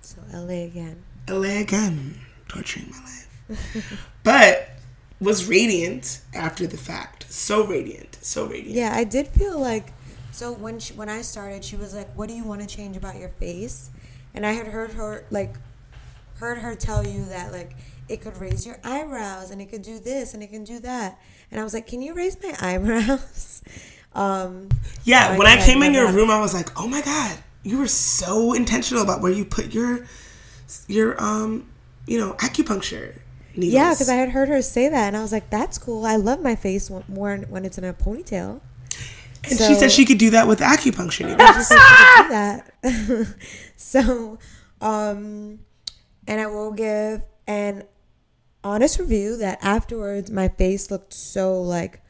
So 0.02 0.18
LA 0.32 0.66
again. 0.66 1.04
LA 1.28 1.62
again, 1.62 2.20
torturing 2.48 2.92
my 2.92 3.00
life. 3.00 4.10
but 4.24 4.70
was 5.20 5.48
radiant 5.48 6.22
after 6.34 6.68
the 6.68 6.78
fact. 6.78 7.26
So 7.32 7.66
radiant, 7.66 8.18
so 8.22 8.46
radiant. 8.46 8.76
Yeah, 8.76 8.92
I 8.94 9.04
did 9.04 9.28
feel 9.28 9.60
like 9.60 9.94
so 10.32 10.52
when 10.52 10.80
she, 10.80 10.94
when 10.94 11.08
I 11.08 11.22
started, 11.22 11.64
she 11.64 11.76
was 11.76 11.94
like, 11.96 12.10
"What 12.16 12.28
do 12.28 12.36
you 12.36 12.44
want 12.44 12.62
to 12.62 12.68
change 12.68 12.98
about 12.98 13.16
your 13.16 13.30
face?" 13.30 13.90
And 14.34 14.46
I 14.46 14.52
had 14.52 14.68
heard 14.68 14.92
her 14.92 15.26
like 15.32 15.56
heard 16.40 16.58
her 16.58 16.76
tell 16.76 17.06
you 17.08 17.26
that 17.26 17.52
like 17.52 17.76
it 18.10 18.22
could 18.22 18.38
raise 18.38 18.66
your 18.66 18.78
eyebrows 18.84 19.50
and 19.50 19.62
it 19.62 19.68
could 19.68 19.82
do 19.82 19.98
this 20.00 20.34
and 20.34 20.44
it 20.44 20.48
can 20.48 20.64
do 20.64 20.80
that. 20.80 21.18
And 21.52 21.60
I 21.60 21.64
was 21.64 21.74
like, 21.74 21.88
"Can 21.88 22.02
you 22.02 22.14
raise 22.14 22.38
my 22.42 22.56
eyebrows?" 22.60 23.62
um, 24.14 24.70
Yeah, 25.04 25.38
when 25.38 25.48
I 25.48 25.64
came 25.64 25.84
in 25.84 25.94
your 25.94 26.12
room, 26.12 26.30
I 26.30 26.40
was 26.40 26.54
like, 26.54 26.78
"Oh 26.80 26.88
my 26.88 27.02
god, 27.02 27.38
you 27.64 27.78
were 27.78 27.88
so 27.88 28.54
intentional 28.54 29.04
about 29.04 29.22
where 29.22 29.32
you 29.32 29.46
put 29.46 29.74
your 29.74 30.06
your 30.88 31.22
um, 31.22 31.68
you 32.08 32.20
know, 32.20 32.34
acupuncture 32.34 33.20
needles." 33.56 33.74
yeah, 33.74 33.92
because 33.92 34.10
I 34.10 34.16
had 34.16 34.30
heard 34.30 34.50
her 34.50 34.62
say 34.62 34.90
that, 34.90 35.08
and 35.08 35.18
I 35.18 35.22
was 35.22 35.32
like, 35.32 35.50
"That's 35.50 35.78
cool. 35.78 36.06
I 36.06 36.16
love 36.16 36.42
my 36.42 36.56
face 36.56 36.90
more 37.08 37.38
when 37.38 37.66
it's 37.66 37.78
in 37.78 37.84
a 37.84 37.94
ponytail." 37.94 38.62
and 39.50 39.60
she 39.60 39.76
said 39.76 39.92
she 39.92 40.06
could 40.06 40.18
do 40.18 40.32
that 40.32 40.48
with 40.48 40.60
acupuncture 40.60 41.26
needles. 41.28 41.56
She 41.58 41.64
said 41.64 41.80
she 41.80 42.16
could 42.16 42.24
do 42.24 42.30
that. 42.30 43.36
so, 43.76 44.40
um, 44.82 45.60
and 46.28 46.42
I 46.42 46.48
will 46.48 46.72
give 46.72 47.22
an 47.48 47.84
honest 48.66 49.00
review 49.00 49.38
that 49.38 49.60
afterwards 49.62 50.32
my 50.32 50.48
face 50.48 50.90
looked 50.90 51.14
so 51.14 51.62
like 51.62 52.02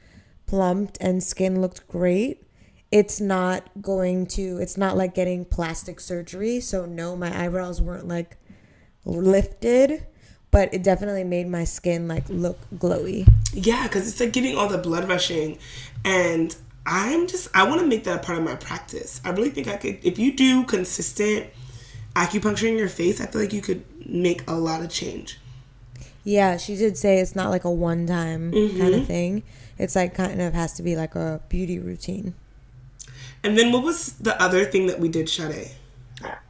plumped 0.48 0.98
and 1.02 1.22
skin 1.22 1.62
looked 1.62 1.86
great. 1.88 2.44
it's 2.92 3.20
not 3.20 3.70
going 3.82 4.26
to 4.26 4.58
it's 4.62 4.78
not 4.78 4.96
like 4.96 5.14
getting 5.14 5.44
plastic 5.44 6.00
surgery 6.00 6.60
so 6.60 6.86
no 6.86 7.16
my 7.16 7.44
eyebrows 7.44 7.82
weren't 7.82 8.08
like 8.08 8.38
lifted 9.04 10.06
but 10.52 10.74
it 10.74 10.82
definitely 10.82 11.24
made 11.26 11.48
my 11.48 11.66
skin 11.66 12.08
like 12.08 12.24
look 12.30 12.58
glowy 12.76 13.28
Yeah, 13.54 13.84
because 13.84 14.08
it's 14.08 14.20
like 14.22 14.32
getting 14.32 14.58
all 14.58 14.70
the 14.70 14.78
blood 14.78 15.08
rushing, 15.10 15.58
and 16.06 16.56
I'm 16.86 17.28
just 17.28 17.50
I 17.54 17.68
want 17.68 17.82
to 17.82 17.88
make 17.88 18.04
that 18.06 18.16
a 18.22 18.24
part 18.24 18.38
of 18.38 18.44
my 18.46 18.56
practice. 18.56 19.20
I 19.26 19.32
really 19.32 19.50
think 19.50 19.68
I 19.68 19.76
could 19.78 20.00
if 20.04 20.18
you 20.20 20.34
do 20.34 20.64
consistent 20.64 21.48
acupuncture 22.16 22.70
in 22.70 22.78
your 22.78 22.88
face. 22.90 23.20
I 23.20 23.26
feel 23.26 23.42
like 23.42 23.54
you 23.54 23.62
could 23.62 23.84
make 24.08 24.44
a 24.48 24.54
lot 24.54 24.82
of 24.82 24.90
change. 24.90 25.40
Yeah 26.26 26.58
she 26.58 26.76
did 26.76 26.98
say 26.98 27.20
it's 27.20 27.36
not 27.36 27.50
like 27.50 27.64
a 27.64 27.72
one 27.72 28.06
time 28.06 28.52
kind 28.52 28.94
of 28.94 29.08
thing 29.08 29.44
it's 29.78 29.96
like 29.96 30.14
kind 30.14 30.42
of 30.42 30.54
has 30.54 30.74
to 30.74 30.84
be 30.84 30.98
like 30.98 31.16
a 31.16 31.40
beauty 31.48 31.80
routine 31.80 32.34
And 33.46 33.56
then 33.56 33.72
what 33.72 33.84
was 33.84 34.14
the 34.14 34.34
other 34.42 34.66
thing 34.66 34.88
that 34.88 35.00
we 35.00 35.08
did, 35.08 35.30
Sade? 35.30 35.70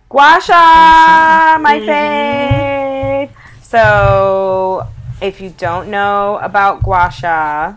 Gua 0.07 0.39
Sha, 0.39 1.57
my 1.60 1.80
fave. 1.84 3.30
So, 3.61 4.88
if 5.19 5.41
you 5.41 5.53
don't 5.57 5.91
know 5.91 6.39
about 6.41 6.84
Gua 6.84 7.11
Sha, 7.11 7.76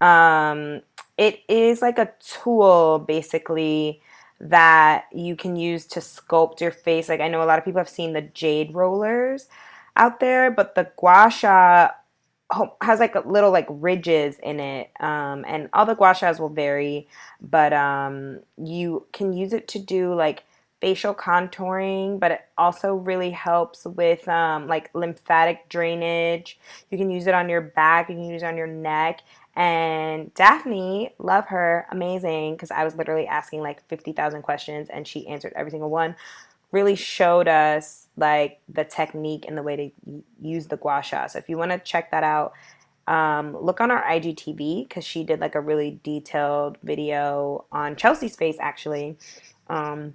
um, 0.00 0.80
it 1.18 1.40
is 1.46 1.82
like 1.82 1.98
a 1.98 2.08
tool 2.20 3.04
basically 3.06 4.00
that 4.40 5.04
you 5.12 5.36
can 5.36 5.56
use 5.56 5.84
to 5.88 6.00
sculpt 6.00 6.62
your 6.62 6.70
face. 6.70 7.10
Like, 7.10 7.20
I 7.20 7.28
know 7.28 7.42
a 7.42 7.44
lot 7.44 7.58
of 7.58 7.66
people 7.66 7.80
have 7.80 7.88
seen 7.90 8.14
the 8.14 8.22
jade 8.22 8.74
rollers 8.74 9.46
out 9.96 10.20
there, 10.20 10.50
but 10.50 10.74
the 10.74 10.90
Gua 10.96 11.30
Sha 11.30 11.90
has 12.80 13.00
like 13.00 13.14
a 13.14 13.20
little 13.20 13.50
like 13.50 13.66
ridges 13.68 14.38
in 14.42 14.60
it 14.60 14.90
um, 15.00 15.44
and 15.48 15.68
all 15.72 15.86
the 15.86 15.94
gua 15.94 16.12
shas 16.12 16.38
will 16.38 16.48
vary 16.48 17.08
but 17.40 17.72
um, 17.72 18.40
you 18.56 19.06
can 19.12 19.32
use 19.32 19.52
it 19.52 19.66
to 19.68 19.78
do 19.78 20.14
like 20.14 20.44
facial 20.80 21.14
contouring 21.14 22.20
but 22.20 22.30
it 22.30 22.40
also 22.58 22.94
really 22.94 23.30
helps 23.30 23.84
with 23.86 24.28
um, 24.28 24.66
like 24.66 24.90
lymphatic 24.94 25.68
drainage. 25.68 26.58
You 26.90 26.98
can 26.98 27.10
use 27.10 27.26
it 27.26 27.34
on 27.34 27.48
your 27.48 27.62
back 27.62 28.08
you 28.08 28.14
can 28.16 28.24
use 28.24 28.42
it 28.42 28.46
on 28.46 28.56
your 28.56 28.66
neck 28.66 29.20
and 29.56 30.34
daphne 30.34 31.14
love 31.18 31.46
her 31.46 31.86
amazing 31.92 32.54
because 32.54 32.72
i 32.72 32.82
was 32.82 32.96
literally 32.96 33.26
asking 33.26 33.60
like 33.60 33.88
50000 33.88 34.42
questions 34.42 34.88
and 34.90 35.06
she 35.06 35.28
answered 35.28 35.52
every 35.54 35.70
single 35.70 35.90
one 35.90 36.16
really 36.74 36.96
showed 36.96 37.46
us 37.46 38.08
like 38.16 38.60
the 38.68 38.84
technique 38.84 39.44
and 39.46 39.56
the 39.56 39.62
way 39.62 39.76
to 39.76 40.22
use 40.42 40.66
the 40.66 40.76
gua 40.76 41.02
sha. 41.02 41.28
So 41.28 41.38
if 41.38 41.48
you 41.48 41.56
want 41.56 41.70
to 41.70 41.78
check 41.78 42.10
that 42.10 42.24
out, 42.24 42.52
um, 43.06 43.56
look 43.56 43.80
on 43.80 43.90
our 43.90 44.02
IGTV 44.02 44.88
because 44.88 45.04
she 45.04 45.22
did 45.24 45.40
like 45.40 45.54
a 45.54 45.60
really 45.60 46.00
detailed 46.02 46.76
video 46.82 47.64
on 47.70 47.96
Chelsea's 47.96 48.34
face 48.36 48.56
actually. 48.60 49.16
Um, 49.68 50.14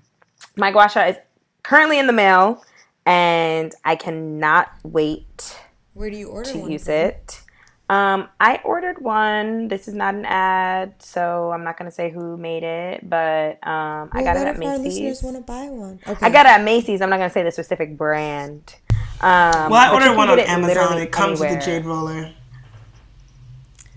my 0.58 0.72
gua 0.72 0.90
sha 0.90 1.06
is 1.06 1.18
currently 1.64 1.98
in 1.98 2.08
the 2.08 2.14
mail 2.14 2.64
and 3.06 3.74
I 3.86 3.96
cannot 3.96 4.72
wait 4.84 5.58
where 5.94 6.10
do 6.10 6.18
you 6.18 6.30
order 6.30 6.52
to 6.52 6.72
use 6.72 6.86
from? 6.86 6.94
it. 6.94 7.42
Um, 7.90 8.30
I 8.40 8.60
ordered 8.64 9.02
one. 9.02 9.68
This 9.68 9.88
is 9.88 9.96
not 9.96 10.14
an 10.14 10.24
ad, 10.26 10.94
so 11.00 11.52
I'm 11.52 11.64
not 11.64 11.76
gonna 11.78 11.90
say 11.92 12.12
who 12.12 12.38
made 12.38 12.62
it, 12.64 13.10
but 13.10 13.58
um, 13.68 14.10
I 14.14 14.22
got 14.24 14.36
it 14.36 14.40
what 14.40 14.48
at 14.48 14.56
if 14.58 14.64
our 14.64 14.78
listeners 14.78 14.84
Macy's. 14.84 15.24
want 15.24 15.38
to 15.38 15.42
buy 15.42 15.66
one 15.70 16.00
okay 16.08 16.26
I 16.26 16.30
got 16.30 16.46
it 16.46 16.50
at 16.50 16.64
Macy's. 16.64 17.02
I'm 17.02 17.10
not 17.10 17.18
gonna 17.18 17.32
say 17.32 17.42
the 17.44 17.52
specific 17.52 17.98
brand. 17.98 18.76
Um, 19.22 19.72
Well, 19.72 19.74
I 19.74 19.92
ordered 19.92 20.16
one 20.16 20.30
on 20.30 20.38
it 20.38 20.48
Amazon. 20.48 21.00
It 21.00 21.12
comes 21.12 21.40
with 21.40 21.52
a 21.52 21.60
jade 21.66 21.84
roller. 21.86 22.32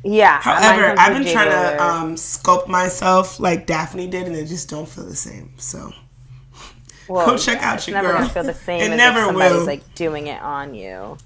Yeah. 0.04 0.40
However, 0.40 0.94
I've 0.98 1.12
been 1.22 1.30
trying 1.32 1.48
roller. 1.50 1.76
to 1.76 1.82
um, 1.82 2.14
sculpt 2.16 2.68
myself 2.68 3.38
like 3.38 3.66
Daphne 3.66 4.08
did, 4.08 4.26
and 4.26 4.34
it 4.34 4.46
just 4.46 4.68
don't 4.68 4.88
feel 4.88 5.04
the 5.04 5.14
same. 5.14 5.52
So 5.58 5.92
Well, 7.08 7.26
go 7.26 7.36
check 7.38 7.62
out 7.62 7.76
it's 7.76 7.86
your 7.88 7.96
never 7.96 8.08
girl. 8.08 8.18
gonna 8.22 8.30
feel 8.32 8.42
the 8.44 8.54
same 8.54 8.80
It 8.80 8.90
as 8.92 8.96
never 8.96 9.18
if 9.20 9.26
somebody's 9.26 9.58
will. 9.58 9.66
like 9.66 9.94
doing 9.94 10.26
it 10.28 10.40
on 10.42 10.74
you. 10.74 11.18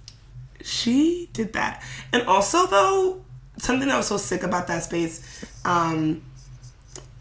She 0.67 1.29
did 1.33 1.53
that. 1.55 1.83
And 2.13 2.23
also, 2.27 2.67
though, 2.67 3.25
something 3.59 3.89
that 3.89 3.97
was 3.97 4.07
so 4.09 4.17
sick 4.17 4.43
about 4.43 4.67
that 4.67 4.83
space, 4.83 5.45
um, 5.65 6.23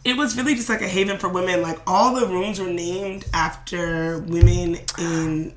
it 0.04 0.18
was 0.18 0.38
really 0.38 0.56
just 0.56 0.70
like 0.70 0.82
a 0.82 0.88
haven 0.88 1.18
for 1.18 1.30
women. 1.30 1.62
Like 1.62 1.80
all 1.88 2.16
the 2.20 2.28
rooms 2.28 2.60
were 2.60 2.70
named 2.70 3.26
after 3.34 4.20
women 4.20 4.78
in 5.00 5.54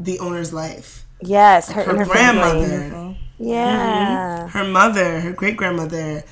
the 0.00 0.18
owner's 0.18 0.52
life. 0.52 1.04
Yes, 1.20 1.70
her, 1.70 1.82
Her 1.84 1.96
her 1.98 2.04
family. 2.06 2.66
grandmother, 2.66 3.16
Yeah. 3.38 4.48
her 4.48 4.64
mother, 4.64 5.20
her 5.20 5.32
great 5.32 5.56
grandmother. 5.56 6.24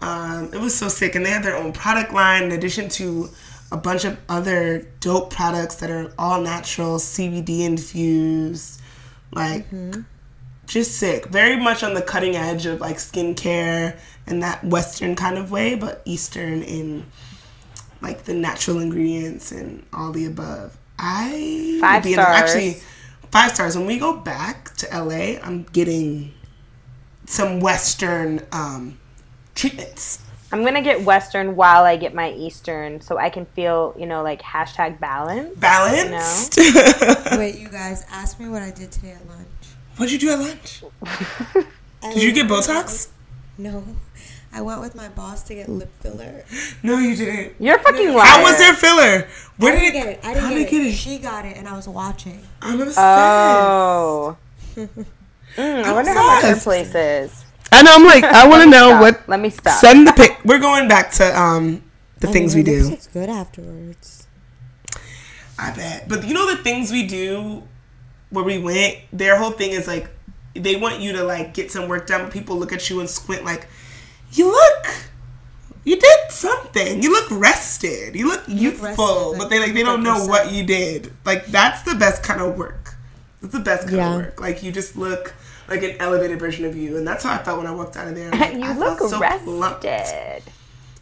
Um, 0.00 0.50
it 0.54 0.60
was 0.60 0.74
so 0.74 0.88
sick, 0.88 1.14
and 1.14 1.26
they 1.26 1.30
had 1.30 1.42
their 1.42 1.56
own 1.56 1.72
product 1.72 2.12
line 2.14 2.44
in 2.44 2.52
addition 2.52 2.88
to 2.90 3.28
a 3.70 3.76
bunch 3.76 4.04
of 4.06 4.16
other 4.30 4.88
dope 5.00 5.30
products 5.32 5.76
that 5.76 5.90
are 5.90 6.10
all 6.18 6.40
natural, 6.40 6.98
CBD 6.98 7.60
infused, 7.64 8.79
like 9.32 9.66
just 10.66 10.96
sick. 10.96 11.26
Very 11.26 11.56
much 11.56 11.82
on 11.82 11.94
the 11.94 12.02
cutting 12.02 12.36
edge 12.36 12.66
of 12.66 12.80
like 12.80 12.96
skincare 12.96 13.98
and 14.26 14.42
that 14.42 14.64
Western 14.64 15.14
kind 15.16 15.38
of 15.38 15.50
way, 15.50 15.74
but 15.74 16.02
Eastern 16.04 16.62
in 16.62 17.06
like 18.00 18.24
the 18.24 18.34
natural 18.34 18.78
ingredients 18.78 19.52
and 19.52 19.84
all 19.92 20.12
the 20.12 20.24
above. 20.26 20.76
I 20.98 21.70
would 21.74 21.80
Five 21.80 22.02
be 22.04 22.10
in- 22.10 22.14
stars. 22.14 22.36
actually 22.36 22.76
five 23.30 23.52
stars. 23.52 23.76
When 23.76 23.86
we 23.86 23.98
go 23.98 24.16
back 24.16 24.74
to 24.76 24.86
LA, 24.92 25.38
I'm 25.42 25.64
getting 25.72 26.32
some 27.26 27.60
Western 27.60 28.40
um, 28.52 28.98
treatments. 29.54 30.20
I'm 30.52 30.64
gonna 30.64 30.82
get 30.82 31.04
Western 31.04 31.54
while 31.54 31.84
I 31.84 31.96
get 31.96 32.12
my 32.12 32.32
Eastern, 32.32 33.00
so 33.00 33.18
I 33.18 33.30
can 33.30 33.46
feel, 33.46 33.94
you 33.96 34.06
know, 34.06 34.22
like 34.22 34.42
hashtag 34.42 34.98
balance. 34.98 35.56
Balanced. 35.58 36.56
Wait, 37.38 37.58
you 37.58 37.68
guys, 37.68 38.04
ask 38.10 38.40
me 38.40 38.48
what 38.48 38.62
I 38.62 38.70
did 38.70 38.90
today 38.90 39.12
at 39.12 39.28
lunch. 39.28 39.46
What'd 39.96 40.12
you 40.12 40.18
do 40.18 40.30
at 40.32 40.38
lunch? 40.38 40.82
Did 42.02 42.22
you 42.22 42.32
get 42.32 42.46
Botox? 42.46 43.08
No. 43.58 43.84
I 44.52 44.62
went 44.62 44.80
with 44.80 44.94
my 44.94 45.08
boss 45.10 45.42
to 45.44 45.54
get 45.54 45.68
lip 45.68 45.90
filler. 46.00 46.44
No, 46.82 46.98
you 46.98 47.14
didn't. 47.14 47.54
You're 47.60 47.76
a 47.76 47.82
fucking 47.82 48.14
liar. 48.14 48.24
How 48.26 48.42
was 48.42 48.56
their 48.56 48.72
filler? 48.72 49.28
Where 49.58 49.76
I 49.76 49.78
did 49.78 49.92
didn't 49.92 49.92
get 49.92 50.08
it. 50.08 50.20
I 50.24 50.34
didn't 50.34 50.48
did 50.48 50.54
get, 50.58 50.70
they 50.70 50.78
it. 50.78 50.82
get 50.84 50.86
it? 50.86 50.96
She 50.96 51.18
got 51.18 51.44
it, 51.44 51.56
and 51.58 51.68
I 51.68 51.76
was 51.76 51.86
watching. 51.86 52.40
I'm 52.62 52.80
obsessed. 52.80 52.98
Oh. 52.98 54.36
Mm, 54.76 55.84
I 55.84 55.92
wonder 55.92 56.12
how 56.14 56.26
much 56.26 56.44
her 56.44 56.56
place 56.56 56.94
is. 56.94 57.44
I 57.72 57.82
know. 57.82 57.94
I'm 57.94 58.04
like, 58.04 58.24
I 58.24 58.46
want 58.48 58.64
to 58.64 58.70
know 58.70 58.88
Stop. 58.90 59.00
what. 59.00 59.28
Let 59.28 59.40
me 59.40 59.50
stop. 59.50 59.80
Send 59.80 60.06
the 60.06 60.12
pic. 60.12 60.38
We're 60.44 60.58
going 60.58 60.88
back 60.88 61.10
to 61.12 61.38
um 61.40 61.82
the 62.18 62.28
I 62.28 62.32
things 62.32 62.54
mean, 62.54 62.64
we 62.64 62.70
her 62.72 62.78
do. 62.78 62.84
lipstick's 62.88 63.06
good 63.08 63.28
afterwards. 63.30 64.26
I 65.58 65.72
bet. 65.72 66.08
But 66.08 66.26
you 66.26 66.34
know 66.34 66.48
the 66.54 66.62
things 66.62 66.90
we 66.90 67.06
do 67.06 67.62
where 68.30 68.44
we 68.44 68.58
went, 68.58 68.96
their 69.12 69.36
whole 69.36 69.50
thing 69.50 69.70
is 69.72 69.86
like 69.86 70.08
they 70.54 70.76
want 70.76 71.00
you 71.00 71.12
to 71.12 71.22
like 71.24 71.54
get 71.54 71.70
some 71.70 71.88
work 71.88 72.06
done, 72.06 72.24
but 72.24 72.32
people 72.32 72.56
look 72.56 72.72
at 72.72 72.88
you 72.90 73.00
and 73.00 73.08
squint 73.08 73.44
like, 73.44 73.68
You 74.32 74.50
look 74.50 74.86
you 75.82 75.96
did 75.98 76.18
something. 76.30 77.02
You 77.02 77.10
look 77.10 77.30
rested. 77.30 78.14
You 78.14 78.28
look 78.28 78.42
youthful. 78.46 79.32
rested, 79.32 79.38
but 79.38 79.48
they 79.48 79.58
like 79.60 79.72
they 79.74 79.82
don't 79.82 80.02
like 80.04 80.18
know 80.18 80.26
what 80.26 80.52
you 80.52 80.64
did. 80.64 81.12
Like 81.24 81.46
that's 81.46 81.82
the 81.82 81.94
best 81.94 82.22
kind 82.22 82.40
of 82.40 82.56
work. 82.58 82.96
That's 83.40 83.54
the 83.54 83.60
best 83.60 83.84
kind 83.84 83.96
Yeah. 83.96 84.10
of 84.10 84.16
work. 84.16 84.40
Like 84.40 84.62
you 84.62 84.72
just 84.72 84.96
look 84.96 85.34
like 85.70 85.82
an 85.82 85.96
elevated 86.00 86.38
version 86.38 86.64
of 86.64 86.76
you. 86.76 86.96
And 86.96 87.06
that's 87.06 87.24
how 87.24 87.32
I 87.34 87.38
felt 87.38 87.58
when 87.58 87.66
I 87.66 87.70
walked 87.72 87.96
out 87.96 88.08
of 88.08 88.14
there. 88.14 88.30
I'm 88.32 88.38
like, 88.40 88.52
you 88.54 88.64
I 88.64 88.76
look 88.76 88.98
felt 88.98 89.10
so 89.10 89.18
plumped. 89.18 89.84
rested. 89.84 90.42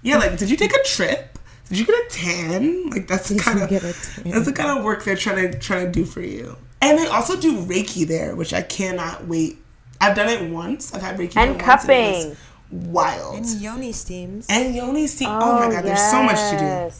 Yeah, 0.02 0.18
like 0.18 0.36
did 0.38 0.50
you 0.50 0.56
take 0.56 0.72
a 0.74 0.82
trip? 0.84 1.38
Did 1.68 1.78
you 1.78 1.86
get 1.86 1.94
a 1.96 2.08
tan? 2.10 2.90
Like 2.90 3.08
that's 3.08 3.28
the 3.28 3.34
Did 3.34 3.42
kind 3.42 3.58
you 3.58 3.64
of 3.64 3.70
get 3.70 3.82
a 3.84 3.92
tan? 3.92 4.30
that's 4.32 4.46
the 4.46 4.52
kind 4.52 4.78
of 4.78 4.84
work 4.84 5.04
they're 5.04 5.16
trying 5.16 5.50
to 5.50 5.58
trying 5.58 5.86
to 5.86 5.92
do 5.92 6.04
for 6.04 6.20
you. 6.20 6.56
And 6.80 6.96
they 6.98 7.06
also 7.08 7.36
do 7.38 7.58
Reiki 7.64 8.06
there, 8.06 8.36
which 8.36 8.54
I 8.54 8.62
cannot 8.62 9.26
wait. 9.26 9.58
I've 10.00 10.14
done 10.14 10.28
it 10.28 10.48
once. 10.50 10.94
I've 10.94 11.02
had 11.02 11.18
Reiki 11.18 11.36
And 11.36 11.58
done 11.58 11.66
once, 11.66 11.84
and 11.84 11.90
it 11.90 12.24
cupping. 12.24 12.28
was 12.30 12.36
wild. 12.70 13.36
And 13.36 13.60
yoni 13.60 13.90
steams. 13.92 14.46
And 14.48 14.74
Yoni 14.74 15.08
steam. 15.08 15.28
Oh, 15.28 15.58
my 15.58 15.72
god, 15.74 15.84
there's 15.84 16.00
so 16.10 16.22
much 16.22 16.38
to 16.52 16.56
do. 16.58 16.64
Oh, 16.64 16.90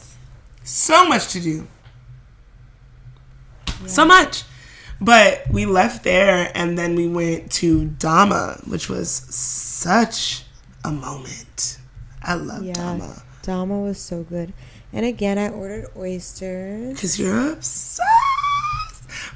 so 0.65 1.05
much 1.07 1.29
to 1.29 1.39
do. 1.39 1.65
So 3.85 4.03
much. 4.05 4.43
But 5.01 5.49
we 5.49 5.65
left 5.65 6.03
there 6.03 6.51
and 6.53 6.77
then 6.77 6.95
we 6.95 7.07
went 7.07 7.51
to 7.53 7.85
Dama, 7.85 8.59
which 8.65 8.89
was 8.89 9.09
such 9.09 10.43
a 10.83 10.91
moment. 10.91 11.79
I 12.21 12.33
love 12.33 12.63
yeah, 12.63 12.73
Dama. 12.73 13.21
Dama 13.41 13.79
was 13.79 13.99
so 13.99 14.23
good. 14.23 14.53
And 14.91 15.05
again, 15.05 15.37
I 15.37 15.49
ordered 15.49 15.87
oysters. 15.95 16.93
Because 16.93 17.19
you're 17.19 17.53
obsessed. 17.53 18.01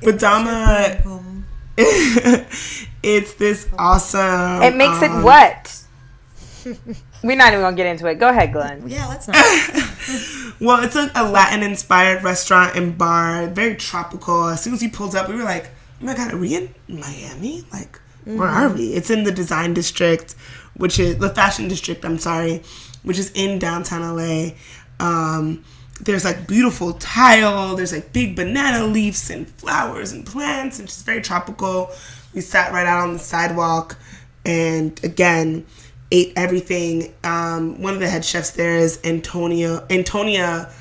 But 0.02 0.20
Dama, 0.20 1.02
it's 1.78 3.34
this 3.36 3.68
awesome. 3.78 4.62
It 4.64 4.76
makes 4.76 5.02
um, 5.02 5.04
it 5.04 5.24
what? 5.24 5.84
We're 7.24 7.38
not 7.38 7.54
even 7.54 7.62
gonna 7.62 7.76
get 7.76 7.88
into 7.88 8.08
it. 8.08 8.16
Go 8.16 8.30
ahead, 8.30 8.52
Glynn. 8.52 8.88
yeah, 8.88 9.08
let's 9.08 9.28
not. 9.28 9.38
Well, 10.60 10.84
it's 10.84 10.96
a, 10.96 11.12
a 11.16 11.30
Latin 11.30 11.64
inspired 11.64 12.24
restaurant 12.24 12.76
and 12.76 12.98
bar, 12.98 13.48
very 13.48 13.76
tropical. 13.76 14.48
As 14.48 14.64
soon 14.64 14.74
as 14.74 14.82
he 14.82 14.88
pulled 14.88 15.16
up, 15.16 15.28
we 15.28 15.36
were 15.36 15.44
like, 15.44 15.70
oh 16.02 16.06
my 16.06 16.16
God, 16.16 16.34
are 16.34 16.38
we 16.38 16.56
in 16.56 16.74
Miami? 16.88 17.66
Like, 17.72 18.00
where 18.26 18.48
are 18.48 18.70
we? 18.70 18.94
It's 18.94 19.10
in 19.10 19.24
the 19.24 19.32
design 19.32 19.74
district, 19.74 20.36
which 20.76 21.00
is 21.00 21.18
the 21.18 21.30
fashion 21.30 21.68
district, 21.68 22.06
I'm 22.06 22.18
sorry, 22.18 22.64
which 23.04 23.18
is 23.20 23.32
in 23.32 23.60
downtown 23.60 24.16
LA. 24.16 24.52
Um, 25.00 25.64
there's 26.02 26.26
like 26.26 26.48
beautiful 26.48 26.94
tile. 26.94 27.76
There's 27.76 27.94
like 27.94 28.14
big 28.14 28.36
banana 28.36 28.86
leaves 28.86 29.30
and 29.30 29.48
flowers 29.48 30.12
and 30.12 30.26
plants, 30.26 30.80
and 30.80 30.88
just 30.88 31.06
very 31.06 31.22
tropical. 31.22 31.92
We 32.34 32.42
sat 32.42 32.72
right 32.72 32.88
out 32.88 33.04
on 33.04 33.14
the 33.14 33.20
sidewalk, 33.20 33.98
and 34.46 35.00
again 35.04 35.66
ate 36.14 36.32
everything. 36.38 37.14
Um, 37.24 37.82
one 37.82 37.94
of 37.96 38.00
the 38.00 38.08
head 38.08 38.24
chefs 38.24 38.52
there 38.52 38.78
is 38.78 39.00
Antonia 39.04 39.84
Antonia 39.90 40.72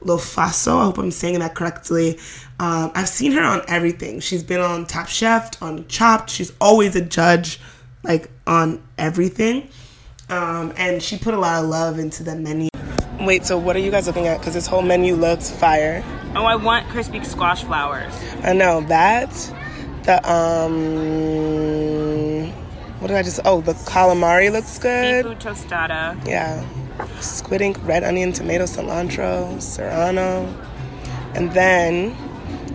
Lofaso. 0.00 0.78
I 0.78 0.84
hope 0.84 0.98
I'm 0.98 1.10
saying 1.10 1.38
that 1.40 1.54
correctly. 1.54 2.18
Um, 2.60 2.92
I've 2.94 3.08
seen 3.08 3.32
her 3.32 3.42
on 3.42 3.62
everything. 3.66 4.20
She's 4.20 4.42
been 4.44 4.60
on 4.60 4.86
Top 4.86 5.08
Chef, 5.08 5.60
on 5.62 5.88
Chopped. 5.88 6.30
She's 6.30 6.52
always 6.60 6.94
a 6.94 7.00
judge, 7.00 7.58
like 8.04 8.30
on 8.46 8.82
everything. 8.98 9.68
Um, 10.28 10.72
and 10.76 11.02
she 11.02 11.16
put 11.18 11.34
a 11.34 11.38
lot 11.38 11.64
of 11.64 11.70
love 11.70 11.98
into 11.98 12.22
the 12.22 12.36
menu. 12.36 12.68
Wait, 13.20 13.46
so 13.46 13.56
what 13.56 13.74
are 13.76 13.80
you 13.80 13.90
guys 13.90 14.06
looking 14.06 14.26
at? 14.26 14.38
Because 14.38 14.54
this 14.54 14.66
whole 14.66 14.82
menu 14.82 15.14
looks 15.14 15.50
fire. 15.50 16.04
Oh, 16.34 16.44
I 16.44 16.56
want 16.56 16.86
crispy 16.88 17.24
squash 17.24 17.64
flowers. 17.64 18.12
I 18.42 18.52
know 18.52 18.82
that. 18.82 19.30
The 20.04 20.30
um, 20.30 20.72
what 23.02 23.08
did 23.08 23.16
I 23.16 23.22
just? 23.22 23.40
Oh, 23.44 23.60
the 23.60 23.72
calamari 23.72 24.50
looks 24.50 24.78
good. 24.78 25.24
Seafood 25.24 25.40
tostada. 25.40 26.26
Yeah, 26.26 26.64
squid 27.20 27.60
ink, 27.60 27.76
red 27.82 28.04
onion, 28.04 28.32
tomato, 28.32 28.64
cilantro, 28.64 29.60
serrano, 29.60 30.46
and 31.34 31.50
then 31.52 32.16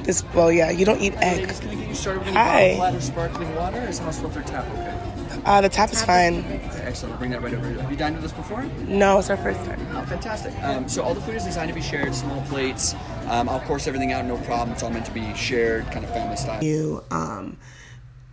this. 0.04 0.26
Well, 0.36 0.52
yeah, 0.52 0.70
you 0.70 0.86
don't 0.86 1.02
eat 1.02 1.14
egg. 1.18 1.48
Can 1.48 1.70
I 1.70 1.76
get 1.76 1.88
you 1.88 1.96
started 1.96 2.26
with 2.26 2.34
Hi. 2.34 2.62
any 2.62 2.76
flat 2.76 2.96
or 2.96 3.02
sparkling 3.02 3.56
water? 3.56 3.80
Or 3.80 3.88
is 3.88 4.00
house 4.00 4.20
filter 4.20 4.42
tap 4.42 4.66
okay? 4.74 5.42
Uh, 5.46 5.62
the 5.62 5.70
tap 5.70 5.94
is 5.94 6.04
fine. 6.04 6.40
Okay, 6.40 6.82
excellent. 6.84 7.14
We'll 7.14 7.20
bring 7.20 7.32
that 7.32 7.42
right 7.42 7.54
over. 7.54 7.70
Have 7.70 7.90
you 7.90 7.96
dined 7.96 8.18
with 8.18 8.26
us 8.26 8.34
before? 8.34 8.64
No, 8.86 9.20
it's 9.20 9.30
our 9.30 9.38
first 9.38 9.64
time. 9.64 9.80
Oh, 9.94 10.04
fantastic. 10.04 10.54
Um, 10.62 10.90
so 10.90 11.04
all 11.04 11.14
the 11.14 11.22
food 11.22 11.36
is 11.36 11.46
designed 11.46 11.70
to 11.70 11.76
be 11.76 11.82
shared, 11.82 12.14
small 12.14 12.42
plates. 12.48 12.96
Um, 13.28 13.48
I'll 13.48 13.62
course 13.62 13.88
everything 13.88 14.12
out, 14.12 14.26
no 14.26 14.36
problem. 14.40 14.72
It's 14.72 14.84
all 14.84 14.90
meant 14.90 15.06
to 15.06 15.14
be 15.14 15.34
shared, 15.36 15.90
kind 15.92 16.04
of 16.04 16.12
family 16.12 16.36
style. 16.36 16.62
You, 16.62 17.02
um, 17.12 17.56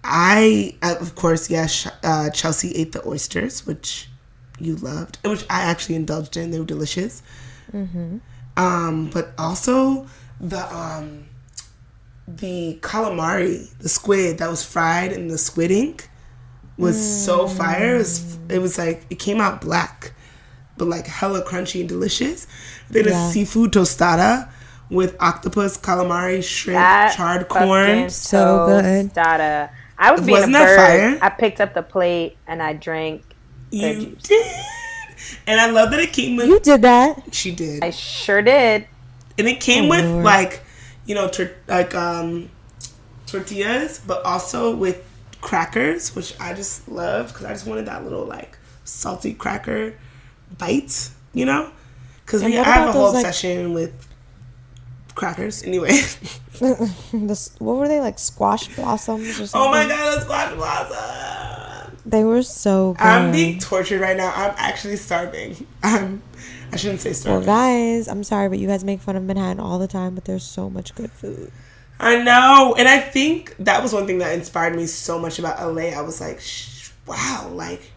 I, 0.04 0.74
uh, 0.82 0.96
of 1.00 1.14
course, 1.14 1.48
yes, 1.50 1.88
uh, 2.02 2.28
Chelsea 2.30 2.72
ate 2.72 2.92
the 2.92 3.06
oysters, 3.08 3.66
which 3.66 4.08
you 4.60 4.76
loved, 4.76 5.18
which 5.24 5.44
I 5.48 5.62
actually 5.62 5.94
indulged 5.96 6.36
in. 6.36 6.50
They 6.50 6.58
were 6.60 6.66
delicious. 6.66 7.22
Um, 8.56 9.10
but 9.12 9.32
also 9.38 10.06
the 10.40 10.62
um, 10.74 11.24
the 12.28 12.78
calamari, 12.82 13.76
the 13.78 13.88
squid 13.88 14.38
that 14.38 14.48
was 14.48 14.64
fried 14.64 15.10
in 15.12 15.28
the 15.28 15.38
squid 15.38 15.70
ink, 15.70 16.08
was 16.76 16.96
so 17.24 17.48
fire. 17.48 17.94
It 17.96 17.98
was, 17.98 18.38
it 18.48 18.58
was 18.60 18.78
like 18.78 19.06
it 19.10 19.18
came 19.18 19.40
out 19.40 19.60
black, 19.60 20.12
but 20.76 20.86
like 20.86 21.06
hella 21.06 21.42
crunchy 21.42 21.80
and 21.80 21.88
delicious. 21.88 22.46
Then 22.90 23.06
Yeah. 23.06 23.28
a 23.28 23.32
seafood 23.32 23.72
tostada 23.72 24.50
with 24.90 25.16
octopus, 25.18 25.76
calamari, 25.78 26.44
shrimp, 26.44 26.76
That 26.78 27.14
charred 27.16 27.48
corn. 27.48 28.10
So 28.10 28.66
good. 28.68 29.12
Tostada. 29.98 30.06
I 30.06 30.12
was 30.12 30.20
being 30.22 30.30
Wasn't 30.32 30.54
a 30.54 30.58
that 30.58 30.76
bird. 30.76 30.76
fire? 30.76 31.18
I 31.22 31.28
picked 31.30 31.60
up 31.60 31.74
the 31.74 31.82
plate 31.82 32.36
and 32.46 32.62
I 32.62 32.72
drank. 32.74 33.22
You 33.70 33.94
juice. 34.12 34.22
did. 34.22 34.56
And 35.46 35.60
I 35.60 35.70
love 35.70 35.90
that 35.90 36.00
it 36.00 36.12
came 36.12 36.36
with. 36.36 36.46
You 36.48 36.60
did 36.60 36.82
that. 36.82 37.34
she 37.34 37.50
did. 37.54 37.82
I 37.84 37.90
sure 37.90 38.42
did. 38.42 38.86
and 39.38 39.48
it 39.48 39.60
came 39.60 39.86
Oh, 39.86 39.88
with 39.90 40.04
Lord. 40.04 40.24
like, 40.24 40.60
you 41.06 41.14
know, 41.14 41.28
tor- 41.28 41.52
like 41.66 41.94
um, 41.94 42.50
tortillas, 43.26 44.00
but 44.06 44.24
also 44.24 44.74
with 44.74 45.02
crackers, 45.40 46.14
which 46.14 46.38
I 46.40 46.54
just 46.54 46.88
love 46.88 47.28
because 47.28 47.44
I 47.46 47.52
just 47.52 47.66
wanted 47.66 47.86
that 47.86 48.04
little 48.04 48.24
like 48.24 48.56
salty 48.84 49.34
cracker 49.34 49.94
bite, 50.58 51.10
you 51.32 51.44
know. 51.46 51.70
Because 52.24 52.42
we 52.42 52.56
And 52.56 52.64
I 52.66 52.70
have 52.70 52.88
a 52.88 52.92
whole 52.92 53.06
those, 53.06 53.14
like- 53.14 53.24
obsession 53.26 53.72
with 53.74 53.92
crackers. 55.14 55.62
Anyway. 55.62 55.98
This, 57.12 57.50
what 57.58 57.78
were 57.78 57.88
they 57.88 58.00
like? 58.00 58.16
Squash 58.16 58.68
blossoms 58.76 59.40
or 59.40 59.46
something? 59.48 59.60
oh 59.60 59.70
my 59.72 59.88
god, 59.88 60.22
squash 60.22 60.54
blossom. 60.54 61.96
They 62.06 62.22
were 62.22 62.42
so 62.42 62.92
good. 62.92 63.02
I'm 63.04 63.32
being 63.32 63.58
tortured 63.58 64.00
right 64.00 64.16
now. 64.16 64.32
I'm 64.34 64.54
actually 64.56 64.96
starving. 64.96 65.66
I'm. 65.82 66.22
I 66.72 66.76
shouldn't 66.76 67.00
say 67.00 67.12
starving. 67.12 67.46
well, 67.46 67.56
guys, 67.56 68.06
I'm 68.06 68.22
sorry, 68.22 68.48
but 68.48 68.58
you 68.60 68.68
guys 68.68 68.84
make 68.84 69.00
fun 69.00 69.16
of 69.16 69.24
Manhattan 69.24 69.58
all 69.58 69.80
the 69.80 69.88
time, 69.88 70.14
but 70.14 70.26
there's 70.26 70.44
so 70.44 70.70
much 70.70 70.94
good 70.94 71.10
food. 71.10 71.50
I 71.98 72.22
know. 72.22 72.74
And 72.78 72.86
I 72.86 72.98
think 72.98 73.56
that 73.58 73.82
was 73.82 73.92
one 73.92 74.06
thing 74.06 74.18
that 74.18 74.32
inspired 74.34 74.76
me 74.76 74.86
so 74.86 75.18
much 75.18 75.38
about 75.38 75.58
LA. 75.60 75.88
I 75.88 76.02
was 76.02 76.20
like, 76.20 76.40
wow, 77.06 77.48
like 77.52 77.92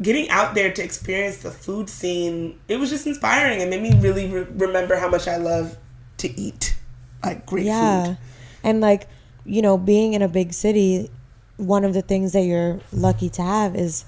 getting 0.00 0.28
out 0.30 0.54
there 0.54 0.72
to 0.72 0.82
experience 0.82 1.38
the 1.38 1.50
food 1.50 1.88
scene, 1.88 2.58
it 2.68 2.78
was 2.78 2.90
just 2.90 3.06
inspiring. 3.06 3.60
It 3.60 3.68
made 3.68 3.82
me 3.82 3.94
really 4.00 4.28
re- 4.28 4.46
remember 4.50 4.96
how 4.96 5.08
much 5.08 5.28
I 5.28 5.36
love 5.36 5.76
to 6.22 6.40
eat 6.40 6.74
like 7.22 7.46
great 7.46 7.66
Yeah. 7.66 8.04
food. 8.04 8.18
And 8.64 8.80
like, 8.80 9.08
you 9.44 9.62
know, 9.62 9.76
being 9.76 10.14
in 10.14 10.22
a 10.22 10.28
big 10.28 10.52
city, 10.52 11.10
one 11.56 11.84
of 11.84 11.94
the 11.94 12.02
things 12.02 12.32
that 12.32 12.42
you're 12.42 12.80
lucky 12.92 13.28
to 13.30 13.42
have 13.42 13.76
is 13.76 14.04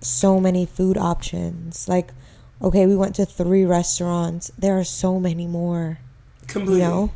so 0.00 0.38
many 0.38 0.66
food 0.66 0.96
options. 0.96 1.88
Like, 1.88 2.10
okay, 2.62 2.86
we 2.86 2.96
went 2.96 3.14
to 3.16 3.24
three 3.26 3.64
restaurants. 3.64 4.50
There 4.58 4.78
are 4.78 4.84
so 4.84 5.18
many 5.18 5.46
more. 5.46 5.98
Completely. 6.46 6.82
You 6.82 6.88
know? 6.88 7.10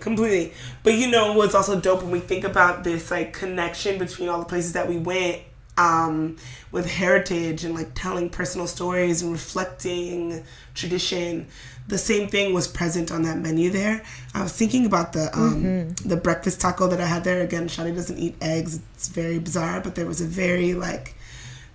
Completely. 0.00 0.52
But 0.82 0.94
you 0.94 1.10
know 1.10 1.32
what's 1.32 1.54
also 1.54 1.80
dope 1.80 2.02
when 2.02 2.10
we 2.10 2.20
think 2.20 2.44
about 2.44 2.82
this 2.84 3.10
like 3.10 3.32
connection 3.32 3.98
between 3.98 4.28
all 4.28 4.40
the 4.40 4.44
places 4.44 4.72
that 4.72 4.88
we 4.88 4.98
went 4.98 5.42
um, 5.78 6.36
with 6.70 6.86
heritage 6.90 7.64
and 7.64 7.74
like 7.74 7.94
telling 7.94 8.28
personal 8.28 8.66
stories 8.66 9.22
and 9.22 9.32
reflecting 9.32 10.44
tradition. 10.74 11.46
The 11.88 11.98
same 11.98 12.28
thing 12.28 12.54
was 12.54 12.68
present 12.68 13.10
on 13.10 13.22
that 13.22 13.38
menu 13.38 13.70
there. 13.70 14.02
I 14.34 14.42
was 14.42 14.52
thinking 14.52 14.86
about 14.86 15.12
the 15.12 15.36
um, 15.36 15.90
the 16.04 16.16
breakfast 16.16 16.60
taco 16.60 16.86
that 16.88 17.00
I 17.00 17.06
had 17.06 17.24
there. 17.24 17.42
Again, 17.42 17.68
Sade 17.68 17.94
doesn't 17.94 18.18
eat 18.18 18.36
eggs. 18.40 18.80
It's 18.94 19.08
very 19.08 19.38
bizarre, 19.38 19.80
but 19.80 19.94
there 19.94 20.06
was 20.06 20.20
a 20.20 20.26
very 20.26 20.74
like 20.74 21.14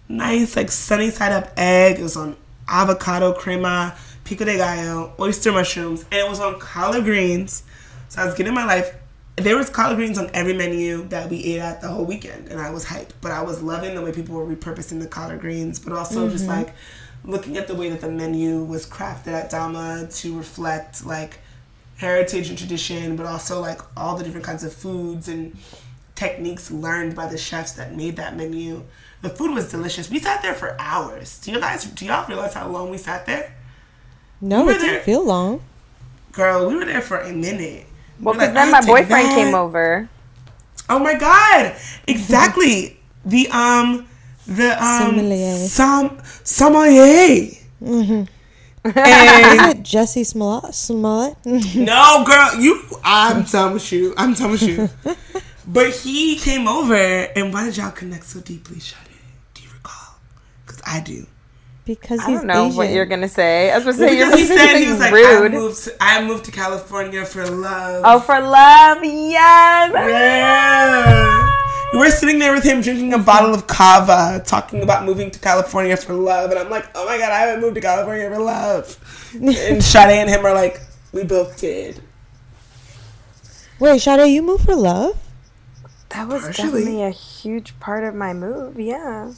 nice 0.07 0.55
like 0.55 0.71
sunny 0.71 1.09
side 1.11 1.33
up 1.33 1.51
egg. 1.57 1.99
It 1.99 2.03
was 2.03 2.15
on 2.17 2.35
avocado 2.67 3.33
crema, 3.33 3.95
pico 4.23 4.45
de 4.45 4.57
gallo, 4.57 5.13
oyster 5.19 5.51
mushrooms, 5.51 6.03
and 6.11 6.21
it 6.25 6.29
was 6.29 6.39
on 6.39 6.59
collard 6.59 7.03
greens. 7.03 7.63
So 8.09 8.21
I 8.21 8.25
was 8.25 8.33
getting 8.33 8.53
my 8.53 8.65
life. 8.65 8.95
There 9.35 9.55
was 9.55 9.69
collard 9.69 9.97
greens 9.97 10.17
on 10.17 10.31
every 10.33 10.53
menu 10.53 11.07
that 11.09 11.29
we 11.29 11.43
ate 11.43 11.59
at 11.59 11.81
the 11.81 11.89
whole 11.89 12.05
weekend, 12.05 12.47
and 12.47 12.59
I 12.59 12.71
was 12.71 12.85
hyped. 12.85 13.11
But 13.21 13.31
I 13.31 13.43
was 13.43 13.61
loving 13.61 13.93
the 13.93 14.01
way 14.01 14.11
people 14.11 14.35
were 14.35 14.47
repurposing 14.47 14.99
the 14.99 15.07
collard 15.07 15.41
greens, 15.41 15.79
but 15.79 15.93
also 15.93 16.27
just 16.29 16.47
like 16.47 16.73
looking 17.27 17.57
at 17.57 17.67
the 17.67 17.75
way 17.75 17.89
that 17.89 18.01
the 18.01 18.09
menu 18.09 18.63
was 18.63 18.85
crafted 18.87 19.33
at 19.33 19.49
Dama 19.51 20.07
to 20.09 20.37
reflect 20.37 21.05
like 21.05 21.39
heritage 21.97 22.49
and 22.49 22.57
tradition, 22.57 23.15
but 23.15 23.25
also 23.25 23.59
like 23.59 23.81
all 23.95 24.15
the 24.17 24.23
different 24.23 24.45
kinds 24.45 24.63
of 24.63 24.73
foods 24.73 25.27
and 25.27 25.55
techniques 26.15 26.71
learned 26.71 27.15
by 27.15 27.27
the 27.27 27.37
chefs 27.37 27.73
that 27.73 27.95
made 27.95 28.15
that 28.15 28.35
menu. 28.35 28.83
The 29.21 29.29
food 29.29 29.51
was 29.53 29.69
delicious. 29.69 30.09
We 30.09 30.19
sat 30.19 30.41
there 30.41 30.53
for 30.53 30.75
hours. 30.79 31.39
Do 31.39 31.51
you 31.51 31.59
guys 31.59 31.85
do 31.85 32.05
y'all 32.05 32.27
realize 32.27 32.53
how 32.53 32.67
long 32.67 32.89
we 32.89 32.97
sat 32.97 33.25
there? 33.25 33.53
No, 34.41 34.63
were 34.65 34.71
it 34.71 34.75
didn't 34.79 34.87
there- 34.93 35.01
feel 35.03 35.23
long. 35.25 35.61
Girl, 36.31 36.67
we 36.69 36.75
were 36.75 36.85
there 36.85 37.01
for 37.01 37.17
a 37.19 37.33
minute. 37.33 37.87
Well, 38.21 38.35
We're 38.35 38.41
like, 38.41 38.53
because 38.53 38.53
then 38.53 38.71
my 38.71 38.81
boyfriend 38.81 39.25
that." 39.27 39.35
came 39.35 39.55
over. 39.55 40.07
Oh 40.89 40.99
my 40.99 41.15
god! 41.15 41.75
Exactly. 42.07 42.99
the 43.25 43.47
um 43.49 44.07
the 44.47 44.71
um 44.83 45.27
Sommelier. 45.27 45.55
som 45.55 46.17
sommelier. 46.43 47.51
Is 47.81 48.27
And 49.03 49.65
it 49.65 49.83
Jesse 49.83 50.23
Smollett? 50.23 50.73
Smollett? 50.73 51.35
no, 51.45 52.23
girl, 52.25 52.55
you. 52.59 52.81
I'm 53.03 53.43
done 53.43 53.73
with 53.73 53.91
you. 53.91 54.13
I'm 54.17 54.33
done 54.33 54.51
with 54.51 54.63
you. 54.63 54.89
But 55.67 55.93
he 55.93 56.37
came 56.37 56.67
over, 56.67 56.95
and 56.95 57.53
why 57.53 57.65
did 57.65 57.75
y'all 57.77 57.91
connect 57.91 58.23
so 58.25 58.39
deeply, 58.39 58.79
Sade? 58.79 58.97
Do 59.53 59.63
you 59.63 59.69
recall? 59.73 60.15
Because 60.65 60.81
I 60.85 61.01
do. 61.01 61.27
because 61.85 62.19
I 62.19 62.27
he's 62.27 62.41
don't 62.41 62.47
know 62.47 62.67
Asian. 62.67 62.77
what 62.77 62.89
you're 62.89 63.05
gonna 63.05 63.27
say. 63.29 63.71
I 63.71 63.77
was 63.79 63.85
gonna 63.85 63.97
Well, 63.97 64.09
say 64.09 64.17
you're 64.17 64.27
because 64.27 64.39
he 64.39 64.45
said 64.45 64.75
he 64.77 64.87
was 64.89 64.99
like, 64.99 65.11
rude. 65.13 65.53
I 65.53 65.57
moved. 65.57 65.83
To, 65.85 65.91
I 66.01 66.23
moved 66.25 66.45
to 66.45 66.51
California 66.51 67.25
for 67.25 67.45
love. 67.47 68.03
oh, 68.05 68.19
for 68.19 68.39
love, 68.39 69.03
yes. 69.03 69.91
Yeah. 69.93 71.46
We're 71.93 72.11
sitting 72.11 72.39
there 72.39 72.53
with 72.53 72.63
him 72.63 72.81
drinking 72.81 73.13
a 73.13 73.17
bottle 73.17 73.53
of 73.53 73.65
cava, 73.65 74.43
talking 74.45 74.83
about 74.83 75.05
moving 75.05 75.31
to 75.31 75.39
California 75.39 75.95
for 75.95 76.13
love. 76.13 76.51
And 76.51 76.59
I'm 76.59 76.69
like, 76.69 76.85
oh 76.95 77.05
my 77.05 77.17
God, 77.17 77.31
I 77.31 77.39
haven't 77.39 77.61
moved 77.61 77.75
to 77.75 77.81
California 77.81 78.29
for 78.29 78.39
love. 78.39 79.31
and 79.33 79.83
Sade 79.83 80.09
and 80.09 80.29
him 80.29 80.45
are 80.45 80.53
like, 80.53 80.81
we 81.13 81.23
both 81.23 81.59
did. 81.59 82.01
Wait, 83.79 84.01
Sade, 84.01 84.29
you 84.29 84.41
moved 84.41 84.65
for 84.65 84.75
love? 84.75 85.17
That 86.11 86.29
was 86.29 86.41
Partially. 86.43 86.63
definitely 86.83 87.03
a 87.03 87.09
huge 87.09 87.77
part 87.81 88.05
of 88.05 88.15
my 88.15 88.31
move. 88.33 88.79
Yeah, 88.79 89.31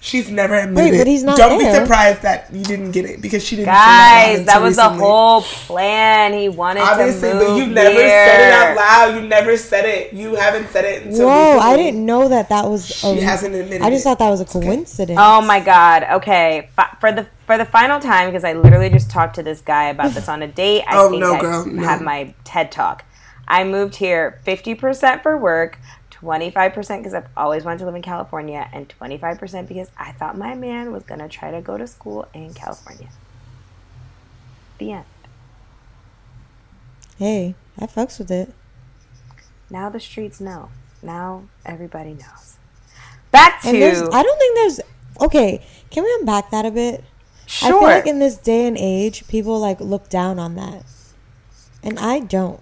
She's 0.00 0.30
never 0.30 0.54
admitted 0.54 0.92
Wait, 0.92 0.98
but 0.98 1.06
it. 1.06 1.10
he's 1.10 1.22
not 1.22 1.36
Don't 1.36 1.58
be 1.58 1.70
surprised 1.70 2.22
that 2.22 2.50
you 2.50 2.64
didn't 2.64 2.92
get 2.92 3.04
it 3.04 3.20
because 3.20 3.44
she 3.44 3.56
didn't. 3.56 3.66
say 3.66 3.72
that 3.72 4.32
guys, 4.36 4.46
that 4.46 4.52
until 4.56 4.62
was 4.66 4.76
the 4.76 4.88
whole 4.88 5.42
plan. 5.42 6.32
He 6.32 6.48
wanted 6.48 6.80
Obviously, 6.80 7.28
to 7.28 7.34
move 7.34 7.46
but 7.48 7.56
you 7.56 7.66
never 7.66 7.90
here. 7.90 8.08
said 8.08 8.48
it 8.48 8.52
out 8.54 8.76
loud. 8.76 9.14
You 9.22 9.28
never 9.28 9.56
said 9.58 9.84
it. 9.84 10.14
You 10.14 10.34
haven't 10.36 10.68
said 10.70 10.86
it 10.86 11.02
until 11.04 11.26
Whoa, 11.28 11.54
recently. 11.56 11.72
I 11.72 11.76
didn't 11.76 12.06
know 12.06 12.28
that 12.28 12.48
that 12.48 12.64
was. 12.64 12.86
She 12.86 13.20
hasn't 13.20 13.54
admitted 13.54 13.82
I 13.82 13.90
just 13.90 14.04
thought 14.04 14.18
that 14.18 14.30
was 14.30 14.40
a 14.40 14.46
coincidence. 14.46 15.18
Oh 15.20 15.42
my 15.42 15.60
god. 15.60 16.04
Okay, 16.04 16.70
for 17.00 17.12
the 17.12 17.26
for 17.46 17.58
the 17.58 17.66
final 17.66 18.00
time 18.00 18.28
because 18.30 18.44
I 18.44 18.54
literally 18.54 18.88
just 18.88 19.10
talked 19.10 19.34
to 19.34 19.42
this 19.42 19.60
guy 19.60 19.84
about 19.90 20.12
this 20.12 20.28
on 20.30 20.40
a 20.42 20.48
date. 20.48 20.84
I 20.86 20.96
Oh, 20.96 21.10
think 21.10 21.20
no, 21.20 21.34
I 21.34 21.40
girl, 21.42 21.66
no. 21.66 21.82
have 21.82 22.00
my 22.00 22.32
TED 22.44 22.72
talk. 22.72 23.04
I 23.46 23.62
moved 23.64 23.96
here 23.96 24.40
50% 24.46 25.22
for 25.22 25.36
work, 25.36 25.78
25% 26.24 26.98
because 26.98 27.14
I've 27.14 27.28
always 27.36 27.64
wanted 27.64 27.78
to 27.80 27.84
live 27.86 27.94
in 27.94 28.02
California, 28.02 28.68
and 28.72 28.92
25% 29.00 29.68
because 29.68 29.90
I 29.96 30.12
thought 30.12 30.36
my 30.38 30.54
man 30.54 30.92
was 30.92 31.02
gonna 31.02 31.28
try 31.28 31.50
to 31.50 31.60
go 31.60 31.76
to 31.76 31.86
school 31.86 32.26
in 32.32 32.54
California. 32.54 33.08
The 34.78 34.92
end. 34.92 35.04
Hey, 37.18 37.54
I 37.78 37.86
fucks 37.86 38.18
with 38.18 38.30
it. 38.30 38.52
Now 39.70 39.88
the 39.90 40.00
streets 40.00 40.40
know. 40.40 40.70
Now 41.02 41.44
everybody 41.64 42.14
knows. 42.14 42.56
Back 43.30 43.60
to 43.62 43.68
I 43.68 44.22
don't 44.22 44.38
think 44.38 44.56
there's. 44.56 44.80
Okay, 45.20 45.64
can 45.90 46.02
we 46.04 46.16
unpack 46.20 46.50
that 46.50 46.64
a 46.64 46.70
bit? 46.70 47.04
I 47.46 47.68
sure. 47.68 47.68
feel 47.68 47.82
like 47.82 48.06
in 48.06 48.18
this 48.18 48.36
day 48.36 48.66
and 48.66 48.76
age, 48.78 49.28
people 49.28 49.60
like 49.60 49.80
look 49.80 50.08
down 50.08 50.38
on 50.38 50.54
that, 50.56 50.84
and 51.82 51.98
I 51.98 52.20
don't. 52.20 52.60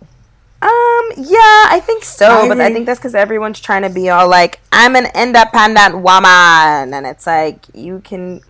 Um, 0.62 1.10
yeah, 1.16 1.66
I 1.70 1.82
think 1.84 2.04
so, 2.04 2.44
I 2.44 2.48
but 2.48 2.60
I 2.60 2.72
think 2.72 2.86
that's 2.86 3.00
because 3.00 3.16
everyone's 3.16 3.58
trying 3.58 3.82
to 3.82 3.90
be 3.90 4.10
all 4.10 4.28
like, 4.28 4.60
I'm 4.70 4.94
an 4.94 5.06
independent 5.12 5.98
woman, 5.98 6.94
and 6.94 7.04
it's 7.04 7.26
like 7.26 7.66
you 7.74 8.00
can 8.00 8.42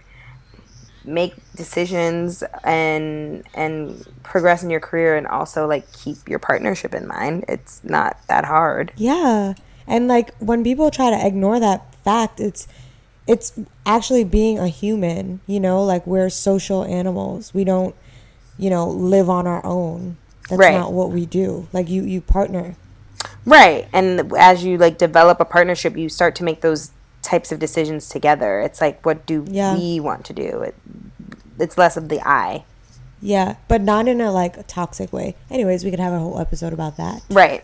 make 1.05 1.35
decisions 1.57 2.45
and 2.65 3.45
and 3.55 4.07
progress 4.23 4.63
in 4.63 4.69
your 4.69 4.79
career, 4.81 5.17
and 5.17 5.27
also 5.27 5.67
like 5.67 5.91
keep 5.93 6.29
your 6.29 6.39
partnership 6.39 6.93
in 6.93 7.09
mind. 7.09 7.47
It's 7.49 7.83
not 7.83 8.19
that 8.29 8.45
hard. 8.45 8.93
Yeah, 8.97 9.55
and 9.87 10.07
like 10.07 10.35
when 10.37 10.63
people 10.63 10.91
try 10.91 11.09
to 11.09 11.27
ignore 11.27 11.59
that 11.61 11.95
fact, 12.05 12.41
it's 12.41 12.69
it's 13.27 13.55
actually 13.87 14.25
being 14.25 14.59
a 14.59 14.69
human. 14.69 15.41
You 15.47 15.61
know, 15.61 15.83
like 15.83 16.07
we're 16.07 16.29
social 16.29 16.85
animals. 16.85 17.55
We 17.55 17.65
don't, 17.65 17.95
you 18.59 18.69
know, 18.69 18.87
live 18.87 19.31
on 19.31 19.47
our 19.47 19.65
own. 19.65 20.19
That's 20.53 20.61
Right. 20.61 20.75
not 20.79 20.93
what 20.93 21.11
we 21.11 21.25
do. 21.27 21.67
Like 21.73 21.89
you, 21.89 22.03
you 22.03 22.21
partner. 22.21 22.77
Right. 23.47 23.89
And 23.93 24.33
as 24.39 24.65
you 24.65 24.77
like 24.79 24.99
develop 24.99 25.41
a 25.41 25.45
partnership, 25.45 25.97
you 25.97 26.09
start 26.09 26.35
to 26.37 26.45
make 26.45 26.61
those 26.61 26.91
types 27.23 27.53
of 27.53 27.59
decisions 27.59 28.09
together. 28.09 28.61
It's 28.61 28.81
like, 28.81 29.05
what 29.07 29.25
do 29.27 29.45
Yeah. 29.49 29.77
we 29.77 29.99
want 30.01 30.25
to 30.27 30.33
do? 30.33 30.61
It, 30.63 30.75
it's 31.59 31.79
less 31.79 31.97
of 31.97 32.09
the 32.11 32.21
I. 32.27 32.65
Yeah, 33.21 33.55
but 33.69 33.81
not 33.81 34.09
in 34.09 34.21
a 34.21 34.31
like 34.33 34.67
toxic 34.67 35.13
way. 35.13 35.37
Anyways, 35.51 35.85
we 35.85 35.91
could 35.91 36.01
have 36.01 36.13
a 36.13 36.19
whole 36.19 36.39
episode 36.41 36.73
about 36.73 36.97
that. 36.99 37.23
Right. 37.31 37.63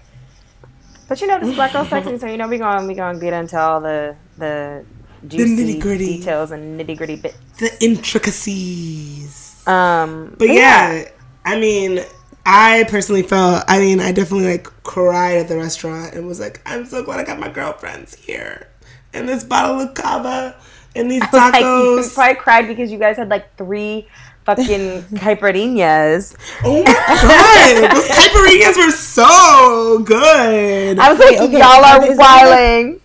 But 1.08 1.20
you 1.20 1.26
know, 1.26 1.40
this 1.40 1.54
black 1.56 1.72
girl 1.72 1.84
sexy, 1.84 2.16
so 2.18 2.26
you 2.26 2.36
know 2.36 2.46
we 2.48 2.58
going 2.58 2.86
we 2.86 2.94
gonna 2.94 3.18
get 3.18 3.32
into 3.32 3.58
all 3.58 3.80
the 3.80 4.14
the 4.38 4.84
juicy 5.26 5.74
nitty-gritty. 5.78 6.18
details 6.18 6.52
and 6.52 6.78
nitty 6.80 6.96
gritty 6.96 7.16
bits. 7.16 7.36
the 7.58 7.70
intricacies. 7.84 9.62
Um, 9.66 10.34
But 10.38 10.48
yeah, 10.50 11.04
I 11.44 11.58
mean, 11.58 12.00
I 12.50 12.84
personally 12.88 13.22
felt. 13.22 13.64
I 13.68 13.78
mean, 13.78 14.00
I 14.00 14.10
definitely 14.12 14.46
like 14.50 14.64
cried 14.82 15.36
at 15.36 15.48
the 15.48 15.56
restaurant 15.58 16.14
and 16.14 16.26
was 16.26 16.40
like, 16.40 16.62
"I'm 16.64 16.86
so 16.86 17.02
glad 17.04 17.20
I 17.20 17.24
got 17.24 17.38
my 17.38 17.48
girlfriends 17.50 18.14
here." 18.14 18.68
And 19.12 19.28
this 19.28 19.44
bottle 19.44 19.80
of 19.80 19.94
cava 19.94 20.56
and 20.96 21.10
these 21.10 21.22
I 21.22 21.50
like, 21.50 21.60
you 21.60 21.66
tacos. 21.66 22.14
probably 22.14 22.34
cried 22.36 22.66
because 22.68 22.90
you 22.90 22.98
guys 22.98 23.16
had 23.18 23.28
like 23.28 23.54
three 23.56 24.08
fucking 24.44 25.02
caipirinhas. 25.20 26.36
oh 26.64 26.82
my 26.82 26.84
god, 26.84 27.94
those 27.94 28.08
caipirinhas 28.08 28.76
were 28.76 28.92
so 28.92 29.98
good. 30.04 30.98
I 30.98 31.10
was 31.12 31.18
like, 31.18 31.38
okay, 31.38 31.58
y'all 31.58 31.84
are 31.84 32.02
is 32.10 32.16
that 32.16 32.42
like- 32.42 32.44
wilding. 32.44 33.00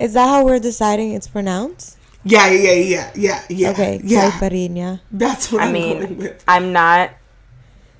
Is 0.00 0.14
that 0.14 0.28
how 0.28 0.44
we're 0.44 0.60
deciding 0.60 1.12
it's 1.12 1.26
pronounced? 1.28 1.98
Yeah, 2.24 2.50
yeah, 2.50 2.72
yeah, 2.72 3.10
yeah, 3.16 3.42
yeah. 3.48 3.70
Okay, 3.70 4.00
yeah. 4.04 4.30
caipirinha. 4.30 5.00
That's 5.10 5.50
what 5.52 5.62
I 5.62 5.66
I'm 5.66 5.72
going 5.72 5.98
mean, 6.10 6.18
with. 6.18 6.44
I'm 6.46 6.72
not 6.72 7.10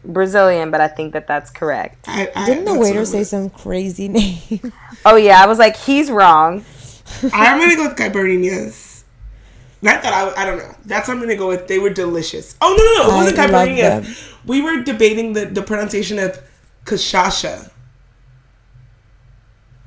Brazilian, 0.04 0.70
but 0.70 0.80
I 0.80 0.88
think 0.88 1.12
that 1.12 1.26
that's 1.26 1.50
correct. 1.50 2.08
I, 2.08 2.30
I, 2.34 2.46
Didn't 2.46 2.64
the 2.64 2.78
waiter 2.78 3.04
say 3.04 3.24
some 3.24 3.50
crazy 3.50 4.08
name? 4.08 4.72
Oh 5.04 5.16
yeah, 5.16 5.42
I 5.42 5.46
was 5.46 5.58
like, 5.58 5.76
he's 5.76 6.10
wrong. 6.10 6.64
I'm 7.32 7.60
gonna 7.60 7.76
go 7.76 7.88
with 7.88 7.96
caipirinhas. 7.96 9.04
Not 9.80 10.02
that 10.02 10.12
I, 10.12 10.42
I 10.42 10.44
don't 10.44 10.58
know. 10.58 10.74
That's 10.84 11.06
what 11.08 11.14
I'm 11.14 11.20
gonna 11.20 11.36
go 11.36 11.48
with. 11.48 11.68
They 11.68 11.78
were 11.78 11.90
delicious. 11.90 12.56
Oh 12.60 12.74
no, 12.76 13.04
no, 13.04 13.08
no! 13.08 13.14
It 13.14 13.16
wasn't 13.18 13.38
I 13.38 13.46
caipirinhas. 13.46 14.34
We 14.44 14.60
were 14.60 14.82
debating 14.82 15.34
the, 15.34 15.46
the 15.46 15.62
pronunciation 15.62 16.18
of 16.18 16.42
cachaça. 16.84 17.70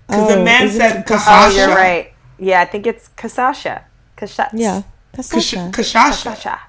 Because 0.08 0.28
the 0.28 0.40
Oh, 0.40 0.44
man 0.44 0.70
said 0.70 0.98
it 0.98 1.06
Oh, 1.10 1.54
you're 1.56 1.68
right. 1.70 2.14
Yeah, 2.38 2.62
I 2.62 2.66
think 2.66 2.88
it's 2.88 3.10
Kasasha. 3.10 3.84
Kasha. 4.16 4.50
Yeah, 4.54 4.84
Cash- 5.14 5.30
casaca. 5.30 5.72
Cachaça. 5.72 6.36
Kasasha. 6.36 6.60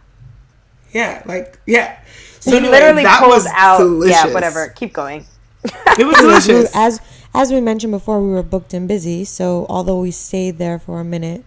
Yeah, 0.93 1.23
like 1.27 1.59
yeah. 1.66 1.98
So 2.43 2.51
He 2.51 2.56
anyway, 2.59 2.73
literally 2.73 3.02
that 3.05 3.20
pulls 3.20 3.44
was 3.44 3.47
out. 3.55 3.78
delicious. 3.78 4.16
Yeah, 4.24 4.35
whatever. 4.35 4.69
Keep 4.69 4.93
going. 4.93 5.24
It 5.98 6.05
was 6.05 6.16
delicious. 6.16 6.70
As 6.74 7.01
as 7.35 7.51
we 7.52 7.60
mentioned 7.60 7.93
before, 7.93 8.20
we 8.20 8.31
were 8.31 8.43
booked 8.43 8.74
and 8.74 8.86
busy. 8.89 9.24
So 9.24 9.64
although 9.69 10.01
we 10.01 10.10
stayed 10.10 10.59
there 10.59 10.78
for 10.78 11.01
a 11.01 11.05
minute, 11.05 11.44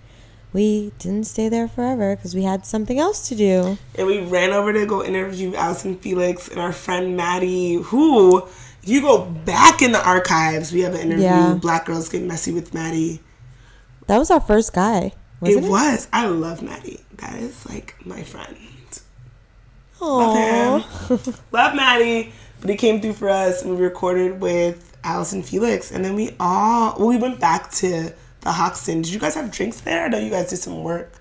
we 0.53 0.93
didn't 0.99 1.25
stay 1.25 1.49
there 1.49 1.67
forever 1.67 2.15
because 2.15 2.33
we 2.33 2.43
had 2.43 2.65
something 2.65 2.97
else 2.97 3.27
to 3.29 3.35
do. 3.35 3.77
and 3.95 4.07
we 4.07 4.19
ran 4.19 4.51
over 4.51 4.71
to 4.71 4.85
go 4.85 5.03
interview 5.03 5.53
Allyson 5.55 5.97
Felix 5.97 6.47
and 6.47 6.59
our 6.59 6.71
friend 6.71 7.17
Maddie, 7.17 7.73
who, 7.75 8.37
if 8.81 8.83
you 8.87 9.01
go 9.01 9.25
back 9.25 9.81
in 9.81 9.91
the 9.91 10.01
archives, 10.03 10.71
we 10.71 10.79
have 10.81 10.93
an 10.95 11.01
interview, 11.01 11.25
Yeah. 11.25 11.53
Black 11.61 11.85
Girls 11.85 12.07
Get 12.09 12.23
Messy 12.23 12.51
with 12.53 12.73
Maddie. 12.73 13.19
That 14.07 14.17
was 14.17 14.31
our 14.31 14.39
first 14.39 14.73
guy. 14.73 15.07
It 15.07 15.13
Wasn't 15.41 15.65
it? 15.65 15.69
was. 15.69 16.07
I 16.13 16.27
love 16.27 16.61
Maddie. 16.61 17.01
That 17.17 17.35
is 17.35 17.65
like 17.67 17.95
my 18.05 18.23
friend. 18.23 18.55
Aww. 20.05 21.09
Love 21.09 21.25
him. 21.25 21.33
love 21.51 21.75
Maddie. 21.75 22.31
But 22.61 22.69
he 22.69 22.75
came 22.77 23.01
through 23.01 23.13
for 23.13 23.29
us 23.29 23.61
and 23.61 23.71
we 23.77 23.83
recorded 23.83 24.39
with 24.41 24.97
Allyson 25.03 25.43
Felix. 25.43 25.91
And 25.91 26.03
then 26.03 26.15
we 26.15 26.35
all, 26.39 26.95
well, 26.97 27.07
we 27.07 27.17
went 27.17 27.39
back 27.39 27.71
to 27.73 28.13
the 28.41 28.51
Hoxton. 28.51 29.01
Did 29.01 29.11
you 29.13 29.19
guys 29.19 29.35
have 29.35 29.51
drinks 29.51 29.81
there? 29.81 30.05
I 30.05 30.07
know 30.07 30.17
you 30.19 30.29
guys 30.29 30.49
did 30.49 30.57
some 30.57 30.83
work 30.83 31.11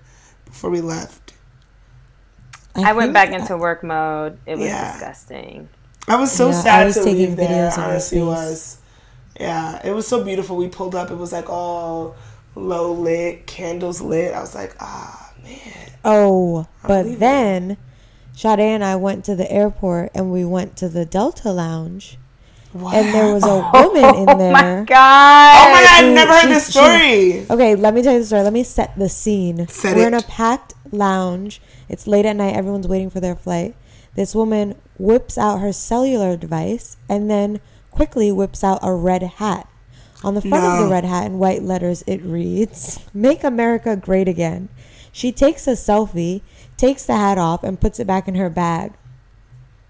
before 0.45 0.69
we 0.69 0.81
left. 0.81 1.33
I 2.75 2.93
went 2.93 3.07
think- 3.07 3.13
back 3.13 3.29
into 3.31 3.57
work 3.57 3.83
mode. 3.83 4.37
It 4.45 4.57
was 4.57 4.65
Yeah. 4.67 4.91
disgusting. 4.91 5.69
I 6.07 6.17
was 6.17 6.31
so 6.31 6.49
Yeah, 6.49 6.57
I 6.57 6.61
sad 6.61 6.85
was 6.87 6.95
to 6.95 7.03
taking 7.03 7.17
leave 7.19 7.35
there. 7.37 7.47
videos 7.47 7.71
of 7.71 7.77
your 7.77 7.85
Honestly, 7.87 8.19
it 8.19 8.25
was. 8.25 8.77
Yeah, 9.39 9.81
it 9.83 9.91
was 9.91 10.07
so 10.07 10.23
beautiful. 10.23 10.55
We 10.55 10.67
pulled 10.67 10.93
up. 10.95 11.09
It 11.11 11.17
was 11.17 11.31
like 11.31 11.49
all 11.49 12.15
low 12.55 12.91
lit, 12.91 13.47
candles 13.47 14.01
lit. 14.01 14.33
I 14.33 14.39
was 14.39 14.53
like, 14.55 14.75
ah, 14.79 15.33
man. 15.43 15.59
Oh, 16.05 16.67
but 16.83 17.05
leaving. 17.05 17.19
then 17.19 17.77
Sade 18.35 18.59
and 18.59 18.83
I 18.83 18.95
went 18.95 19.23
to 19.25 19.35
the 19.35 19.49
airport 19.51 20.11
and 20.13 20.31
we 20.31 20.43
went 20.45 20.75
to 20.77 20.89
the 20.89 21.05
Delta 21.05 21.51
Lounge. 21.51 22.17
And 22.73 23.13
there 23.15 23.33
was 23.33 23.43
a 23.45 23.47
oh 23.73 23.87
woman 23.87 24.15
in 24.15 24.25
there. 24.25 24.35
Oh 24.35 24.37
there. 24.37 24.51
my 24.51 24.83
god. 24.83 25.67
Oh 25.67 25.71
my 25.71 25.81
god, 25.83 25.99
She- 25.99 26.05
I've 26.05 26.13
never 26.13 26.33
heard 26.33 26.41
she- 26.41 26.47
this 26.49 26.65
she- 26.65 26.71
story. 26.71 27.45
Okay, 27.49 27.75
let 27.75 27.93
me 27.93 28.01
tell 28.01 28.13
you 28.13 28.19
the 28.19 28.25
story. 28.25 28.41
Let 28.43 28.51
me 28.53 28.63
set 28.63 28.97
the 28.99 29.07
scene. 29.07 29.65
Set 29.69 29.95
We're 29.95 30.07
in 30.07 30.13
a 30.13 30.21
packed 30.21 30.73
lounge. 30.91 31.61
It's 31.87 32.05
late 32.07 32.25
at 32.25 32.35
night. 32.35 32.53
Everyone's 32.55 32.87
waiting 32.87 33.09
for 33.09 33.21
their 33.21 33.35
flight. 33.35 33.75
This 34.15 34.35
woman 34.35 34.75
whips 34.97 35.37
out 35.37 35.59
her 35.59 35.71
cellular 35.71 36.35
device 36.35 36.97
and 37.07 37.29
then 37.29 37.61
quickly 37.91 38.29
whips 38.31 38.61
out 38.63 38.79
a 38.81 38.93
red 38.93 39.23
hat. 39.23 39.69
On 40.23 40.33
the 40.33 40.41
front 40.41 40.63
of 40.65 40.83
the 40.85 40.91
red 40.91 41.05
hat 41.05 41.27
in 41.27 41.37
white 41.39 41.61
letters, 41.61 42.03
it 42.07 42.21
reads, 42.23 42.99
Make 43.13 43.43
America 43.43 43.95
Great 43.95 44.27
Again. 44.27 44.67
She 45.11 45.31
takes 45.31 45.65
a 45.67 45.71
selfie, 45.73 46.41
takes 46.77 47.05
the 47.05 47.15
hat 47.15 47.37
off, 47.37 47.63
and 47.63 47.79
puts 47.79 47.99
it 47.99 48.07
back 48.07 48.27
in 48.27 48.35
her 48.35 48.49
bag. 48.49 48.93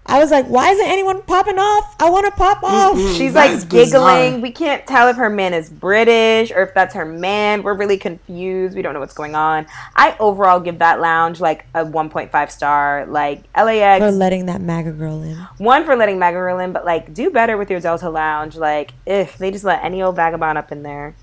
I 0.08 0.20
was 0.20 0.30
like, 0.30 0.46
why 0.46 0.70
isn't 0.70 0.86
anyone 0.86 1.20
popping 1.22 1.58
off? 1.58 1.96
I 1.98 2.08
want 2.10 2.26
to 2.26 2.30
pop 2.30 2.58
mm, 2.58 2.68
off. 2.68 2.96
Mm, 2.96 3.18
She's 3.18 3.32
That 3.32 3.46
like 3.46 3.50
is 3.56 3.64
bizarre. 3.64 4.16
giggling. 4.20 4.40
We 4.40 4.52
can't 4.52 4.86
tell 4.86 5.08
if 5.08 5.16
her 5.16 5.28
man 5.28 5.52
is 5.52 5.68
British 5.68 6.52
or 6.52 6.62
if 6.62 6.72
that's 6.74 6.94
her 6.94 7.04
man. 7.04 7.64
We're 7.64 7.74
really 7.74 7.98
confused. 7.98 8.76
We 8.76 8.82
don't 8.82 8.94
know 8.94 9.00
what's 9.00 9.14
going 9.14 9.34
on. 9.34 9.66
I 9.96 10.16
overall 10.20 10.60
give 10.60 10.78
that 10.78 11.00
lounge 11.00 11.40
like 11.40 11.66
a 11.74 11.84
1.5 11.84 12.50
star. 12.52 13.04
Like 13.06 13.42
LAX, 13.56 14.00
For 14.04 14.12
letting 14.12 14.46
that 14.46 14.60
MAGA 14.60 14.92
girl 14.92 15.22
in. 15.24 15.38
one 15.58 15.84
for 15.84 15.96
letting 15.96 16.20
MAGA 16.20 16.36
girl 16.36 16.60
in, 16.60 16.72
but 16.72 16.84
like 16.84 17.12
do 17.12 17.28
better 17.30 17.56
with 17.56 17.68
your 17.68 17.80
Delta 17.80 18.08
Lounge. 18.08 18.54
Like 18.54 18.92
if 19.06 19.36
they 19.38 19.50
just 19.50 19.64
let 19.64 19.82
any 19.82 20.00
old 20.00 20.14
vagabond 20.14 20.56
up 20.56 20.70
in 20.70 20.84
there. 20.84 21.16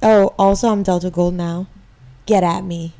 Oh, 0.00 0.32
also, 0.38 0.68
I'm 0.68 0.84
Delta 0.84 1.10
Gold 1.10 1.34
now. 1.34 1.66
Get 2.24 2.44
at 2.44 2.62
me. 2.62 2.94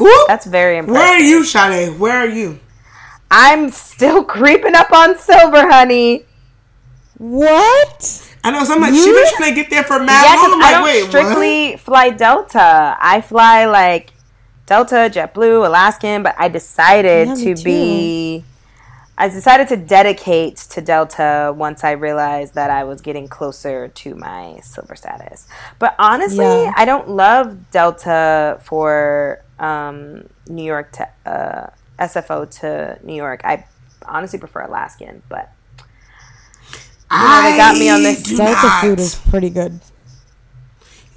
Ooh, 0.00 0.24
That's 0.28 0.46
very 0.46 0.78
impressive. 0.78 1.00
where 1.00 1.14
are 1.16 1.20
you, 1.20 1.44
Sade? 1.44 1.98
Where 1.98 2.16
are 2.18 2.28
you? 2.28 2.58
I'm 3.30 3.70
still 3.70 4.24
creeping 4.36 4.74
up 4.74 4.92
on 4.92 5.18
silver, 5.18 5.68
honey. 5.70 6.24
What? 7.18 8.26
I 8.42 8.50
know. 8.50 8.64
So 8.64 8.74
I'm 8.74 8.80
like, 8.80 8.94
she 8.94 9.12
been 9.12 9.24
trying 9.36 9.50
to 9.54 9.54
get 9.54 9.70
there 9.70 9.84
for 9.84 9.98
mad 9.98 10.24
Yeah, 10.24 10.36
long. 10.36 10.52
I'm 10.54 10.62
I 10.62 10.64
like, 10.64 10.74
don't 10.74 10.84
wait, 10.84 11.08
strictly 11.08 11.76
fly 11.76 12.10
Delta. 12.10 12.96
I 12.98 13.20
fly 13.20 13.66
like 13.66 14.12
Delta, 14.66 15.10
JetBlue, 15.12 15.66
Alaskan, 15.66 16.22
but 16.22 16.34
I 16.38 16.48
decided 16.48 17.28
Yeah, 17.28 17.34
me 17.34 17.54
to 17.54 17.62
be. 17.62 18.44
I 19.18 19.28
decided 19.28 19.68
to 19.68 19.76
dedicate 19.76 20.56
to 20.70 20.80
Delta 20.80 21.52
once 21.54 21.84
I 21.84 21.90
realized 21.90 22.54
that 22.54 22.70
I 22.70 22.84
was 22.84 23.02
getting 23.02 23.28
closer 23.28 23.88
to 23.88 24.14
my 24.14 24.60
silver 24.62 24.96
status. 24.96 25.46
But 25.78 25.94
honestly, 25.98 26.38
Yeah. 26.46 26.72
I 26.74 26.86
don't 26.86 27.06
love 27.10 27.70
Delta 27.70 28.58
for 28.64 29.44
um, 29.60 30.28
New 30.48 30.64
York 30.64 30.92
to 30.92 31.08
uh, 31.26 31.70
SFO 31.98 32.50
to 32.60 32.98
New 33.04 33.14
York. 33.14 33.42
I 33.44 33.66
honestly 34.06 34.38
prefer 34.38 34.62
Alaskan, 34.62 35.22
but 35.28 35.52
I 37.10 37.50
they 37.52 37.56
got 37.56 37.76
me 37.76 37.90
on 37.90 38.02
this 38.02 38.22
do 38.22 38.36
Delta 38.36 38.52
not. 38.66 38.80
food 38.82 39.00
is 39.00 39.14
pretty 39.16 39.50
good. 39.50 39.80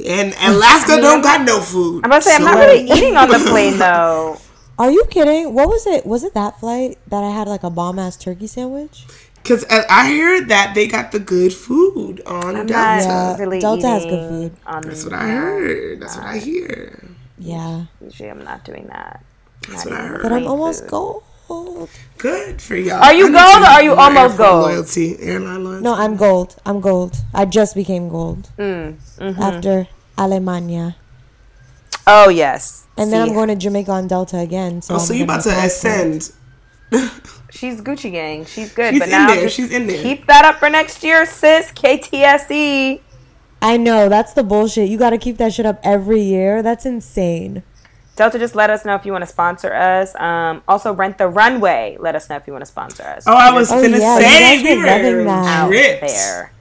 And 0.05 0.33
Alaska 0.39 0.97
don't 0.99 1.21
got 1.21 1.45
no 1.45 1.61
food. 1.61 2.03
I'm 2.03 2.09
about 2.11 2.23
to 2.23 2.29
say 2.29 2.35
I'm 2.35 2.43
not 2.43 2.57
really 2.57 2.89
eating 2.89 3.15
on 3.15 3.29
the 3.29 3.39
plane 3.49 3.77
though. 3.85 4.37
Are 4.79 4.91
you 4.91 5.05
kidding? 5.09 5.53
What 5.53 5.69
was 5.69 5.85
it? 5.85 6.05
Was 6.05 6.23
it 6.23 6.33
that 6.33 6.59
flight 6.59 6.97
that 7.07 7.23
I 7.23 7.29
had 7.29 7.47
like 7.47 7.63
a 7.63 7.69
bomb 7.69 7.99
ass 7.99 8.17
turkey 8.17 8.47
sandwich? 8.47 9.05
Because 9.35 9.65
I 9.69 9.85
I 9.87 10.09
heard 10.15 10.47
that 10.49 10.73
they 10.73 10.87
got 10.87 11.11
the 11.11 11.19
good 11.19 11.53
food 11.53 12.21
on 12.25 12.55
I'm 12.55 12.65
Delta. 12.65 12.73
not 12.73 13.05
Yeah, 13.05 13.37
really 13.37 13.59
Delta 13.59 13.87
has 13.87 14.03
good 14.05 14.29
food. 14.29 14.57
On, 14.65 14.81
That's 14.81 15.03
what 15.03 15.13
I 15.13 15.27
heard. 15.27 15.99
That's 16.01 16.15
what 16.17 16.25
I 16.25 16.37
hear. 16.39 17.12
Yeah, 17.43 17.85
Usually, 18.01 18.29
I'm 18.29 18.43
not 18.43 18.63
doing 18.63 18.87
that. 18.87 19.23
That's 19.69 19.85
what 19.85 19.93
I 19.93 20.07
heard. 20.07 20.21
but 20.23 20.31
I'm 20.31 20.47
almost 20.47 20.81
food. 20.83 20.89
gold. 20.89 21.89
Good 22.17 22.61
for 22.61 22.75
y'all. 22.75 23.03
Are 23.03 23.13
you 23.13 23.27
I 23.27 23.31
gold 23.31 23.63
or 23.63 23.67
are 23.67 23.83
you 23.83 23.93
almost 23.93 24.37
gold? 24.37 24.63
Loyalty, 24.63 25.17
airline 25.19 25.63
loyalty. 25.63 25.83
No, 25.83 25.93
I'm 25.93 26.15
gold. 26.15 26.55
I'm 26.65 26.79
gold. 26.79 27.15
I 27.33 27.45
just 27.45 27.75
became 27.75 28.07
gold 28.09 28.49
Mm, 28.57 28.95
mm-hmm. 29.19 29.41
after 29.41 29.87
Alemania, 30.17 30.95
Oh 32.07 32.29
yes. 32.29 32.87
and 32.97 33.11
then 33.11 33.25
See, 33.25 33.29
I'm 33.29 33.35
going 33.35 33.49
to 33.49 33.55
Jamaica 33.55 33.91
on 33.91 34.07
Delta 34.07 34.37
again. 34.39 34.81
So 34.81 34.93
Oh, 34.95 34.97
I'm 34.97 35.03
so 35.03 35.13
you 35.13 35.25
gonna 35.25 35.39
about 35.39 35.43
to 35.49 35.65
ascend? 35.65 36.31
She's 37.51 37.81
Gucci 37.81 38.11
gang. 38.11 38.45
She's 38.45 38.73
good. 38.73 38.91
She's 38.93 38.99
but 38.99 39.09
in 39.09 39.11
now 39.11 39.27
there. 39.35 39.49
She's 39.49 39.71
in 39.71 39.85
there. 39.87 40.01
Keep 40.01 40.25
that 40.27 40.45
up 40.45 40.55
for 40.59 40.69
next 40.69 41.03
year, 41.03 41.25
sis. 41.25 41.71
KTSE. 41.71 42.99
I 43.63 43.77
know 43.77 44.09
that's 44.09 44.33
the 44.33 44.43
bullshit. 44.43 44.89
You 44.89 44.97
got 44.97 45.11
to 45.11 45.17
keep 45.17 45.37
that 45.37 45.53
shit 45.53 45.65
up 45.65 45.79
every 45.83 46.21
year. 46.21 46.61
That's 46.61 46.85
insane. 46.85 47.63
Delta, 48.15 48.37
just 48.37 48.55
let 48.55 48.69
us 48.69 48.85
know 48.85 48.93
if 48.93 49.05
you 49.05 49.11
want 49.11 49.23
to 49.23 49.27
sponsor 49.27 49.73
us. 49.73 50.13
Um, 50.15 50.61
also, 50.67 50.93
rent 50.93 51.17
the 51.17 51.27
runway. 51.27 51.97
Let 51.99 52.13
us 52.15 52.29
know 52.29 52.35
if 52.35 52.45
you 52.45 52.53
want 52.53 52.61
to 52.63 52.67
sponsor 52.71 53.03
us. 53.03 53.23
Oh, 53.25 53.33
I 53.33 53.51
was 53.51 53.71
Oh, 53.71 53.75
finna 53.81 53.99
yeah, 53.99 54.17
you 54.19 54.23
say 54.23 54.39
guys 54.57 54.63
we 54.63 54.75
were 54.75 54.81
were 54.81 54.87
loving 54.87 55.25
that. 55.25 55.45
out 55.63 55.69
ripped. 55.69 56.01
there. 56.01 56.51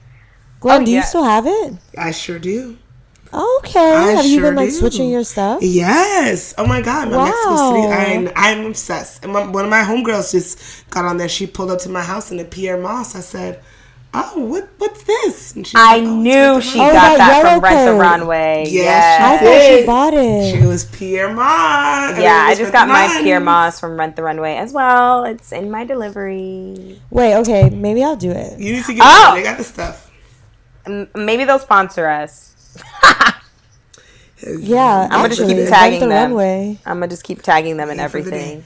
Glynn, 0.61 0.81
Oh, 0.81 0.85
do 0.85 0.91
you 0.91 1.01
still 1.03 1.23
have 1.23 1.45
it? 1.45 1.73
I 1.97 2.11
sure 2.11 2.39
do. 2.39 2.77
Okay. 3.33 3.79
I 3.95 4.11
have 4.13 4.25
you 4.25 4.41
been 4.41 4.55
like 4.55 4.69
do. 4.69 4.75
switching 4.75 5.09
your 5.09 5.23
stuff? 5.23 5.59
Yes. 5.61 6.53
Oh 6.57 6.65
my 6.67 6.81
God, 6.81 7.09
my 7.11 7.25
Mexico 7.25 7.55
City. 7.57 7.87
Wow. 7.87 7.91
I'm, 7.91 8.59
I'm 8.61 8.65
obsessed. 8.67 9.23
And 9.23 9.33
my, 9.33 9.45
one 9.45 9.65
of 9.65 9.69
my 9.71 9.81
homegirls 9.83 10.31
just 10.31 10.89
got 10.89 11.03
on 11.05 11.17
there. 11.17 11.27
She 11.29 11.45
pulled 11.47 11.69
up 11.71 11.79
to 11.79 11.89
my 11.89 12.01
house 12.03 12.31
in 12.31 12.39
a 12.39 12.45
Pyer 12.45 12.77
Moss. 12.79 13.15
I 13.15 13.19
said, 13.21 13.61
"Oh, 14.13 14.45
what? 14.45 14.69
What's 14.77 15.03
this?" 15.03 15.55
And 15.55 15.65
she's 15.65 15.75
I 15.79 15.97
like, 15.97 16.07
"Oh, 16.07 16.15
knew 16.15 16.61
she. 16.61 16.79
Oh, 16.79 16.83
got 16.87 16.93
that 16.93 17.17
that 17.17 17.43
yellow 17.43 17.55
from 17.55 17.63
Rent 17.63 17.85
the. 17.85 17.93
Runway. 18.01 18.63
Yes, 18.67 18.73
Yes. 18.83 19.21
I 19.21 19.37
she 19.37 19.45
thought 19.45 19.51
did. 19.51 19.79
she 19.79 19.85
bought 19.85 20.13
it. 20.13 20.55
She 20.61 20.65
was 20.67 20.85
Pyer 20.85 21.33
Moss. 21.33 22.19
Yeah, 22.19 22.45
I 22.47 22.55
just 22.55 22.71
got 22.71 22.87
my 22.87 23.07
mine. 23.07 23.23
Pyer 23.23 23.39
Moss 23.39 23.79
from 23.79 23.97
Rent 23.97 24.15
the 24.15 24.23
Runway 24.23 24.55
as 24.55 24.71
well. 24.73 25.23
It's 25.25 25.51
in 25.51 25.69
my 25.71 25.83
delivery. 25.85 27.01
Wait, 27.09 27.35
okay, 27.35 27.69
maybe 27.69 28.03
I'll 28.03 28.15
do 28.15 28.31
it. 28.31 28.59
You 28.59 28.73
need 28.73 28.85
to 28.85 28.93
get 28.93 29.03
Oh. 29.05 29.33
it. 29.33 29.37
They 29.37 29.43
got 29.43 29.57
the 29.57 29.63
stuff. 29.63 30.09
M- 30.85 31.07
Maybe 31.15 31.45
they'll 31.45 31.59
sponsor 31.59 32.07
us. 32.07 32.49
Yeah, 34.45 35.07
I'ma 35.09 35.29
just 35.29 35.39
actually, 35.39 35.53
keep 35.53 35.57
rent 35.59 35.69
tagging 35.69 35.99
the 36.01 36.07
them. 36.07 36.31
runway. 36.33 36.77
I'm 36.85 36.95
gonna 36.97 37.07
just 37.07 37.23
keep 37.23 37.41
tagging 37.41 37.77
them 37.77 37.89
and 37.89 37.97
Wait 37.99 38.03
the 38.03 38.03
everything. 38.03 38.65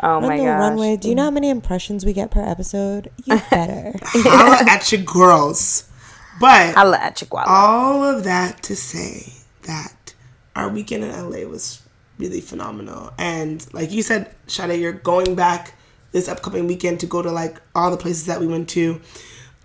Oh 0.00 0.20
Run 0.20 0.22
my 0.22 0.36
the 0.38 0.44
gosh. 0.44 0.60
runway. 0.60 0.96
Do 0.96 1.08
you 1.08 1.14
know 1.14 1.24
how 1.24 1.30
many 1.30 1.50
impressions 1.50 2.04
we 2.04 2.12
get 2.12 2.30
per 2.30 2.42
episode? 2.42 3.10
You 3.24 3.40
better. 3.50 3.94
Holla 4.04 4.70
at 4.70 4.90
your 4.92 5.02
girls. 5.02 5.88
But 6.40 6.74
Holla 6.74 6.98
at 6.98 7.16
Chihuahua. 7.16 7.50
all 7.52 8.04
of 8.04 8.24
that 8.24 8.62
to 8.64 8.76
say 8.76 9.32
that 9.62 10.14
our 10.54 10.68
weekend 10.68 11.02
in 11.04 11.10
LA 11.10 11.48
was 11.48 11.82
really 12.18 12.40
phenomenal. 12.40 13.12
And 13.18 13.66
like 13.74 13.90
you 13.90 14.02
said, 14.02 14.34
Sade, 14.46 14.80
you're 14.80 14.92
going 14.92 15.34
back 15.34 15.74
this 16.12 16.28
upcoming 16.28 16.66
weekend 16.68 17.00
to 17.00 17.06
go 17.06 17.22
to 17.22 17.30
like 17.30 17.60
all 17.74 17.90
the 17.90 17.96
places 17.96 18.26
that 18.26 18.40
we 18.40 18.46
went 18.46 18.68
to. 18.70 19.00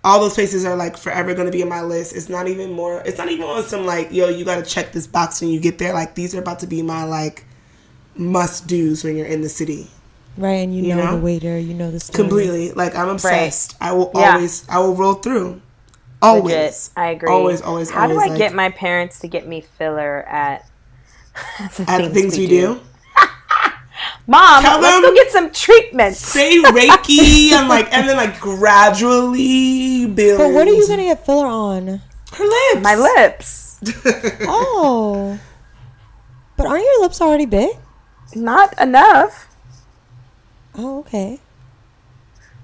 All 0.02 0.20
those 0.20 0.34
places 0.34 0.64
are 0.66 0.76
like 0.76 0.96
forever 0.98 1.32
going 1.34 1.46
to 1.46 1.52
be 1.52 1.62
in 1.62 1.68
my 1.68 1.80
list. 1.82 2.14
It's 2.14 2.28
not 2.28 2.48
even 2.48 2.72
more, 2.72 3.00
it's 3.06 3.18
not 3.18 3.28
even 3.30 3.46
on 3.46 3.62
some 3.62 3.86
like, 3.86 4.12
yo, 4.12 4.28
you 4.28 4.44
got 4.44 4.56
to 4.62 4.68
check 4.68 4.92
this 4.92 5.06
box 5.06 5.40
when 5.40 5.50
you 5.50 5.60
get 5.60 5.78
there. 5.78 5.94
Like 5.94 6.14
these 6.16 6.34
are 6.34 6.40
about 6.40 6.58
to 6.60 6.66
be 6.66 6.82
my 6.82 7.04
like 7.04 7.44
must 8.16 8.66
do's 8.66 9.02
when 9.04 9.16
you're 9.16 9.26
in 9.26 9.40
the 9.42 9.48
city. 9.48 9.88
Right, 10.36 10.54
and 10.64 10.74
you, 10.76 10.84
You 10.84 10.94
know, 10.96 11.04
know? 11.04 11.16
the 11.16 11.22
waiter, 11.22 11.58
you 11.58 11.74
know 11.74 11.90
the 11.90 12.00
story. 12.00 12.16
Completely. 12.16 12.72
Like 12.72 12.94
I'm 12.96 13.08
obsessed. 13.08 13.76
I 13.80 13.92
will 13.92 14.10
Yeah. 14.14 14.34
always, 14.34 14.64
I 14.68 14.78
will 14.78 14.94
roll 14.94 15.14
through. 15.14 15.60
Always. 16.22 16.54
Legit. 16.54 16.88
I 16.96 17.06
agree. 17.10 17.28
Always, 17.30 17.60
always, 17.62 17.90
How 17.90 18.06
do 18.06 18.12
always, 18.14 18.26
I 18.26 18.30
like- 18.30 18.38
get 18.38 18.54
my 18.54 18.70
parents 18.70 19.18
to 19.20 19.28
get 19.28 19.46
me 19.46 19.60
filler 19.60 20.22
at 20.28 20.66
the 21.76 21.84
At 21.88 22.02
the 22.02 22.10
things 22.10 22.38
we 22.38 22.46
do. 22.46 22.80
Mom, 24.26 24.62
Tell 24.62 24.80
let's 24.80 24.94
them- 24.94 25.02
go 25.02 25.14
get 25.14 25.30
some 25.30 25.50
treatments. 25.50 26.18
say 26.18 26.56
Reiki 26.62 27.50
and 27.52 27.68
like 27.68 27.92
and 27.92 28.08
then 28.08 28.16
like 28.16 28.40
gradually 28.40 30.06
build. 30.06 30.38
But 30.38 30.52
what 30.52 30.66
are 30.66 30.72
you 30.72 30.86
gonna 30.88 31.02
get 31.04 31.24
filler 31.26 31.46
on? 31.46 32.00
Her 32.32 32.44
lips. 32.44 32.82
My 32.82 32.94
lips. 32.96 33.80
Oh, 34.48 35.38
but 36.56 36.66
aren't 36.66 36.82
your 36.84 37.02
lips 37.02 37.20
already 37.20 37.44
big? 37.46 37.70
Not 38.34 38.80
enough. 38.80 39.48
Oh, 40.76 41.00
okay. 41.00 41.40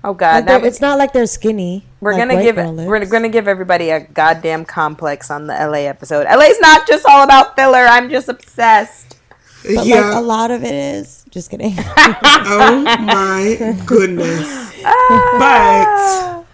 Oh 0.03 0.15
God, 0.15 0.47
Like 0.47 0.62
it's 0.65 0.81
not 0.81 0.97
like 0.97 1.12
they're 1.12 1.27
skinny. 1.27 1.85
we're 2.01 2.15
like 2.15 2.28
gonna 2.28 2.43
give 2.43 2.57
girl 2.57 2.73
we're 2.73 3.05
gonna 3.05 3.28
give 3.28 3.47
everybody 3.47 3.91
a 3.91 4.01
goddamn 4.01 4.65
complex 4.65 5.31
on 5.31 5.47
the 5.47 5.53
LA 5.53 5.81
episode. 5.81 6.24
LA's 6.24 6.59
not 6.61 6.87
just 6.87 7.05
all 7.07 7.23
about 7.23 7.55
filler. 7.55 7.85
I'm 7.87 8.09
just 8.09 8.28
obsessed. 8.28 9.19
But 9.62 9.74
like 9.74 9.87
yeah. 9.87 10.19
a 10.19 10.23
lot 10.23 10.51
of 10.51 10.65
it 10.65 10.74
is. 10.74 11.27
Just 11.28 11.51
kidding. 11.51 11.74
oh 11.77 12.82
my 13.01 13.77
goodness. 13.85 14.73
but 14.82 16.47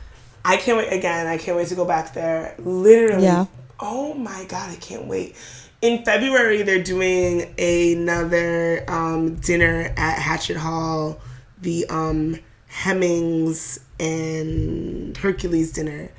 I 0.44 0.56
can't 0.58 0.78
wait 0.78 0.92
again. 0.92 1.28
I 1.28 1.38
can't 1.38 1.56
wait 1.56 1.68
to 1.68 1.76
go 1.76 1.84
back 1.84 2.14
there. 2.14 2.56
Literally. 2.58 3.22
Yeah. 3.22 3.46
Oh 3.78 4.14
my 4.14 4.44
god, 4.48 4.70
I 4.70 4.76
can't 4.76 5.06
wait. 5.06 5.36
In 5.82 6.04
February, 6.04 6.62
they're 6.62 6.82
doing 6.82 7.54
another 7.58 8.84
um, 8.88 9.36
dinner 9.36 9.92
at 9.96 10.18
Hatchet 10.18 10.56
Hall, 10.56 11.20
the 11.66 11.84
um, 11.90 12.38
Hemings 12.70 13.80
and 13.98 15.14
Hercules 15.16 15.72
dinner. 15.72 16.10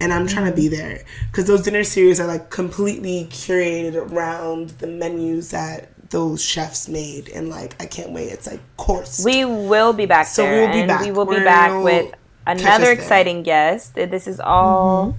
And 0.00 0.12
I'm 0.12 0.26
trying 0.26 0.46
to 0.50 0.56
be 0.56 0.68
there 0.68 1.04
because 1.30 1.46
those 1.46 1.62
dinner 1.62 1.84
series 1.84 2.18
are 2.18 2.26
like 2.26 2.50
completely 2.50 3.26
curated 3.30 3.94
around 3.94 4.70
the 4.70 4.86
menus 4.86 5.50
that 5.50 5.90
those 6.10 6.42
chefs 6.42 6.88
made. 6.88 7.28
And 7.28 7.48
like, 7.48 7.80
I 7.80 7.86
can't 7.86 8.10
wait. 8.10 8.28
It's 8.30 8.46
like 8.50 8.60
course. 8.76 9.24
We 9.24 9.44
will 9.44 9.92
be 9.92 10.06
back 10.06 10.26
So 10.26 10.42
there, 10.42 10.68
we'll 10.68 10.82
be 10.82 10.86
back. 10.86 11.02
we 11.02 11.10
will 11.12 11.24
be 11.26 11.36
We'll 11.36 11.44
back 11.44 11.84
with 11.84 12.14
another 12.46 12.90
exciting 12.90 13.42
guest. 13.42 13.94
This 13.94 14.26
is 14.26 14.40
all 14.40 15.16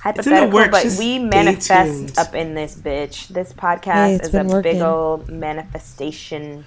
hypothetical, 0.00 0.50
works. 0.50 0.70
but 0.70 0.82
Just 0.84 0.98
we 0.98 1.18
manifest 1.18 2.18
up 2.18 2.34
in 2.34 2.54
this 2.54 2.76
bitch. 2.76 3.28
This 3.28 3.52
podcast 3.52 4.16
it's 4.20 4.28
is 4.28 4.34
a 4.34 4.44
big 4.44 4.52
working. 4.52 4.82
old 4.82 5.28
manifestation 5.28 6.64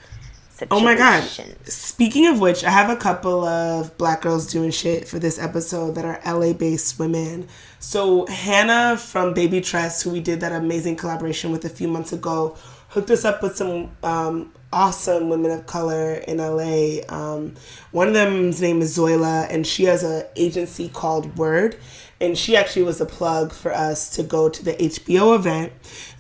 situation. 0.70 0.86
Oh 0.86 0.90
my 0.90 0.96
god. 0.96 1.24
Speaking 1.66 2.28
of 2.28 2.40
which, 2.40 2.64
I 2.64 2.70
have 2.70 2.90
a 2.90 2.96
couple 2.96 3.46
of 3.46 3.98
black 3.98 4.22
girls 4.22 4.52
doing 4.52 4.72
shit 4.72 5.08
for 5.08 5.20
this 5.20 5.40
episode 5.40 5.96
that 5.96 6.06
are 6.06 6.20
LA 6.26 6.54
based 6.54 7.00
women. 7.00 7.48
So 7.80 8.26
Hannah 8.28 8.98
from 8.98 9.34
Baby 9.34 9.62
Tress, 9.62 10.02
who 10.02 10.12
we 10.12 10.20
did 10.20 10.40
that 10.42 10.52
amazing 10.52 10.96
collaboration 10.96 11.52
with 11.52 11.66
a 11.66 11.70
few 11.70 11.88
months 11.88 12.14
ago, 12.14 12.58
hooked 12.90 13.10
us 13.10 13.26
up 13.26 13.42
with 13.42 13.56
some 13.56 13.92
um, 14.04 14.54
awesome 14.72 15.30
women 15.30 15.52
of 15.52 15.66
color 15.66 16.14
in 16.14 16.38
LA. 16.38 17.00
Um, 17.10 17.56
one 17.92 18.08
of 18.08 18.14
them's 18.14 18.62
name 18.62 18.82
is 18.82 18.98
Zoila, 18.98 19.48
and 19.50 19.66
she 19.66 19.86
has 19.86 20.04
an 20.04 20.26
agency 20.36 20.90
called 20.90 21.38
Word. 21.38 21.78
And 22.22 22.38
she 22.38 22.56
actually 22.56 22.84
was 22.84 23.02
a 23.02 23.06
plug 23.06 23.52
for 23.52 23.74
us 23.74 24.10
to 24.16 24.24
go 24.24 24.48
to 24.48 24.64
the 24.64 24.74
HBO 24.74 25.36
event. 25.36 25.74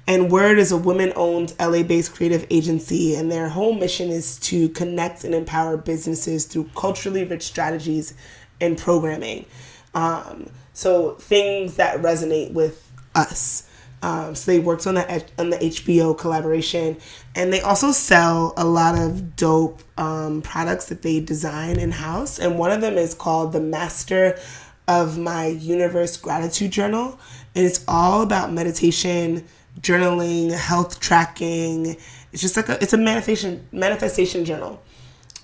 And 0.06 0.30
Word 0.32 0.60
is 0.60 0.72
a 0.72 0.78
women 0.78 1.14
owned 1.16 1.54
LA 1.60 1.84
based 1.84 2.14
creative 2.14 2.46
agency, 2.50 3.16
and 3.16 3.32
their 3.32 3.50
whole 3.50 3.74
mission 3.74 4.10
is 4.10 4.38
to 4.40 4.70
connect 4.70 5.24
and 5.24 5.34
empower 5.34 5.78
businesses 5.78 6.46
through 6.46 6.70
culturally 6.76 7.24
rich 7.24 7.44
strategies 7.44 8.14
and 8.60 8.78
programming. 8.78 9.46
Um, 9.94 10.50
so, 10.74 11.12
things 11.16 11.76
that 11.76 12.02
resonate 12.02 12.52
with 12.52 12.92
us. 13.16 13.70
Um, 14.02 14.36
so 14.36 14.52
they 14.52 14.60
worked 14.60 14.86
on 14.86 14.96
the 14.96 15.24
on 15.38 15.52
the 15.52 15.58
HBO 15.58 16.18
collaboration, 16.18 16.98
and 17.36 17.54
they 17.54 17.62
also 17.62 17.94
sell 17.94 18.54
a 18.58 18.66
lot 18.66 18.98
of 18.98 19.38
dope 19.38 19.82
um, 19.98 20.42
products 20.42 20.88
that 20.88 21.04
they 21.04 21.22
design 21.22 21.80
in 21.80 21.92
house. 21.92 22.38
And 22.38 22.60
one 22.60 22.72
of 22.72 22.82
them 22.82 22.98
is 22.98 23.14
called 23.14 23.54
the 23.54 23.62
Master 23.62 24.38
of 24.86 25.18
my 25.18 25.46
universe 25.48 26.18
gratitude 26.18 26.72
journal 26.72 27.18
and 27.56 27.66
it's 27.66 27.84
all 27.88 28.22
about 28.22 28.52
meditation 28.52 29.46
journaling 29.80 30.52
health 30.52 31.00
tracking. 31.00 31.98
It's 32.32 32.42
just 32.42 32.56
like 32.56 32.70
a 32.70 32.82
it's 32.82 32.94
a 32.94 32.98
manifestation 32.98 33.68
manifestation 33.72 34.46
journal 34.46 34.82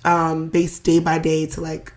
um, 0.04 0.48
based 0.48 0.84
day 0.84 0.98
by 0.98 1.18
day 1.18 1.46
to 1.46 1.60
like 1.60 1.92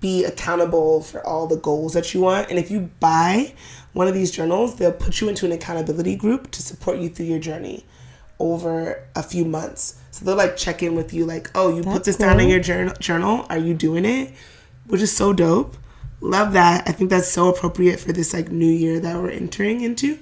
be 0.00 0.24
accountable 0.24 1.00
for 1.02 1.24
all 1.26 1.46
the 1.46 1.56
goals 1.56 1.94
that 1.94 2.12
you 2.12 2.20
want. 2.20 2.50
And 2.50 2.58
if 2.58 2.70
you 2.70 2.90
buy 3.00 3.54
one 3.92 4.08
of 4.08 4.14
these 4.14 4.30
journals 4.30 4.76
they'll 4.76 4.92
put 4.92 5.20
you 5.20 5.28
into 5.28 5.46
an 5.46 5.52
accountability 5.52 6.16
group 6.16 6.50
to 6.52 6.62
support 6.62 6.98
you 6.98 7.08
through 7.08 7.26
your 7.26 7.38
journey 7.38 7.86
over 8.38 9.06
a 9.14 9.22
few 9.22 9.44
months. 9.44 10.00
So 10.10 10.24
they'll 10.24 10.36
like 10.36 10.56
check 10.56 10.82
in 10.82 10.94
with 10.94 11.12
you 11.12 11.24
like 11.24 11.50
oh 11.54 11.68
you 11.74 11.82
put 11.82 11.92
That's 11.92 12.06
this 12.06 12.16
down 12.16 12.40
in 12.40 12.48
your 12.48 12.60
journal 12.60 12.94
journal. 12.98 13.46
Are 13.50 13.58
you 13.58 13.74
doing 13.74 14.04
it? 14.04 14.32
Which 14.86 15.00
is 15.00 15.14
so 15.14 15.32
dope. 15.32 15.76
Love 16.20 16.54
that. 16.54 16.88
I 16.88 16.92
think 16.92 17.10
that's 17.10 17.28
so 17.28 17.48
appropriate 17.48 18.00
for 18.00 18.12
this 18.12 18.32
like 18.32 18.50
new 18.50 18.70
year 18.70 18.98
that 19.00 19.16
we're 19.16 19.30
entering 19.30 19.82
into 19.82 20.18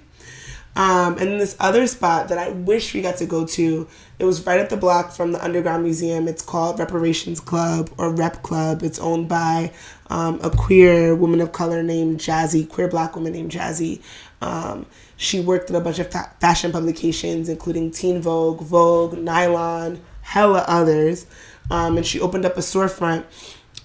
um, 0.75 1.19
and 1.19 1.39
this 1.39 1.55
other 1.61 1.87
spot 1.87 2.29
that 2.29 2.39
I 2.39 2.51
wish 2.51 2.95
we 2.95 3.03
got 3.03 3.19
to 3.19 3.27
go 3.27 3.47
to, 3.47 3.87
it 4.19 4.25
was 4.25 4.47
right 4.47 4.59
up 4.59 4.71
the 4.71 4.77
block 4.77 5.13
from 5.13 5.33
the 5.33 5.45
Underground 5.45 5.83
Museum. 5.83 6.29
It's 6.29 6.43
called 6.43 6.79
Reparations 6.79 7.41
Club 7.41 7.91
or 7.99 8.11
Rep 8.11 8.43
Club. 8.43 8.83
It's 8.83 8.99
owned 8.99 9.29
by 9.29 9.73
um, 10.09 10.41
a 10.43 10.49
queer 10.49 11.15
woman 11.15 11.41
of 11.43 11.53
color 11.53 11.83
named 11.83 12.21
Jazzy, 12.21 12.67
queer 12.67 12.89
black 12.89 13.15
woman 13.15 13.35
named 13.35 13.53
Jazzy. 13.53 14.01
Um, 14.41 14.87
she 15.17 15.41
worked 15.41 15.69
in 15.69 15.77
a 15.77 15.81
bunch 15.81 15.99
of 15.99 16.11
fa- 16.11 16.33
fashion 16.41 16.73
publications, 16.73 17.51
including 17.51 17.91
Teen 17.91 18.23
Vogue, 18.23 18.63
Vogue, 18.63 19.19
Nylon, 19.19 20.01
hella 20.23 20.65
others. 20.67 21.27
Um, 21.71 21.99
and 21.99 22.07
she 22.07 22.19
opened 22.19 22.47
up 22.47 22.57
a 22.57 22.61
storefront 22.61 23.25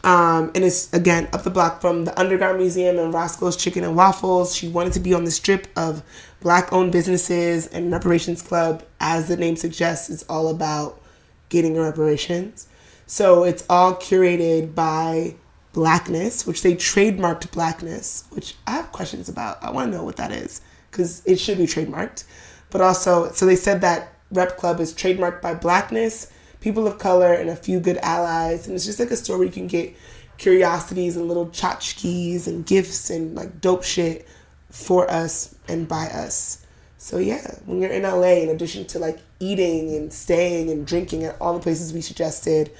um, 0.04 0.52
and 0.56 0.64
it's 0.64 0.92
again 0.94 1.28
up 1.34 1.44
the 1.44 1.50
block 1.50 1.82
from 1.82 2.06
the 2.06 2.18
Underground 2.20 2.60
Museum 2.60 2.98
and 2.98 3.14
Roscoe's 3.14 3.58
Chicken 3.58 3.84
and 3.84 3.96
Waffles. 3.96 4.56
She 4.56 4.70
wanted 4.70 4.94
to 4.94 5.00
be 5.00 5.14
on 5.14 5.26
the 5.26 5.32
strip 5.32 5.68
of 5.76 6.04
black 6.40 6.72
owned 6.72 6.92
businesses 6.92 7.68
and 7.68 7.92
Reparations 7.92 8.42
Club, 8.42 8.84
as 9.00 9.28
the 9.28 9.38
name 9.38 9.56
suggests, 9.56 10.10
is 10.10 10.24
all 10.30 10.48
about 10.50 11.02
getting 11.50 11.78
reparations. 11.78 12.68
So 13.06 13.44
it's 13.44 13.64
all 13.70 13.96
curated 13.96 14.76
by 14.76 15.36
blackness, 15.74 16.46
which 16.46 16.62
they 16.62 16.76
trademarked 16.76 17.52
blackness, 17.52 18.26
which 18.32 18.56
I 18.66 18.72
have 18.72 18.92
questions 18.92 19.30
about. 19.30 19.64
I 19.64 19.72
want 19.72 19.92
to 19.92 19.98
know 19.98 20.04
what 20.04 20.18
that 20.18 20.32
is 20.32 20.62
because 20.92 21.26
it 21.26 21.40
should 21.40 21.58
be 21.58 21.66
trademarked. 21.66 22.24
But 22.70 22.82
also, 22.82 23.32
so 23.32 23.46
they 23.46 23.56
said 23.56 23.82
that 23.82 24.14
Rep 24.32 24.58
Club 24.58 24.80
is 24.80 24.94
trademarked 24.94 25.42
by 25.42 25.54
blackness, 25.54 26.32
people 26.60 26.86
of 26.86 26.98
color, 26.98 27.34
and 27.34 27.50
a 27.50 27.56
few 27.56 27.80
good 27.80 27.98
allies. 27.98 28.68
And 28.68 28.76
it's 28.76 28.86
just 28.86 29.00
like 29.00 29.12
a 29.12 29.16
store 29.16 29.38
where 29.38 29.48
you 29.48 29.54
can 29.54 29.68
get 29.68 29.96
curiosities 30.38 31.16
and 31.16 31.28
little 31.28 31.48
tchotchkes 31.48 32.48
and 32.48 32.66
gifts 32.66 33.10
and 33.10 33.36
like 33.36 33.62
dope 33.62 33.84
shit 33.84 34.28
for 34.78 35.10
us 35.10 35.56
and 35.68 35.88
by 35.88 36.06
us. 36.08 36.66
So 36.98 37.18
yeah, 37.18 37.56
when 37.66 37.82
you're 37.82 37.92
in 37.92 38.04
LA, 38.04 38.42
in 38.44 38.50
addition 38.50 38.86
to 38.88 39.00
like 39.00 39.20
eating 39.40 39.96
and 39.96 40.12
staying 40.14 40.70
and 40.70 40.86
drinking 40.86 41.24
at 41.24 41.36
all 41.42 41.54
the 41.54 41.60
places 41.60 41.94
we 41.94 42.02
suggested, 42.02 42.72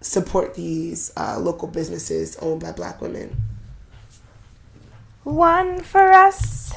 support 0.00 0.54
these 0.54 1.12
uh, 1.16 1.38
local 1.38 1.68
businesses 1.68 2.36
owned 2.36 2.60
by 2.62 2.72
black 2.72 3.00
women. 3.00 3.36
One 5.24 5.80
for 5.82 6.12
us. 6.12 6.72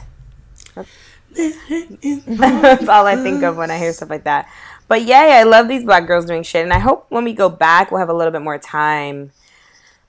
That's 1.36 2.88
all 2.90 3.06
I 3.08 3.16
think 3.16 3.44
of 3.44 3.56
when 3.58 3.72
I 3.72 3.78
hear 3.78 3.94
stuff 3.94 4.10
like 4.10 4.26
that. 4.26 4.50
But 4.88 5.04
yeah, 5.04 5.28
yeah, 5.28 5.36
I 5.40 5.44
love 5.44 5.68
these 5.70 5.86
black 5.86 6.06
girls 6.08 6.26
doing 6.26 6.44
shit, 6.44 6.64
and 6.64 6.74
I 6.74 6.80
hope 6.80 7.06
when 7.10 7.24
we 7.24 7.34
go 7.34 7.48
back, 7.48 7.92
we'll 7.92 8.00
have 8.00 8.10
a 8.10 8.14
little 8.14 8.32
bit 8.34 8.42
more 8.42 8.58
time 8.58 9.32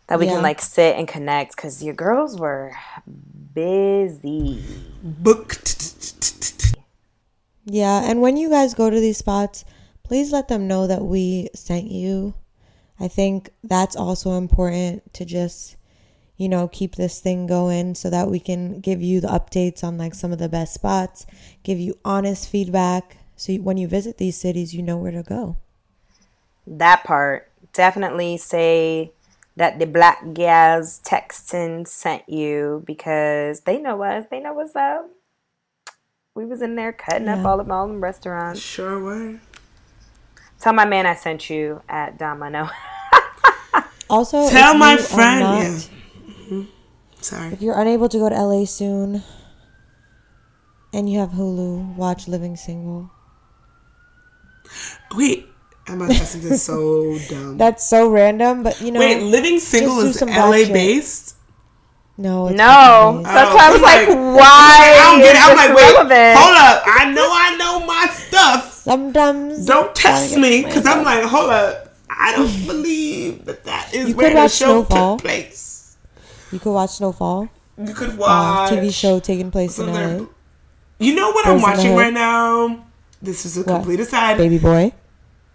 that 0.09 0.19
we 0.19 0.27
Yeah. 0.27 0.35
can 0.35 0.43
like 0.43 0.61
sit 0.61 0.97
and 0.97 1.07
connect 1.07 1.55
because 1.57 1.83
your 1.85 1.95
girls 1.95 2.37
were 2.39 2.73
busy. 3.55 4.63
Booked. 5.03 6.75
Yeah, 7.65 8.03
and 8.05 8.21
when 8.21 8.37
you 8.37 8.51
guys 8.51 8.75
go 8.75 8.91
to 8.91 9.01
these 9.01 9.19
spots, 9.19 9.65
please 10.03 10.33
let 10.33 10.49
them 10.49 10.67
know 10.67 10.87
that 10.87 11.05
we 11.05 11.49
sent 11.55 11.91
you. 11.91 12.35
I 12.99 13.09
think 13.09 13.51
that's 13.65 13.97
also 13.97 14.33
important 14.33 15.15
to 15.15 15.25
just, 15.25 15.77
you 16.37 16.49
know, 16.49 16.69
keep 16.69 16.97
this 16.97 17.21
thing 17.21 17.47
going 17.47 17.95
so 17.95 18.11
that 18.11 18.29
we 18.29 18.41
can 18.41 18.81
give 18.81 19.01
you 19.01 19.21
the 19.21 19.29
updates 19.29 19.83
on 19.83 19.99
like 19.99 20.15
some 20.15 20.33
of 20.33 20.39
the 20.39 20.49
best 20.49 20.75
spots, 20.75 21.27
give 21.63 21.79
you 21.79 21.99
honest 22.05 22.49
feedback. 22.49 23.17
So 23.37 23.53
you, 23.53 23.63
when 23.63 23.77
you 23.77 23.89
visit 23.89 24.19
these 24.19 24.37
cities, 24.37 24.75
you 24.75 24.83
know 24.83 24.97
where 24.97 25.13
to 25.13 25.23
go. 25.23 25.57
That 26.67 27.05
part 27.05 27.51
definitely 27.73 28.37
say 28.37 29.13
that 29.57 29.79
the 29.79 29.87
black 29.87 30.33
gals 30.33 31.01
texting 31.05 31.87
sent 31.87 32.29
you 32.29 32.83
because 32.87 33.61
they 33.63 33.79
know 33.79 34.03
us. 34.03 34.25
They 34.31 34.41
know 34.41 34.53
what's 34.55 34.75
up. 34.77 35.11
We 36.35 36.47
was 36.47 36.63
in 36.63 36.77
there 36.77 36.93
cutting 36.93 37.29
up 37.29 37.45
all 37.45 37.61
of 37.61 37.71
all 37.71 37.87
them 37.87 38.01
restaurants. 38.03 38.61
Sure 38.61 38.99
were. 38.99 39.39
Tell 40.61 40.73
my 40.73 40.87
man 40.87 41.05
I 41.07 41.15
sent 41.15 41.51
you 41.51 41.83
at 41.89 42.19
Domino. 42.19 42.69
Also, 44.11 44.47
Tell 44.51 44.75
my 44.77 44.99
friend. 44.99 45.41
not- 45.41 45.63
yeah. 45.63 45.79
Mhm. 46.51 46.67
Sorry. 47.23 47.53
If 47.55 47.63
you're 47.63 47.79
unable 47.81 48.11
to 48.11 48.19
go 48.19 48.29
to 48.29 48.35
LA 48.35 48.67
soon 48.67 49.23
and 50.93 51.09
you 51.11 51.19
have 51.21 51.31
Hulu, 51.31 51.97
watch 51.97 52.29
Living 52.29 52.55
Single. 52.55 53.11
Wait, 55.17 55.47
I'm 55.89 56.01
about 56.01 56.11
to 56.11 56.15
say 56.15 56.25
something 56.25 56.57
so 56.57 57.19
dumb. 57.29 57.59
That's 57.59 57.87
so 57.89 58.09
random, 58.11 58.63
but 58.63 58.81
you 58.81 58.93
know. 58.93 59.01
Wait, 59.01 59.21
Living 59.23 59.59
Single 59.59 60.01
is 60.01 60.19
some 60.19 60.29
LA 60.31 60.65
based? 60.67 61.37
no, 62.19 62.49
it's 62.49 62.57
no, 62.57 62.65
Japanese. 63.23 63.25
that's 63.25 63.51
Oh, 63.51 63.55
why 63.57 63.67
I 63.67 63.73
was 63.73 63.81
like, 63.83 64.09
like- 64.09 64.17
why? 64.17 64.95
I 64.95 65.11
don't 65.11 65.21
get 65.21 65.35
it. 65.37 65.43
I'm 65.43 65.49
this 65.49 65.57
like, 65.57 65.77
wait, 65.77 65.93
relevant? 65.95 66.39
hold 66.39 66.57
up. 66.57 66.83
I 66.87 67.13
know 67.13 67.29
I 67.33 67.57
know 67.57 67.87
my 67.87 68.07
stuff. 68.13 68.73
Sometimes 68.83 69.65
Don't 69.67 69.95
test 69.95 70.37
me 70.37 70.63
because 70.65 70.87
I'm 70.87 71.05
like, 71.05 71.25
hold 71.25 71.51
up. 71.51 71.95
I 72.11 72.33
don't 72.37 72.67
believe 72.67 73.45
that 73.47 73.65
that 73.65 73.95
is 73.95 74.11
You 74.11 74.15
where 74.17 74.29
could 74.29 74.37
the 74.37 74.41
watch 74.43 74.53
show 74.53 74.85
Snowfall. 74.85 75.17
took 75.17 75.25
place. 75.25 75.97
you 76.53 76.59
could 76.59 76.73
watch 76.73 76.91
Snowfall, 76.91 77.49
You 77.79 77.95
could 77.95 78.11
uh, 78.11 78.17
watch 78.19 78.73
TV 78.73 78.93
show 78.93 79.19
taking 79.19 79.51
place 79.51 79.79
in 79.79 79.87
some 79.87 79.89
of 79.89 79.95
their- 79.95 80.19
LA. 80.21 80.27
You 80.99 81.15
know 81.17 81.31
what 81.33 81.47
I'm 81.47 81.59
Girls 81.59 81.65
in 81.65 81.77
the 81.77 81.77
watching 81.83 81.97
right 81.97 82.13
now? 82.13 82.85
This 83.21 83.47
is 83.47 83.57
a 83.57 83.61
What? 83.63 83.67
complete 83.77 84.01
aside. 84.01 84.37
Baby 84.37 84.59
boy. 84.59 84.93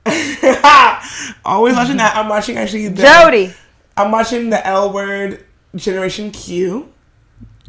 Always 1.45 1.75
watching 1.75 1.97
that. 1.97 2.15
I'm 2.15 2.29
watching 2.29 2.57
actually 2.57 2.88
the 2.88 3.01
Jody. 3.01 3.53
I'm 3.95 4.11
watching 4.11 4.49
the 4.49 4.65
L 4.65 4.91
word 4.93 5.43
Generation 5.75 6.31
Q. 6.31 6.91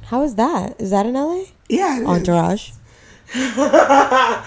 How 0.04 0.22
is 0.22 0.34
that? 0.36 0.80
Is 0.80 0.90
that 0.90 1.06
in 1.06 1.14
LA? 1.14 1.44
Yeah, 1.68 1.98
it 1.98 2.02
is. 2.02 2.08
Entourage. 2.08 2.70
yeah, 3.34 4.42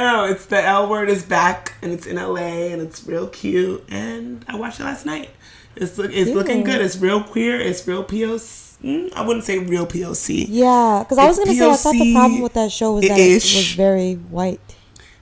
no, 0.00 0.24
it's 0.30 0.46
the 0.46 0.62
L 0.62 0.88
word 0.88 1.10
is 1.10 1.22
back 1.22 1.74
and 1.82 1.92
it's 1.92 2.06
in 2.06 2.16
LA 2.16 2.70
and 2.72 2.80
it's 2.80 3.06
real 3.06 3.28
cute 3.28 3.84
and 3.90 4.42
I 4.48 4.56
watched 4.56 4.80
it 4.80 4.84
last 4.84 5.04
night. 5.04 5.28
It's 5.76 5.98
look 5.98 6.10
it's 6.12 6.30
looking 6.30 6.64
good. 6.64 6.80
It's 6.80 6.96
real 6.96 7.22
queer. 7.22 7.60
It's 7.60 7.86
real 7.86 8.02
POC. 8.04 8.78
mm, 8.82 9.12
I 9.14 9.26
wouldn't 9.26 9.44
say 9.44 9.58
real 9.58 9.86
POC. 9.86 10.46
Yeah, 10.48 11.04
because 11.04 11.18
I 11.18 11.26
was 11.26 11.38
gonna 11.38 11.54
say 11.54 11.70
I 11.70 11.76
thought 11.76 11.92
the 11.92 12.14
problem 12.14 12.40
with 12.40 12.54
that 12.54 12.72
show 12.72 12.94
was 12.94 13.06
that 13.06 13.18
it 13.18 13.34
was 13.34 13.72
very 13.72 14.14
white. 14.14 14.60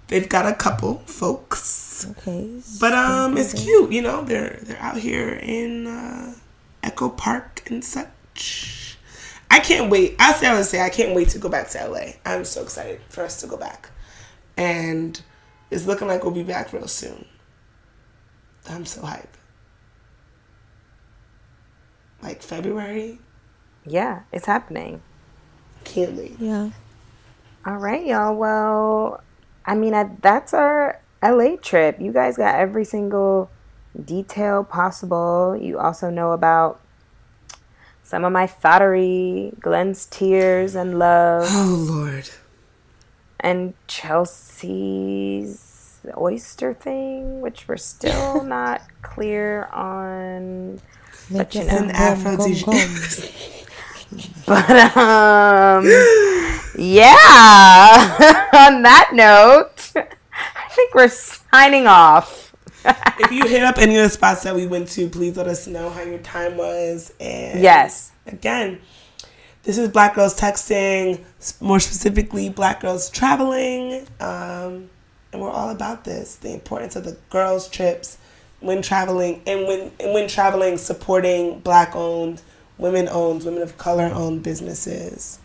They've 0.09 0.29
got 0.29 0.47
a 0.47 0.55
couple 0.55 1.01
folks, 1.07 2.07
Okay. 2.19 2.61
but 2.81 2.93
um, 2.93 3.37
it's 3.37 3.53
cute. 3.53 3.93
You 3.93 4.03
know, 4.03 4.23
they're 4.25 4.59
they're 4.63 4.81
out 4.81 4.97
here 4.99 5.29
in 5.43 5.87
uh, 5.87 6.35
Echo 6.83 7.09
Park 7.11 7.63
and 7.67 7.85
such. 7.85 8.97
I 9.51 9.61
can't 9.61 9.91
wait. 9.91 10.17
I 10.19 10.33
say 10.33 10.47
I 10.47 10.55
would 10.55 10.65
say 10.65 10.81
I 10.81 10.89
can't 10.89 11.15
wait 11.15 11.29
to 11.31 11.39
go 11.39 11.49
back 11.51 11.69
to 11.71 11.87
LA. 11.89 12.13
I'm 12.25 12.45
so 12.47 12.63
excited 12.63 13.01
for 13.11 13.23
us 13.23 13.41
to 13.43 13.47
go 13.47 13.57
back, 13.59 13.91
and 14.57 15.21
it's 15.71 15.87
looking 15.87 16.09
like 16.09 16.23
we'll 16.25 16.33
be 16.33 16.43
back 16.43 16.73
real 16.73 16.89
soon. 16.89 17.27
I'm 18.69 18.87
so 18.87 19.03
hyped. 19.03 19.27
Like 22.23 22.43
February, 22.43 23.19
Yeah, 23.87 24.23
it's 24.33 24.47
happening. 24.47 25.03
can't 25.85 26.15
wait. 26.17 26.37
Yeah. 26.39 26.71
All 27.65 27.77
right, 27.77 28.05
y'all. 28.05 28.35
Well, 28.35 29.23
I 29.69 29.75
mean, 29.75 29.93
I, 29.95 30.09
that's 30.23 30.55
our 30.55 30.99
LA 31.23 31.57
trip. 31.61 32.01
You 32.01 32.11
guys 32.13 32.37
got 32.39 32.55
every 32.55 32.85
single 32.87 33.51
detail 34.03 34.65
possible. 34.65 35.57
You 35.61 35.79
also 35.79 36.09
know 36.11 36.33
about 36.33 36.81
some 38.03 38.25
of 38.25 38.33
my 38.33 38.47
thottery, 38.47 39.53
Glynn's 39.61 40.07
tears 40.07 40.75
and 40.75 40.99
love, 40.99 41.45
Oh 41.51 41.87
Lord. 41.89 42.31
and 43.41 43.75
Chelsea's 43.87 45.67
oyster 46.17 46.73
thing, 46.73 47.43
which 47.43 47.69
we're 47.69 47.77
still 47.77 48.43
not 48.45 48.81
clear 49.03 49.67
on. 49.67 50.81
Make 51.31 51.55
you 51.55 51.65
know, 51.65 51.77
An 51.77 51.91
aphrodisiac. 51.91 53.53
But 54.47 54.71
um, 54.97 55.85
yeah. 56.79 58.49
On 58.55 58.83
that 58.83 59.11
note, 59.13 59.93
I 59.95 60.69
think 60.71 60.95
we're 60.95 61.09
signing 61.09 61.87
off. 61.87 62.55
if 62.85 63.31
you 63.31 63.47
hit 63.47 63.63
up 63.63 63.77
any 63.79 63.97
of 63.97 64.05
the 64.05 64.09
spots 64.09 64.45
that 64.45 64.55
we 64.55 64.67
went 64.67 64.89
to, 64.89 65.09
please 65.09 65.37
let 65.37 65.47
us 65.47 65.67
know 65.67 65.91
how 65.91 66.03
your 66.03 66.19
time 66.19 66.57
was 66.57 67.13
and 67.21 67.61
Yes, 67.61 68.13
again, 68.27 68.81
this 69.65 69.77
is 69.77 69.89
Black 69.89 70.15
Girls 70.15 70.39
Texting, 70.39 71.25
more 71.61 71.81
specifically, 71.81 72.49
Black 72.49 72.81
Girls 72.81 73.11
Traveling. 73.11 74.07
Um, 74.21 74.89
and 75.33 75.43
we're 75.43 75.51
all 75.51 75.71
about 75.71 76.05
this 76.05 76.37
the 76.37 76.53
importance 76.55 76.97
of 76.97 77.05
the 77.05 77.19
girls' 77.31 77.69
trips 77.69 78.17
when 78.61 78.83
traveling, 78.83 79.43
and 79.47 79.67
when, 79.67 79.93
and 80.01 80.15
when 80.15 80.29
traveling, 80.29 80.79
supporting 80.79 81.61
Black 81.61 81.95
owned, 81.95 82.41
women 82.79 83.09
owned, 83.11 83.45
women 83.45 83.63
of 83.63 83.77
color 83.77 84.11
owned 84.15 84.43
businesses. 84.43 85.39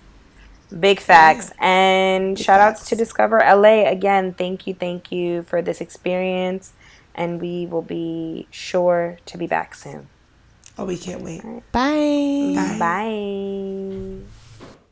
Big 0.79 0.99
facts. 0.99 1.51
And 1.59 2.37
shout 2.37 2.59
outs 2.59 2.89
to 2.89 2.95
Discover 2.95 3.39
LA. 3.39 3.89
Again, 3.89 4.33
thank 4.33 4.65
you, 4.65 4.73
thank 4.73 5.11
you 5.11 5.43
for 5.43 5.61
this 5.61 5.81
experience. 5.81 6.73
And 7.15 7.39
we 7.39 7.67
will 7.67 7.83
be 7.83 8.47
sure 8.49 9.19
to 9.27 9.37
be 9.37 9.45
back 9.45 9.75
soon. 9.75 10.07
Oh, 10.77 10.85
we 10.85 10.97
can't 10.97 11.21
wait. 11.21 11.43
Bye. 11.71 12.53
Bye. 12.55 12.77
Bye. 12.79 14.32